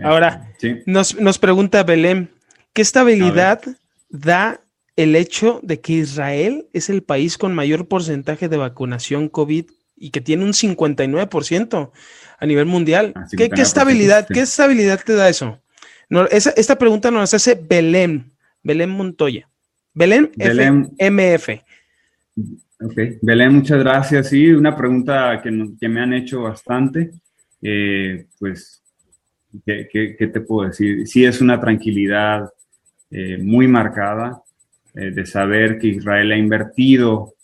Ahora, 0.02 0.52
nos, 0.84 1.18
nos, 1.18 1.38
pregunta 1.38 1.82
Belén, 1.82 2.28
¿qué 2.72 2.82
estabilidad 2.82 3.62
da 4.12 4.60
el 4.94 5.16
hecho 5.16 5.58
de 5.62 5.80
que 5.80 5.94
Israel 5.94 6.68
es 6.72 6.90
el 6.90 7.02
país 7.02 7.38
con 7.38 7.54
mayor 7.54 7.88
porcentaje 7.88 8.48
de 8.48 8.58
vacunación 8.58 9.28
COVID 9.28 9.64
y 9.96 10.10
que 10.10 10.20
tiene 10.20 10.44
un 10.44 10.52
59% 10.52 11.90
a 12.38 12.46
nivel 12.46 12.66
mundial? 12.66 13.12
Ah, 13.16 13.26
¿Qué, 13.36 13.50
estabilidad, 13.56 14.28
¿Qué 14.32 14.40
estabilidad 14.40 15.00
te 15.04 15.14
da 15.14 15.28
eso? 15.28 15.60
No, 16.08 16.26
esta 16.26 16.76
pregunta 16.76 17.10
nos 17.10 17.32
hace 17.32 17.54
Belén, 17.54 18.32
Belén 18.62 18.90
Montoya. 18.90 19.48
Belén, 19.94 20.30
Belén 20.36 20.90
MF. 20.98 21.48
Ok, 22.80 22.98
Belén, 23.22 23.54
muchas 23.54 23.78
gracias. 23.78 24.28
Sí, 24.28 24.50
una 24.50 24.76
pregunta 24.76 25.40
que, 25.42 25.68
que 25.80 25.88
me 25.88 26.00
han 26.00 26.12
hecho 26.12 26.42
bastante. 26.42 27.12
Eh, 27.62 28.26
pues, 28.38 28.82
¿qué, 29.64 30.30
te 30.32 30.40
puedo 30.40 30.68
decir? 30.68 31.06
Sí 31.06 31.24
es 31.24 31.40
una 31.40 31.60
tranquilidad 31.60 32.50
eh, 33.12 33.38
muy 33.38 33.68
marcada 33.68 34.42
eh, 34.94 35.10
de 35.10 35.26
saber 35.26 35.78
que 35.78 35.88
Israel 35.88 36.32
ha 36.32 36.36
invertido 36.36 37.34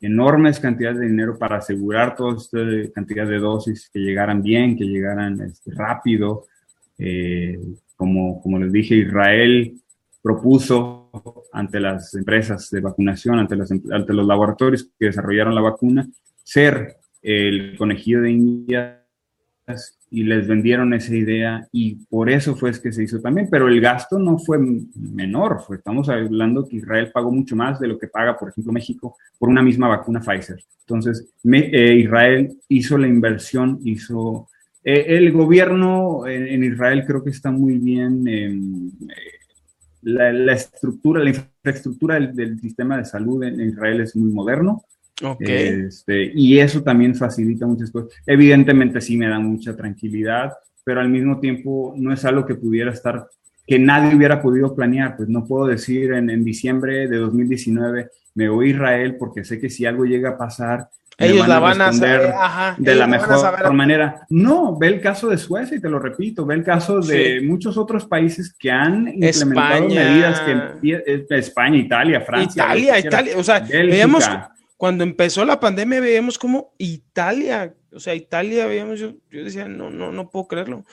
enormes 0.00 0.60
cantidades 0.60 0.98
de 0.98 1.06
dinero 1.06 1.38
para 1.38 1.58
asegurar 1.58 2.16
toda 2.16 2.36
esta 2.36 2.92
cantidad 2.92 3.26
de 3.26 3.38
dosis 3.38 3.88
que 3.90 4.00
llegaran 4.00 4.42
bien, 4.42 4.76
que 4.76 4.84
llegaran 4.84 5.40
este, 5.40 5.70
rápido. 5.72 6.46
como, 7.96 8.42
como 8.42 8.58
les 8.58 8.72
dije, 8.72 8.96
Israel 8.96 9.80
propuso 10.20 11.10
ante 11.52 11.80
las 11.80 12.12
empresas 12.14 12.68
de 12.70 12.80
vacunación, 12.80 13.38
ante, 13.38 13.54
ante 13.54 14.12
los 14.12 14.26
laboratorios 14.26 14.90
que 14.98 15.06
desarrollaron 15.06 15.54
la 15.54 15.62
vacuna, 15.62 16.06
ser 16.42 16.96
el 17.22 17.76
conejillo 17.78 18.22
de 18.22 18.30
indias 18.32 19.95
y 20.10 20.22
les 20.22 20.46
vendieron 20.46 20.94
esa 20.94 21.14
idea 21.14 21.66
y 21.72 21.96
por 22.06 22.30
eso 22.30 22.54
fue 22.54 22.70
que 22.80 22.92
se 22.92 23.02
hizo 23.02 23.20
también, 23.20 23.48
pero 23.50 23.68
el 23.68 23.80
gasto 23.80 24.18
no 24.18 24.38
fue 24.38 24.58
menor, 24.94 25.62
estamos 25.70 26.08
hablando 26.08 26.66
que 26.66 26.76
Israel 26.76 27.10
pagó 27.12 27.32
mucho 27.32 27.56
más 27.56 27.80
de 27.80 27.88
lo 27.88 27.98
que 27.98 28.08
paga, 28.08 28.36
por 28.36 28.50
ejemplo, 28.50 28.72
México 28.72 29.16
por 29.38 29.48
una 29.48 29.62
misma 29.62 29.88
vacuna 29.88 30.20
Pfizer. 30.20 30.62
Entonces, 30.80 31.28
eh, 31.52 31.94
Israel 31.96 32.56
hizo 32.68 32.96
la 32.98 33.08
inversión, 33.08 33.80
hizo... 33.84 34.48
Eh, 34.84 35.16
el 35.16 35.32
gobierno 35.32 36.28
en, 36.28 36.62
Israel 36.62 37.04
creo 37.04 37.24
que 37.24 37.30
está 37.30 37.50
muy 37.50 37.78
bien... 37.78 38.28
Em, 38.28 38.90
la, 40.02 40.52
estructura, 40.52 41.22
la 41.22 41.30
infraestructura 41.30 42.20
del, 42.20 42.60
sistema 42.60 42.98
de 42.98 43.04
salud 43.04 43.42
en, 43.42 43.60
Israel 43.60 44.00
es 44.00 44.14
muy 44.14 44.32
moderno. 44.32 44.84
Este, 45.40 46.30
y 46.34 46.58
eso 46.58 46.82
también 46.82 47.14
facilita 47.14 47.66
muchas 47.66 47.90
cosas. 47.90 48.10
Evidentemente 48.26 49.00
sí 49.00 49.16
me 49.16 49.28
da 49.28 49.38
mucha 49.38 49.76
tranquilidad, 49.76 50.52
pero 50.84 51.00
al 51.00 51.08
mismo 51.08 51.40
tiempo 51.40 51.94
no 51.96 52.12
es 52.12 52.24
algo 52.24 52.44
que 52.44 52.54
pudiera 52.54 52.92
estar, 52.92 53.26
que 53.66 53.78
nadie 53.78 54.14
hubiera 54.14 54.42
podido 54.42 54.74
planear. 54.74 55.16
Pues 55.16 55.28
no 55.28 55.46
puedo 55.46 55.66
decir 55.66 56.12
en, 56.12 56.28
en 56.30 56.44
diciembre 56.44 57.08
de 57.08 57.16
2019 57.16 58.10
me 58.34 58.48
voy 58.50 58.68
a 58.68 58.70
Israel 58.70 59.16
porque 59.18 59.44
sé 59.44 59.58
que 59.58 59.70
si 59.70 59.86
algo 59.86 60.04
llega 60.04 60.30
a 60.30 60.38
pasar, 60.38 60.88
ellos 61.18 61.48
la 61.48 61.58
van 61.58 61.80
a 61.80 61.88
hacer 61.88 62.30
de 62.76 62.94
la 62.94 63.06
mejor 63.06 63.72
manera. 63.72 64.26
No, 64.28 64.76
ve 64.76 64.88
el 64.88 65.00
caso 65.00 65.28
de 65.28 65.38
Suecia 65.38 65.78
y 65.78 65.80
te 65.80 65.88
lo 65.88 65.98
repito, 65.98 66.44
ve 66.44 66.56
el 66.56 66.62
caso 66.62 67.00
de 67.00 67.40
muchos 67.42 67.78
otros 67.78 68.04
países 68.04 68.54
que 68.58 68.70
han 68.70 69.08
implementado 69.08 69.88
medidas 69.88 70.40
que 70.40 70.90
eh, 70.92 71.26
España, 71.30 71.78
Italia, 71.78 72.20
Francia. 72.20 72.64
Italia, 72.64 72.98
Italia, 72.98 73.32
o 73.38 73.42
sea, 73.42 73.60
veíamos 73.60 74.28
cuando 74.76 75.04
empezó 75.04 75.44
la 75.44 75.60
pandemia 75.60 76.00
veíamos 76.00 76.38
como 76.38 76.74
Italia, 76.78 77.74
o 77.92 78.00
sea, 78.00 78.14
Italia 78.14 78.66
veíamos 78.66 79.00
yo, 79.00 79.14
yo 79.30 79.44
decía, 79.44 79.68
no 79.68 79.90
no 79.90 80.12
no 80.12 80.30
puedo 80.30 80.48
creerlo. 80.48 80.84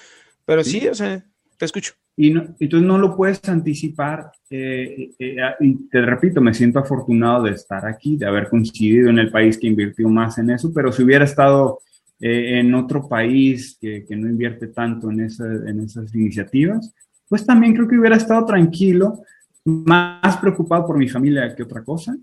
Pero 0.45 0.63
sí, 0.63 0.87
o 0.87 0.95
sea, 0.95 1.23
te 1.57 1.65
escucho. 1.65 1.93
Y 2.15 2.31
no, 2.31 2.55
entonces 2.59 2.87
no 2.87 2.97
lo 2.97 3.15
puedes 3.15 3.47
anticipar. 3.49 4.31
Eh, 4.49 5.11
eh, 5.17 5.35
eh, 5.37 5.55
y 5.61 5.89
te 5.89 6.01
repito, 6.01 6.41
me 6.41 6.53
siento 6.53 6.79
afortunado 6.79 7.43
de 7.43 7.51
estar 7.51 7.85
aquí, 7.85 8.17
de 8.17 8.27
haber 8.27 8.49
coincidido 8.49 9.09
en 9.09 9.19
el 9.19 9.31
país 9.31 9.57
que 9.57 9.67
invirtió 9.67 10.07
más 10.09 10.37
en 10.37 10.51
eso, 10.51 10.71
pero 10.73 10.91
si 10.91 11.03
hubiera 11.03 11.25
estado 11.25 11.79
en 12.25 12.73
otro 12.73 13.09
país 13.09 13.77
que, 13.81 14.05
que, 14.05 14.15
no 14.15 14.29
invierte 14.29 14.67
tanto 14.67 15.11
en, 15.11 15.21
esa, 15.21 15.45
en 15.45 15.81
esas 15.81 16.15
iniciativas, 16.15 16.93
pues 17.27 17.45
también 17.45 17.73
creo 17.73 17.85
que 17.85 17.97
hubiera 17.97 18.15
estado 18.15 18.45
tranquilo, 18.45 19.23
más 19.65 20.37
preocupado 20.37 20.85
por 20.85 20.97
mi 20.97 21.09
familia 21.09 21.53
que 21.53 21.63
otra 21.63 21.83
cosa, 21.83 22.15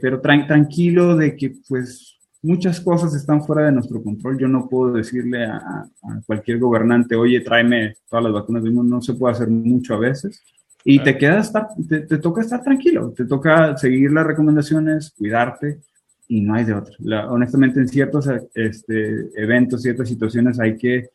pero 0.00 0.20
tranquilo 0.20 1.16
de 1.16 1.36
que 1.36 1.54
pues 1.68 2.14
muchas 2.44 2.80
cosas 2.80 3.14
están 3.14 3.42
fuera 3.42 3.66
de 3.66 3.72
nuestro 3.72 4.02
control. 4.02 4.38
Yo 4.38 4.48
no 4.48 4.68
puedo 4.68 4.92
decirle 4.92 5.44
a, 5.46 5.86
cualquier 6.26 6.58
gobernante, 6.58 7.16
oye, 7.16 7.40
tráeme 7.40 7.96
todas 8.08 8.24
las 8.24 8.34
vacunas 8.34 8.62
del 8.62 8.72
mundo. 8.72 8.96
No 8.96 9.02
se 9.02 9.14
puede 9.14 9.34
hacer 9.34 9.48
mucho 9.48 9.94
a 9.94 9.98
veces. 9.98 10.42
Y 10.84 11.02
te 11.02 11.16
queda 11.16 11.40
estar, 11.40 11.68
te, 11.88 12.18
toca 12.18 12.42
estar 12.42 12.62
tranquilo, 12.62 13.10
te 13.16 13.24
toca 13.24 13.74
seguir 13.78 14.12
las 14.12 14.26
recomendaciones, 14.26 15.14
cuidarte 15.16 15.80
y 16.28 16.42
no 16.42 16.54
hay 16.54 16.64
de 16.64 16.74
otra. 16.74 17.30
honestamente, 17.30 17.80
en 17.80 17.88
ciertos 17.88 18.28
este, 18.54 19.30
eventos, 19.34 19.80
ciertas 19.80 20.10
situaciones 20.10 20.60
hay 20.60 20.76
que 20.76 21.08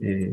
eh, 0.00 0.32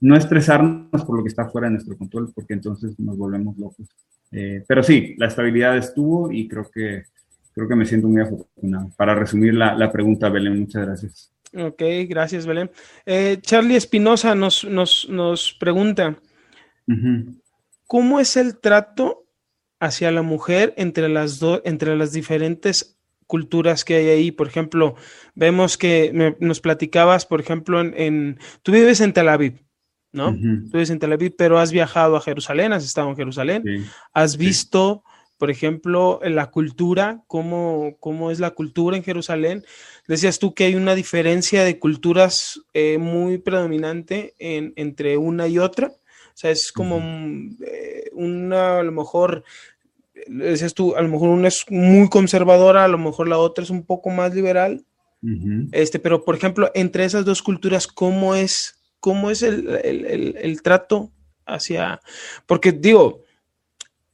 no 0.00 0.16
estresarnos 0.16 1.04
por 1.04 1.16
lo 1.16 1.22
que 1.22 1.28
está 1.28 1.48
fuera 1.48 1.68
de 1.68 1.74
nuestro 1.74 1.96
control, 1.96 2.32
porque 2.34 2.54
entonces 2.54 2.98
nos 2.98 3.16
volvemos 3.16 3.56
locos. 3.58 3.86
Eh, 4.32 4.64
pero 4.66 4.82
sí, 4.82 5.14
la 5.18 5.26
estabilidad 5.26 5.76
estuvo 5.76 6.30
y 6.32 6.48
creo 6.48 6.70
que 6.70 7.04
creo 7.52 7.68
que 7.68 7.76
me 7.76 7.86
siento 7.86 8.08
muy 8.08 8.22
afortunado. 8.22 8.90
Para 8.96 9.14
resumir 9.14 9.54
la, 9.54 9.92
pregunta, 9.92 10.28
Belén, 10.28 10.60
muchas 10.60 10.86
gracias. 10.86 11.32
Ok, 11.54 11.82
gracias, 12.08 12.46
Belén. 12.46 12.70
Eh, 13.04 13.38
Charlie 13.40 13.76
Espinosa 13.76 14.34
nos, 14.34 14.64
nos, 14.64 15.56
pregunta, 15.58 16.16
¿cómo 17.86 18.20
es 18.20 18.36
el 18.36 18.58
trato 18.58 19.26
hacia 19.80 20.10
la 20.10 20.22
mujer 20.22 20.74
entre 20.76 21.08
las, 21.08 21.38
dos 21.38 21.60
entre 21.64 21.96
las 21.96 22.12
diferentes 22.12 22.98
culturas 23.26 23.84
que 23.84 23.96
hay 23.96 24.08
ahí? 24.08 24.30
Por 24.30 24.46
ejemplo, 24.46 24.94
vemos 25.34 25.76
que 25.76 26.36
nos 26.38 26.60
platicabas, 26.60 27.26
por 27.26 27.40
ejemplo, 27.40 27.80
en, 27.80 28.38
tú 28.62 28.72
vives 28.72 29.00
en 29.00 29.12
Tel 29.12 29.28
Aviv. 29.28 29.60
¿No? 30.12 30.32
Tú 30.32 30.70
vives 30.72 30.90
en 30.90 30.98
Tel 30.98 31.12
Aviv, 31.12 31.34
pero 31.36 31.58
has 31.58 31.70
viajado 31.70 32.16
a 32.16 32.20
Jerusalén, 32.20 32.72
has 32.72 32.84
estado 32.84 33.08
en 33.10 33.16
Jerusalén, 33.16 33.64
has 34.12 34.36
visto 34.36 35.04
por 35.40 35.50
ejemplo, 35.50 36.20
la 36.22 36.50
cultura, 36.50 37.22
cómo, 37.26 37.96
cómo 37.98 38.30
es 38.30 38.40
la 38.40 38.50
cultura 38.50 38.98
en 38.98 39.02
Jerusalén. 39.02 39.64
Decías 40.06 40.38
tú 40.38 40.52
que 40.52 40.64
hay 40.64 40.74
una 40.74 40.94
diferencia 40.94 41.64
de 41.64 41.78
culturas 41.78 42.60
eh, 42.74 42.98
muy 42.98 43.38
predominante 43.38 44.34
entre 44.38 45.16
una 45.16 45.48
y 45.48 45.58
otra. 45.58 45.86
O 45.86 46.34
sea, 46.34 46.50
es 46.50 46.70
como 46.70 46.98
eh, 47.66 48.10
una, 48.12 48.80
a 48.80 48.82
lo 48.82 48.92
mejor, 48.92 49.42
decías 50.26 50.74
tú, 50.74 50.94
a 50.94 51.00
lo 51.00 51.08
mejor 51.08 51.30
una 51.30 51.48
es 51.48 51.64
muy 51.70 52.10
conservadora, 52.10 52.84
a 52.84 52.88
lo 52.88 52.98
mejor 52.98 53.26
la 53.26 53.38
otra 53.38 53.64
es 53.64 53.70
un 53.70 53.86
poco 53.86 54.10
más 54.10 54.34
liberal. 54.34 54.84
este, 55.72 55.98
pero, 55.98 56.22
por 56.22 56.34
ejemplo, 56.34 56.70
entre 56.74 57.06
esas 57.06 57.24
dos 57.24 57.40
culturas, 57.40 57.86
¿cómo 57.86 58.34
es, 58.34 58.78
cómo 59.00 59.30
es 59.30 59.42
el, 59.42 59.68
el 60.36 60.62
trato 60.62 61.10
hacia... 61.46 62.00
Porque 62.46 62.72
digo, 62.72 63.24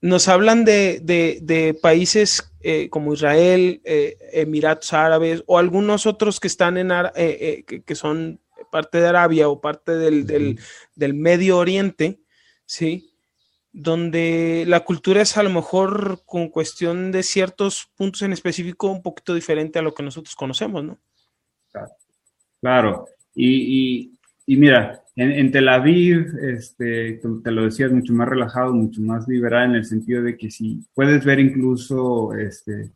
nos 0.00 0.28
hablan 0.28 0.64
de, 0.64 1.78
países 1.82 2.52
eh, 2.60 2.88
como 2.90 3.14
Israel, 3.14 3.80
eh, 3.84 4.16
Emiratos 4.32 4.92
Árabes 4.92 5.42
o 5.46 5.58
algunos 5.58 6.06
otros 6.06 6.40
que 6.40 6.48
están 6.48 6.76
en 6.78 6.92
eh, 7.14 7.64
que, 7.64 7.94
son 7.94 8.40
parte 8.70 9.00
de 9.00 9.08
Arabia 9.08 9.48
o 9.48 9.60
parte 9.60 9.92
del, 9.92 10.58
Medio 11.14 11.58
Oriente, 11.58 12.20
¿sí? 12.64 13.12
Donde 13.72 14.64
la 14.66 14.80
cultura 14.80 15.22
es 15.22 15.36
a 15.36 15.42
lo 15.42 15.50
mejor 15.50 16.22
con 16.24 16.48
cuestión 16.48 17.12
de 17.12 17.22
ciertos 17.22 17.90
puntos 17.94 18.22
en 18.22 18.32
específico 18.32 18.88
un 18.88 19.02
poquito 19.02 19.34
diferente 19.34 19.78
a 19.78 19.82
lo 19.82 19.92
que 19.92 20.02
nosotros 20.02 20.34
conocemos, 20.34 20.84
¿no? 20.84 20.98
Claro. 22.60 23.06
y 23.34 24.15
mira, 24.46 25.02
en, 25.16 25.50
Tel 25.50 25.68
Aviv, 25.68 26.38
este, 26.40 27.20
te 27.42 27.50
lo 27.50 27.64
decías, 27.64 27.90
mucho 27.90 28.12
más 28.12 28.28
relajado, 28.28 28.74
mucho 28.74 29.00
más 29.00 29.26
liberal 29.26 29.70
en 29.70 29.76
el 29.76 29.84
sentido 29.84 30.22
de 30.22 30.36
que 30.36 30.50
si 30.50 30.84
puedes 30.94 31.24
ver 31.24 31.40
incluso 31.40 32.34
este, 32.34 32.92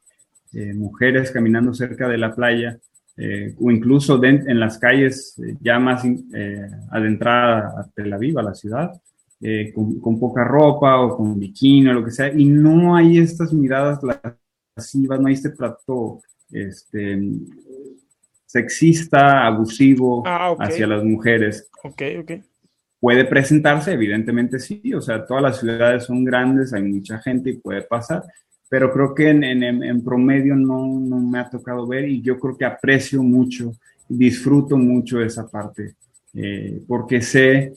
eh, 0.52 0.74
mujeres 0.74 1.30
caminando 1.30 1.72
cerca 1.72 2.08
de 2.08 2.18
la 2.18 2.34
playa 2.34 2.78
eh, 3.16 3.54
o 3.58 3.70
incluso 3.70 4.22
en 4.22 4.60
las 4.60 4.78
calles 4.78 5.38
eh, 5.38 5.56
ya 5.60 5.78
más 5.78 6.04
adentrada 6.90 7.80
a 7.80 7.88
Tel 7.94 8.12
Aviv, 8.12 8.38
a 8.38 8.42
la 8.42 8.54
ciudad, 8.54 8.92
con, 9.74 10.20
poca 10.20 10.44
ropa 10.44 11.00
o 11.00 11.16
con 11.16 11.38
bikini 11.38 11.88
o 11.88 11.94
lo 11.94 12.04
que 12.04 12.10
sea, 12.10 12.30
y 12.32 12.44
no 12.44 12.94
hay 12.94 13.18
estas 13.18 13.52
miradas 13.54 13.98
lascivas, 14.76 15.18
no 15.18 15.28
hay 15.28 15.34
este 15.34 15.50
trato 15.50 16.20
este, 16.52 17.18
sexista, 18.50 19.46
abusivo 19.46 20.24
ah, 20.26 20.56
hacia 20.58 20.84
las 20.86 21.04
mujeres. 21.04 21.68
Ok, 21.84 22.02
ok. 22.20 22.32
Puede 22.98 23.24
presentarse, 23.24 23.92
evidentemente 23.92 24.58
sí, 24.58 24.92
o 24.92 25.00
sea, 25.00 25.24
todas 25.24 25.42
las 25.42 25.60
ciudades 25.60 26.04
son 26.04 26.24
grandes, 26.24 26.72
hay 26.72 26.82
mucha 26.82 27.18
gente 27.20 27.50
y 27.50 27.58
puede 27.58 27.82
pasar, 27.82 28.24
pero 28.68 28.92
creo 28.92 29.14
que 29.14 29.30
en, 29.30 29.44
en, 29.44 30.04
promedio 30.04 30.56
no, 30.56 30.84
no, 30.86 31.20
me 31.20 31.38
ha 31.38 31.48
tocado 31.48 31.86
ver 31.86 32.08
y 32.08 32.20
yo 32.20 32.38
creo 32.38 32.58
que 32.58 32.64
aprecio 32.64 33.22
mucho, 33.22 33.72
disfruto 34.08 34.76
mucho 34.76 35.22
esa 35.22 35.46
parte, 35.48 35.94
eh, 36.34 36.82
porque 36.86 37.22
sé 37.22 37.72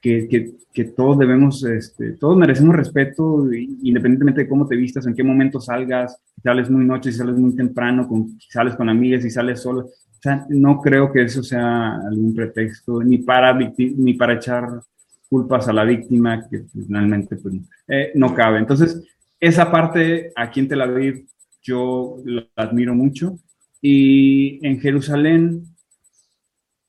que, 0.00 0.28
que, 0.28 0.52
que, 0.72 0.84
todos 0.84 1.18
debemos, 1.18 1.64
este, 1.64 2.12
todos 2.12 2.36
merecemos 2.36 2.76
respeto 2.76 3.50
independientemente 3.52 4.42
de 4.42 4.48
cómo 4.48 4.68
te 4.68 4.76
vistas, 4.76 5.06
en 5.06 5.14
qué 5.14 5.24
momento 5.24 5.58
salgas, 5.58 6.20
si 6.36 6.42
sales 6.42 6.70
muy 6.70 6.84
noche, 6.84 7.10
si 7.10 7.18
sales 7.18 7.36
muy 7.36 7.56
temprano, 7.56 8.06
con, 8.06 8.38
si 8.38 8.50
sales 8.50 8.76
con 8.76 8.88
amigas, 8.88 9.22
si 9.22 9.30
sales 9.30 9.60
solo, 9.60 9.88
o 10.18 10.20
sea, 10.20 10.46
no 10.48 10.80
creo 10.80 11.12
que 11.12 11.22
eso 11.22 11.44
sea 11.44 11.96
algún 11.96 12.34
pretexto 12.34 13.04
ni 13.04 13.18
para, 13.18 13.56
ni 13.56 14.14
para 14.14 14.34
echar 14.34 14.82
culpas 15.28 15.68
a 15.68 15.72
la 15.72 15.84
víctima, 15.84 16.48
que 16.48 16.64
finalmente 16.72 17.36
pues, 17.36 17.54
eh, 17.86 18.10
no 18.16 18.34
cabe. 18.34 18.58
Entonces, 18.58 19.00
esa 19.38 19.70
parte 19.70 20.32
aquí 20.34 20.58
en 20.58 20.68
Tel 20.68 20.80
Aviv 20.80 21.24
yo 21.62 22.16
la 22.24 22.48
admiro 22.56 22.94
mucho. 22.94 23.38
Y 23.80 24.58
en 24.66 24.80
Jerusalén 24.80 25.62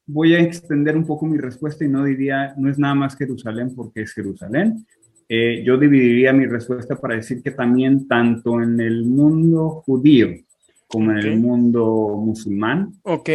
voy 0.07 0.33
a 0.33 0.39
extender 0.39 0.97
un 0.97 1.05
poco 1.05 1.27
mi 1.27 1.37
respuesta 1.37 1.85
y 1.85 1.87
no 1.87 2.03
diría, 2.03 2.55
no 2.57 2.67
es 2.67 2.79
nada 2.79 2.95
más 2.95 3.15
Jerusalén 3.15 3.75
porque 3.75 4.01
es 4.01 4.13
Jerusalén. 4.13 4.87
Eh, 5.27 5.61
yo 5.63 5.77
dividiría 5.77 6.33
mi 6.33 6.47
respuesta 6.47 6.95
para 6.95 7.15
decir 7.15 7.43
que 7.43 7.51
también 7.51 8.07
tanto 8.07 8.59
en 8.59 8.79
el 8.79 9.05
mundo 9.05 9.83
judío 9.85 10.29
como 10.89 11.11
en 11.11 11.19
el 11.19 11.39
mundo 11.39 12.15
musulmán. 12.17 12.93
Ok. 13.03 13.29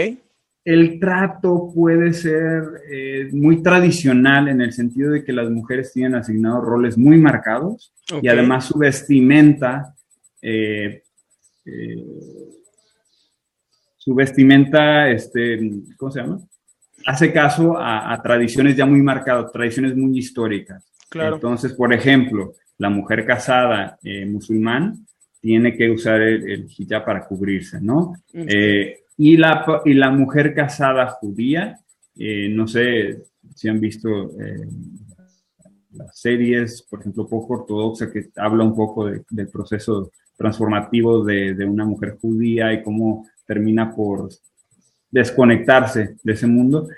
El 0.65 0.99
trato 0.99 1.71
puede 1.73 2.13
ser 2.13 2.65
eh, 2.91 3.29
muy 3.33 3.63
tradicional 3.63 4.49
en 4.49 4.61
el 4.61 4.73
sentido 4.73 5.13
de 5.13 5.23
que 5.23 5.33
las 5.33 5.49
mujeres 5.51 5.93
tienen 5.93 6.17
asignados 6.17 6.65
roles 6.65 6.99
muy 6.99 7.17
marcados 7.17 7.93
y 8.21 8.27
además 8.27 8.65
su 8.65 8.79
vestimenta, 8.79 9.95
eh, 10.43 11.03
eh, 11.65 12.05
su 13.99 14.15
vestimenta, 14.15 15.09
este, 15.11 15.71
¿cómo 15.97 16.11
se 16.11 16.21
llama? 16.23 16.41
Hace 17.07 17.33
caso 17.33 17.77
a, 17.79 18.21
tradiciones 18.21 18.75
ya 18.75 18.85
muy 18.85 19.01
marcadas, 19.01 19.53
tradiciones 19.53 19.95
muy 19.95 20.19
históricas. 20.19 20.91
Claro. 21.09 21.37
Entonces, 21.37 21.73
por 21.75 21.93
ejemplo, 21.93 22.55
la 22.79 22.91
mujer 22.91 23.25
casada 23.25 23.99
musulmán 24.27 25.07
tiene 25.45 25.77
que 25.77 25.91
usar 25.91 26.23
el, 26.23 26.67
hijab 26.75 27.05
para 27.05 27.27
cubrirse, 27.27 27.79
¿no? 27.79 28.15
Eh, 28.33 29.01
y, 29.19 29.37
la, 29.37 29.83
y 29.85 29.93
la 29.93 30.11
mujer 30.11 30.55
casada 30.55 31.07
judía, 31.09 31.79
eh, 32.17 32.49
no 32.49 32.67
sé 32.67 33.25
si 33.55 33.69
han 33.69 33.79
visto 33.79 34.31
eh, 34.41 34.67
las 35.93 36.19
series, 36.19 36.81
por 36.89 37.01
ejemplo, 37.01 37.29
poco 37.29 37.61
ortodoxa, 37.61 38.11
que 38.11 38.31
habla 38.37 38.65
un 38.65 38.75
poco 38.75 39.05
del 39.05 39.49
proceso 39.49 40.13
transformativo 40.35 41.23
de, 41.23 41.63
una 41.67 41.85
mujer 41.85 42.17
judía 42.19 42.73
y 42.73 42.83
cómo 42.83 43.29
termina 43.47 43.95
por 43.95 44.31
desconectarse 45.11 46.17
de 46.23 46.33
ese 46.33 46.47
mundo. 46.47 46.89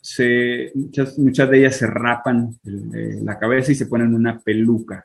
se, 0.00 0.72
muchas, 0.74 1.18
muchas, 1.18 1.50
de 1.50 1.58
ellas 1.58 1.76
se 1.76 1.86
rapan 1.86 2.56
la 2.64 3.38
cabeza 3.38 3.72
y 3.72 3.74
se 3.74 3.84
ponen 3.84 4.14
una 4.14 4.38
peluca. 4.38 5.04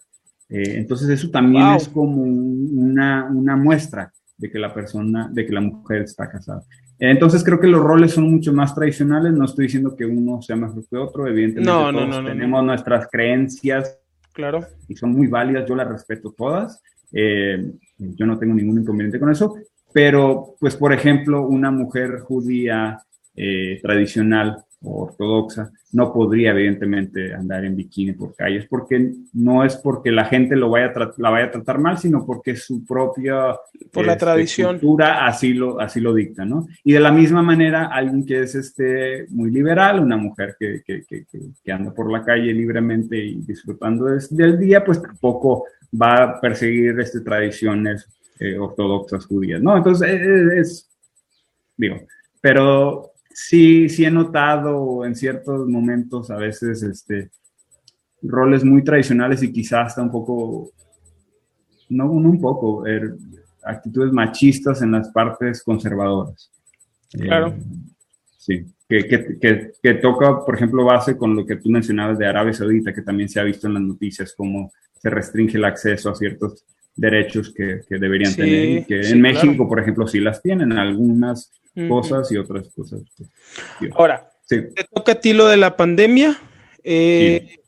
Eh, 0.52 0.80
entonces 0.80 1.10
eso 1.10 1.30
también 1.30 1.65
es 1.76 1.88
como 1.88 2.22
una, 2.23 3.26
una, 3.32 3.56
muestra 3.56 4.11
de 4.38 4.52
que 4.52 4.60
la 4.60 4.73
persona, 4.73 5.30
de 5.32 5.45
que 5.45 5.53
la 5.53 5.61
mujer 5.61 6.02
está 6.02 6.30
casada. 6.30 6.64
Entonces 6.99 7.44
creo 7.44 7.60
que 7.60 7.68
los 7.68 7.82
roles 7.82 8.11
son 8.11 8.30
mucho 8.30 8.52
más 8.52 8.76
tradicionales, 8.76 9.32
no 9.34 9.45
estoy 9.45 9.65
diciendo 9.65 9.95
que 9.95 10.06
uno 10.06 10.41
sea 10.41 10.56
mejor 10.57 10.84
que 10.88 10.98
otro, 10.98 11.26
evidentemente 11.26 11.72
todos 11.72 12.26
tenemos 12.26 12.64
nuestras 12.64 13.07
creencias 13.10 13.98
claro. 14.34 14.68
y 14.88 14.95
son 14.95 15.14
muy 15.14 15.28
válidas, 15.28 15.68
yo 15.68 15.76
las 15.76 15.88
respeto 15.88 16.36
todas, 16.38 16.80
eh, 17.11 17.72
yo 17.98 18.26
no 18.26 18.38
tengo 18.38 18.53
ningún 18.53 18.82
inconveniente 18.82 19.19
con 19.19 19.32
eso, 19.32 19.56
pero 19.94 20.56
pues 20.60 20.76
por 20.76 20.94
ejemplo 20.94 21.48
una 21.48 21.72
mujer 21.72 22.19
judía 22.19 22.99
eh, 23.36 23.80
tradicional 23.82 24.64
ortodoxa, 24.84 25.72
no 25.91 26.12
podría 26.12 26.52
evidentemente 26.52 27.34
andar 27.34 27.66
en 27.66 27.76
bikini 27.76 28.14
por 28.14 28.36
calles, 28.36 28.66
porque 28.68 29.14
no 29.34 29.64
es 29.64 29.76
porque 29.76 30.12
la 30.12 30.26
gente 30.26 30.56
lo 30.56 30.70
vaya 30.70 30.91
la 31.18 31.30
vaya 31.30 31.45
a 31.45 31.52
tratar 31.52 31.80
mal, 31.80 31.98
sino 31.98 32.26
porque 32.26 32.56
su 32.56 32.86
propia 32.86 33.56
por 33.91 34.06
la 34.06 34.14
este, 34.14 34.26
tradición. 34.26 34.80
cultura 34.80 35.26
así 35.26 35.53
lo, 35.53 35.80
así 35.80 35.99
lo 35.99 36.14
dicta, 36.14 36.45
¿no? 36.45 36.68
Y 36.84 36.94
de 36.94 36.99
la 36.99 37.12
misma 37.12 37.44
manera, 37.44 37.88
alguien 37.88 38.26
que 38.26 38.41
es 38.41 38.56
este, 38.56 39.28
muy 39.30 39.52
liberal, 39.52 39.99
una 39.99 40.18
mujer 40.18 40.56
que, 40.60 40.82
que, 40.86 41.03
que, 41.06 41.26
que 41.64 41.72
anda 41.72 41.94
por 41.94 42.12
la 42.12 42.24
calle 42.24 42.53
libremente 42.53 43.18
y 43.18 43.41
disfrutando 43.41 44.06
del 44.06 44.58
día, 44.58 44.84
pues 44.84 45.02
tampoco 45.02 45.66
va 46.02 46.24
a 46.24 46.41
perseguir 46.41 46.99
este, 46.99 47.22
tradiciones 47.22 48.08
eh, 48.40 48.58
ortodoxas 48.58 49.26
judías, 49.26 49.62
¿no? 49.62 49.78
Entonces, 49.78 50.10
es, 50.10 50.53
es 50.53 50.90
digo, 51.78 51.98
pero 52.40 53.11
sí, 53.48 53.90
sí 53.90 54.06
he 54.06 54.12
notado 54.12 55.06
en 55.06 55.16
ciertos 55.16 55.68
momentos 55.68 56.30
a 56.30 56.38
veces 56.38 56.84
este, 56.84 57.32
roles 58.22 58.64
muy 58.64 58.84
tradicionales 58.84 59.42
y 59.44 59.52
quizás 59.52 59.88
hasta 59.88 60.02
un 60.02 60.12
poco, 60.12 60.72
no, 61.90 62.12
un 62.12 62.40
poco, 62.40 62.86
er, 62.86 63.16
actitudes 63.64 64.12
machistas 64.12 64.82
en 64.82 64.92
las 64.92 65.10
partes 65.10 65.64
conservadoras. 65.64 66.52
Claro. 67.12 67.48
Eh, 67.50 67.64
sí, 68.38 68.66
que, 68.88 69.08
que, 69.08 69.72
que, 69.82 69.94
toca, 69.96 70.46
por 70.46 70.56
ejemplo, 70.56 70.86
base 70.86 71.18
con 71.18 71.36
lo 71.36 71.46
que 71.46 71.58
tú 71.58 71.70
mencionabas 71.70 72.18
de 72.18 72.28
Arabia 72.28 72.54
Saudita, 72.54 72.94
que 72.94 73.02
también 73.02 73.30
se 73.30 73.40
ha 73.40 73.44
visto 73.44 73.68
en 73.68 73.74
las 73.74 73.84
noticias, 73.84 74.34
cómo 74.36 74.72
se 74.98 75.10
restringe 75.10 75.58
el 75.58 75.66
acceso 75.66 76.10
a 76.10 76.16
ciertos 76.16 76.66
derechos 76.96 77.54
que, 77.56 77.82
deberían 77.90 78.36
tener 78.36 78.86
que 78.86 79.02
en 79.02 79.22
México, 79.22 79.68
por 79.68 79.80
ejemplo, 79.80 80.08
sí 80.08 80.20
las 80.20 80.42
tienen, 80.42 80.74
algunas 80.74 81.52
cosas 81.88 82.31
y 82.31 82.38
otras 82.38 82.69
cosas. 82.76 83.02
Ahora, 83.93 84.31
te 84.48 84.85
toca 84.93 85.14
a 85.14 85.19
ti 85.19 85.34
lo 85.34 85.48
de 85.48 85.57
la 85.57 85.77
pandemia. 85.77 86.39
Eh, 86.84 87.60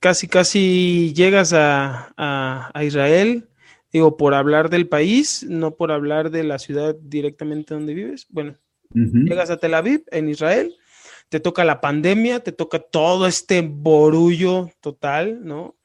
casi, 0.00 0.28
casi 0.28 1.12
llegas 1.14 1.52
a, 1.52 2.12
a, 2.16 2.84
Israel, 2.84 3.48
digo, 3.92 4.16
por 4.16 4.34
hablar 4.34 4.70
del 4.70 4.88
país, 4.88 5.44
no 5.48 5.74
por 5.76 5.92
hablar 5.92 6.30
de 6.30 6.44
la 6.44 6.58
ciudad 6.58 6.94
directamente 7.00 7.74
donde 7.74 7.94
vives. 7.94 8.26
Bueno, 8.28 8.56
llegas 8.92 9.50
a 9.50 9.58
Tel 9.58 9.74
Aviv, 9.74 10.04
en 10.10 10.28
Israel, 10.28 10.74
te 11.28 11.40
toca 11.40 11.64
la 11.64 11.80
pandemia, 11.80 12.40
te 12.40 12.52
toca 12.52 12.78
todo 12.78 13.26
este 13.26 13.62
borullo 13.62 14.70
total, 14.80 15.44
¿no? 15.44 15.76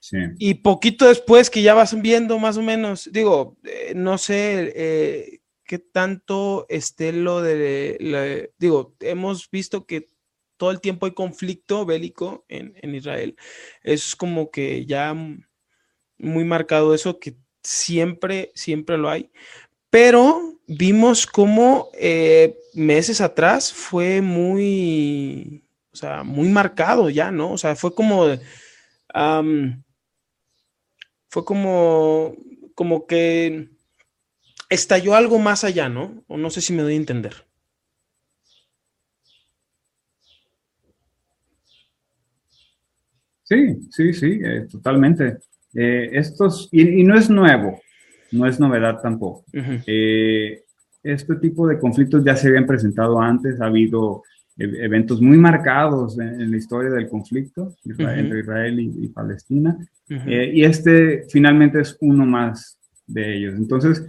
Sí. 0.00 0.16
Y 0.38 0.54
poquito 0.54 1.06
después 1.06 1.50
que 1.50 1.60
ya 1.60 1.74
vas 1.74 2.00
viendo 2.00 2.38
más 2.38 2.56
o 2.56 2.62
menos, 2.62 3.10
digo, 3.12 3.58
eh, 3.64 3.92
no 3.94 4.16
sé, 4.16 4.72
eh, 4.74 5.39
qué 5.70 5.78
tanto 5.78 6.66
esté 6.68 7.12
lo 7.12 7.42
de, 7.42 8.50
digo, 8.58 8.96
hemos 8.98 9.48
visto 9.52 9.86
que 9.86 10.10
todo 10.56 10.72
el 10.72 10.80
tiempo 10.80 11.06
hay 11.06 11.12
conflicto 11.12 11.86
bélico 11.86 12.44
en, 12.48 12.74
Israel. 12.92 13.36
Es 13.84 14.16
como 14.16 14.50
que 14.50 14.84
ya 14.84 15.14
muy 16.18 16.44
marcado 16.44 16.92
eso, 16.92 17.20
que 17.20 17.36
siempre, 17.62 18.50
siempre 18.56 18.98
lo 18.98 19.10
hay. 19.10 19.30
Pero 19.90 20.58
vimos 20.66 21.24
como 21.24 21.88
eh, 21.94 22.58
meses 22.74 23.20
atrás 23.20 23.72
fue 23.72 24.20
muy, 24.20 25.62
o 25.92 25.96
sea, 25.96 26.24
muy 26.24 26.48
marcado 26.48 27.10
ya, 27.10 27.30
¿no? 27.30 27.52
O 27.52 27.58
sea, 27.58 27.76
fue 27.76 27.94
como, 27.94 28.26
fue 31.28 31.44
como, 31.44 32.34
como 32.74 33.06
que 33.06 33.70
estalló 34.70 35.14
algo 35.14 35.38
más 35.38 35.64
allá, 35.64 35.88
¿no? 35.88 36.24
O 36.28 36.38
no 36.38 36.48
sé 36.48 36.62
si 36.62 36.72
me 36.72 36.82
doy 36.82 36.94
a 36.94 36.96
entender. 36.96 37.34
Sí, 43.42 43.80
sí, 43.90 44.12
sí, 44.14 44.40
eh, 44.44 44.68
totalmente. 44.70 45.38
Eh, 45.74 46.10
estos, 46.12 46.68
y, 46.70 47.02
no 47.02 47.18
es 47.18 47.28
nuevo, 47.28 47.80
no 48.30 48.46
es 48.46 48.60
novedad 48.60 49.00
tampoco. 49.02 49.44
Eh, 49.52 50.62
este 51.02 51.34
tipo 51.36 51.66
de 51.66 51.78
conflictos 51.78 52.24
ya 52.24 52.36
se 52.36 52.46
habían 52.46 52.66
presentado 52.66 53.20
antes, 53.20 53.60
ha 53.60 53.66
habido 53.66 54.22
eventos 54.56 55.22
muy 55.22 55.38
marcados 55.38 56.18
en, 56.18 56.50
la 56.50 56.56
historia 56.56 56.90
del 56.90 57.08
conflicto 57.08 57.74
entre 57.86 58.40
Israel 58.40 58.78
y, 58.78 59.08
Palestina, 59.08 59.78
y 60.06 60.62
este 60.64 61.24
finalmente 61.30 61.80
es 61.80 61.96
uno 62.02 62.26
más 62.26 62.78
de 63.06 63.36
ellos. 63.36 63.54
Entonces, 63.56 64.04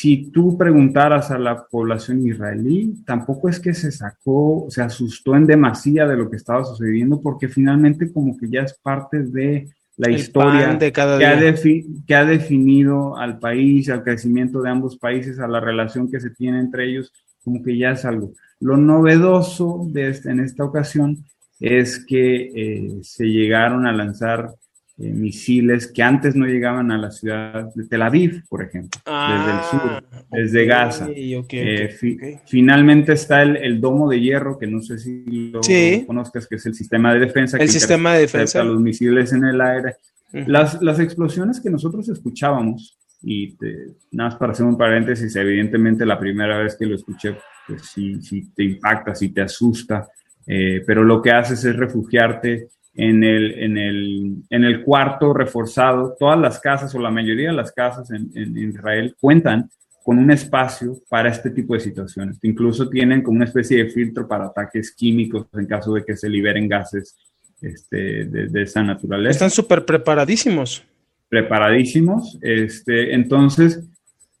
si 0.00 0.30
tú 0.30 0.56
preguntaras 0.56 1.32
a 1.32 1.38
la 1.40 1.66
población 1.66 2.24
israelí, 2.24 3.02
tampoco 3.04 3.48
es 3.48 3.58
que 3.58 3.74
se 3.74 3.90
sacó, 3.90 4.66
se 4.68 4.80
asustó 4.80 5.34
en 5.34 5.44
demasía 5.44 6.06
de 6.06 6.16
lo 6.16 6.30
que 6.30 6.36
estaba 6.36 6.64
sucediendo, 6.64 7.20
porque 7.20 7.48
finalmente 7.48 8.12
como 8.12 8.38
que 8.38 8.48
ya 8.48 8.60
es 8.60 8.74
parte 8.74 9.24
de 9.24 9.66
la 9.96 10.12
historia 10.12 10.76
de 10.76 10.92
cada 10.92 11.18
que, 11.18 11.24
día. 11.26 11.50
ha 11.50 12.04
que, 12.06 12.14
ha 12.14 12.24
definido 12.24 13.16
al 13.16 13.40
país, 13.40 13.90
al 13.90 14.04
crecimiento 14.04 14.62
de 14.62 14.70
ambos 14.70 14.96
países, 14.96 15.40
a 15.40 15.48
la 15.48 15.58
relación 15.58 16.08
que 16.08 16.20
se 16.20 16.30
tiene 16.30 16.60
entre 16.60 16.88
ellos, 16.88 17.12
como 17.42 17.60
que 17.60 17.76
ya 17.76 17.90
es 17.90 18.04
algo. 18.04 18.34
Lo 18.60 18.76
novedoso 18.76 19.88
de 19.88 20.10
este, 20.10 20.30
en 20.30 20.38
esta 20.38 20.62
ocasión 20.62 21.24
es 21.58 22.04
que 22.06 22.52
eh, 22.54 22.98
se 23.02 23.24
llegaron 23.24 23.84
a 23.84 23.92
lanzar 23.92 24.54
eh, 25.00 25.10
misiles 25.12 25.86
que 25.92 26.02
antes 26.02 26.34
no 26.34 26.44
llegaban 26.46 26.90
a 26.90 26.98
la 26.98 27.10
ciudad 27.10 27.72
de 27.74 27.84
Tel 27.86 28.02
Aviv, 28.02 28.42
por 28.48 28.62
ejemplo, 28.64 29.00
desde 29.06 29.50
el 29.52 29.62
sur, 29.62 30.02
Ah, 30.10 30.22
desde 30.32 30.64
Gaza. 30.66 31.04
ok, 31.06 31.12
Eh, 31.14 31.36
ok, 31.38 31.96
fi- 31.96 32.14
ok. 32.16 32.40
Finalmente 32.46 33.12
está 33.12 33.42
el, 33.42 33.56
el 33.56 33.80
domo 33.80 34.08
de 34.10 34.20
hierro, 34.20 34.58
que 34.58 34.66
no 34.66 34.82
sé 34.82 34.98
si 34.98 35.50
lo 35.52 35.62
Sí. 35.62 36.04
conozcas, 36.06 36.46
que 36.48 36.56
es 36.56 36.66
el 36.66 36.74
sistema 36.74 37.14
de 37.14 37.20
defensa. 37.20 37.56
El 37.58 37.66
que 37.66 37.72
sistema 37.72 38.14
de 38.14 38.20
defensa. 38.22 38.64
los 38.64 38.80
misiles 38.80 39.32
en 39.32 39.44
el 39.44 39.60
aire. 39.60 39.94
Ujú. 40.32 40.50
Las, 40.50 40.82
las 40.82 40.98
explosiones 41.00 41.60
que 41.60 41.70
nosotros 41.70 42.08
escuchábamos, 42.08 42.98
y 43.22 43.56
te- 43.56 43.94
nada 44.12 44.30
más 44.30 44.38
para 44.38 44.52
hacer 44.52 44.66
un 44.66 44.76
paréntesis, 44.78 45.34
evidentemente 45.36 46.04
la 46.06 46.18
primera 46.18 46.58
vez 46.58 46.76
que 46.76 46.86
lo 46.86 46.94
escuché, 46.96 47.36
pues 47.66 47.82
sí, 47.86 48.20
sí 48.22 48.50
te 48.54 48.62
impacta, 48.64 49.14
sí 49.14 49.30
te 49.30 49.42
asusta, 49.42 50.08
eh, 50.46 50.82
pero 50.86 51.02
lo 51.04 51.20
que 51.20 51.30
haces 51.30 51.64
es 51.64 51.76
refugiarte 51.76 52.68
en 52.98 53.22
el, 53.24 53.52
en, 53.58 53.78
el, 53.78 54.34
en 54.50 54.64
el 54.64 54.82
cuarto 54.84 55.32
reforzado. 55.32 56.14
Todas 56.18 56.38
las 56.38 56.58
casas 56.60 56.94
o 56.94 56.98
la 56.98 57.10
mayoría 57.10 57.50
de 57.50 57.56
las 57.56 57.72
casas 57.72 58.10
en, 58.10 58.30
en 58.34 58.56
Israel 58.58 59.14
cuentan 59.20 59.70
con 60.04 60.18
un 60.18 60.30
espacio 60.30 60.96
para 61.08 61.28
este 61.30 61.50
tipo 61.50 61.74
de 61.74 61.80
situaciones. 61.80 62.38
Incluso 62.42 62.88
tienen 62.88 63.22
como 63.22 63.36
una 63.36 63.44
especie 63.44 63.84
de 63.84 63.90
filtro 63.90 64.26
para 64.26 64.46
ataques 64.46 64.92
químicos 64.94 65.46
en 65.54 65.66
caso 65.66 65.92
de 65.94 66.04
que 66.04 66.16
se 66.16 66.28
liberen 66.28 66.66
gases 66.68 67.16
este, 67.60 68.24
de, 68.24 68.48
de 68.48 68.62
esa 68.62 68.82
naturaleza 68.82 69.30
Están 69.32 69.50
súper 69.50 69.84
preparadísimos. 69.84 70.84
preparadísimos. 71.28 72.38
Este, 72.40 73.14
entonces, 73.14 73.84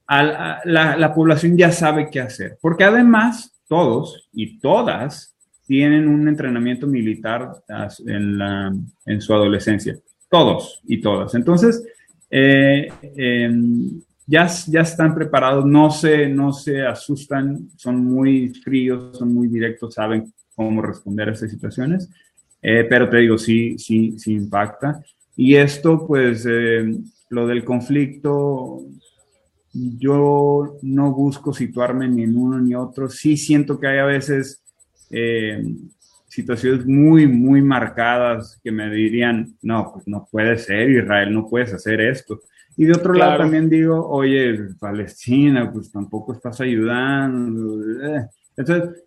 a- 0.06 0.60
la, 0.64 0.96
la 0.96 1.14
población 1.14 1.56
ya 1.56 1.70
sabe 1.70 2.08
qué 2.10 2.20
hacer, 2.20 2.56
porque 2.60 2.84
además 2.84 3.54
todos 3.68 4.28
y 4.32 4.58
todas 4.58 5.36
tienen 5.68 6.08
un 6.08 6.26
entrenamiento 6.26 6.86
militar 6.86 7.62
en, 8.06 8.38
la, 8.38 8.74
en 9.04 9.20
su 9.20 9.34
adolescencia. 9.34 9.98
Todos 10.30 10.80
y 10.86 10.98
todas. 10.98 11.34
Entonces, 11.34 11.84
eh, 12.30 12.90
em, 13.02 14.00
ya, 14.26 14.48
ya 14.66 14.80
están 14.80 15.14
preparados, 15.14 15.66
no 15.66 15.90
se, 15.90 16.26
no 16.26 16.54
se 16.54 16.80
asustan, 16.80 17.68
son 17.76 18.02
muy 18.02 18.48
fríos, 18.48 19.18
son 19.18 19.34
muy 19.34 19.48
directos, 19.48 19.92
saben 19.92 20.32
cómo 20.56 20.80
responder 20.80 21.28
a 21.28 21.32
estas 21.32 21.50
situaciones. 21.50 22.08
Eh, 22.62 22.86
pero 22.88 23.10
te 23.10 23.18
digo, 23.18 23.36
sí, 23.36 23.78
sí, 23.78 24.18
sí 24.18 24.32
impacta. 24.32 25.04
Y 25.36 25.54
esto, 25.54 26.06
pues, 26.06 26.46
eh, 26.48 26.96
lo 27.28 27.46
del 27.46 27.62
conflicto, 27.62 28.86
yo 29.74 30.78
no 30.80 31.12
busco 31.12 31.52
situarme 31.52 32.08
ni 32.08 32.22
en 32.22 32.38
uno 32.38 32.58
ni 32.58 32.74
otro. 32.74 33.10
Sí 33.10 33.36
siento 33.36 33.78
que 33.78 33.86
hay 33.86 33.98
a 33.98 34.06
veces 34.06 34.62
eh, 35.10 35.62
situaciones 36.28 36.86
muy, 36.86 37.26
muy 37.26 37.62
marcadas 37.62 38.60
que 38.62 38.70
me 38.70 38.90
dirían, 38.90 39.54
no, 39.62 39.90
pues 39.92 40.06
no 40.06 40.28
puede 40.30 40.58
ser, 40.58 40.90
Israel, 40.90 41.32
no 41.32 41.48
puedes 41.48 41.72
hacer 41.72 42.00
esto. 42.00 42.40
Y 42.76 42.84
de 42.84 42.92
otro 42.92 43.12
lado 43.12 43.38
también 43.38 43.68
digo, 43.68 44.08
oye, 44.08 44.56
Palestina, 44.78 45.70
pues 45.72 45.90
tampoco 45.90 46.32
estás 46.32 46.60
ayudando. 46.60 47.82
Eh, 48.06 48.26
Entonces, 48.56 49.04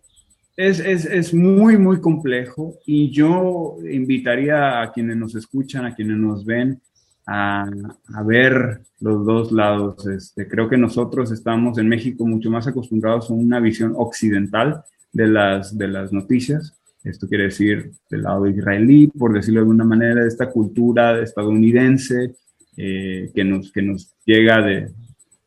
es, 0.56 0.80
es, 0.80 1.06
es 1.06 1.32
muy, 1.32 1.78
muy 1.78 1.98
complejo 2.00 2.74
y 2.84 3.10
yo 3.10 3.76
invitaría 3.90 4.82
a 4.82 4.92
quienes 4.92 5.16
nos 5.16 5.34
escuchan, 5.34 5.86
a 5.86 5.94
quienes 5.94 6.18
nos 6.18 6.44
ven, 6.44 6.82
a, 7.26 7.70
a 8.14 8.22
ver 8.24 8.80
los 9.00 9.24
dos 9.24 9.52
lados. 9.52 10.06
Este, 10.06 10.46
creo 10.46 10.68
que 10.68 10.76
nosotros 10.76 11.32
estamos 11.32 11.78
en 11.78 11.88
México 11.88 12.26
mucho 12.26 12.50
más 12.50 12.66
acostumbrados 12.66 13.30
a 13.30 13.34
una 13.34 13.60
visión 13.60 13.94
occidental 13.96 14.82
de 15.12 15.26
las, 15.26 15.76
de 15.76 15.88
las 15.88 16.12
noticias. 16.12 16.74
Esto 17.04 17.28
quiere 17.28 17.44
decir 17.44 17.90
del 18.08 18.22
lado 18.22 18.46
israelí, 18.46 19.08
por 19.08 19.32
decirlo 19.32 19.60
de 19.60 19.64
alguna 19.64 19.84
manera, 19.84 20.22
de 20.22 20.28
esta 20.28 20.50
cultura 20.50 21.20
estadounidense 21.20 22.34
eh, 22.76 23.30
que, 23.34 23.44
nos, 23.44 23.72
que 23.72 23.82
nos 23.82 24.14
llega 24.24 24.62
de 24.62 24.90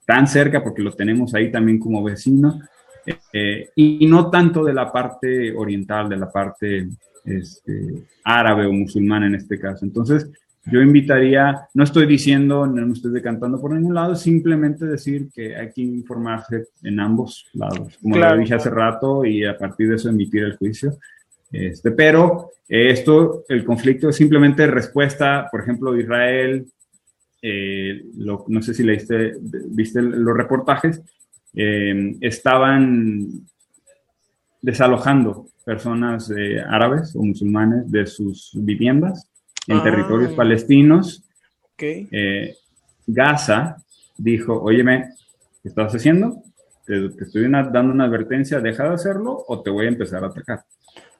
tan 0.05 0.27
cerca 0.27 0.63
porque 0.63 0.83
lo 0.83 0.91
tenemos 0.91 1.33
ahí 1.33 1.51
también 1.51 1.79
como 1.79 2.03
vecino. 2.03 2.59
Eh, 3.31 3.69
y 3.75 4.05
no 4.07 4.29
tanto 4.29 4.63
de 4.63 4.73
la 4.73 4.91
parte 4.91 5.55
oriental, 5.55 6.09
de 6.09 6.17
la 6.17 6.31
parte 6.31 6.87
este, 7.23 8.03
árabe 8.23 8.65
o 8.65 8.73
musulmana 8.73 9.27
en 9.27 9.35
este 9.35 9.59
caso. 9.59 9.85
Entonces, 9.85 10.29
yo 10.71 10.81
invitaría, 10.81 11.67
no 11.73 11.83
estoy 11.83 12.05
diciendo, 12.07 12.65
no 12.65 12.91
estoy 12.93 13.11
decantando 13.11 13.61
por 13.61 13.71
ningún 13.73 13.93
lado, 13.93 14.15
simplemente 14.15 14.85
decir 14.85 15.29
que 15.33 15.55
hay 15.55 15.71
que 15.71 15.81
informarse 15.81 16.67
en 16.83 16.99
ambos 16.99 17.45
lados, 17.53 17.97
como 18.01 18.15
Claro. 18.15 18.35
lo 18.35 18.41
dije 18.41 18.55
hace 18.55 18.69
rato, 18.69 19.23
y 19.25 19.45
a 19.45 19.57
partir 19.57 19.89
de 19.89 19.95
eso 19.95 20.09
emitir 20.09 20.43
el 20.43 20.57
juicio. 20.57 20.97
Este, 21.51 21.91
pero 21.91 22.49
esto, 22.67 23.43
el 23.47 23.63
conflicto 23.63 24.09
es 24.09 24.15
simplemente 24.15 24.65
respuesta, 24.67 25.47
por 25.51 25.61
ejemplo, 25.61 25.95
Israel, 25.99 26.65
eh, 27.41 28.03
lo- 28.17 28.45
no 28.47 28.61
sé 28.61 28.73
si 28.73 28.81
leíste, 28.83 29.35
viste 29.69 30.01
los 30.01 30.35
reportajes, 30.35 30.99
eh, 31.53 32.15
estaban 32.21 33.27
desalojando 34.61 35.47
personas 35.63 36.31
eh, 36.35 36.59
árabes 36.59 37.15
o 37.15 37.23
musulmanes 37.23 37.89
de 37.91 38.05
sus 38.07 38.51
viviendas 38.55 39.29
en 39.67 39.77
Ah. 39.77 39.83
territorios 39.83 40.33
palestinos. 40.33 41.23
Eh, 41.77 42.55
Gaza 43.07 43.77
dijo, 44.17 44.61
óyeme, 44.61 45.09
¿qué 45.61 45.69
estás 45.69 45.93
haciendo? 45.93 46.41
Te, 46.85 47.09
te 47.09 47.23
estoy 47.25 47.43
una- 47.43 47.63
dando 47.63 47.93
una 47.93 48.05
advertencia, 48.05 48.59
deja 48.59 48.83
de 48.87 48.93
hacerlo 48.95 49.43
o 49.47 49.61
te 49.61 49.69
voy 49.69 49.85
a 49.85 49.89
empezar 49.89 50.23
a 50.23 50.27
atacar. 50.27 50.63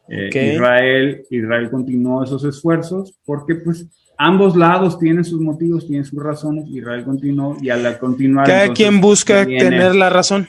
Eh. 0.08 0.30
Israel, 0.54 1.24
Israel 1.32 1.70
continuó 1.72 2.24
esos 2.24 2.44
esfuerzos 2.46 3.18
porque 3.26 3.56
pues 3.56 3.88
ambos 4.18 4.56
lados 4.56 5.00
tienen 5.00 5.26
sus 5.26 5.42
motivos, 5.42 5.88
tienen 5.88 6.06
sus 6.06 6.22
razones, 6.24 6.66
Israel 6.70 7.04
continuó 7.04 7.58
y 7.60 7.70
al 7.70 7.98
continuar... 7.98 8.46
Cada 8.46 8.66
entonces, 8.66 8.86
quien 8.86 9.02
busca 9.02 9.44
viene- 9.44 9.64
tener 9.64 9.96
la 9.96 10.10
razón. 10.12 10.48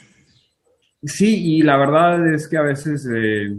Sí, 1.02 1.56
y 1.56 1.62
la 1.62 1.77
verdad 1.77 2.32
es 2.35 2.47
que 2.48 2.56
a 2.59 2.62
veces 2.62 3.09
eh, 3.12 3.56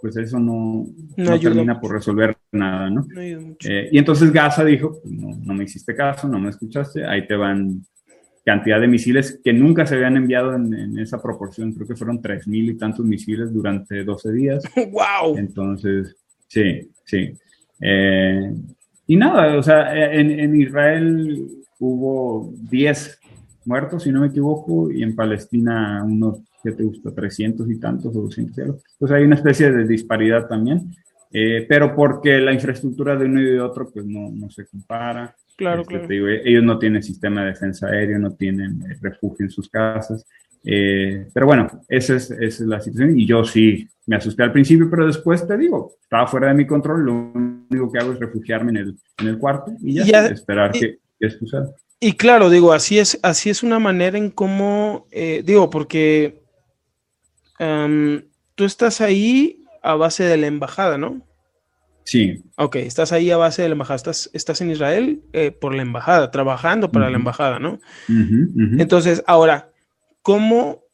pues 0.00 0.16
eso 0.16 0.38
no, 0.38 0.86
No 1.16 1.40
termina 1.40 1.80
por 1.80 1.92
resolver 1.92 2.36
nada, 2.52 2.90
¿no? 2.90 3.06
No 3.08 3.20
ayuda 3.20 3.40
mucho. 3.40 3.68
Eh, 3.68 3.88
y 3.92 3.98
entonces 3.98 4.32
Gaza 4.32 4.64
dijo, 4.64 5.00
pues, 5.02 5.12
no, 5.12 5.36
no 5.42 5.54
me 5.54 5.64
hiciste 5.64 5.94
caso, 5.94 6.28
no 6.28 6.38
me 6.38 6.50
escuchaste, 6.50 7.04
ahí 7.04 7.26
te 7.26 7.34
van 7.34 7.84
cantidad 8.44 8.80
de 8.80 8.88
misiles 8.88 9.40
que 9.44 9.52
nunca 9.52 9.84
se 9.84 9.96
habían 9.96 10.16
enviado 10.16 10.54
en, 10.54 10.72
en 10.72 10.98
esa 10.98 11.20
proporción, 11.20 11.72
creo 11.72 11.86
que 11.86 11.96
fueron 11.96 12.22
tres 12.22 12.48
mil 12.48 12.70
y 12.70 12.78
tantos 12.78 13.04
misiles 13.04 13.52
durante 13.52 14.04
12 14.04 14.32
días. 14.32 14.64
¡Wow! 14.90 15.36
Entonces, 15.36 16.16
sí, 16.46 16.90
sí. 17.04 17.30
Eh, 17.80 18.54
y 19.06 19.16
nada, 19.16 19.56
o 19.58 19.62
sea, 19.62 20.12
en, 20.12 20.30
en 20.30 20.60
Israel 20.60 21.46
hubo 21.78 22.52
10 22.70 23.20
muertos, 23.64 24.02
si 24.02 24.10
no 24.10 24.20
me 24.20 24.28
equivoco, 24.28 24.90
y 24.90 25.02
en 25.02 25.14
Palestina 25.14 26.02
unos, 26.04 26.40
¿qué 26.62 26.72
te 26.72 26.82
gusta? 26.82 27.12
300 27.14 27.70
y 27.70 27.78
tantos 27.78 28.14
o 28.16 28.22
200 28.22 28.58
y 28.58 28.60
algo. 28.62 28.78
Pues 28.98 29.12
hay 29.12 29.24
una 29.24 29.36
especie 29.36 29.70
de 29.72 29.86
disparidad 29.86 30.46
también, 30.48 30.90
eh, 31.32 31.66
pero 31.68 31.94
porque 31.94 32.38
la 32.38 32.52
infraestructura 32.52 33.16
de 33.16 33.26
uno 33.26 33.40
y 33.40 33.44
de 33.44 33.60
otro, 33.60 33.90
pues 33.90 34.04
no, 34.06 34.30
no 34.30 34.50
se 34.50 34.66
compara. 34.66 35.34
Claro, 35.56 35.82
Este, 35.82 35.92
claro. 35.94 36.08
te 36.08 36.14
digo, 36.14 36.26
ellos 36.28 36.62
no 36.64 36.78
tienen 36.78 37.02
sistema 37.02 37.42
de 37.42 37.48
defensa 37.48 37.88
aéreo, 37.88 38.18
no 38.18 38.32
tienen 38.34 38.80
eh, 38.82 38.96
refugio 39.00 39.44
en 39.44 39.50
sus 39.50 39.68
casas. 39.68 40.24
Eh, 40.64 41.28
pero 41.32 41.46
bueno, 41.46 41.68
esa 41.88 42.16
es, 42.16 42.30
esa 42.30 42.44
es 42.44 42.60
la 42.60 42.80
situación. 42.80 43.18
Y 43.18 43.26
yo 43.26 43.44
sí 43.44 43.88
me 44.06 44.16
asusté 44.16 44.42
al 44.42 44.52
principio, 44.52 44.88
pero 44.90 45.06
después 45.06 45.46
te 45.46 45.56
digo, 45.56 45.94
estaba 46.02 46.26
fuera 46.26 46.48
de 46.48 46.54
mi 46.54 46.66
control. 46.66 47.04
Lo 47.04 47.12
único 47.34 47.90
que 47.92 47.98
hago 47.98 48.12
es 48.12 48.18
refugiarme 48.20 48.70
en 48.72 48.76
el, 48.78 48.96
en 49.18 49.28
el 49.28 49.38
cuarto 49.38 49.72
y 49.80 49.94
ya, 49.94 50.04
Ya- 50.04 50.26
esperar 50.28 50.74
y- 50.76 50.80
que, 50.80 50.98
que 51.20 51.30
suceda. 51.30 51.68
Y 52.00 52.12
claro, 52.12 52.48
digo, 52.48 52.72
así 52.72 52.98
es, 53.00 53.18
así 53.24 53.50
es 53.50 53.64
una 53.64 53.80
manera 53.80 54.16
en 54.16 54.30
cómo, 54.30 55.06
eh, 55.10 55.42
digo, 55.44 55.68
porque 55.68 56.37
am, 57.58 58.24
tú 58.54 58.64
estás 58.64 59.00
ahí 59.00 59.64
a 59.82 59.94
base 59.94 60.24
de 60.24 60.36
la 60.36 60.46
embajada, 60.46 60.98
¿no? 60.98 61.22
Sí, 62.04 62.42
Ok, 62.56 62.76
estás 62.76 63.12
ahí 63.12 63.30
a 63.30 63.36
base 63.36 63.60
de 63.60 63.68
la 63.68 63.74
embajada, 63.74 63.96
estás, 63.96 64.30
estás 64.32 64.62
en 64.62 64.70
Israel 64.70 65.20
eh, 65.34 65.50
por 65.50 65.74
la 65.74 65.82
embajada, 65.82 66.30
trabajando 66.30 66.90
para 66.90 67.10
la 67.10 67.18
embajada, 67.18 67.58
¿no? 67.58 67.80
Entonces, 68.78 69.22
ahora, 69.26 69.70
¿cómo 70.22 70.84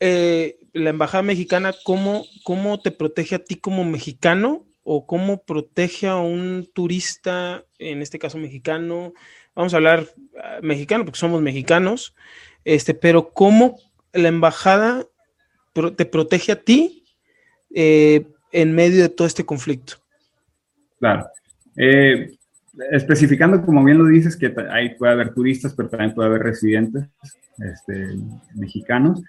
eh, 0.00 0.58
la 0.72 0.90
embajada 0.90 1.22
mexicana, 1.22 1.74
cómo, 1.84 2.24
cómo 2.42 2.80
te 2.80 2.90
protege 2.90 3.34
a 3.34 3.44
ti 3.44 3.56
como 3.56 3.84
mexicano 3.84 4.66
o 4.82 5.06
cómo 5.06 5.44
protege 5.44 6.08
a 6.08 6.16
un 6.16 6.68
turista, 6.74 7.64
en 7.78 8.02
este 8.02 8.18
caso 8.18 8.38
mexicano, 8.38 9.12
vamos 9.54 9.72
a 9.72 9.76
hablar 9.76 10.08
ah, 10.42 10.58
mexicano 10.62 11.04
porque 11.04 11.20
somos 11.20 11.42
mexicanos, 11.42 12.14
este, 12.64 12.94
pero 12.94 13.32
cómo 13.32 13.78
la 14.12 14.28
embajada 14.28 15.06
te 15.74 16.06
protege 16.06 16.52
a 16.52 16.60
ti 16.60 17.04
eh, 17.74 18.26
en 18.52 18.74
medio 18.74 19.02
de 19.02 19.08
todo 19.08 19.26
este 19.26 19.44
conflicto. 19.44 19.94
Claro. 20.98 21.26
Eh, 21.76 22.36
especificando, 22.92 23.64
como 23.64 23.84
bien 23.84 23.98
lo 23.98 24.06
dices, 24.06 24.36
que 24.36 24.54
ahí 24.70 24.94
puede 24.96 25.12
haber 25.12 25.34
turistas, 25.34 25.74
pero 25.74 25.88
también 25.88 26.14
puede 26.14 26.28
haber 26.28 26.42
residentes 26.42 27.06
este, 27.58 28.16
mexicanos. 28.54 29.22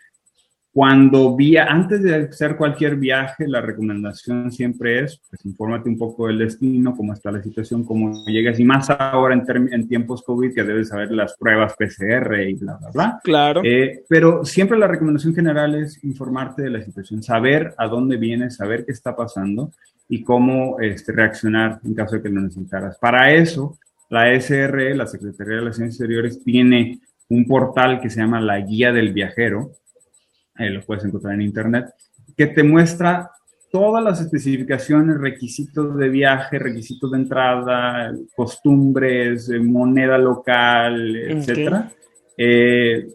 Cuando 0.75 1.37
vía, 1.37 1.67
antes 1.69 2.03
de 2.03 2.13
hacer 2.15 2.57
cualquier 2.57 2.97
viaje, 2.97 3.47
la 3.47 3.61
recomendación 3.61 4.51
siempre 4.51 5.05
es, 5.05 5.21
pues, 5.29 5.45
infórmate 5.45 5.87
un 5.87 5.97
poco 5.97 6.27
del 6.27 6.39
destino, 6.39 6.97
cómo 6.97 7.13
está 7.13 7.31
la 7.31 7.41
situación, 7.41 7.85
cómo 7.85 8.11
llegas, 8.27 8.59
y 8.59 8.65
más 8.65 8.89
ahora 8.89 9.35
en, 9.35 9.71
en 9.71 9.87
tiempos 9.87 10.21
COVID, 10.23 10.53
que 10.53 10.65
debes 10.65 10.89
saber 10.89 11.11
las 11.11 11.37
pruebas 11.37 11.75
PCR 11.79 12.41
y 12.41 12.55
bla, 12.55 12.75
bla, 12.75 12.89
bla. 12.93 13.19
Claro. 13.23 13.61
Eh, 13.63 14.03
pero 14.09 14.43
siempre 14.43 14.77
la 14.77 14.87
recomendación 14.87 15.33
general 15.33 15.75
es 15.75 16.03
informarte 16.03 16.63
de 16.63 16.71
la 16.71 16.81
situación, 16.83 17.23
saber 17.23 17.73
a 17.77 17.87
dónde 17.87 18.17
vienes, 18.17 18.57
saber 18.57 18.83
qué 18.85 18.91
está 18.91 19.15
pasando 19.15 19.71
y 20.09 20.23
cómo 20.23 20.81
este, 20.81 21.13
reaccionar 21.13 21.79
en 21.85 21.93
caso 21.93 22.17
de 22.17 22.23
que 22.23 22.27
lo 22.27 22.41
necesitaras. 22.41 22.97
Para 22.97 23.31
eso, 23.31 23.77
la 24.09 24.37
SRE, 24.37 24.93
la 24.93 25.07
Secretaría 25.07 25.53
de 25.53 25.59
Relaciones 25.61 25.93
Exteriores, 25.93 26.43
tiene 26.43 26.99
un 27.29 27.45
portal 27.45 28.01
que 28.01 28.09
se 28.09 28.19
llama 28.19 28.41
la 28.41 28.59
Guía 28.59 28.91
del 28.91 29.13
Viajero, 29.13 29.71
ahí 30.55 30.69
lo 30.69 30.81
puedes 30.81 31.05
encontrar 31.05 31.35
en 31.35 31.41
internet, 31.41 31.93
que 32.35 32.47
te 32.47 32.63
muestra 32.63 33.29
todas 33.71 34.01
las 34.01 34.21
especificaciones, 34.21 35.17
requisitos 35.17 35.97
de 35.97 36.07
viaje, 36.07 36.59
requisitos 36.59 37.11
de 37.11 37.17
entrada, 37.17 38.13
costumbres, 38.33 39.49
eh, 39.49 39.59
moneda 39.59 40.17
local, 40.17 41.15
etcétera, 41.15 41.91
eh, 42.37 43.07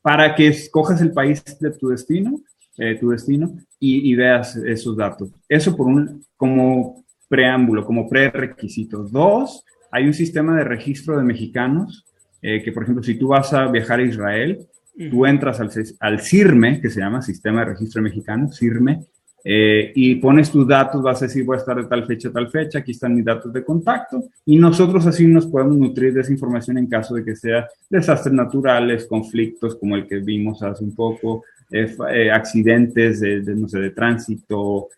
para 0.00 0.34
que 0.34 0.48
escojas 0.48 1.02
el 1.02 1.12
país 1.12 1.44
de 1.60 1.72
tu 1.72 1.88
destino, 1.88 2.40
eh, 2.78 2.96
tu 2.98 3.10
destino, 3.10 3.54
y, 3.78 4.14
veas 4.14 4.56
esos 4.56 4.96
datos. 4.96 5.28
Eso 5.46 5.76
por 5.76 5.88
un, 5.88 6.24
como 6.38 7.04
preámbulo, 7.28 7.84
como 7.84 8.08
prerequisito. 8.08 9.04
Dos, 9.04 9.62
hay 9.92 10.06
un 10.06 10.14
sistema 10.14 10.56
de 10.56 10.64
registro 10.64 11.18
de 11.18 11.24
mexicanos 11.24 12.06
que, 12.40 12.72
por 12.72 12.84
ejemplo, 12.84 13.02
si 13.02 13.18
tú 13.18 13.28
vas 13.28 13.52
a 13.52 13.66
viajar 13.66 13.98
a 13.98 14.04
Israel, 14.04 14.66
Tú 15.10 15.26
entras 15.26 15.60
al, 15.60 15.70
al 16.00 16.20
CIRME, 16.20 16.80
que 16.80 16.88
se 16.88 17.00
llama 17.00 17.20
Sistema 17.20 17.60
de 17.60 17.72
Registro 17.72 18.00
Mexicano, 18.00 18.50
CIRME, 18.50 19.04
eh, 19.48 19.92
y 19.94 20.16
pones 20.16 20.50
tus 20.50 20.66
datos, 20.66 21.00
vas 21.00 21.22
a 21.22 21.26
decir, 21.26 21.44
voy 21.44 21.54
a 21.54 21.60
estar 21.60 21.76
de 21.76 21.84
tal 21.84 22.04
fecha 22.04 22.30
a 22.30 22.32
tal 22.32 22.50
fecha, 22.50 22.80
aquí 22.80 22.90
están 22.90 23.14
mis 23.14 23.24
datos 23.24 23.52
de 23.52 23.62
contacto, 23.62 24.24
y 24.44 24.56
nosotros 24.56 25.06
así 25.06 25.24
nos 25.24 25.46
podemos 25.46 25.76
nutrir 25.76 26.12
de 26.12 26.22
esa 26.22 26.32
información 26.32 26.78
en 26.78 26.88
caso 26.88 27.14
de 27.14 27.24
que 27.24 27.36
sea 27.36 27.68
desastres 27.88 28.34
naturales, 28.34 29.06
conflictos 29.06 29.76
como 29.76 29.94
el 29.94 30.08
que 30.08 30.18
vimos 30.18 30.64
hace 30.64 30.82
un 30.82 30.96
poco, 30.96 31.44
eh, 31.70 31.94
eh, 32.12 32.30
accidentes 32.32 33.20
de, 33.20 33.42
no 33.54 33.68
sé, 33.68 33.78
de 33.78 33.90
tránsito, 33.90 34.88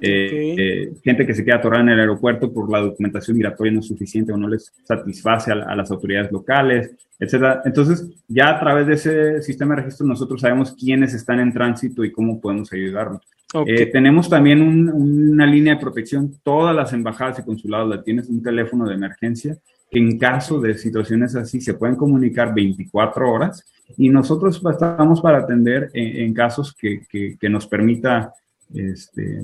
gente 0.00 1.26
que 1.26 1.34
se 1.34 1.44
queda 1.44 1.56
atorada 1.56 1.82
en 1.82 1.88
el 1.90 2.00
aeropuerto 2.00 2.52
por 2.52 2.70
la 2.70 2.80
documentación 2.80 3.36
migratoria 3.36 3.72
no 3.72 3.80
es 3.80 3.86
suficiente 3.86 4.32
o 4.32 4.36
no 4.36 4.48
les 4.48 4.72
satisface 4.84 5.52
a 5.52 5.74
las 5.74 5.90
autoridades 5.90 6.30
locales, 6.30 6.94
etcétera. 7.18 7.62
Entonces, 7.64 8.08
ya 8.28 8.50
a 8.50 8.60
través 8.60 8.86
de 8.86 8.94
ese 8.94 9.42
sistema 9.42 9.74
de 9.74 9.82
registro 9.82 10.06
nosotros 10.06 10.40
sabemos 10.40 10.72
quiénes 10.72 11.14
están 11.14 11.40
en 11.40 11.52
tránsito 11.52 12.04
y 12.04 12.12
cómo 12.12 12.40
podemos 12.40 12.72
ayudarlos. 12.72 13.20
Eh, 13.66 13.86
tenemos 13.86 14.30
también 14.30 14.62
una 14.62 15.44
línea 15.44 15.74
de 15.74 15.80
protección, 15.80 16.32
todas 16.42 16.74
las 16.74 16.92
embajadas 16.92 17.40
y 17.40 17.42
consulados 17.42 17.88
la 17.88 18.02
tienes, 18.02 18.28
un 18.28 18.42
teléfono 18.42 18.86
de 18.86 18.94
emergencia 18.94 19.56
que 19.90 19.98
en 19.98 20.18
caso 20.18 20.60
de 20.60 20.78
situaciones 20.78 21.34
así 21.34 21.60
se 21.60 21.74
pueden 21.74 21.96
comunicar 21.96 22.54
24 22.54 23.28
horas 23.28 23.66
y 23.96 24.08
nosotros 24.08 24.62
estamos 24.70 25.20
para 25.20 25.38
atender 25.38 25.90
en, 25.94 26.32
casos 26.32 26.74
que, 26.74 27.02
que, 27.10 27.48
nos 27.48 27.66
permita 27.66 28.32
este, 28.72 29.42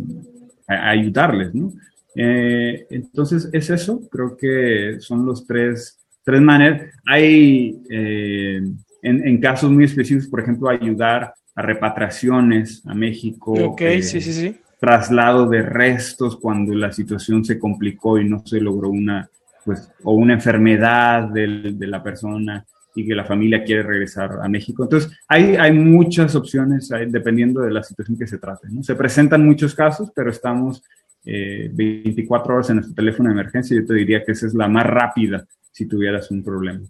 ayudarles, 0.66 1.54
¿no? 1.54 1.72
Eh, 2.14 2.86
entonces, 2.90 3.48
es 3.52 3.70
eso, 3.70 4.00
creo 4.10 4.36
que 4.36 4.96
son 5.00 5.26
los 5.26 5.46
tres 5.46 5.98
tres 6.26 6.42
maneras. 6.42 6.82
Hay, 7.06 7.80
eh, 7.88 8.60
en, 9.00 9.40
casos 9.40 9.70
muy 9.70 9.84
específicos, 9.84 10.26
por 10.26 10.40
ejemplo, 10.40 10.68
ayudar 10.68 11.32
a 11.54 11.62
repatriaciones 11.62 12.82
a 12.84 12.94
México. 12.94 13.52
Ok, 13.52 13.80
eh, 13.82 14.02
sí, 14.02 14.20
sí, 14.20 14.32
sí. 14.32 14.56
Traslado 14.80 15.48
de 15.48 15.62
restos 15.62 16.36
cuando 16.36 16.74
la 16.74 16.92
situación 16.92 17.44
se 17.44 17.58
complicó 17.60 18.18
y 18.18 18.28
no 18.28 18.44
se 18.44 18.60
logró 18.60 18.90
una, 18.90 19.30
pues, 19.64 19.88
o 20.02 20.14
una 20.14 20.34
enfermedad 20.34 21.28
de, 21.28 21.72
de 21.74 21.86
la 21.86 22.02
persona 22.02 22.66
y 22.96 23.06
que 23.06 23.14
la 23.14 23.24
familia 23.24 23.62
quiere 23.62 23.82
regresar 23.82 24.38
a 24.42 24.48
México. 24.48 24.82
Entonces, 24.82 25.12
hay, 25.28 25.54
hay 25.54 25.70
muchas 25.72 26.34
opciones 26.34 26.90
dependiendo 27.08 27.60
de 27.60 27.70
la 27.70 27.82
situación 27.82 28.18
que 28.18 28.26
se 28.26 28.38
trate. 28.38 28.68
¿no? 28.70 28.82
Se 28.82 28.94
presentan 28.94 29.44
muchos 29.44 29.74
casos, 29.74 30.10
pero 30.16 30.30
estamos 30.30 30.82
24 31.22 32.52
eh, 32.52 32.54
horas 32.54 32.70
en 32.70 32.76
nuestro 32.76 32.94
teléfono 32.94 33.28
de 33.28 33.34
emergencia. 33.34 33.76
Yo 33.76 33.84
te 33.84 33.92
diría 33.92 34.24
que 34.24 34.32
esa 34.32 34.46
es 34.46 34.54
la 34.54 34.66
más 34.66 34.86
rápida 34.86 35.46
si 35.70 35.86
tuvieras 35.86 36.30
un 36.30 36.42
problema. 36.42 36.80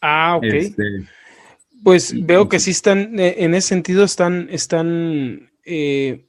Ah, 0.00 0.36
ok. 0.38 0.44
Este, 0.44 0.82
pues 1.82 2.14
veo 2.24 2.48
que 2.48 2.58
sí 2.58 2.70
están, 2.70 3.20
eh, 3.20 3.34
en 3.38 3.54
ese 3.54 3.68
sentido, 3.68 4.04
están, 4.04 4.48
están 4.50 5.50
eh, 5.66 6.24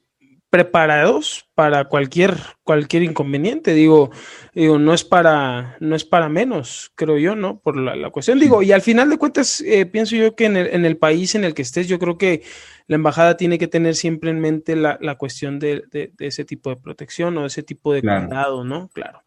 preparados 0.56 1.50
para 1.54 1.84
cualquier, 1.84 2.38
cualquier 2.64 3.04
inconveniente. 3.04 3.74
Digo, 3.74 4.12
digo, 4.54 4.80
no 4.80 4.94
es 4.94 5.04
para, 5.04 5.76
no 5.82 5.98
es 5.98 6.06
para 6.06 6.30
menos, 6.30 6.94
creo 6.96 7.18
yo, 7.18 7.36
¿no? 7.36 7.60
Por 7.60 7.76
la, 7.76 8.10
cuestión. 8.10 8.40
Digo, 8.40 8.64
y 8.64 8.72
al 8.72 8.82
final 8.82 9.10
de 9.10 9.18
cuentas, 9.18 9.60
eh, 9.60 9.86
pienso 9.86 10.16
yo 10.16 10.34
que 10.34 10.46
en 10.46 10.56
el, 10.56 10.68
en 10.68 10.86
el, 10.86 10.96
país 10.96 11.36
en 11.36 11.44
el 11.44 11.54
que 11.54 11.64
estés, 11.64 11.90
yo 11.90 12.00
creo 12.00 12.18
que 12.18 12.44
la 12.88 12.96
embajada 12.96 13.36
tiene 13.36 13.58
que 13.58 13.68
tener 13.68 13.96
siempre 13.96 14.30
en 14.30 14.40
mente 14.40 14.78
la, 14.78 14.98
la 15.02 15.16
cuestión 15.16 15.60
de, 15.60 15.84
de, 15.92 16.14
ese 16.20 16.46
tipo 16.46 16.70
de 16.70 16.78
protección 16.78 17.38
o 17.38 17.42
de 17.42 17.48
ese 17.48 17.62
tipo 17.62 17.92
de 17.92 18.00
cuidado, 18.00 18.64
¿no? 18.64 18.88
Claro. 18.94 19.26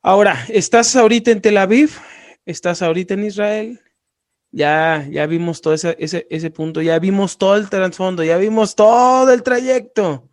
Ahora, 0.00 0.46
estás 0.48 0.94
ahorita 0.94 1.32
en 1.32 1.40
Tel 1.40 1.56
Aviv, 1.56 1.90
estás 2.46 2.82
ahorita 2.82 3.14
en 3.14 3.24
Israel, 3.24 3.80
ya, 4.54 5.06
ya 5.10 5.26
vimos 5.26 5.60
todo 5.60 5.74
ese, 5.74 5.96
ese, 5.98 6.50
punto, 6.50 6.80
ya 6.80 6.98
vimos 6.98 7.38
todo 7.38 7.56
el 7.56 7.68
trasfondo, 7.68 8.22
ya 8.22 8.36
vimos 8.38 8.76
todo 8.76 9.32
el 9.32 9.42
trayecto. 9.42 10.28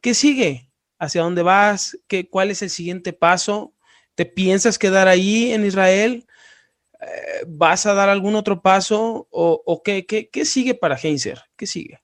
¿Qué 0.00 0.14
sigue? 0.14 0.70
¿Hacia 0.98 1.22
dónde 1.22 1.42
vas? 1.42 1.98
¿Qué, 2.06 2.28
¿Cuál 2.28 2.50
es 2.50 2.62
el 2.62 2.70
siguiente 2.70 3.12
paso? 3.12 3.74
¿Te 4.14 4.24
piensas 4.24 4.78
quedar 4.78 5.08
ahí 5.08 5.52
en 5.52 5.64
Israel? 5.64 6.26
Eh, 7.00 7.44
¿Vas 7.48 7.86
a 7.86 7.94
dar 7.94 8.08
algún 8.08 8.36
otro 8.36 8.62
paso? 8.62 9.26
¿O, 9.30 9.82
qué, 9.84 10.06
qué, 10.06 10.44
sigue 10.44 10.74
para 10.74 10.96
Heinzer? 10.96 11.40
¿Qué 11.56 11.66
sigue? 11.66 11.98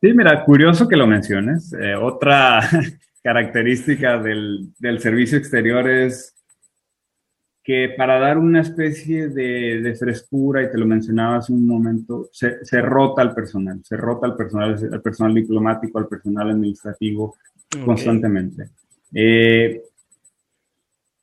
Sí, 0.00 0.12
mira, 0.14 0.44
curioso 0.44 0.86
que 0.86 0.96
lo 0.96 1.06
menciones. 1.06 1.72
Eh, 1.72 1.96
otra, 1.96 2.60
característica 3.22 4.18
del, 4.18 4.72
servicio 4.98 5.38
exterior 5.38 5.88
es 5.88 6.34
que 7.62 7.94
para 7.96 8.18
dar 8.18 8.38
una 8.38 8.62
especie 8.62 9.28
de, 9.28 9.94
frescura, 9.98 10.62
y 10.62 10.70
te 10.70 10.78
lo 10.78 10.86
mencionaba 10.86 11.36
hace 11.36 11.52
un 11.52 11.66
momento, 11.66 12.28
se, 12.32 12.80
rota 12.80 13.22
el 13.22 13.32
personal, 13.32 13.80
se 13.84 13.96
rota 13.96 14.26
el 14.26 14.34
personal, 14.34 14.76
el 14.92 15.02
personal 15.02 15.34
diplomático, 15.34 15.98
el 15.98 16.06
personal 16.06 16.50
administrativo 16.50 17.36
constantemente. 17.84 18.70
Eh, 19.14 19.82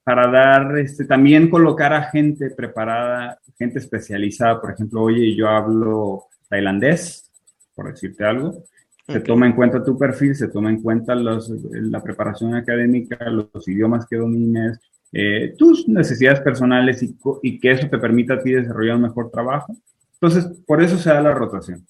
para 0.03 0.31
dar, 0.31 0.77
este, 0.77 1.03
también 1.03 1.49
colocar 1.49 1.93
a 1.93 2.03
gente 2.03 2.51
preparada, 2.51 3.39
gente 3.57 3.79
especializada, 3.79 4.61
por 4.61 4.71
ejemplo, 4.71 5.01
oye, 5.01 5.35
yo 5.35 5.49
hablo 5.49 6.27
tailandés, 6.47 7.29
por 7.75 7.91
decirte 7.91 8.23
algo, 8.23 8.63
se 9.05 9.19
toma 9.21 9.47
en 9.47 9.53
cuenta 9.53 9.83
tu 9.83 9.97
perfil, 9.97 10.35
se 10.35 10.49
toma 10.49 10.69
en 10.69 10.81
cuenta 10.81 11.15
los, 11.15 11.49
la 11.49 12.01
preparación 12.01 12.55
académica, 12.55 13.17
los, 13.29 13.67
idiomas 13.67 14.05
que 14.05 14.17
domines, 14.17 14.79
eh, 15.19 15.55
tus 15.57 15.87
necesidades 15.87 16.41
personales 16.41 17.03
y, 17.41 17.59
que 17.59 17.71
eso 17.71 17.87
te 17.89 17.97
permita 17.97 18.35
a 18.35 18.41
ti 18.41 18.51
desarrollar 18.51 18.97
un 18.97 19.03
mejor 19.03 19.31
trabajo. 19.31 19.75
Entonces, 20.13 20.45
por 20.65 20.81
eso 20.81 20.97
se 20.97 21.09
da 21.09 21.21
la 21.21 21.33
rotación. 21.33 21.85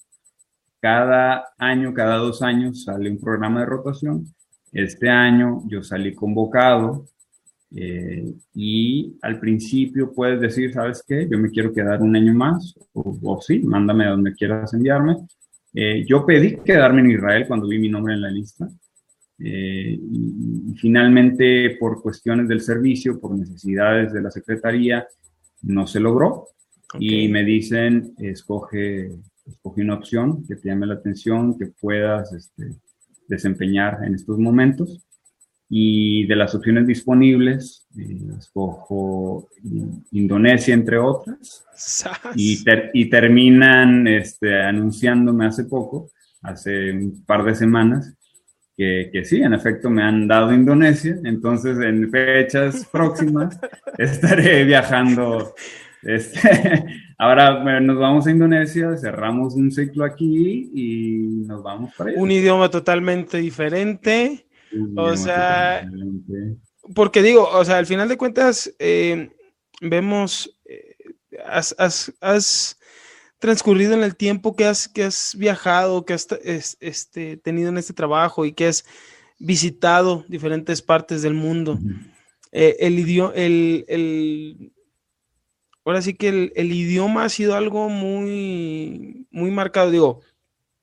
Cada 0.80 1.44
año, 1.58 1.92
cada 1.92 2.16
dos 2.16 2.42
años 2.42 2.84
sale 2.84 3.10
un 3.10 3.18
programa 3.18 3.60
de 3.60 3.66
rotación. 3.66 4.24
Este 4.72 5.08
año 5.08 5.62
yo 5.66 5.82
salí 5.82 6.14
convocado 6.14 7.04
eh, 7.74 8.32
y 8.54 9.16
al 9.22 9.40
principio 9.40 10.12
puedes 10.12 10.40
decir, 10.40 10.72
¿sabes 10.72 11.02
qué? 11.06 11.28
Yo 11.30 11.38
me 11.38 11.50
quiero 11.50 11.72
quedar 11.72 12.00
un 12.00 12.14
año 12.16 12.34
más 12.34 12.74
o, 12.92 13.18
o 13.22 13.40
sí, 13.40 13.58
mándame 13.60 14.06
a 14.06 14.10
donde 14.10 14.34
quieras 14.34 14.72
enviarme 14.72 15.16
eh, 15.74 16.04
yo 16.06 16.24
pedí 16.24 16.56
quedarme 16.56 17.02
en 17.02 17.10
Israel 17.12 17.46
cuando 17.46 17.68
vi 17.68 17.78
mi 17.78 17.88
nombre 17.88 18.14
en 18.14 18.22
la 18.22 18.30
lista. 18.30 18.68
Eh, 19.40 19.98
y, 20.00 20.74
finalmente, 20.76 21.76
por 21.78 22.02
cuestiones 22.02 22.48
del 22.48 22.60
servicio, 22.60 23.20
por 23.20 23.36
necesidades 23.36 24.12
de 24.12 24.22
la 24.22 24.30
Secretaría, 24.30 25.06
no 25.62 25.86
se 25.86 26.00
logró. 26.00 26.48
Y 26.98 27.28
me 27.28 27.44
dicen, 27.44 28.14
escoge, 28.18 29.10
escoge 29.46 29.82
una 29.82 29.94
opción 29.94 30.46
que 30.46 30.56
te 30.56 30.68
llame 30.68 30.86
la 30.86 30.94
atención, 30.94 31.58
que 31.58 31.66
puedas 31.66 32.32
este, 32.32 32.72
desempeñar 33.28 34.02
en 34.04 34.14
estos 34.14 34.38
momentos. 34.38 35.04
y 35.70 36.26
de 36.26 36.34
las 36.34 36.54
opciones 36.54 36.86
disponibles, 36.86 37.86
eh, 37.98 38.18
escojo 38.38 39.50
Indonesia, 40.12 40.72
entre 40.72 40.96
otras, 40.96 41.62
y, 42.34 42.64
y, 42.94 43.10
terminan 43.10 44.06
este, 44.06 44.62
anunciándome 44.62 45.44
hace 45.44 45.64
poco, 45.64 46.10
hace 46.40 46.92
un 46.92 47.22
par 47.26 47.44
de 47.44 47.54
semanas, 47.54 48.17
que, 48.78 49.10
que, 49.12 49.24
sí, 49.24 49.42
en 49.42 49.54
efecto 49.54 49.90
me 49.90 50.04
han 50.04 50.28
dado 50.28 50.54
Indonesia, 50.54 51.18
entonces 51.24 51.76
en 51.78 52.08
fechas 52.12 52.86
próximas 52.86 53.58
estaré 53.98 54.62
viajando. 54.62 55.52
Este, 56.04 56.84
ahora 57.18 57.80
nos 57.80 57.98
vamos 57.98 58.28
a 58.28 58.30
Indonesia, 58.30 58.96
cerramos 58.96 59.56
un 59.56 59.72
ciclo 59.72 60.04
aquí 60.04 60.70
y 60.72 61.44
nos 61.44 61.60
vamos 61.60 61.92
para 61.96 62.10
allá. 62.10 62.20
Un 62.20 62.30
idioma 62.30 62.70
totalmente 62.70 63.38
diferente. 63.38 64.46
o 64.96 65.16
sea, 65.16 65.84
porque 66.94 67.20
digo, 67.20 67.48
o 67.50 67.64
sea, 67.64 67.78
al 67.78 67.86
final 67.86 68.08
de 68.08 68.16
cuentas, 68.16 68.72
eh, 68.78 69.28
vemos, 69.80 70.56
eh, 70.66 70.94
has, 71.44 71.74
has, 71.78 72.14
has 72.20 72.77
transcurrido 73.38 73.94
en 73.94 74.02
el 74.02 74.16
tiempo 74.16 74.56
que 74.56 74.64
has, 74.64 74.88
que 74.88 75.04
has 75.04 75.34
viajado, 75.36 76.04
que 76.04 76.14
has 76.14 76.26
este, 76.80 77.36
tenido 77.36 77.68
en 77.68 77.78
este 77.78 77.92
trabajo 77.92 78.44
y 78.44 78.52
que 78.52 78.66
has 78.66 78.84
visitado 79.38 80.24
diferentes 80.28 80.82
partes 80.82 81.22
del 81.22 81.34
mundo. 81.34 81.78
Eh, 82.50 82.76
el 82.80 82.98
idioma, 82.98 83.32
el, 83.34 84.72
ahora 85.84 86.02
sí 86.02 86.14
que 86.14 86.50
el, 86.54 86.72
idioma 86.72 87.24
ha 87.24 87.28
sido 87.28 87.54
algo 87.54 87.88
muy, 87.88 89.26
muy 89.30 89.50
marcado. 89.50 89.90
Digo, 89.90 90.20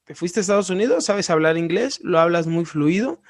te 0.05 0.15
fuiste 0.15 0.39
a 0.39 0.41
Estados 0.41 0.69
Unidos, 0.69 1.05
sabes 1.05 1.29
hablar 1.29 1.57
inglés, 1.57 1.99
lo 2.03 2.19
hablas 2.19 2.47
muy 2.47 2.65
fluido. 2.65 3.21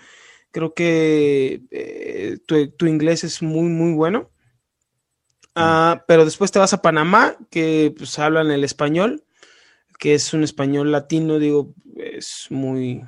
Creo 0.52 0.74
que 0.74 1.64
eh, 1.72 2.38
tu, 2.46 2.86
inglés 2.86 3.24
es 3.24 3.42
muy, 3.42 3.70
muy 3.70 3.94
bueno. 3.94 4.30
Ah, 5.56 6.04
pero 6.08 6.26
después 6.26 6.52
te 6.52 6.60
vas 6.60 6.74
a 6.74 6.82
Panamá, 6.82 7.38
que 7.50 7.94
pues 7.98 8.20
hablan 8.20 8.52
el 8.52 8.64
español, 8.64 9.24
que 9.98 10.14
es 10.14 10.34
un 10.34 10.44
español 10.44 10.92
latino, 10.92 11.40
digo, 11.40 11.74
es 11.96 12.48
muy, 12.50 13.04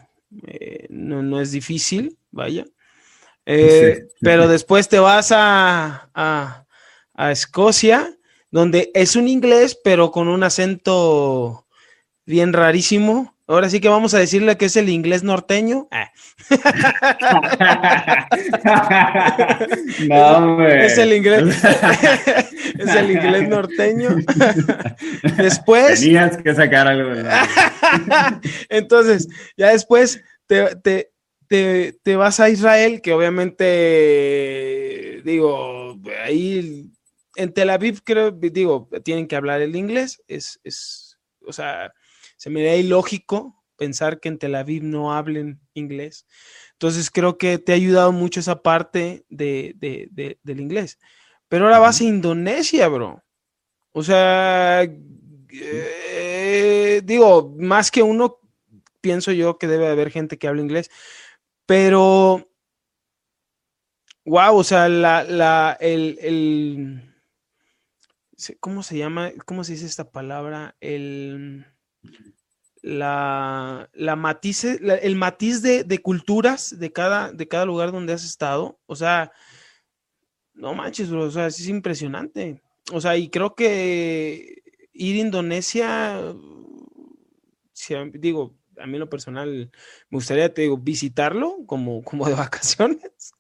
eh, 0.48 0.88
no, 0.90 1.42
es 1.42 1.52
difícil, 1.52 2.18
vaya. 2.32 2.66
Eh, 3.46 4.08
pero 4.22 4.48
después 4.48 4.90
te 4.90 5.00
vas 5.00 5.32
a, 5.32 6.10
a, 6.14 6.66
a, 7.14 7.32
Escocia, 7.32 8.18
donde 8.52 8.92
es 8.94 9.16
un 9.16 9.28
inglés, 9.28 9.78
pero 9.84 10.12
con 10.12 10.28
un 10.28 10.44
acento 10.44 11.66
bien 12.26 12.52
rarísimo. 12.54 13.37
Ahora 13.50 13.70
sí 13.70 13.80
que 13.80 13.88
vamos 13.88 14.14
a 14.14 14.20
decirle 14.20 14.58
que 14.58 14.66
es 14.66 14.76
el 14.76 14.90
inglés 14.90 15.24
norteño. 15.24 15.88
Ah. 15.90 16.12
no, 20.10 20.68
Es 20.68 20.98
el 20.98 21.14
inglés. 21.14 21.64
es 22.78 22.94
el 22.94 23.12
inglés 23.12 23.48
norteño. 23.48 24.18
después. 25.38 26.02
Tenías 26.02 26.36
que 26.36 26.54
sacar 26.54 26.90
algo. 26.90 27.14
Entonces, 28.68 29.30
ya 29.56 29.70
después 29.70 30.22
te, 30.46 31.10
te, 31.48 32.16
vas 32.18 32.42
a 32.42 32.50
Israel, 32.50 33.00
que 33.02 33.14
obviamente, 33.14 35.22
digo, 35.24 35.98
ahí 36.22 36.92
en 37.38 37.54
Tel 37.54 37.70
Aviv, 37.70 38.02
creo, 38.04 38.32
digo, 38.32 38.90
tienen 39.06 39.26
que 39.26 39.38
hablar 39.38 39.62
el 39.62 39.78
inglés. 39.78 40.22
Es, 40.28 40.60
es 40.66 41.18
o 41.46 41.54
sea 41.54 41.94
se 42.38 42.50
me 42.50 42.64
da 42.64 42.76
ilógico 42.76 43.58
pensar 43.78 44.20
que 44.20 44.30
en 44.30 44.40
Tel 44.40 44.56
Aviv 44.56 44.84
no 44.84 45.14
hablen 45.14 45.62
inglés. 45.74 46.26
Entonces 46.74 47.10
creo 47.12 47.38
que 47.38 47.58
te 47.58 47.72
ha 47.72 47.76
ayudado 47.76 48.12
mucho 48.12 48.40
esa 48.40 48.62
parte 48.62 49.26
de, 49.30 49.76
del 50.44 50.60
inglés. 50.60 51.00
Pero 51.48 51.66
ahora 51.66 51.80
vas 51.80 52.02
a 52.02 52.06
Indonesia, 52.06 52.88
bro. 52.88 53.24
O 53.92 54.04
sea, 54.04 54.84
eh, 55.50 57.02
digo, 57.04 57.56
más 57.58 57.90
que 57.90 58.04
uno, 58.04 58.40
pienso 59.02 59.32
yo 59.32 59.58
que 59.58 59.68
debe 59.68 59.88
haber 59.88 60.12
gente 60.12 60.38
que 60.38 60.48
hable 60.48 60.62
inglés. 60.62 60.92
Pero, 61.66 62.50
wow, 64.26 64.58
o 64.58 64.64
sea, 64.64 64.90
la, 64.90 65.24
la, 65.24 65.78
el, 65.80 66.18
el, 66.22 67.16
¿cómo 68.60 68.84
se 68.84 68.98
llama? 68.98 69.32
¿Cómo 69.46 69.64
se 69.64 69.74
dice 69.74 69.86
esta 69.86 70.12
palabra? 70.12 70.76
El 70.80 71.66
la, 72.82 73.90
la 73.94 74.16
matice, 74.16 74.80
el 75.02 75.16
matiz 75.16 75.62
de, 75.62 76.00
culturas 76.02 76.78
de 76.78 76.92
cada, 76.92 77.32
de 77.32 77.48
cada 77.48 77.66
lugar 77.66 77.92
donde 77.92 78.14
has 78.14 78.24
estado. 78.24 78.80
O 78.86 78.96
sea, 78.96 79.32
no 80.54 80.74
manches, 80.74 81.10
bro, 81.10 81.24
o 81.24 81.32
sea, 81.32 81.48
es 81.48 81.68
impresionante. 81.68 82.62
O 82.92 83.02
sea, 83.02 83.18
y 83.18 83.30
creo 83.30 83.56
que 83.56 84.64
ir 84.94 85.16
a 85.18 85.20
Indonesia, 85.20 86.34
digo, 88.14 88.56
a 88.80 88.88
mí 88.88 88.98
lo 88.98 89.10
personal 89.10 89.72
me 90.10 90.18
gustaría, 90.18 90.54
te 90.54 90.64
digo, 90.64 90.78
visitarlo 90.78 91.58
como, 91.66 92.04
como 92.04 92.28
de 92.28 92.34
vacaciones, 92.36 93.34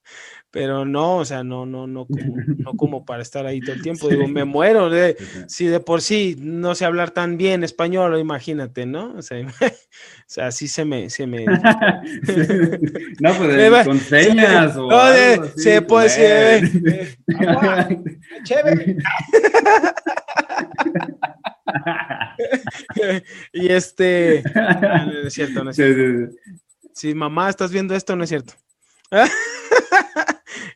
pero 0.58 0.86
no, 0.86 1.18
o 1.18 1.26
sea, 1.26 1.44
no, 1.44 1.68
no, 1.68 1.86
no, 1.86 2.08
como, 2.08 2.36
no 2.58 2.74
como 2.74 3.06
para 3.06 3.22
estar 3.22 3.46
ahí 3.46 3.62
todo 3.62 3.76
el 3.76 3.84
tiempo. 3.84 4.10
Digo, 4.10 4.28
me 4.28 4.44
muero. 4.44 4.90
De, 4.90 5.16
si 5.48 5.68
de 5.68 5.80
por 5.80 6.02
sí 6.02 6.36
no 6.40 6.74
sé 6.74 6.84
hablar 6.84 7.12
tan 7.12 7.38
bien 7.38 7.64
español, 7.64 8.20
imagínate, 8.20 8.88
¿no? 8.88 9.14
O 9.16 9.22
sea, 9.22 9.38
o 9.62 9.72
sea 10.26 10.48
así 10.48 10.68
se 10.68 10.84
me, 10.84 11.12
se 11.12 11.28
me. 11.28 11.46
no, 13.20 13.34
pues 13.38 13.86
con 13.86 14.00
señas 14.00 14.76
o. 14.78 14.90
No, 14.90 15.46
se 15.56 15.84
puede 15.84 16.10
ser. 16.10 16.72
Chévere. 18.44 18.98
y 23.54 23.68
este. 23.68 24.42
No, 24.56 25.28
es 25.28 25.34
cierto, 25.36 25.64
no 25.64 25.70
es 25.70 25.76
cierto. 25.76 26.34
Si 26.96 27.14
mamá 27.14 27.48
estás 27.48 27.72
viendo 27.72 27.94
esto, 27.94 28.16
no 28.16 28.24
es 28.24 28.30
cierto. 28.30 28.56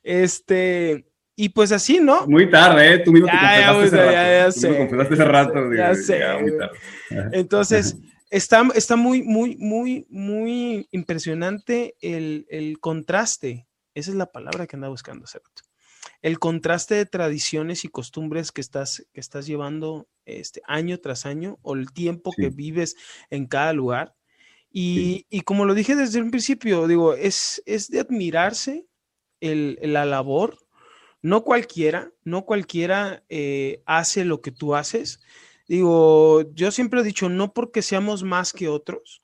Este, 0.03 1.05
y 1.35 1.49
pues 1.49 1.71
así, 1.71 1.99
¿no? 1.99 2.27
Muy 2.27 2.49
tarde, 2.49 2.93
¿eh? 2.93 2.99
Tú 2.99 3.11
mismo 3.11 3.27
te 3.27 3.33
confesaste 3.33 3.97
ya, 3.97 4.45
hace 4.45 4.67
rato. 4.69 4.77
confesaste 4.77 5.13
hace 5.13 5.25
rato. 5.25 5.73
Ya 5.73 5.95
sé. 5.95 6.21
Entonces, 7.31 7.97
está, 8.29 8.67
está 8.75 8.95
muy, 8.95 9.23
muy, 9.23 9.55
muy, 9.57 10.05
muy 10.09 10.87
impresionante 10.91 11.95
el, 12.01 12.45
el, 12.49 12.79
contraste. 12.79 13.67
Esa 13.93 14.11
es 14.11 14.17
la 14.17 14.31
palabra 14.31 14.67
que 14.67 14.75
andaba 14.75 14.91
buscando 14.91 15.25
hace 15.25 15.39
rato. 15.39 15.63
El 16.21 16.39
contraste 16.39 16.95
de 16.95 17.05
tradiciones 17.05 17.85
y 17.85 17.89
costumbres 17.89 18.51
que 18.51 18.61
estás, 18.61 19.07
que 19.13 19.19
estás 19.19 19.45
llevando 19.47 20.07
este, 20.25 20.61
año 20.67 20.99
tras 20.99 21.25
año 21.25 21.57
o 21.61 21.75
el 21.75 21.91
tiempo 21.91 22.31
que 22.35 22.49
vives 22.49 22.95
en 23.29 23.47
cada 23.47 23.73
lugar. 23.73 24.15
Y, 24.71 25.25
y, 25.29 25.41
como 25.41 25.65
lo 25.65 25.73
dije 25.73 25.95
desde 25.95 26.21
un 26.21 26.31
principio, 26.31 26.87
digo, 26.87 27.13
es, 27.13 27.61
es 27.65 27.89
de 27.89 27.99
admirarse 27.99 28.85
el, 29.41 29.77
la 29.81 30.05
labor. 30.05 30.57
No 31.21 31.43
cualquiera, 31.43 32.11
no 32.23 32.45
cualquiera 32.45 33.23
eh, 33.29 33.83
hace 33.85 34.25
lo 34.25 34.41
que 34.41 34.51
tú 34.51 34.73
haces. 34.73 35.19
Digo, 35.67 36.43
yo 36.53 36.71
siempre 36.71 37.01
he 37.01 37.03
dicho, 37.03 37.29
no 37.29 37.53
porque 37.53 37.81
seamos 37.81 38.23
más 38.23 38.53
que 38.53 38.67
otros, 38.67 39.21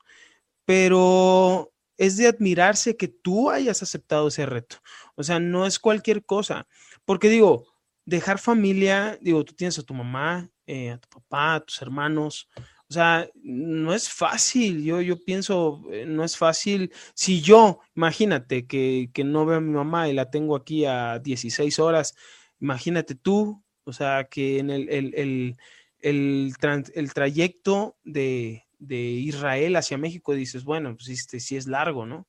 pero 0.64 1.72
es 1.96 2.16
de 2.16 2.28
admirarse 2.28 2.96
que 2.96 3.08
tú 3.08 3.50
hayas 3.50 3.82
aceptado 3.82 4.28
ese 4.28 4.46
reto. 4.46 4.76
O 5.16 5.24
sea, 5.24 5.40
no 5.40 5.66
es 5.66 5.78
cualquier 5.78 6.24
cosa. 6.24 6.68
Porque 7.04 7.28
digo, 7.28 7.66
dejar 8.04 8.38
familia, 8.38 9.18
digo, 9.20 9.44
tú 9.44 9.54
tienes 9.54 9.78
a 9.78 9.82
tu 9.82 9.94
mamá, 9.94 10.48
eh, 10.66 10.90
a 10.90 10.98
tu 10.98 11.08
papá, 11.08 11.56
a 11.56 11.60
tus 11.60 11.82
hermanos, 11.82 12.48
o 12.90 12.94
sea, 12.94 13.28
no 13.42 13.92
es 13.92 14.08
fácil, 14.08 14.82
yo, 14.82 15.02
yo 15.02 15.22
pienso, 15.22 15.82
eh, 15.92 16.06
no 16.06 16.24
es 16.24 16.38
fácil. 16.38 16.90
Si 17.12 17.42
yo, 17.42 17.80
imagínate 17.94 18.66
que, 18.66 19.10
no 19.26 19.44
veo 19.44 19.58
a 19.58 19.60
mi 19.60 19.72
mamá 19.72 20.08
y 20.08 20.14
la 20.14 20.30
tengo 20.30 20.56
aquí 20.56 20.86
a 20.86 21.18
16 21.18 21.78
horas, 21.80 22.14
imagínate 22.60 23.14
tú, 23.14 23.62
o 23.84 23.92
sea, 23.92 24.24
que 24.24 24.58
en 24.58 24.70
el, 24.70 24.88
el, 24.88 25.56
el, 26.00 27.12
trayecto 27.12 27.98
de, 28.04 28.64
Israel 28.80 29.76
hacia 29.76 29.98
México 29.98 30.32
dices, 30.32 30.64
bueno, 30.64 30.96
pues 30.96 31.10
este 31.10 31.40
sí 31.40 31.56
es 31.56 31.66
largo, 31.66 32.06
¿no? 32.06 32.26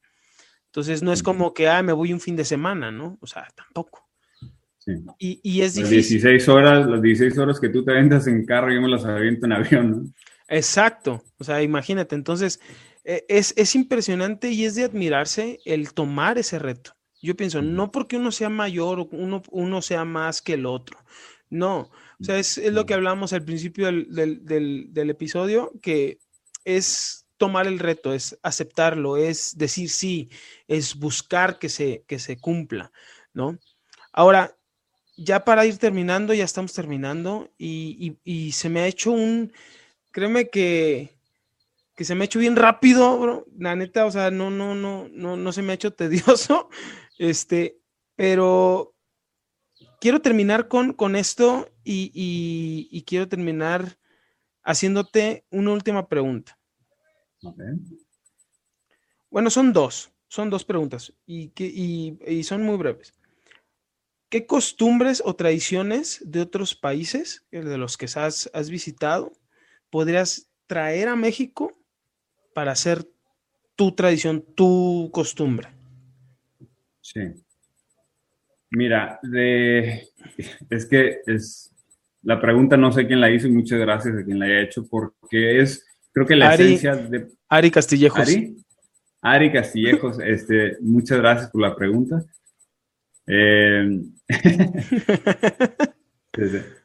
Entonces 0.65 1.01
no 1.01 1.13
es 1.13 1.23
como 1.23 1.53
que, 1.53 1.69
ah, 1.69 1.81
me 1.81 1.93
voy 1.93 2.11
un 2.11 2.19
fin 2.19 2.35
de 2.35 2.43
semana, 2.43 2.91
¿no? 2.91 3.17
O 3.21 3.27
sea, 3.27 3.47
tampoco. 3.55 4.05
Y, 5.19 5.39
y, 5.41 5.61
es 5.61 5.75
difícil. 5.75 6.17
Las 6.17 6.35
16 6.35 6.49
horas, 6.49 6.87
las 6.87 7.01
16 7.01 7.37
horas 7.37 7.59
que 7.59 7.69
tú 7.69 7.85
te 7.85 7.93
vendas 7.93 8.27
en 8.27 8.45
carro, 8.45 8.73
yo 8.73 8.81
me 8.81 8.89
las 8.89 9.05
aviento 9.05 9.45
en 9.45 9.53
avión, 9.53 9.91
¿no? 9.91 10.13
Exacto, 10.49 11.23
o 11.37 11.43
sea, 11.43 11.61
imagínate, 11.61 12.15
entonces 12.15 12.59
e, 13.03 13.25
es, 13.29 13.75
impresionante 13.75 14.49
y 14.49 14.65
es 14.65 14.75
de 14.75 14.83
admirarse 14.83 15.59
el 15.63 15.93
tomar 15.93 16.37
ese 16.37 16.59
reto. 16.59 16.95
Yo 17.21 17.35
pienso, 17.35 17.61
no 17.61 17.91
porque 17.91 18.17
uno 18.17 18.31
sea 18.31 18.49
mayor 18.49 18.99
o 18.99 19.09
uno, 19.11 19.43
uno 19.51 19.81
sea 19.81 20.05
más 20.05 20.41
que 20.41 20.53
el 20.53 20.65
otro, 20.65 20.97
no, 21.49 21.91
o 22.19 22.23
sea, 22.23 22.37
es, 22.37 22.57
lo 22.57 22.85
que 22.85 22.93
hablamos 22.93 23.33
al 23.33 23.43
principio 23.43 23.87
del, 23.87 25.09
episodio, 25.09 25.71
que 25.81 26.19
es 26.65 27.25
tomar 27.37 27.65
el 27.67 27.79
reto, 27.79 28.13
es 28.13 28.37
aceptarlo, 28.43 29.17
es 29.17 29.57
decir 29.57 29.89
sí, 29.89 30.29
es 30.67 30.95
buscar 30.95 31.57
que 31.57 31.69
se, 31.69 32.03
que 32.07 32.19
se 32.19 32.37
cumpla, 32.37 32.91
¿no? 33.33 33.57
Ahora, 34.11 34.57
ya 35.17 35.43
para 35.43 35.65
ir 35.65 35.77
terminando, 35.77 36.33
ya 36.33 36.43
estamos 36.43 36.73
terminando 36.73 37.51
y, 37.57 38.51
se 38.53 38.69
me 38.69 38.81
ha 38.81 38.87
hecho 38.87 39.11
un, 39.11 39.51
créeme 40.11 40.49
que, 40.49 41.17
que 41.95 42.05
se 42.05 42.15
me 42.15 42.23
ha 42.23 42.25
hecho 42.25 42.39
bien 42.39 42.55
rápido, 42.55 43.19
bro. 43.19 43.45
La 43.57 43.75
neta, 43.75 44.05
o 44.05 44.11
sea, 44.11 44.31
no, 44.31 44.49
no, 44.49 44.75
no, 44.75 45.09
no, 45.09 45.35
no 45.35 45.51
se 45.51 45.61
me 45.61 45.71
ha 45.71 45.75
hecho 45.75 45.93
tedioso, 45.93 46.69
este, 47.17 47.79
pero 48.15 48.95
quiero 49.99 50.21
terminar 50.21 50.67
con, 50.67 50.93
con 50.93 51.15
esto 51.15 51.69
y, 51.83 53.03
quiero 53.05 53.27
terminar 53.27 53.97
haciéndote 54.63 55.45
una 55.49 55.71
última 55.71 56.07
pregunta. 56.07 56.57
Bueno, 59.29 59.49
son 59.49 59.73
dos, 59.73 60.11
son 60.27 60.49
dos 60.49 60.65
preguntas 60.65 61.13
y, 61.25 61.49
que, 61.49 61.65
y, 61.65 62.43
son 62.43 62.63
muy 62.63 62.77
breves. 62.77 63.13
¿Qué 64.29 64.45
costumbres 64.45 65.23
o 65.25 65.35
tradiciones 65.35 66.21
de 66.23 66.41
otros 66.41 66.75
países, 66.75 67.45
de 67.51 67.77
los 67.77 67.97
que 67.97 68.05
has, 68.05 68.49
has 68.53 68.69
visitado, 68.69 69.33
podrías 69.89 70.49
traer 70.67 71.07
a 71.07 71.15
México 71.15 71.73
para 72.53 72.71
hacer 72.71 73.05
tu 73.75 73.93
tradición, 73.93 74.43
tu 74.55 75.09
costumbre? 75.11 75.69
Sí. 77.01 77.21
Mira, 78.71 79.19
de, 79.23 80.07
es 80.69 80.85
que 80.85 81.21
es 81.25 81.73
la 82.21 82.39
pregunta 82.39 82.77
no 82.77 82.91
sé 82.91 83.07
quién 83.07 83.21
la 83.21 83.31
hizo 83.31 83.47
y 83.47 83.51
muchas 83.51 83.79
gracias 83.79 84.17
a 84.17 84.23
quien 84.23 84.39
la 84.39 84.45
haya 84.45 84.61
hecho 84.61 84.87
porque 84.87 85.61
es, 85.61 85.85
creo 86.11 86.27
que 86.27 86.35
la 86.35 86.53
esencia 86.53 86.95
de... 86.95 87.29
Ari 87.47 87.71
Castillejos. 87.71 88.19
Ari, 88.19 88.57
Ari 89.21 89.51
Castillejos, 89.51 90.19
este, 90.23 90.77
muchas 90.81 91.17
gracias 91.17 91.49
por 91.49 91.61
la 91.61 91.75
pregunta. 91.75 92.23
Eh, 93.25 94.01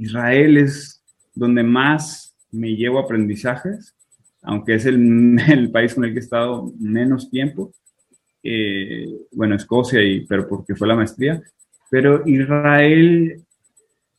Israel 0.00 0.56
es 0.58 1.02
donde 1.34 1.62
más 1.62 2.36
me 2.50 2.76
llevo 2.76 2.98
aprendizajes, 2.98 3.94
aunque 4.42 4.74
es 4.74 4.86
el, 4.86 5.70
país 5.72 5.94
con 5.94 6.04
el 6.04 6.12
que 6.12 6.18
he 6.18 6.22
estado 6.22 6.72
menos 6.78 7.30
tiempo 7.30 7.72
eh, 8.42 9.06
bueno, 9.32 9.54
Escocia, 9.54 10.02
y, 10.02 10.26
pero 10.26 10.48
porque 10.48 10.74
fue 10.74 10.88
la 10.88 10.94
maestría, 10.94 11.42
pero 11.90 12.26
Israel 12.26 13.42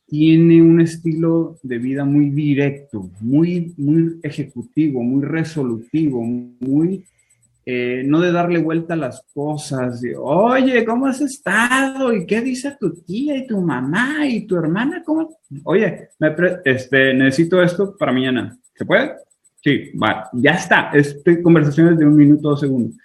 tiene 0.07 0.61
un 0.61 0.81
estilo 0.81 1.57
de 1.63 1.77
vida 1.79 2.05
muy 2.05 2.29
directo, 2.29 3.09
muy, 3.19 3.73
muy 3.77 4.19
ejecutivo, 4.21 5.01
muy 5.01 5.23
resolutivo, 5.23 6.21
muy, 6.23 7.05
eh, 7.65 8.01
no 8.05 8.19
de 8.19 8.31
darle 8.31 8.59
vuelta 8.59 8.95
a 8.95 8.97
las 8.97 9.23
cosas, 9.33 10.01
de, 10.01 10.15
oye, 10.17 10.83
¿cómo 10.83 11.05
has 11.05 11.21
estado? 11.21 12.11
¿Y 12.11 12.25
qué 12.25 12.41
dice 12.41 12.75
tu 12.79 12.93
tía 13.01 13.37
y 13.37 13.45
tu 13.45 13.61
mamá 13.61 14.27
y 14.27 14.47
tu 14.47 14.57
hermana? 14.57 15.03
¿Cómo? 15.05 15.37
Oye, 15.63 16.09
este, 16.65 17.13
necesito 17.13 17.61
esto 17.61 17.95
para 17.97 18.11
mañana. 18.11 18.57
¿Se 18.73 18.83
puede? 18.83 19.11
Sí, 19.63 19.91
va, 19.95 20.27
ya 20.33 20.53
está. 20.53 20.89
Este 20.91 21.41
conversación 21.43 21.89
es 21.89 21.99
de 21.99 22.05
un 22.05 22.15
minuto, 22.15 22.49
dos 22.49 22.61
segundos. 22.61 22.95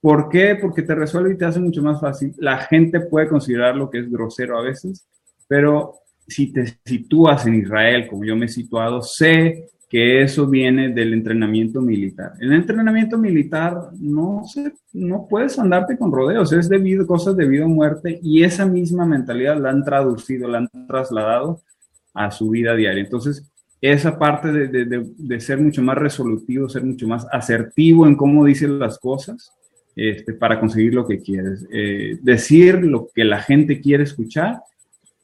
¿Por 0.00 0.28
qué? 0.30 0.56
Porque 0.60 0.82
te 0.82 0.94
resuelve 0.94 1.34
y 1.34 1.36
te 1.36 1.44
hace 1.44 1.60
mucho 1.60 1.82
más 1.82 2.00
fácil. 2.00 2.34
La 2.38 2.58
gente 2.58 3.00
puede 3.00 3.28
considerar 3.28 3.76
lo 3.76 3.90
que 3.90 3.98
es 3.98 4.10
grosero 4.10 4.58
a 4.58 4.62
veces, 4.62 5.06
pero 5.46 5.96
si 6.26 6.52
te 6.52 6.64
sitúas 6.84 7.46
en 7.46 7.56
Israel, 7.56 8.06
como 8.08 8.24
yo 8.24 8.36
me 8.36 8.46
he 8.46 8.48
situado, 8.48 9.02
sé 9.02 9.68
que 9.88 10.22
eso 10.22 10.46
viene 10.46 10.90
del 10.90 11.14
entrenamiento 11.14 11.80
militar. 11.80 12.32
El 12.40 12.52
entrenamiento 12.52 13.16
militar 13.16 13.90
no, 13.98 14.42
se, 14.46 14.72
no 14.92 15.26
puedes 15.28 15.58
andarte 15.58 15.96
con 15.96 16.12
rodeos, 16.12 16.52
es 16.52 16.68
debido 16.68 17.06
cosas 17.06 17.36
de 17.36 17.48
vida 17.48 17.64
o 17.64 17.68
muerte 17.68 18.18
y 18.22 18.42
esa 18.42 18.66
misma 18.66 19.06
mentalidad 19.06 19.58
la 19.58 19.70
han 19.70 19.84
traducido, 19.84 20.46
la 20.48 20.58
han 20.58 20.68
trasladado 20.86 21.62
a 22.12 22.30
su 22.30 22.50
vida 22.50 22.74
diaria. 22.74 23.02
Entonces, 23.02 23.50
esa 23.80 24.18
parte 24.18 24.52
de, 24.52 24.84
de, 24.84 25.06
de 25.16 25.40
ser 25.40 25.58
mucho 25.58 25.82
más 25.82 25.96
resolutivo, 25.96 26.68
ser 26.68 26.84
mucho 26.84 27.06
más 27.08 27.26
asertivo 27.32 28.06
en 28.06 28.16
cómo 28.16 28.44
dicen 28.44 28.78
las 28.78 28.98
cosas, 28.98 29.52
este, 30.00 30.32
para 30.32 30.60
conseguir 30.60 30.94
lo 30.94 31.04
que 31.08 31.18
quieres. 31.18 31.66
Eh, 31.72 32.18
decir 32.22 32.84
lo 32.84 33.08
que 33.12 33.24
la 33.24 33.42
gente 33.42 33.80
quiere 33.80 34.04
escuchar 34.04 34.60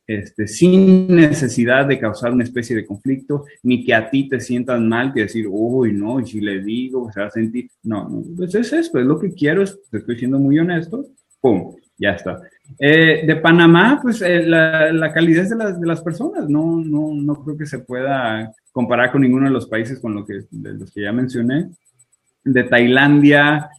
este, 0.06 0.46
sin 0.46 1.08
necesidad 1.14 1.86
de 1.86 1.98
causar 1.98 2.32
una 2.32 2.44
especie 2.44 2.76
de 2.76 2.86
conflicto, 2.86 3.44
ni 3.62 3.84
que 3.84 3.94
a 3.94 4.10
ti 4.10 4.28
te 4.28 4.40
sientas 4.40 4.80
mal, 4.80 5.12
que 5.12 5.22
decir, 5.22 5.46
uy, 5.48 5.92
no, 5.92 6.20
y 6.20 6.26
si 6.26 6.40
le 6.40 6.62
digo, 6.62 7.10
se 7.12 7.20
va 7.20 7.26
a 7.26 7.30
sentir. 7.30 7.70
No, 7.82 8.08
no, 8.08 8.22
pues 8.36 8.54
es 8.54 8.72
eso, 8.72 8.98
es 8.98 9.06
lo 9.06 9.18
que 9.18 9.32
quiero, 9.32 9.64
te 9.90 9.98
estoy 9.98 10.18
siendo 10.18 10.38
muy 10.38 10.58
honesto, 10.58 11.06
pum, 11.40 11.74
ya 11.96 12.10
está. 12.10 12.40
Eh, 12.78 13.24
de 13.26 13.36
Panamá, 13.36 14.00
pues 14.02 14.22
eh, 14.22 14.42
la, 14.46 14.92
la, 14.92 15.12
calidez 15.12 15.50
de 15.50 15.56
las, 15.56 15.80
de 15.80 15.86
las 15.86 16.02
personas, 16.02 16.48
no, 16.48 16.80
no, 16.80 17.12
no 17.14 17.44
creo 17.44 17.56
que 17.56 17.66
se 17.66 17.80
pueda 17.80 18.52
comparar 18.72 19.12
con 19.12 19.22
ninguno 19.22 19.46
de 19.46 19.52
los 19.52 19.66
países 19.68 20.00
con 20.00 20.14
lo 20.14 20.26
que, 20.26 20.40
de 20.50 20.74
los 20.74 20.90
que 20.92 21.02
ya 21.02 21.12
mencioné. 21.12 21.70
De 22.42 22.64
Tailandia, 22.64 23.70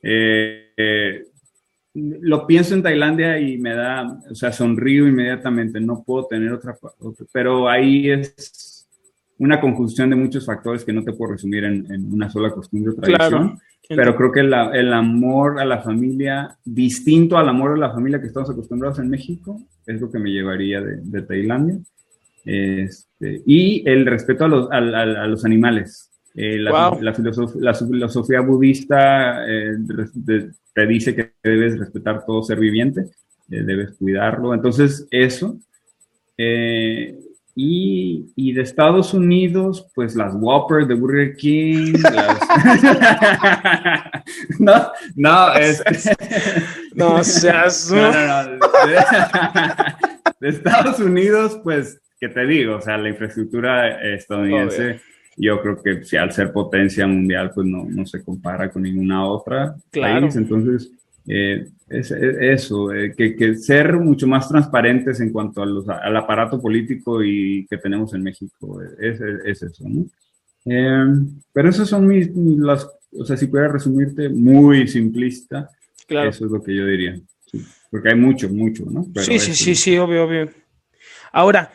eh, 0.00 0.70
eh, 0.76 1.24
lo 1.94 2.46
pienso 2.46 2.74
en 2.74 2.82
Tailandia 2.82 3.38
y 3.38 3.56
me 3.58 3.74
da, 3.74 4.18
o 4.30 4.34
sea, 4.34 4.52
sonrío 4.52 5.06
inmediatamente, 5.06 5.80
no 5.80 6.02
puedo 6.04 6.26
tener 6.26 6.52
otra, 6.52 6.76
pero 7.32 7.68
ahí 7.68 8.10
es 8.10 8.88
una 9.38 9.60
conjunción 9.60 10.10
de 10.10 10.16
muchos 10.16 10.44
factores 10.44 10.84
que 10.84 10.92
no 10.92 11.04
te 11.04 11.12
puedo 11.12 11.32
resumir 11.32 11.64
en, 11.64 12.12
una 12.12 12.30
sola 12.30 12.50
costumbre 12.50 12.92
o 12.92 12.94
tradición. 12.94 13.58
Pero 13.86 14.16
creo 14.16 14.32
que 14.32 14.40
el 14.40 14.92
amor 14.92 15.60
a 15.60 15.64
la 15.64 15.82
familia, 15.82 16.56
distinto 16.64 17.36
al 17.36 17.50
amor 17.50 17.72
a 17.72 17.76
la 17.76 17.92
familia 17.92 18.18
que 18.18 18.28
estamos 18.28 18.48
acostumbrados 18.50 18.98
en 18.98 19.10
México, 19.10 19.60
es 19.86 20.00
lo 20.00 20.10
que 20.10 20.18
me 20.18 20.30
llevaría 20.30 20.80
de, 20.80 21.22
Tailandia. 21.22 21.78
Este, 22.46 23.42
y 23.46 23.86
el 23.88 24.06
respeto 24.06 24.46
a 24.46 24.48
los, 24.48 24.70
a 24.70 24.80
los 25.26 25.44
animales. 25.44 26.13
Eh, 26.36 26.58
la, 26.58 26.98
filosofía 27.74 28.40
budista 28.40 29.46
eh, 29.46 29.76
te 30.74 30.86
dice 30.86 31.14
que 31.14 31.34
debes 31.40 31.78
respetar 31.78 32.26
todo 32.26 32.42
ser 32.42 32.58
viviente, 32.58 33.02
eh, 33.50 33.62
debes 33.62 33.92
cuidarlo. 33.92 34.52
Entonces, 34.52 35.06
eso. 35.12 35.56
Y, 37.56 38.32
y, 38.34 38.52
de 38.52 38.62
Estados 38.62 39.14
Unidos, 39.14 39.86
pues 39.94 40.16
las 40.16 40.34
Whopper 40.34 40.88
de 40.88 40.94
Burger 40.94 41.36
King. 41.36 41.92
no, 44.58 44.90
no, 45.14 45.54
es. 45.54 45.80
no 46.94 47.22
seas. 47.22 47.92
No, 47.94 48.12
no, 48.12 48.56
no. 48.56 48.58
De, 50.40 50.48
Estados 50.48 50.98
Unidos, 50.98 51.60
pues, 51.62 52.02
¿qué 52.18 52.28
te 52.28 52.44
digo? 52.44 52.78
O 52.78 52.80
sea, 52.80 52.98
la 52.98 53.10
infraestructura 53.10 54.02
estadounidense 54.14 55.00
yo 55.36 55.60
creo 55.60 55.82
que 55.82 56.04
si 56.04 56.16
al 56.16 56.32
ser 56.32 56.52
potencia 56.52 57.06
mundial, 57.06 57.50
pues 57.54 57.66
no, 57.66 57.84
no 57.88 58.06
se 58.06 58.22
compara 58.22 58.70
con 58.70 58.82
ninguna 58.82 59.26
otra 59.26 59.74
claro. 59.90 60.22
país. 60.22 60.36
Entonces, 60.36 60.90
eh, 61.26 61.68
es, 61.88 62.10
eso, 62.10 62.92
eh, 62.92 63.14
que, 63.16 63.34
que, 63.34 63.56
ser 63.56 63.94
mucho 63.94 64.26
más 64.26 64.48
transparentes 64.48 65.20
en 65.20 65.32
cuanto 65.32 65.62
a 65.62 65.66
los, 65.66 65.88
al 65.88 66.16
aparato 66.16 66.60
político 66.60 67.22
y 67.22 67.66
que 67.68 67.78
tenemos 67.78 68.12
en 68.14 68.22
México, 68.22 68.80
es, 69.00 69.20
es 69.20 69.62
eso, 69.62 69.84
¿no? 69.88 70.06
Eh, 70.66 71.04
pero 71.52 71.68
esas 71.68 71.88
son 71.88 72.06
mis, 72.06 72.30
las, 72.34 72.88
o 73.18 73.24
sea, 73.24 73.36
si 73.36 73.46
pudiera 73.46 73.68
resumirte 73.68 74.28
muy 74.28 74.86
simplista, 74.88 75.70
claro. 76.06 76.30
eso 76.30 76.46
es 76.46 76.50
lo 76.50 76.62
que 76.62 76.74
yo 76.74 76.86
diría. 76.86 77.18
porque 77.90 78.10
hay 78.10 78.16
mucho, 78.16 78.48
mucho, 78.48 78.84
¿no? 78.90 79.06
sí, 79.16 79.38
sí, 79.38 79.54
sí, 79.54 79.74
sí, 79.74 79.98
obvio, 79.98 80.24
obvio. 80.24 80.50
Ahora, 81.32 81.70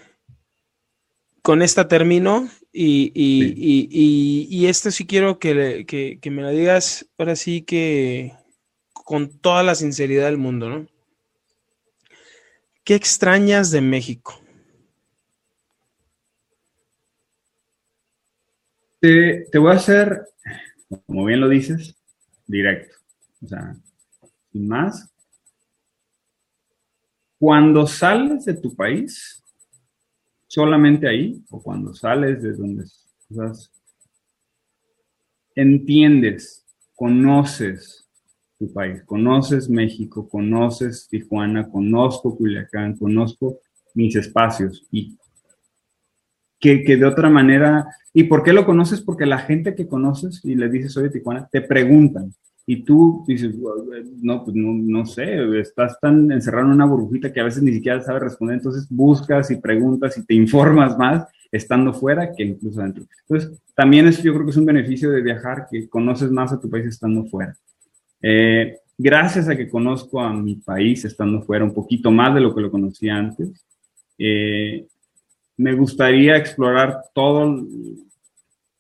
con 1.42 1.62
esta 1.62 1.88
termino 1.88 2.50
y, 2.72 3.12
y, 3.16 4.48
y, 4.50 4.68
esto 4.68 4.92
sí 4.92 5.08
quiero 5.08 5.40
que, 5.40 5.86
que, 5.88 6.32
me 6.32 6.42
lo 6.42 6.50
digas 6.50 7.10
ahora 7.18 7.36
sí 7.36 7.64
que 7.64 8.34
con 8.94 9.40
toda 9.40 9.64
la 9.64 9.76
sinceridad 9.76 10.26
del 10.26 10.38
mundo, 10.38 10.70
¿no? 10.70 10.88
¿Qué 12.84 12.96
extrañas 12.96 13.72
de 13.72 13.82
México? 13.82 14.40
Te, 19.00 19.46
te, 19.52 19.58
voy 19.58 19.72
a 19.72 19.76
hacer, 19.76 20.26
como 21.06 21.26
bien 21.26 21.40
lo 21.40 21.48
dices, 21.48 21.96
directo. 22.46 22.96
O 23.42 23.48
sea, 23.48 23.76
sin 24.52 24.68
más. 24.68 25.10
Cuando 27.40 27.88
sales 27.88 28.46
de 28.46 28.56
tu 28.56 28.76
país, 28.76 29.39
solamente 30.50 31.08
ahí 31.08 31.42
o 31.52 31.62
cuando 31.62 31.94
sales 31.94 32.42
de 32.42 32.54
donde 32.54 32.84
estás, 32.84 33.72
entiendes, 35.56 36.66
conoces 36.96 38.08
tu 38.58 38.74
país, 38.74 39.04
conoces 39.04 39.70
México, 39.70 40.28
conoces 40.28 41.08
Tijuana, 41.08 41.70
conozco 41.70 42.36
Culiacán, 42.36 42.98
conozco 42.98 43.60
mis 43.94 44.16
espacios 44.16 44.86
y 44.92 45.16
que, 46.60 46.84
que, 46.84 46.98
de 46.98 47.06
otra 47.06 47.30
manera, 47.30 47.88
¿y 48.12 48.24
por 48.24 48.44
qué 48.44 48.52
lo 48.52 48.66
conoces? 48.66 49.02
Porque 49.02 49.26
la 49.28 49.38
gente 49.38 49.76
que 49.76 49.88
conoces 49.88 50.44
y 50.44 50.56
le 50.56 50.68
dices 50.68 50.92
soy 50.92 51.04
de 51.04 51.12
Tijuana, 51.12 51.48
te 51.50 51.62
preguntan. 51.62 52.34
Y 52.72 52.84
tú 52.84 53.24
dices, 53.26 53.56
no, 54.22 54.44
pues 54.44 54.56
no, 54.56 54.74
no 54.74 55.04
sé, 55.04 55.60
estás 55.60 56.00
tan 56.00 56.32
encerrado 56.32 56.68
en 56.68 56.74
una 56.74 56.86
burbujita 56.86 57.34
que 57.34 57.40
a 57.40 57.46
veces 57.46 57.64
ni 57.64 57.74
siquiera 57.74 58.00
sabes 58.00 58.22
responder, 58.22 58.58
entonces 58.58 58.86
buscas 58.92 59.50
y 59.50 59.56
preguntas 59.56 60.16
y 60.20 60.24
te 60.24 60.36
informas 60.36 60.96
más 60.96 61.26
estando 61.52 61.92
fuera 61.96 62.32
que 62.32 62.44
incluso 62.44 62.80
adentro. 62.80 63.06
Entonces, 63.28 63.60
también 63.74 64.08
es, 64.08 64.22
yo 64.22 64.32
creo 64.34 64.46
que 64.46 64.52
es 64.52 64.58
un 64.58 64.68
beneficio 64.68 65.10
de 65.10 65.24
viajar, 65.24 65.66
que 65.72 65.90
conoces 65.90 66.30
más 66.30 66.54
a 66.54 66.60
tu 66.60 66.70
país 66.70 66.86
estando 66.86 67.26
fuera. 67.26 67.58
Eh, 68.22 68.78
gracias 68.96 69.50
a 69.50 69.58
que 69.58 69.68
conozco 69.68 70.22
a 70.22 70.32
mi 70.32 70.58
país 70.58 71.04
estando 71.06 71.42
fuera 71.42 71.66
un 71.66 71.74
poquito 71.74 72.12
más 72.12 72.36
de 72.36 72.42
lo 72.42 72.54
que 72.54 72.62
lo 72.62 72.70
conocía 72.70 73.16
antes, 73.16 73.66
eh, 74.20 74.86
me 75.58 75.74
gustaría 75.74 76.38
explorar 76.38 77.02
todo, 77.16 77.66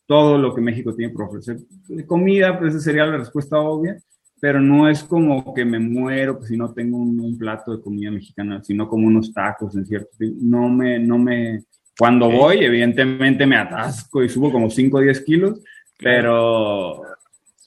todo 0.10 0.40
lo 0.40 0.56
que 0.56 0.62
México 0.62 0.96
tiene 0.96 1.14
por 1.14 1.26
ofrecer. 1.26 1.60
De 1.88 2.04
comida, 2.04 2.58
pues 2.58 2.74
esa 2.74 2.84
sería 2.84 3.06
la 3.06 3.18
respuesta 3.18 3.60
obvia, 3.60 3.96
pero 4.42 4.60
no 4.60 4.90
es 4.90 5.04
como 5.04 5.54
que 5.54 5.64
me 5.64 5.78
muero 5.78 6.42
si 6.42 6.58
no 6.58 6.74
tengo 6.74 6.98
un, 6.98 7.38
plato 7.38 7.78
de 7.78 7.84
comida 7.84 8.10
mexicana, 8.10 8.60
sino 8.64 8.90
como 8.90 9.06
unos 9.06 9.32
tacos 9.32 9.76
en 9.76 9.86
cierto. 9.86 10.10
No 10.42 10.68
me, 10.68 10.98
no 10.98 11.20
me, 11.20 11.62
cuando 11.96 12.28
voy, 12.28 12.58
evidentemente 12.58 13.46
me 13.46 13.58
atasco 13.58 14.24
y 14.24 14.30
subo 14.30 14.52
como 14.52 14.72
5 14.72 14.98
o 14.98 15.00
10 15.00 15.22
kilos, 15.22 15.62
pero 16.00 17.04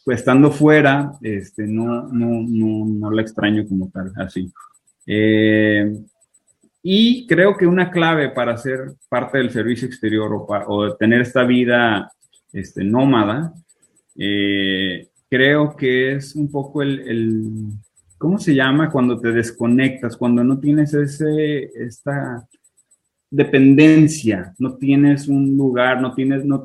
pues 0.05 0.19
estando 0.19 0.51
fuera, 0.51 1.13
este, 1.23 1.69
no, 1.69 2.09
no, 2.09 2.43
no, 2.45 2.87
no 2.87 3.11
la 3.13 3.23
extraño 3.23 3.65
como 3.69 3.89
tal, 3.89 4.13
así. 4.17 4.51
Eh, 5.07 5.97
y 6.83 7.25
creo 7.29 7.57
que 7.57 7.69
una 7.69 7.93
clave 7.93 8.31
para 8.31 8.57
ser 8.57 8.95
parte 9.09 9.39
del 9.39 9.51
servicio 9.51 9.87
exterior 9.87 10.33
o, 10.33 10.45
o 10.67 10.97
tener 10.97 11.21
esta 11.21 11.45
vida 11.45 12.11
este, 12.53 12.85
nómada, 12.85 13.53
eh, 14.17 15.09
creo 15.29 15.75
que 15.77 16.17
es 16.17 16.37
un 16.37 16.51
poco 16.51 16.83
el, 16.83 17.01
el, 17.01 17.55
¿cómo 18.19 18.39
se 18.39 18.55
llama? 18.55 18.91
Cuando 18.91 19.19
te 19.19 19.33
desconectas, 19.33 20.17
cuando 20.17 20.45
no 20.45 20.59
tienes 20.61 20.95
ese, 20.95 21.71
esta 21.75 22.47
dependencia, 23.31 24.55
no 24.59 24.77
tienes 24.77 25.27
un 25.29 25.57
lugar, 25.57 26.01
no 26.01 26.15
tienes, 26.15 26.45
no, 26.45 26.63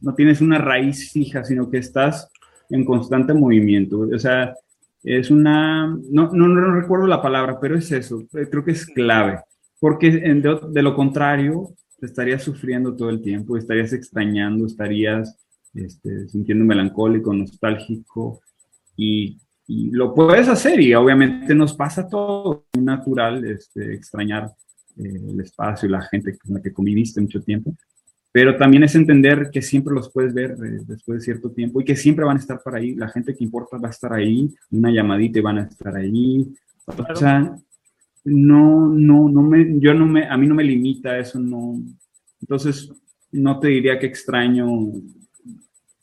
no 0.00 0.14
tienes 0.14 0.40
una 0.40 0.58
raíz 0.58 1.10
fija, 1.10 1.42
sino 1.44 1.70
que 1.70 1.78
estás 1.78 2.30
en 2.68 2.84
constante 2.84 3.32
movimiento. 3.32 4.00
O 4.00 4.18
sea, 4.18 4.54
es 5.02 5.30
una, 5.30 5.86
no, 5.86 6.30
no, 6.32 6.48
no 6.48 6.74
recuerdo 6.74 7.06
la 7.06 7.22
palabra, 7.22 7.58
pero 7.60 7.76
es 7.76 7.90
eso, 7.92 8.22
creo 8.30 8.64
que 8.64 8.72
es 8.72 8.84
clave, 8.84 9.40
porque 9.80 10.10
de, 10.10 10.60
de, 10.70 10.82
lo 10.82 10.94
contrario, 10.94 11.70
estarías 12.00 12.42
sufriendo 12.42 12.94
todo 12.94 13.10
el 13.10 13.20
tiempo, 13.20 13.56
estarías 13.56 13.92
extrañando, 13.92 14.66
estarías 14.66 15.36
este, 15.74 16.28
sintiendo 16.28 16.64
melancólico, 16.64 17.32
nostálgico, 17.32 18.40
y, 18.96 19.38
y, 19.66 19.90
lo 19.90 20.14
puedes 20.14 20.48
hacer, 20.48 20.80
y 20.80 20.94
obviamente 20.94 21.54
nos 21.54 21.74
pasa 21.74 22.08
todo, 22.08 22.66
natural 22.78 23.44
este, 23.44 23.94
extrañar 23.94 24.50
eh, 24.96 25.20
el 25.30 25.40
espacio 25.40 25.88
y 25.88 25.92
la 25.92 26.02
gente 26.02 26.36
con 26.38 26.54
la 26.54 26.62
que 26.62 26.72
conviviste 26.72 27.20
mucho 27.20 27.42
tiempo, 27.42 27.74
pero 28.32 28.56
también 28.56 28.82
es 28.82 28.94
entender 28.94 29.50
que 29.52 29.62
siempre 29.62 29.94
los 29.94 30.10
puedes 30.10 30.34
ver 30.34 30.52
eh, 30.52 30.80
después 30.86 31.18
de 31.18 31.24
cierto 31.24 31.50
tiempo 31.50 31.80
y 31.80 31.84
que 31.84 31.96
siempre 31.96 32.24
van 32.24 32.36
a 32.36 32.40
estar 32.40 32.60
para 32.62 32.78
ahí, 32.78 32.94
la 32.94 33.08
gente 33.08 33.34
que 33.34 33.44
importa 33.44 33.78
va 33.78 33.88
a 33.88 33.92
estar 33.92 34.12
ahí, 34.12 34.52
una 34.70 34.90
llamadita 34.90 35.38
y 35.38 35.42
van 35.42 35.58
a 35.58 35.62
estar 35.64 35.96
ahí, 35.96 36.52
o 36.86 37.16
sea, 37.16 37.56
no, 38.24 38.88
no, 38.88 39.28
no 39.28 39.42
me, 39.42 39.78
yo 39.80 39.94
no 39.94 40.06
me, 40.06 40.28
a 40.28 40.36
mí 40.36 40.46
no 40.46 40.54
me 40.54 40.64
limita 40.64 41.18
eso, 41.18 41.38
no, 41.38 41.80
entonces 42.40 42.92
no 43.32 43.58
te 43.60 43.68
diría 43.68 43.98
que 43.98 44.06
extraño, 44.06 44.66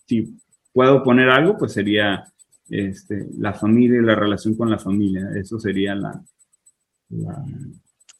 si 0.07 0.37
puedo 0.73 1.03
poner 1.03 1.29
algo, 1.29 1.57
pues 1.57 1.73
sería 1.73 2.23
este, 2.69 3.27
la 3.37 3.53
familia 3.53 3.99
y 3.99 4.05
la 4.05 4.15
relación 4.15 4.55
con 4.55 4.69
la 4.69 4.79
familia, 4.79 5.29
eso 5.35 5.59
sería 5.59 5.95
la, 5.95 6.21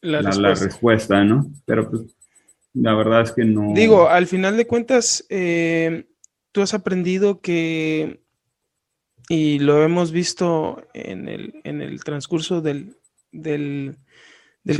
la, 0.00 0.54
respuesta. 0.54 1.24
¿no? 1.24 1.50
Pero 1.64 1.90
pues 1.90 2.16
la 2.74 2.94
verdad 2.94 3.22
es 3.22 3.32
que 3.32 3.44
no. 3.44 3.72
Digo, 3.74 4.08
al 4.08 4.26
final 4.26 4.56
de 4.56 4.66
cuentas, 4.66 5.26
eh, 5.28 6.06
tú 6.52 6.62
has 6.62 6.74
aprendido 6.74 7.40
que, 7.40 8.22
y 9.28 9.58
lo 9.58 9.82
hemos 9.82 10.12
visto 10.12 10.86
en 10.94 11.28
el, 11.28 11.60
en 11.64 11.82
el 11.82 12.02
transcurso 12.04 12.60
del, 12.60 12.96
del, 13.36 13.96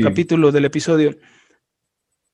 capítulo, 0.02 0.52
del 0.52 0.64
episodio, 0.64 1.16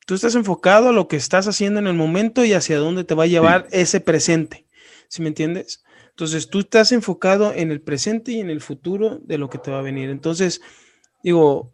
tú 0.07 0.15
estás 0.15 0.35
enfocado 0.35 0.89
a 0.89 0.93
lo 0.93 1.09
que 1.09 1.17
estás 1.17 1.47
haciendo 1.47 1.81
en 1.81 1.87
el 1.87 1.95
momento 1.95 2.45
y 2.45 2.53
hacia 2.53 2.79
dónde 2.79 3.05
te 3.05 3.15
va 3.15 3.25
a 3.25 3.29
llevar 3.29 3.69
ese 3.71 4.01
presente, 4.01 4.67
¿sí 5.09 5.23
me 5.23 5.29
entiendes? 5.29 5.85
Entonces 6.11 6.49
tú 6.51 6.61
estás 6.61 6.93
enfocado 6.93 7.53
en 7.55 7.71
el 7.71 7.81
presente 7.81 8.33
y 8.33 8.41
en 8.41 8.51
el 8.51 8.61
futuro 8.61 9.19
de 9.23 9.39
lo 9.39 9.49
que 9.49 9.59
te 9.59 9.71
va 9.71 9.79
a 9.79 9.83
venir. 9.83 10.11
Entonces, 10.11 10.61
digo, 11.23 11.71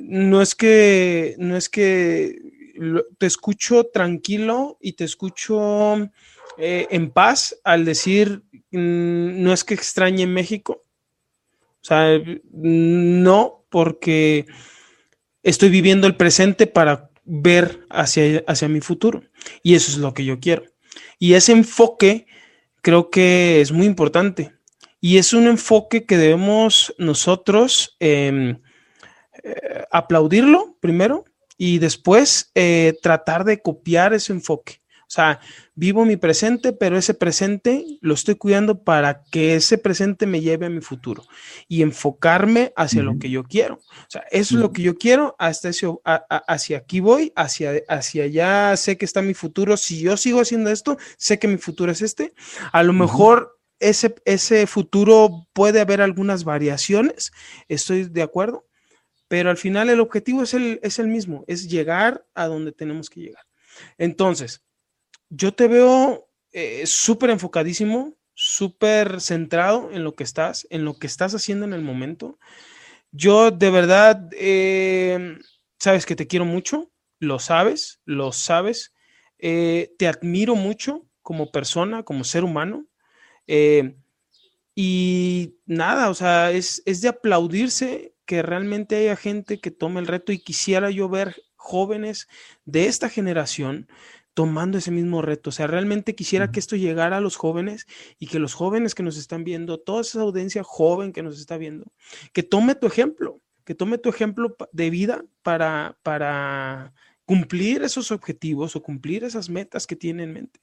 no 0.00 0.40
es 0.42 0.54
que, 0.54 1.34
no 1.38 1.56
es 1.56 1.68
que 1.68 2.38
te 3.18 3.26
escucho 3.26 3.84
tranquilo 3.84 4.78
y 4.80 4.92
te 4.92 5.04
escucho 5.04 6.10
eh, 6.56 6.86
en 6.90 7.10
paz 7.10 7.58
al 7.64 7.84
decir, 7.84 8.42
mm, 8.70 9.42
no 9.42 9.52
es 9.52 9.64
que 9.64 9.74
extrañe 9.74 10.26
México. 10.26 10.84
O 11.82 11.84
sea, 11.84 12.20
no, 12.52 13.59
porque 13.70 14.46
estoy 15.42 15.70
viviendo 15.70 16.06
el 16.06 16.16
presente 16.16 16.66
para 16.66 17.10
ver 17.24 17.86
hacia, 17.88 18.44
hacia 18.46 18.68
mi 18.68 18.80
futuro. 18.80 19.22
Y 19.62 19.74
eso 19.74 19.90
es 19.90 19.98
lo 19.98 20.12
que 20.12 20.24
yo 20.24 20.40
quiero. 20.40 20.64
Y 21.18 21.34
ese 21.34 21.52
enfoque 21.52 22.26
creo 22.82 23.10
que 23.10 23.60
es 23.60 23.72
muy 23.72 23.86
importante. 23.86 24.52
Y 25.00 25.16
es 25.16 25.32
un 25.32 25.46
enfoque 25.46 26.04
que 26.04 26.18
debemos 26.18 26.94
nosotros 26.98 27.96
em, 28.00 28.60
eh, 29.42 29.84
aplaudirlo 29.90 30.76
primero 30.80 31.24
y 31.56 31.78
después 31.78 32.50
eh, 32.54 32.98
tratar 33.02 33.44
de 33.44 33.62
copiar 33.62 34.12
ese 34.12 34.32
enfoque. 34.32 34.82
O 35.02 35.12
sea, 35.12 35.40
vivo 35.80 36.04
mi 36.04 36.18
presente, 36.18 36.74
pero 36.74 36.98
ese 36.98 37.14
presente 37.14 37.86
lo 38.02 38.12
estoy 38.12 38.34
cuidando 38.34 38.84
para 38.84 39.24
que 39.24 39.54
ese 39.54 39.78
presente 39.78 40.26
me 40.26 40.42
lleve 40.42 40.66
a 40.66 40.68
mi 40.68 40.82
futuro 40.82 41.24
y 41.68 41.80
enfocarme 41.80 42.74
hacia 42.76 43.02
lo 43.02 43.18
que 43.18 43.30
yo 43.30 43.44
quiero. 43.44 43.76
O 43.76 44.10
sea, 44.10 44.26
eso 44.30 44.56
es 44.56 44.60
lo 44.60 44.72
que 44.72 44.82
yo 44.82 44.98
quiero, 44.98 45.34
hasta 45.38 45.70
ese, 45.70 45.88
hacia 46.04 46.76
aquí 46.76 47.00
voy, 47.00 47.32
hacia, 47.34 47.72
hacia 47.88 48.24
allá 48.24 48.76
sé 48.76 48.98
que 48.98 49.06
está 49.06 49.22
mi 49.22 49.32
futuro. 49.32 49.78
Si 49.78 49.98
yo 50.00 50.18
sigo 50.18 50.42
haciendo 50.42 50.68
esto, 50.68 50.98
sé 51.16 51.38
que 51.38 51.48
mi 51.48 51.56
futuro 51.56 51.90
es 51.90 52.02
este. 52.02 52.34
A 52.72 52.82
lo 52.82 52.92
mejor 52.92 53.58
ese, 53.78 54.14
ese 54.26 54.66
futuro 54.66 55.48
puede 55.54 55.80
haber 55.80 56.02
algunas 56.02 56.44
variaciones, 56.44 57.32
estoy 57.68 58.04
de 58.04 58.20
acuerdo, 58.20 58.66
pero 59.28 59.48
al 59.48 59.56
final 59.56 59.88
el 59.88 60.00
objetivo 60.00 60.42
es 60.42 60.52
el, 60.52 60.78
es 60.82 60.98
el 60.98 61.08
mismo, 61.08 61.42
es 61.46 61.70
llegar 61.70 62.26
a 62.34 62.48
donde 62.48 62.72
tenemos 62.72 63.08
que 63.08 63.20
llegar. 63.20 63.46
Entonces, 63.96 64.62
yo 65.30 65.54
te 65.54 65.68
veo 65.68 66.28
eh, 66.52 66.82
súper 66.86 67.30
enfocadísimo, 67.30 68.14
súper 68.34 69.20
centrado 69.20 69.90
en 69.92 70.04
lo 70.04 70.14
que 70.14 70.24
estás, 70.24 70.66
en 70.70 70.84
lo 70.84 70.98
que 70.98 71.06
estás 71.06 71.34
haciendo 71.34 71.64
en 71.64 71.72
el 71.72 71.82
momento. 71.82 72.38
Yo 73.12 73.50
de 73.50 73.70
verdad, 73.70 74.28
eh, 74.32 75.38
sabes 75.78 76.04
que 76.06 76.16
te 76.16 76.26
quiero 76.26 76.44
mucho, 76.44 76.90
lo 77.20 77.38
sabes, 77.38 78.00
lo 78.04 78.32
sabes, 78.32 78.92
eh, 79.38 79.94
te 79.98 80.08
admiro 80.08 80.56
mucho 80.56 81.06
como 81.22 81.50
persona, 81.52 82.02
como 82.02 82.24
ser 82.24 82.44
humano. 82.44 82.86
y 84.74 85.56
nada, 85.66 86.10
o 86.10 86.14
sea, 86.14 86.52
es, 86.52 86.82
es 86.86 87.00
de 87.02 87.08
aplaudirse 87.08 88.14
que 88.24 88.42
realmente 88.42 88.96
haya 88.96 89.16
gente 89.16 89.60
que 89.60 89.70
tome 89.70 90.00
el 90.00 90.06
reto 90.06 90.32
y 90.32 90.38
quisiera 90.38 90.90
yo 90.90 91.08
ver 91.08 91.36
jóvenes 91.56 92.28
de 92.64 92.86
esta 92.86 93.08
generación 93.08 93.88
tomando 94.34 94.78
ese 94.78 94.90
mismo 94.90 95.22
reto. 95.22 95.50
O 95.50 95.52
sea, 95.52 95.66
realmente 95.66 96.14
quisiera 96.14 96.50
que 96.50 96.60
esto 96.60 96.76
llegara 96.76 97.18
a 97.18 97.20
los 97.20 97.36
jóvenes 97.36 97.86
y 98.18 98.26
que 98.26 98.38
los 98.38 98.54
jóvenes 98.54 98.94
que 98.94 99.02
nos 99.02 99.16
están 99.16 99.44
viendo, 99.44 99.78
toda 99.78 100.02
esa 100.02 100.20
audiencia 100.20 100.62
joven 100.62 101.12
que 101.12 101.22
nos 101.22 101.38
está 101.38 101.58
viendo, 101.58 101.92
que 102.32 102.42
tome 102.42 102.74
tu 102.74 102.86
ejemplo, 102.86 103.40
que 103.64 103.74
tome 103.74 103.98
tu 103.98 104.08
ejemplo 104.08 104.56
de 104.72 104.90
vida 104.90 105.24
para, 105.42 105.98
para 106.02 106.92
cumplir 107.24 107.82
esos 107.82 108.10
objetivos 108.10 108.74
o 108.76 108.82
cumplir 108.82 109.24
esas 109.24 109.48
metas 109.48 109.86
que 109.86 109.96
tiene 109.96 110.24
en 110.24 110.32
mente. 110.32 110.60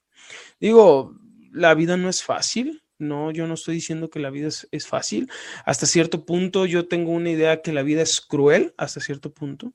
Digo, 0.60 1.14
la 1.52 1.74
vida 1.74 1.96
no 1.96 2.08
es 2.08 2.22
fácil, 2.22 2.82
no, 2.98 3.30
yo 3.30 3.46
no 3.46 3.54
estoy 3.54 3.76
diciendo 3.76 4.10
que 4.10 4.18
la 4.18 4.30
vida 4.30 4.48
es, 4.48 4.86
fácil. 4.86 5.30
Hasta 5.64 5.86
cierto 5.86 6.26
punto 6.26 6.66
yo 6.66 6.88
tengo 6.88 7.12
una 7.12 7.30
idea 7.30 7.62
que 7.62 7.72
la 7.72 7.82
vida 7.82 8.02
es 8.02 8.20
cruel, 8.20 8.74
hasta 8.76 9.00
cierto 9.00 9.32
punto. 9.32 9.72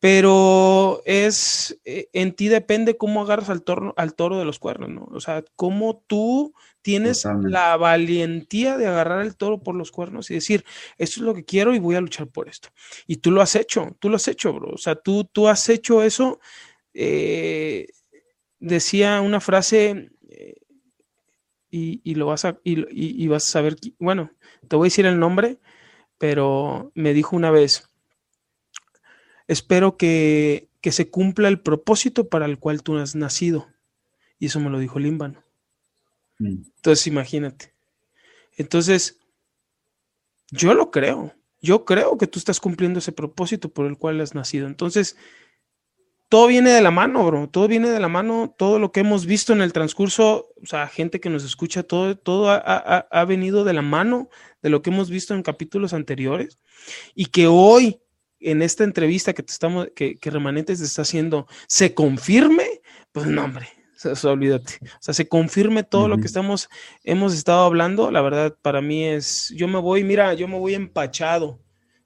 Pero 0.00 1.02
es, 1.06 1.80
eh, 1.84 2.08
en 2.12 2.32
ti 2.32 2.46
depende 2.48 2.96
cómo 2.96 3.22
agarras 3.22 3.50
al, 3.50 3.62
toro, 3.62 3.94
al 3.96 4.14
toro 4.14 4.38
de 4.38 4.44
los 4.44 4.60
cuernos, 4.60 4.90
¿no? 4.90 5.08
O 5.10 5.20
sea, 5.20 5.44
cómo 5.56 6.04
tú 6.06 6.54
tienes 6.82 7.26
la 7.42 7.76
valentía 7.76 8.78
de 8.78 8.86
agarrar 8.86 9.22
el 9.22 9.36
toro 9.36 9.60
por 9.60 9.74
los 9.74 9.90
cuernos 9.90 10.30
y 10.30 10.34
decir, 10.34 10.64
esto 10.98 11.20
es 11.20 11.26
lo 11.26 11.34
que 11.34 11.44
quiero 11.44 11.74
y 11.74 11.80
voy 11.80 11.96
a 11.96 12.00
luchar 12.00 12.28
por 12.28 12.48
esto. 12.48 12.68
Y 13.06 13.16
tú 13.16 13.32
lo 13.32 13.42
has 13.42 13.56
hecho, 13.56 13.96
tú 13.98 14.08
lo 14.08 14.16
has 14.16 14.28
hecho, 14.28 14.52
bro. 14.52 14.70
O 14.70 14.78
sea, 14.78 14.94
tú, 14.94 15.24
tú 15.24 15.48
has 15.48 15.68
hecho 15.68 16.02
eso 16.04 16.38
eh, 17.00 17.88
decía 18.58 19.20
una 19.20 19.40
frase 19.40 20.10
eh, 20.30 20.54
y, 21.70 22.14
lo 22.16 22.26
vas 22.26 22.44
a, 22.44 22.58
y, 22.64 23.28
vas 23.28 23.46
a 23.46 23.50
saber, 23.50 23.76
bueno, 24.00 24.32
te 24.66 24.74
voy 24.74 24.86
a 24.86 24.90
decir 24.90 25.06
el 25.06 25.20
nombre, 25.20 25.58
pero 26.18 26.90
me 26.94 27.12
dijo 27.12 27.36
una 27.36 27.52
vez, 27.52 27.87
espero 29.48 29.96
que, 29.96 30.68
que 30.80 30.92
se 30.92 31.10
cumpla 31.10 31.48
el 31.48 31.60
propósito 31.60 32.28
para 32.28 32.46
el 32.46 32.58
cual 32.58 32.82
tú 32.82 32.96
has 32.96 33.16
nacido. 33.16 33.66
Y 34.38 34.46
eso 34.46 34.60
me 34.60 34.70
lo 34.70 34.78
dijo 34.78 34.98
Límbano. 35.00 35.42
Mm. 36.38 36.62
Entonces, 36.76 37.06
imagínate. 37.06 37.74
Entonces, 38.56 39.18
yo 40.50 40.74
lo 40.74 40.90
creo. 40.90 41.34
Yo 41.60 41.84
creo 41.84 42.16
que 42.18 42.26
tú 42.26 42.38
estás 42.38 42.60
cumpliendo 42.60 43.00
ese 43.00 43.12
propósito 43.12 43.68
por 43.68 43.86
el 43.86 43.98
cual 43.98 44.20
has 44.20 44.34
nacido. 44.34 44.66
Entonces, 44.66 45.16
todo 46.28 46.46
viene 46.46 46.70
de 46.70 46.82
la 46.82 46.90
mano, 46.90 47.24
bro. 47.26 47.48
Todo 47.48 47.68
viene 47.68 47.88
de 47.88 48.00
la 48.00 48.08
mano. 48.08 48.54
Todo 48.56 48.78
lo 48.78 48.92
que 48.92 49.00
hemos 49.00 49.26
visto 49.26 49.52
en 49.52 49.60
el 49.60 49.72
transcurso, 49.72 50.48
o 50.62 50.66
sea, 50.66 50.86
gente 50.86 51.20
que 51.20 51.30
nos 51.30 51.44
escucha, 51.44 51.82
todo, 51.82 52.16
todo 52.16 52.50
ha, 52.50 53.24
venido 53.24 53.64
de 53.64 53.72
la 53.72 53.82
mano 53.82 54.28
de 54.62 54.70
lo 54.70 54.82
que 54.82 54.90
hemos 54.90 55.10
visto 55.10 55.34
en 55.34 55.42
capítulos 55.42 55.92
anteriores. 55.92 56.58
Y 57.14 57.26
que 57.26 57.48
hoy, 57.48 58.00
en 58.40 58.62
esta 58.62 58.84
entrevista 58.84 59.32
que 59.32 59.42
te 59.42 59.52
estamos, 59.52 59.88
que, 59.94 60.16
que 60.16 60.30
Remanentes 60.30 60.80
está 60.80 61.02
haciendo, 61.02 61.46
se 61.66 61.94
confirme, 61.94 62.80
pues 63.12 63.26
no, 63.26 63.44
hombre, 63.44 63.68
o 64.04 64.14
sea, 64.14 64.30
olvídate. 64.30 64.78
O 64.82 64.98
sea, 65.00 65.14
se 65.14 65.28
confirme 65.28 65.82
todo 65.82 66.08
lo 66.08 66.18
que 66.18 66.26
estamos, 66.26 66.68
hemos 67.02 67.34
estado 67.34 67.64
hablando. 67.64 68.10
La 68.12 68.20
verdad, 68.20 68.56
para 68.62 68.80
mí 68.80 69.04
es, 69.04 69.52
yo 69.56 69.66
me 69.66 69.78
voy, 69.80 70.04
mira, 70.04 70.34
yo 70.34 70.46
me 70.46 70.58
voy 70.58 70.74
empachado 70.74 71.60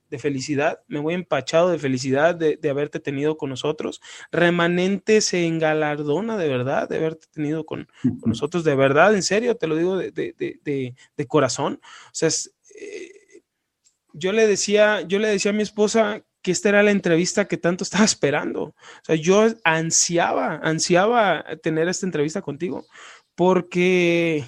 de 0.09 0.17
felicidad, 0.17 0.79
me 0.87 0.99
voy 0.99 1.13
empachado 1.13 1.69
de 1.69 1.79
felicidad 1.79 2.35
de, 2.35 2.57
haberte 2.69 2.99
tenido 2.99 3.37
con 3.37 3.49
nosotros. 3.49 4.01
Remanente 4.31 5.21
se 5.21 5.45
engalardona 5.45 6.37
de 6.37 6.47
verdad 6.47 6.89
de 6.89 6.97
haberte 6.97 7.27
tenido 7.31 7.63
con, 7.63 7.87
nosotros, 8.25 8.63
de 8.63 8.75
verdad, 8.75 9.13
en 9.15 9.23
serio, 9.23 9.55
te 9.55 9.67
lo 9.67 9.75
digo 9.75 9.97
de, 9.97 11.27
corazón. 11.27 11.79
O 11.83 12.09
sea, 12.11 12.29
eh, 12.29 13.11
yo 14.13 14.31
le 14.31 14.47
decía, 14.47 15.01
yo 15.01 15.19
le 15.19 15.27
decía 15.27 15.51
a 15.51 15.55
mi 15.55 15.63
esposa 15.63 16.23
que 16.41 16.51
esta 16.51 16.69
era 16.69 16.83
la 16.83 16.91
entrevista 16.91 17.47
que 17.47 17.57
tanto 17.57 17.83
estaba 17.83 18.05
esperando. 18.05 18.63
O 18.63 18.75
sea, 19.03 19.15
yo 19.15 19.47
ansiaba, 19.63 20.59
ansiaba 20.63 21.43
tener 21.61 21.87
esta 21.87 22.05
entrevista 22.05 22.41
contigo, 22.41 22.85
porque 23.35 24.45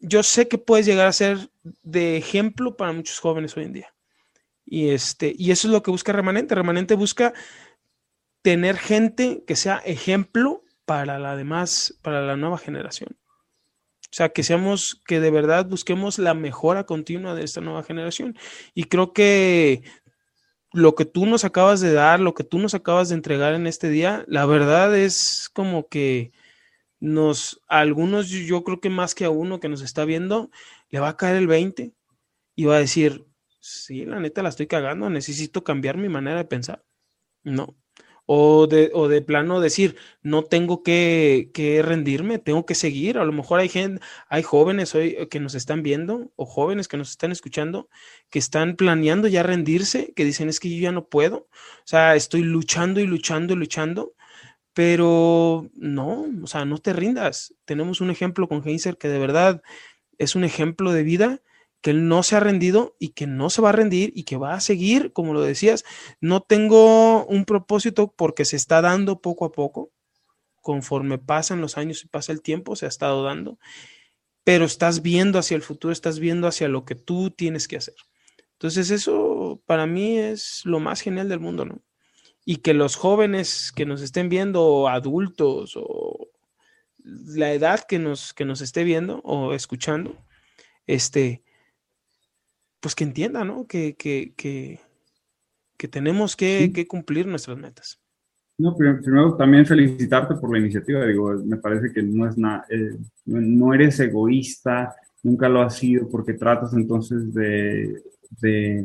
yo 0.00 0.22
sé 0.22 0.48
que 0.48 0.58
puedes 0.58 0.86
llegar 0.86 1.06
a 1.06 1.12
ser 1.12 1.50
de 1.82 2.16
ejemplo 2.16 2.76
para 2.76 2.92
muchos 2.92 3.18
jóvenes 3.18 3.56
hoy 3.56 3.64
en 3.64 3.72
día. 3.72 3.94
Y, 4.64 4.90
este, 4.90 5.34
y 5.36 5.50
eso 5.50 5.68
es 5.68 5.72
lo 5.72 5.82
que 5.82 5.90
busca 5.90 6.12
Remanente. 6.12 6.54
Remanente 6.54 6.94
busca 6.94 7.32
tener 8.42 8.76
gente 8.76 9.44
que 9.46 9.56
sea 9.56 9.78
ejemplo 9.78 10.62
para 10.84 11.18
la 11.18 11.36
demás, 11.36 11.98
para 12.02 12.22
la 12.22 12.36
nueva 12.36 12.58
generación. 12.58 13.18
O 14.10 14.14
sea, 14.16 14.30
que 14.30 14.42
seamos, 14.42 15.02
que 15.06 15.20
de 15.20 15.30
verdad 15.30 15.66
busquemos 15.66 16.18
la 16.18 16.34
mejora 16.34 16.84
continua 16.84 17.34
de 17.34 17.44
esta 17.44 17.60
nueva 17.60 17.82
generación. 17.82 18.36
Y 18.74 18.84
creo 18.84 19.12
que 19.12 19.82
lo 20.72 20.94
que 20.94 21.04
tú 21.04 21.26
nos 21.26 21.44
acabas 21.44 21.80
de 21.80 21.92
dar, 21.92 22.20
lo 22.20 22.34
que 22.34 22.44
tú 22.44 22.58
nos 22.58 22.74
acabas 22.74 23.08
de 23.08 23.16
entregar 23.16 23.54
en 23.54 23.66
este 23.66 23.90
día, 23.90 24.24
la 24.26 24.46
verdad 24.46 24.96
es 24.96 25.50
como 25.52 25.88
que 25.88 26.32
nos, 27.00 27.62
a 27.68 27.80
algunos, 27.80 28.28
yo 28.30 28.64
creo 28.64 28.80
que 28.80 28.90
más 28.90 29.14
que 29.14 29.24
a 29.24 29.30
uno 29.30 29.60
que 29.60 29.68
nos 29.68 29.82
está 29.82 30.04
viendo, 30.04 30.50
le 30.90 31.00
va 31.00 31.10
a 31.10 31.16
caer 31.16 31.36
el 31.36 31.46
20 31.46 31.92
y 32.56 32.64
va 32.64 32.76
a 32.76 32.80
decir, 32.80 33.26
sí, 33.60 34.04
la 34.04 34.20
neta 34.20 34.42
la 34.42 34.48
estoy 34.48 34.66
cagando, 34.66 35.10
necesito 35.10 35.64
cambiar 35.64 35.96
mi 35.96 36.08
manera 36.08 36.38
de 36.38 36.44
pensar. 36.44 36.84
No, 37.44 37.76
o 38.30 38.66
de, 38.66 38.90
o 38.92 39.08
de 39.08 39.22
plano 39.22 39.58
decir, 39.58 39.96
no 40.22 40.44
tengo 40.44 40.82
que, 40.82 41.50
rendirme, 41.82 42.38
tengo 42.38 42.66
que 42.66 42.74
seguir. 42.74 43.16
A 43.16 43.24
lo 43.24 43.32
mejor 43.32 43.58
hay 43.58 43.70
gente, 43.70 44.02
hay 44.28 44.42
jóvenes 44.42 44.94
hoy 44.94 45.16
eh, 45.18 45.28
que 45.28 45.40
nos 45.40 45.54
están 45.54 45.82
viendo 45.82 46.30
o 46.36 46.44
jóvenes 46.44 46.88
que 46.88 46.98
nos 46.98 47.08
están 47.10 47.32
escuchando 47.32 47.88
que 48.28 48.38
están 48.38 48.76
planeando 48.76 49.28
ya 49.28 49.42
rendirse, 49.42 50.12
que 50.14 50.26
dicen 50.26 50.50
es 50.50 50.60
que 50.60 50.68
yo 50.68 50.78
ya 50.78 50.92
no 50.92 51.08
puedo. 51.08 51.48
O 51.48 51.86
sea, 51.86 52.16
estoy 52.16 52.42
luchando 52.42 53.00
y 53.00 53.06
luchando 53.06 53.54
y 53.54 53.56
luchando, 53.56 54.12
pero 54.74 55.70
no, 55.74 56.26
o 56.42 56.46
sea, 56.46 56.66
no 56.66 56.76
te 56.76 56.92
rindas. 56.92 57.54
Tenemos 57.64 58.02
un 58.02 58.10
ejemplo 58.10 58.46
con 58.46 58.62
Heinzer 58.62 58.98
que 58.98 59.08
de 59.08 59.18
verdad 59.18 59.62
es 60.18 60.34
un 60.36 60.44
ejemplo 60.44 60.92
de 60.92 61.02
vida 61.02 61.40
que 61.80 61.90
él 61.90 62.08
no 62.08 62.22
se 62.22 62.36
ha 62.36 62.40
rendido 62.40 62.96
y 62.98 63.10
que 63.10 63.26
no 63.26 63.50
se 63.50 63.62
va 63.62 63.70
a 63.70 63.72
rendir 63.72 64.12
y 64.14 64.24
que 64.24 64.36
va 64.36 64.54
a 64.54 64.60
seguir, 64.60 65.12
como 65.12 65.32
lo 65.32 65.42
decías. 65.42 65.84
No 66.20 66.40
tengo 66.40 67.24
un 67.26 67.44
propósito 67.44 68.12
porque 68.16 68.44
se 68.44 68.56
está 68.56 68.80
dando 68.80 69.20
poco 69.20 69.44
a 69.44 69.52
poco, 69.52 69.92
conforme 70.60 71.18
pasan 71.18 71.60
los 71.60 71.78
años 71.78 72.04
y 72.04 72.08
pasa 72.08 72.32
el 72.32 72.42
tiempo, 72.42 72.76
se 72.76 72.86
ha 72.86 72.88
estado 72.88 73.22
dando, 73.22 73.58
pero 74.44 74.64
estás 74.64 75.02
viendo 75.02 75.38
hacia 75.38 75.54
el 75.54 75.62
futuro, 75.62 75.92
estás 75.92 76.18
viendo 76.18 76.48
hacia 76.48 76.68
lo 76.68 76.84
que 76.84 76.94
tú 76.94 77.30
tienes 77.30 77.68
que 77.68 77.76
hacer. 77.76 77.94
Entonces 78.52 78.90
eso 78.90 79.62
para 79.66 79.86
mí 79.86 80.18
es 80.18 80.62
lo 80.64 80.80
más 80.80 81.00
genial 81.00 81.28
del 81.28 81.40
mundo, 81.40 81.64
¿no? 81.64 81.80
Y 82.44 82.56
que 82.56 82.74
los 82.74 82.96
jóvenes 82.96 83.72
que 83.72 83.86
nos 83.86 84.00
estén 84.02 84.28
viendo, 84.28 84.88
adultos 84.88 85.74
o 85.76 86.28
la 87.04 87.52
edad 87.52 87.80
que 87.86 87.98
nos, 87.98 88.32
que 88.32 88.44
nos 88.44 88.60
esté 88.60 88.84
viendo 88.84 89.20
o 89.22 89.54
escuchando, 89.54 90.16
este, 90.86 91.44
pues 92.80 92.94
que 92.94 93.04
entienda, 93.04 93.44
¿no? 93.44 93.66
Que, 93.66 93.94
que, 93.94 94.32
que, 94.36 94.80
que 95.76 95.88
tenemos 95.88 96.36
que, 96.36 96.72
que, 96.72 96.86
cumplir 96.86 97.26
nuestras 97.26 97.58
metas. 97.58 98.00
No, 98.58 98.76
primero 98.76 99.36
también 99.36 99.66
felicitarte 99.66 100.34
por 100.34 100.52
la 100.52 100.58
iniciativa, 100.58 101.06
digo, 101.06 101.32
me 101.44 101.58
parece 101.58 101.92
que 101.92 102.02
no 102.02 102.28
es 102.28 102.36
nada, 102.36 102.66
eh, 102.68 102.96
no 103.26 103.72
eres 103.72 104.00
egoísta, 104.00 104.94
nunca 105.22 105.48
lo 105.48 105.62
has 105.62 105.76
sido 105.76 106.08
porque 106.08 106.34
tratas 106.34 106.74
entonces 106.74 107.32
de, 107.32 108.02
de 108.40 108.84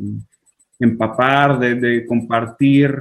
empapar, 0.80 1.60
de, 1.60 1.76
de 1.76 2.06
compartir, 2.06 2.96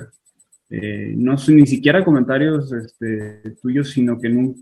eh, 0.70 1.12
no 1.16 1.36
son 1.36 1.56
ni 1.56 1.66
siquiera 1.66 2.02
comentarios 2.02 2.72
este, 2.72 3.56
tuyos, 3.60 3.90
sino 3.90 4.18
que 4.18 4.54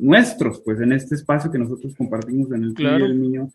nuestros, 0.00 0.60
pues 0.60 0.80
en 0.80 0.92
este 0.92 1.14
espacio 1.14 1.50
que 1.52 1.58
nosotros 1.58 1.94
compartimos 1.96 2.50
en 2.50 2.64
el 2.64 2.74
claro. 2.74 3.04
del 3.04 3.20
niño, 3.20 3.52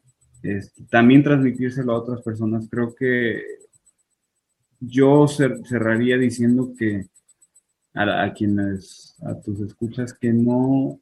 también 0.90 1.24
transmitírselo 1.24 1.94
a 1.94 2.00
otras 2.00 2.22
personas. 2.22 2.68
Creo 2.70 2.96
que 2.96 3.42
yo 4.80 5.28
cerraría 5.28 6.18
diciendo 6.18 6.74
que 6.78 7.06
a, 7.94 8.34
quienes, 8.34 9.16
a 9.24 9.36
tus 9.40 9.60
escuchas, 9.62 10.14
que 10.14 10.32
no, 10.32 11.00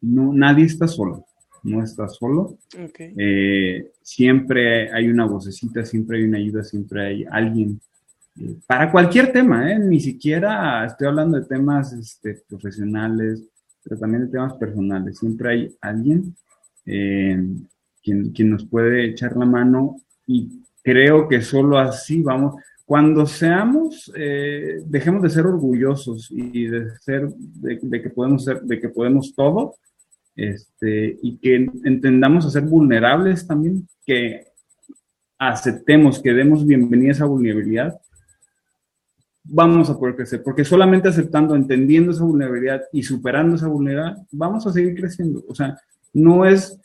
no, 0.00 0.32
nadie 0.32 0.66
está 0.66 0.86
solo, 0.86 1.24
no 1.64 1.82
está 1.82 2.08
solo. 2.08 2.58
Eh, 2.98 3.90
siempre 4.02 4.92
hay 4.92 5.08
una 5.08 5.26
vocecita, 5.26 5.84
siempre 5.84 6.18
hay 6.18 6.24
una 6.24 6.38
ayuda, 6.38 6.62
siempre 6.62 7.06
hay 7.06 7.24
alguien. 7.28 7.80
Eh, 8.38 8.56
para 8.66 8.90
cualquier 8.92 9.32
tema, 9.32 9.72
¿eh? 9.72 9.78
ni 9.78 10.00
siquiera 10.00 10.84
estoy 10.86 11.08
hablando 11.08 11.40
de 11.40 11.46
temas 11.46 11.92
este, 11.92 12.42
profesionales, 12.48 13.42
pero 13.82 13.98
también 13.98 14.26
de 14.26 14.30
temas 14.30 14.54
personales. 14.54 15.18
Siempre 15.18 15.50
hay 15.50 15.76
alguien 15.80 16.36
quien, 18.02 18.50
nos 18.50 18.66
puede 18.66 19.06
echar 19.06 19.36
la 19.36 19.46
mano 19.46 19.96
y 20.26 20.62
creo 20.82 21.28
que 21.28 21.40
solo 21.40 21.78
así 21.78 22.22
vamos. 22.22 22.56
Cuando 22.84 23.26
seamos, 23.26 24.12
eh, 24.16 24.82
dejemos 24.84 25.22
de 25.22 25.30
ser 25.30 25.46
orgullosos 25.46 26.28
y 26.30 26.66
de 26.66 26.90
ser, 26.98 27.28
de, 27.28 28.02
que 28.02 28.10
podemos 28.10 28.44
ser, 28.44 28.60
de 28.62 28.80
que 28.80 28.88
podemos 28.88 29.34
todo, 29.34 29.76
este, 30.34 31.18
y 31.22 31.38
que 31.38 31.70
entendamos 31.84 32.46
a 32.46 32.50
ser 32.50 32.62
vulnerables 32.62 33.46
también, 33.46 33.86
que 34.04 34.46
aceptemos, 35.38 36.20
que 36.20 36.32
demos 36.32 36.66
bienvenida 36.66 37.10
a 37.10 37.12
esa 37.12 37.24
vulnerabilidad, 37.24 38.00
vamos 39.44 39.90
a 39.90 39.98
poder 39.98 40.16
crecer, 40.16 40.42
porque 40.42 40.64
solamente 40.64 41.08
aceptando, 41.08 41.54
entendiendo 41.54 42.12
esa 42.12 42.24
vulnerabilidad 42.24 42.82
y 42.92 43.02
superando 43.02 43.56
esa 43.56 43.68
vulnerabilidad, 43.68 44.26
vamos 44.30 44.66
a 44.66 44.72
seguir 44.72 44.94
creciendo. 44.94 45.44
O 45.48 45.54
sea, 45.54 45.78
no 46.12 46.46
es 46.46 46.78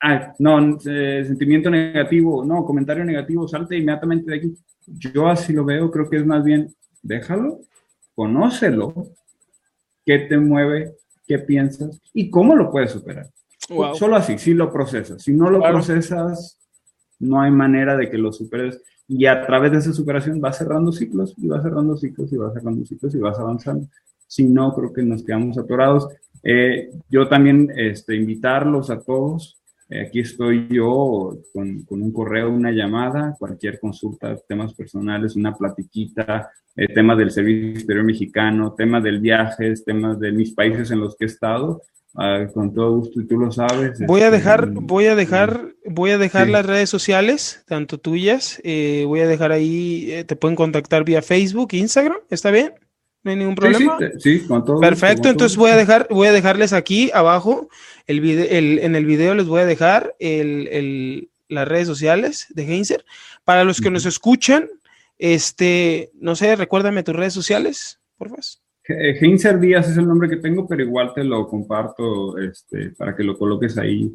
ah, 0.00 0.32
no, 0.38 0.78
eh, 0.86 1.24
sentimiento 1.26 1.70
negativo, 1.70 2.44
no, 2.44 2.64
comentario 2.64 3.04
negativo, 3.04 3.46
salte 3.46 3.76
inmediatamente 3.76 4.30
de 4.30 4.36
aquí. 4.36 4.54
Yo 4.86 5.28
así 5.28 5.52
lo 5.52 5.64
veo, 5.64 5.90
creo 5.90 6.08
que 6.08 6.16
es 6.16 6.26
más 6.26 6.42
bien, 6.42 6.74
déjalo, 7.02 7.60
conócelo, 8.14 8.94
qué 10.04 10.20
te 10.20 10.38
mueve, 10.38 10.94
qué 11.26 11.38
piensas 11.38 12.00
y 12.12 12.30
cómo 12.30 12.56
lo 12.56 12.70
puedes 12.70 12.90
superar. 12.90 13.30
Solo 13.94 14.16
así, 14.16 14.36
si 14.38 14.52
lo 14.52 14.72
procesas. 14.72 15.22
Si 15.22 15.32
no 15.32 15.48
lo 15.48 15.60
procesas, 15.60 16.58
no 17.20 17.40
hay 17.40 17.52
manera 17.52 17.96
de 17.96 18.10
que 18.10 18.18
lo 18.18 18.32
superes. 18.32 18.82
Y 19.06 19.26
a 19.26 19.46
través 19.46 19.72
de 19.72 19.78
esa 19.78 19.92
superación 19.92 20.40
vas 20.40 20.58
cerrando 20.58 20.92
ciclos 20.92 21.34
y 21.36 21.46
vas 21.46 21.62
cerrando 21.62 21.96
ciclos 21.96 22.32
y 22.32 22.36
vas 22.36 22.54
cerrando 22.54 22.84
ciclos 22.84 23.14
y 23.14 23.18
vas 23.18 23.38
avanzando. 23.38 23.86
Si 24.26 24.44
no, 24.44 24.74
creo 24.74 24.92
que 24.92 25.02
nos 25.02 25.22
quedamos 25.22 25.58
atorados. 25.58 26.08
Eh, 26.42 26.90
yo 27.08 27.28
también 27.28 27.70
este, 27.76 28.16
invitarlos 28.16 28.90
a 28.90 29.00
todos 29.00 29.59
aquí 29.98 30.20
estoy 30.20 30.68
yo 30.70 31.36
con, 31.52 31.84
un 31.88 32.12
correo, 32.12 32.50
una 32.50 32.70
llamada, 32.70 33.34
cualquier 33.38 33.80
consulta, 33.80 34.36
temas 34.48 34.74
personales, 34.74 35.36
una 35.36 35.54
platiquita, 35.54 36.50
eh, 36.76 36.88
temas 36.92 37.18
del 37.18 37.30
Servicio 37.30 37.70
Exterior 37.70 38.04
Mexicano, 38.04 38.74
temas 38.74 39.02
del 39.02 39.20
viaje, 39.20 39.74
temas 39.84 40.20
de 40.20 40.32
mis 40.32 40.52
países 40.52 40.90
en 40.90 41.00
los 41.00 41.16
que 41.16 41.24
he 41.24 41.28
estado. 41.28 41.82
Ah, 42.16 42.44
con 42.52 42.74
todo 42.74 42.96
gusto 42.96 43.20
y 43.20 43.26
tú 43.28 43.38
lo 43.38 43.52
sabes. 43.52 44.00
Voy 44.04 44.22
a 44.22 44.26
este, 44.26 44.38
dejar, 44.38 44.68
voy 44.68 45.06
a 45.06 45.14
dejar, 45.14 45.74
voy 45.86 46.10
a 46.10 46.18
dejar 46.18 46.48
las 46.48 46.66
redes 46.66 46.90
sociales, 46.90 47.62
tanto 47.68 47.98
tuyas, 47.98 48.60
eh, 48.64 49.04
voy 49.06 49.20
a 49.20 49.28
dejar 49.28 49.52
ahí, 49.52 50.24
te 50.26 50.34
pueden 50.34 50.56
contactar 50.56 51.04
vía 51.04 51.22
Facebook, 51.22 51.68
Instagram, 51.70 52.18
¿está 52.28 52.50
bien? 52.50 52.72
No 53.22 53.30
hay 53.30 53.36
ningún 53.36 53.54
problema. 53.54 53.98
Sí, 54.18 54.40
con 54.40 54.64
todo. 54.64 54.80
Perfecto, 54.80 55.28
entonces 55.28 55.56
voy 55.56 55.70
a 55.70 55.76
dejar, 55.76 56.06
voy 56.10 56.28
a 56.28 56.32
dejarles 56.32 56.72
aquí 56.72 57.10
abajo 57.12 57.68
el, 58.10 58.28
el 58.28 58.78
en 58.80 58.96
el 58.96 59.06
video 59.06 59.34
les 59.34 59.46
voy 59.46 59.60
a 59.60 59.66
dejar 59.66 60.14
el, 60.18 61.28
las 61.48 61.68
redes 61.68 61.86
sociales 61.86 62.46
de 62.50 62.64
Heinzer. 62.64 63.04
Para 63.44 63.64
los 63.64 63.80
que 63.80 63.90
nos 63.90 64.06
escuchan, 64.06 64.68
este, 65.18 66.10
no 66.14 66.34
sé, 66.34 66.56
recuérdame 66.56 67.02
tus 67.02 67.16
redes 67.16 67.32
sociales, 67.32 68.00
por 68.18 68.28
favor. 68.28 68.44
Heinzer 68.84 69.60
Díaz 69.60 69.88
es 69.88 69.96
el 69.96 70.08
nombre 70.08 70.28
que 70.28 70.36
tengo, 70.36 70.66
pero 70.66 70.82
igual 70.82 71.12
te 71.14 71.22
lo 71.22 71.46
comparto 71.46 72.36
este, 72.38 72.90
para 72.90 73.14
que 73.14 73.22
lo 73.22 73.38
coloques 73.38 73.78
ahí 73.78 74.12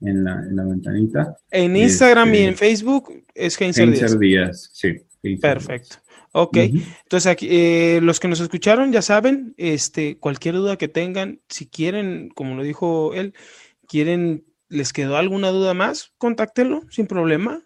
en 0.00 0.24
la, 0.24 0.40
en 0.40 0.56
la 0.56 0.64
ventanita. 0.64 1.36
En 1.50 1.76
Instagram 1.76 2.28
y 2.34 2.38
este, 2.38 2.48
en 2.48 2.54
Facebook 2.56 3.24
es 3.34 3.60
Heinzer, 3.60 3.88
Heinzer 3.88 4.18
Díaz. 4.18 4.70
sí. 4.72 5.00
Perfecto. 5.40 5.96
Ok, 6.36 6.56
entonces 6.56 7.28
aquí, 7.28 7.46
eh, 7.48 8.00
los 8.02 8.18
que 8.18 8.26
nos 8.26 8.40
escucharon 8.40 8.90
ya 8.90 9.02
saben, 9.02 9.54
este, 9.56 10.18
cualquier 10.18 10.56
duda 10.56 10.76
que 10.76 10.88
tengan, 10.88 11.40
si 11.48 11.68
quieren, 11.68 12.28
como 12.34 12.56
lo 12.56 12.64
dijo 12.64 13.14
él, 13.14 13.34
quieren, 13.86 14.44
les 14.68 14.92
quedó 14.92 15.16
alguna 15.16 15.50
duda 15.50 15.74
más, 15.74 16.12
contáctenlo 16.18 16.82
sin 16.90 17.06
problema. 17.06 17.62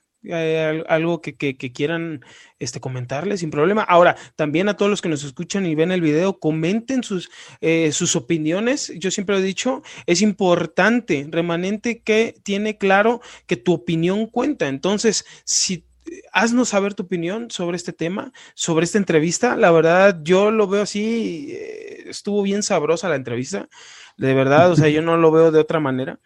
algo 0.86 1.22
que, 1.22 1.56
quieran 1.56 2.20
este, 2.58 2.78
comentarle 2.78 3.38
sin 3.38 3.50
problema. 3.50 3.84
Ahora, 3.84 4.16
también 4.36 4.68
a 4.68 4.76
todos 4.76 4.90
los 4.90 5.00
que 5.00 5.08
nos 5.08 5.24
escuchan 5.24 5.64
y 5.64 5.74
ven 5.74 5.90
el 5.90 6.02
video, 6.02 6.38
comenten 6.38 7.02
sus, 7.02 7.30
eh, 7.62 7.90
sus 7.92 8.16
opiniones. 8.16 8.92
Yo 8.98 9.10
siempre 9.10 9.38
he 9.38 9.40
dicho, 9.42 9.82
es 10.04 10.20
importante, 10.20 11.26
remanente 11.30 12.02
que 12.02 12.34
tiene 12.42 12.76
claro 12.76 13.22
que 13.46 13.56
tu 13.56 13.72
opinión 13.72 14.26
cuenta. 14.26 14.68
Entonces, 14.68 15.24
si 15.44 15.87
haznos 16.32 16.70
saber 16.70 16.94
tu 16.94 17.04
opinión 17.04 17.50
sobre 17.50 17.76
este 17.76 17.92
tema, 17.92 18.32
sobre 18.54 18.84
esta 18.84 18.98
entrevista. 18.98 19.56
La 19.56 19.70
verdad, 19.70 20.20
yo 20.22 20.50
lo 20.50 20.68
veo 20.68 20.82
así, 20.82 21.48
eh, 21.50 22.04
estuvo 22.06 22.42
bien 22.42 22.62
sabrosa 22.62 23.08
la 23.08 23.16
entrevista, 23.16 23.68
de 24.16 24.34
verdad, 24.34 24.70
o 24.72 24.76
sea, 24.76 24.88
yo 24.88 25.02
no 25.02 25.16
lo 25.16 25.30
veo 25.30 25.50
de 25.50 25.60
otra 25.60 25.80
manera. 25.80 26.18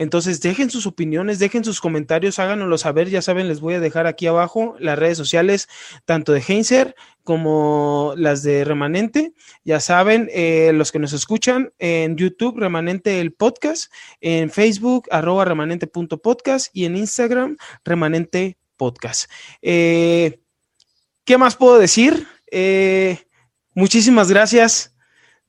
Entonces, 0.00 0.40
dejen 0.40 0.70
sus 0.70 0.86
opiniones, 0.86 1.38
dejen 1.38 1.62
sus 1.62 1.78
comentarios, 1.78 2.38
háganoslo 2.38 2.78
saber. 2.78 3.10
Ya 3.10 3.20
saben, 3.20 3.48
les 3.48 3.60
voy 3.60 3.74
a 3.74 3.80
dejar 3.80 4.06
aquí 4.06 4.26
abajo 4.26 4.74
las 4.78 4.98
redes 4.98 5.18
sociales, 5.18 5.68
tanto 6.06 6.32
de 6.32 6.40
Heinzer 6.40 6.94
como 7.22 8.14
las 8.16 8.42
de 8.42 8.64
Remanente. 8.64 9.34
Ya 9.62 9.78
saben, 9.78 10.30
eh, 10.32 10.72
los 10.72 10.90
que 10.90 11.00
nos 11.00 11.12
escuchan 11.12 11.74
en 11.78 12.16
YouTube, 12.16 12.58
Remanente 12.58 13.20
el 13.20 13.34
podcast, 13.34 13.92
en 14.22 14.48
Facebook, 14.50 15.06
arroba 15.10 15.44
remanente.podcast 15.44 16.68
y 16.72 16.86
en 16.86 16.96
Instagram, 16.96 17.58
remanente 17.84 18.56
podcast. 18.80 19.30
Eh, 19.60 20.40
¿Qué 21.26 21.36
más 21.36 21.54
puedo 21.54 21.78
decir? 21.78 22.26
Eh, 22.50 23.18
muchísimas 23.74 24.30
gracias. 24.30 24.96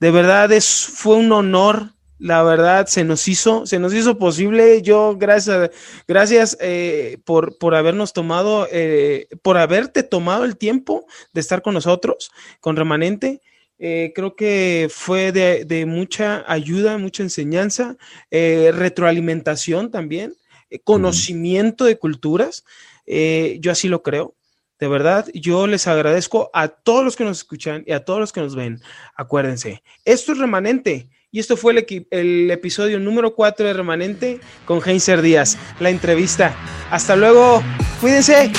De 0.02 0.12
verdad 0.12 0.52
es, 0.52 0.86
fue 0.86 1.16
un 1.16 1.32
honor. 1.32 1.94
La 2.20 2.44
verdad 2.44 2.88
se 2.88 3.06
nos 3.06 3.28
hizo, 3.30 3.66
se 3.66 3.80
nos 3.80 3.94
hizo 3.94 4.18
posible. 4.18 4.82
Yo 4.82 5.16
gracias, 5.18 5.72
gracias 6.10 6.58
eh, 6.60 7.20
por, 7.24 7.58
por 7.58 7.74
habernos 7.74 8.12
tomado, 8.12 8.68
por 9.42 9.58
haberte 9.58 10.04
tomado 10.04 10.44
el 10.44 10.58
tiempo 10.58 11.06
de 11.34 11.42
estar 11.42 11.62
con 11.62 11.74
nosotros, 11.74 12.32
con 12.60 12.76
Remanente. 12.76 13.42
creo 13.80 14.36
que 14.36 14.88
fue 14.92 15.32
de, 15.32 15.66
de, 15.66 15.88
mucha 15.88 16.44
ayuda, 16.48 17.00
mucha 17.00 17.24
enseñanza, 17.24 17.96
retroalimentación 18.30 19.90
también, 19.90 20.36
conocimiento 20.84 21.86
de 21.86 21.98
culturas. 21.98 22.64
Eh, 23.14 23.58
yo 23.60 23.74
así 23.74 23.90
lo 23.90 24.02
creo. 24.02 24.36
De 24.80 24.88
verdad, 24.88 25.28
yo 25.34 25.68
les 25.68 25.86
agradezco 25.86 26.50
a 26.54 26.70
todos 26.70 27.04
los 27.04 27.16
que 27.16 27.26
nos 27.26 27.40
escuchan 27.40 27.84
y 27.86 27.92
a 27.92 28.06
todos 28.06 28.20
los 28.20 28.32
que 28.32 28.40
nos 28.40 28.56
ven. 28.56 28.82
Acuérdense, 29.16 29.84
esto 30.06 30.32
es 30.32 30.38
remanente. 30.38 31.10
Y 31.30 31.40
esto 31.40 31.56
fue 31.56 31.74
el, 31.74 32.08
el 32.10 32.52
episodio 32.52 33.00
número 33.00 33.36
4 33.36 33.68
de 33.68 33.74
Remanente 33.74 34.40
con 34.66 34.82
Heinzer 34.84 35.22
Díaz, 35.22 35.58
la 35.80 35.90
entrevista. 35.90 36.56
Hasta 36.90 37.16
luego, 37.16 37.62
cuídense. 38.02 38.52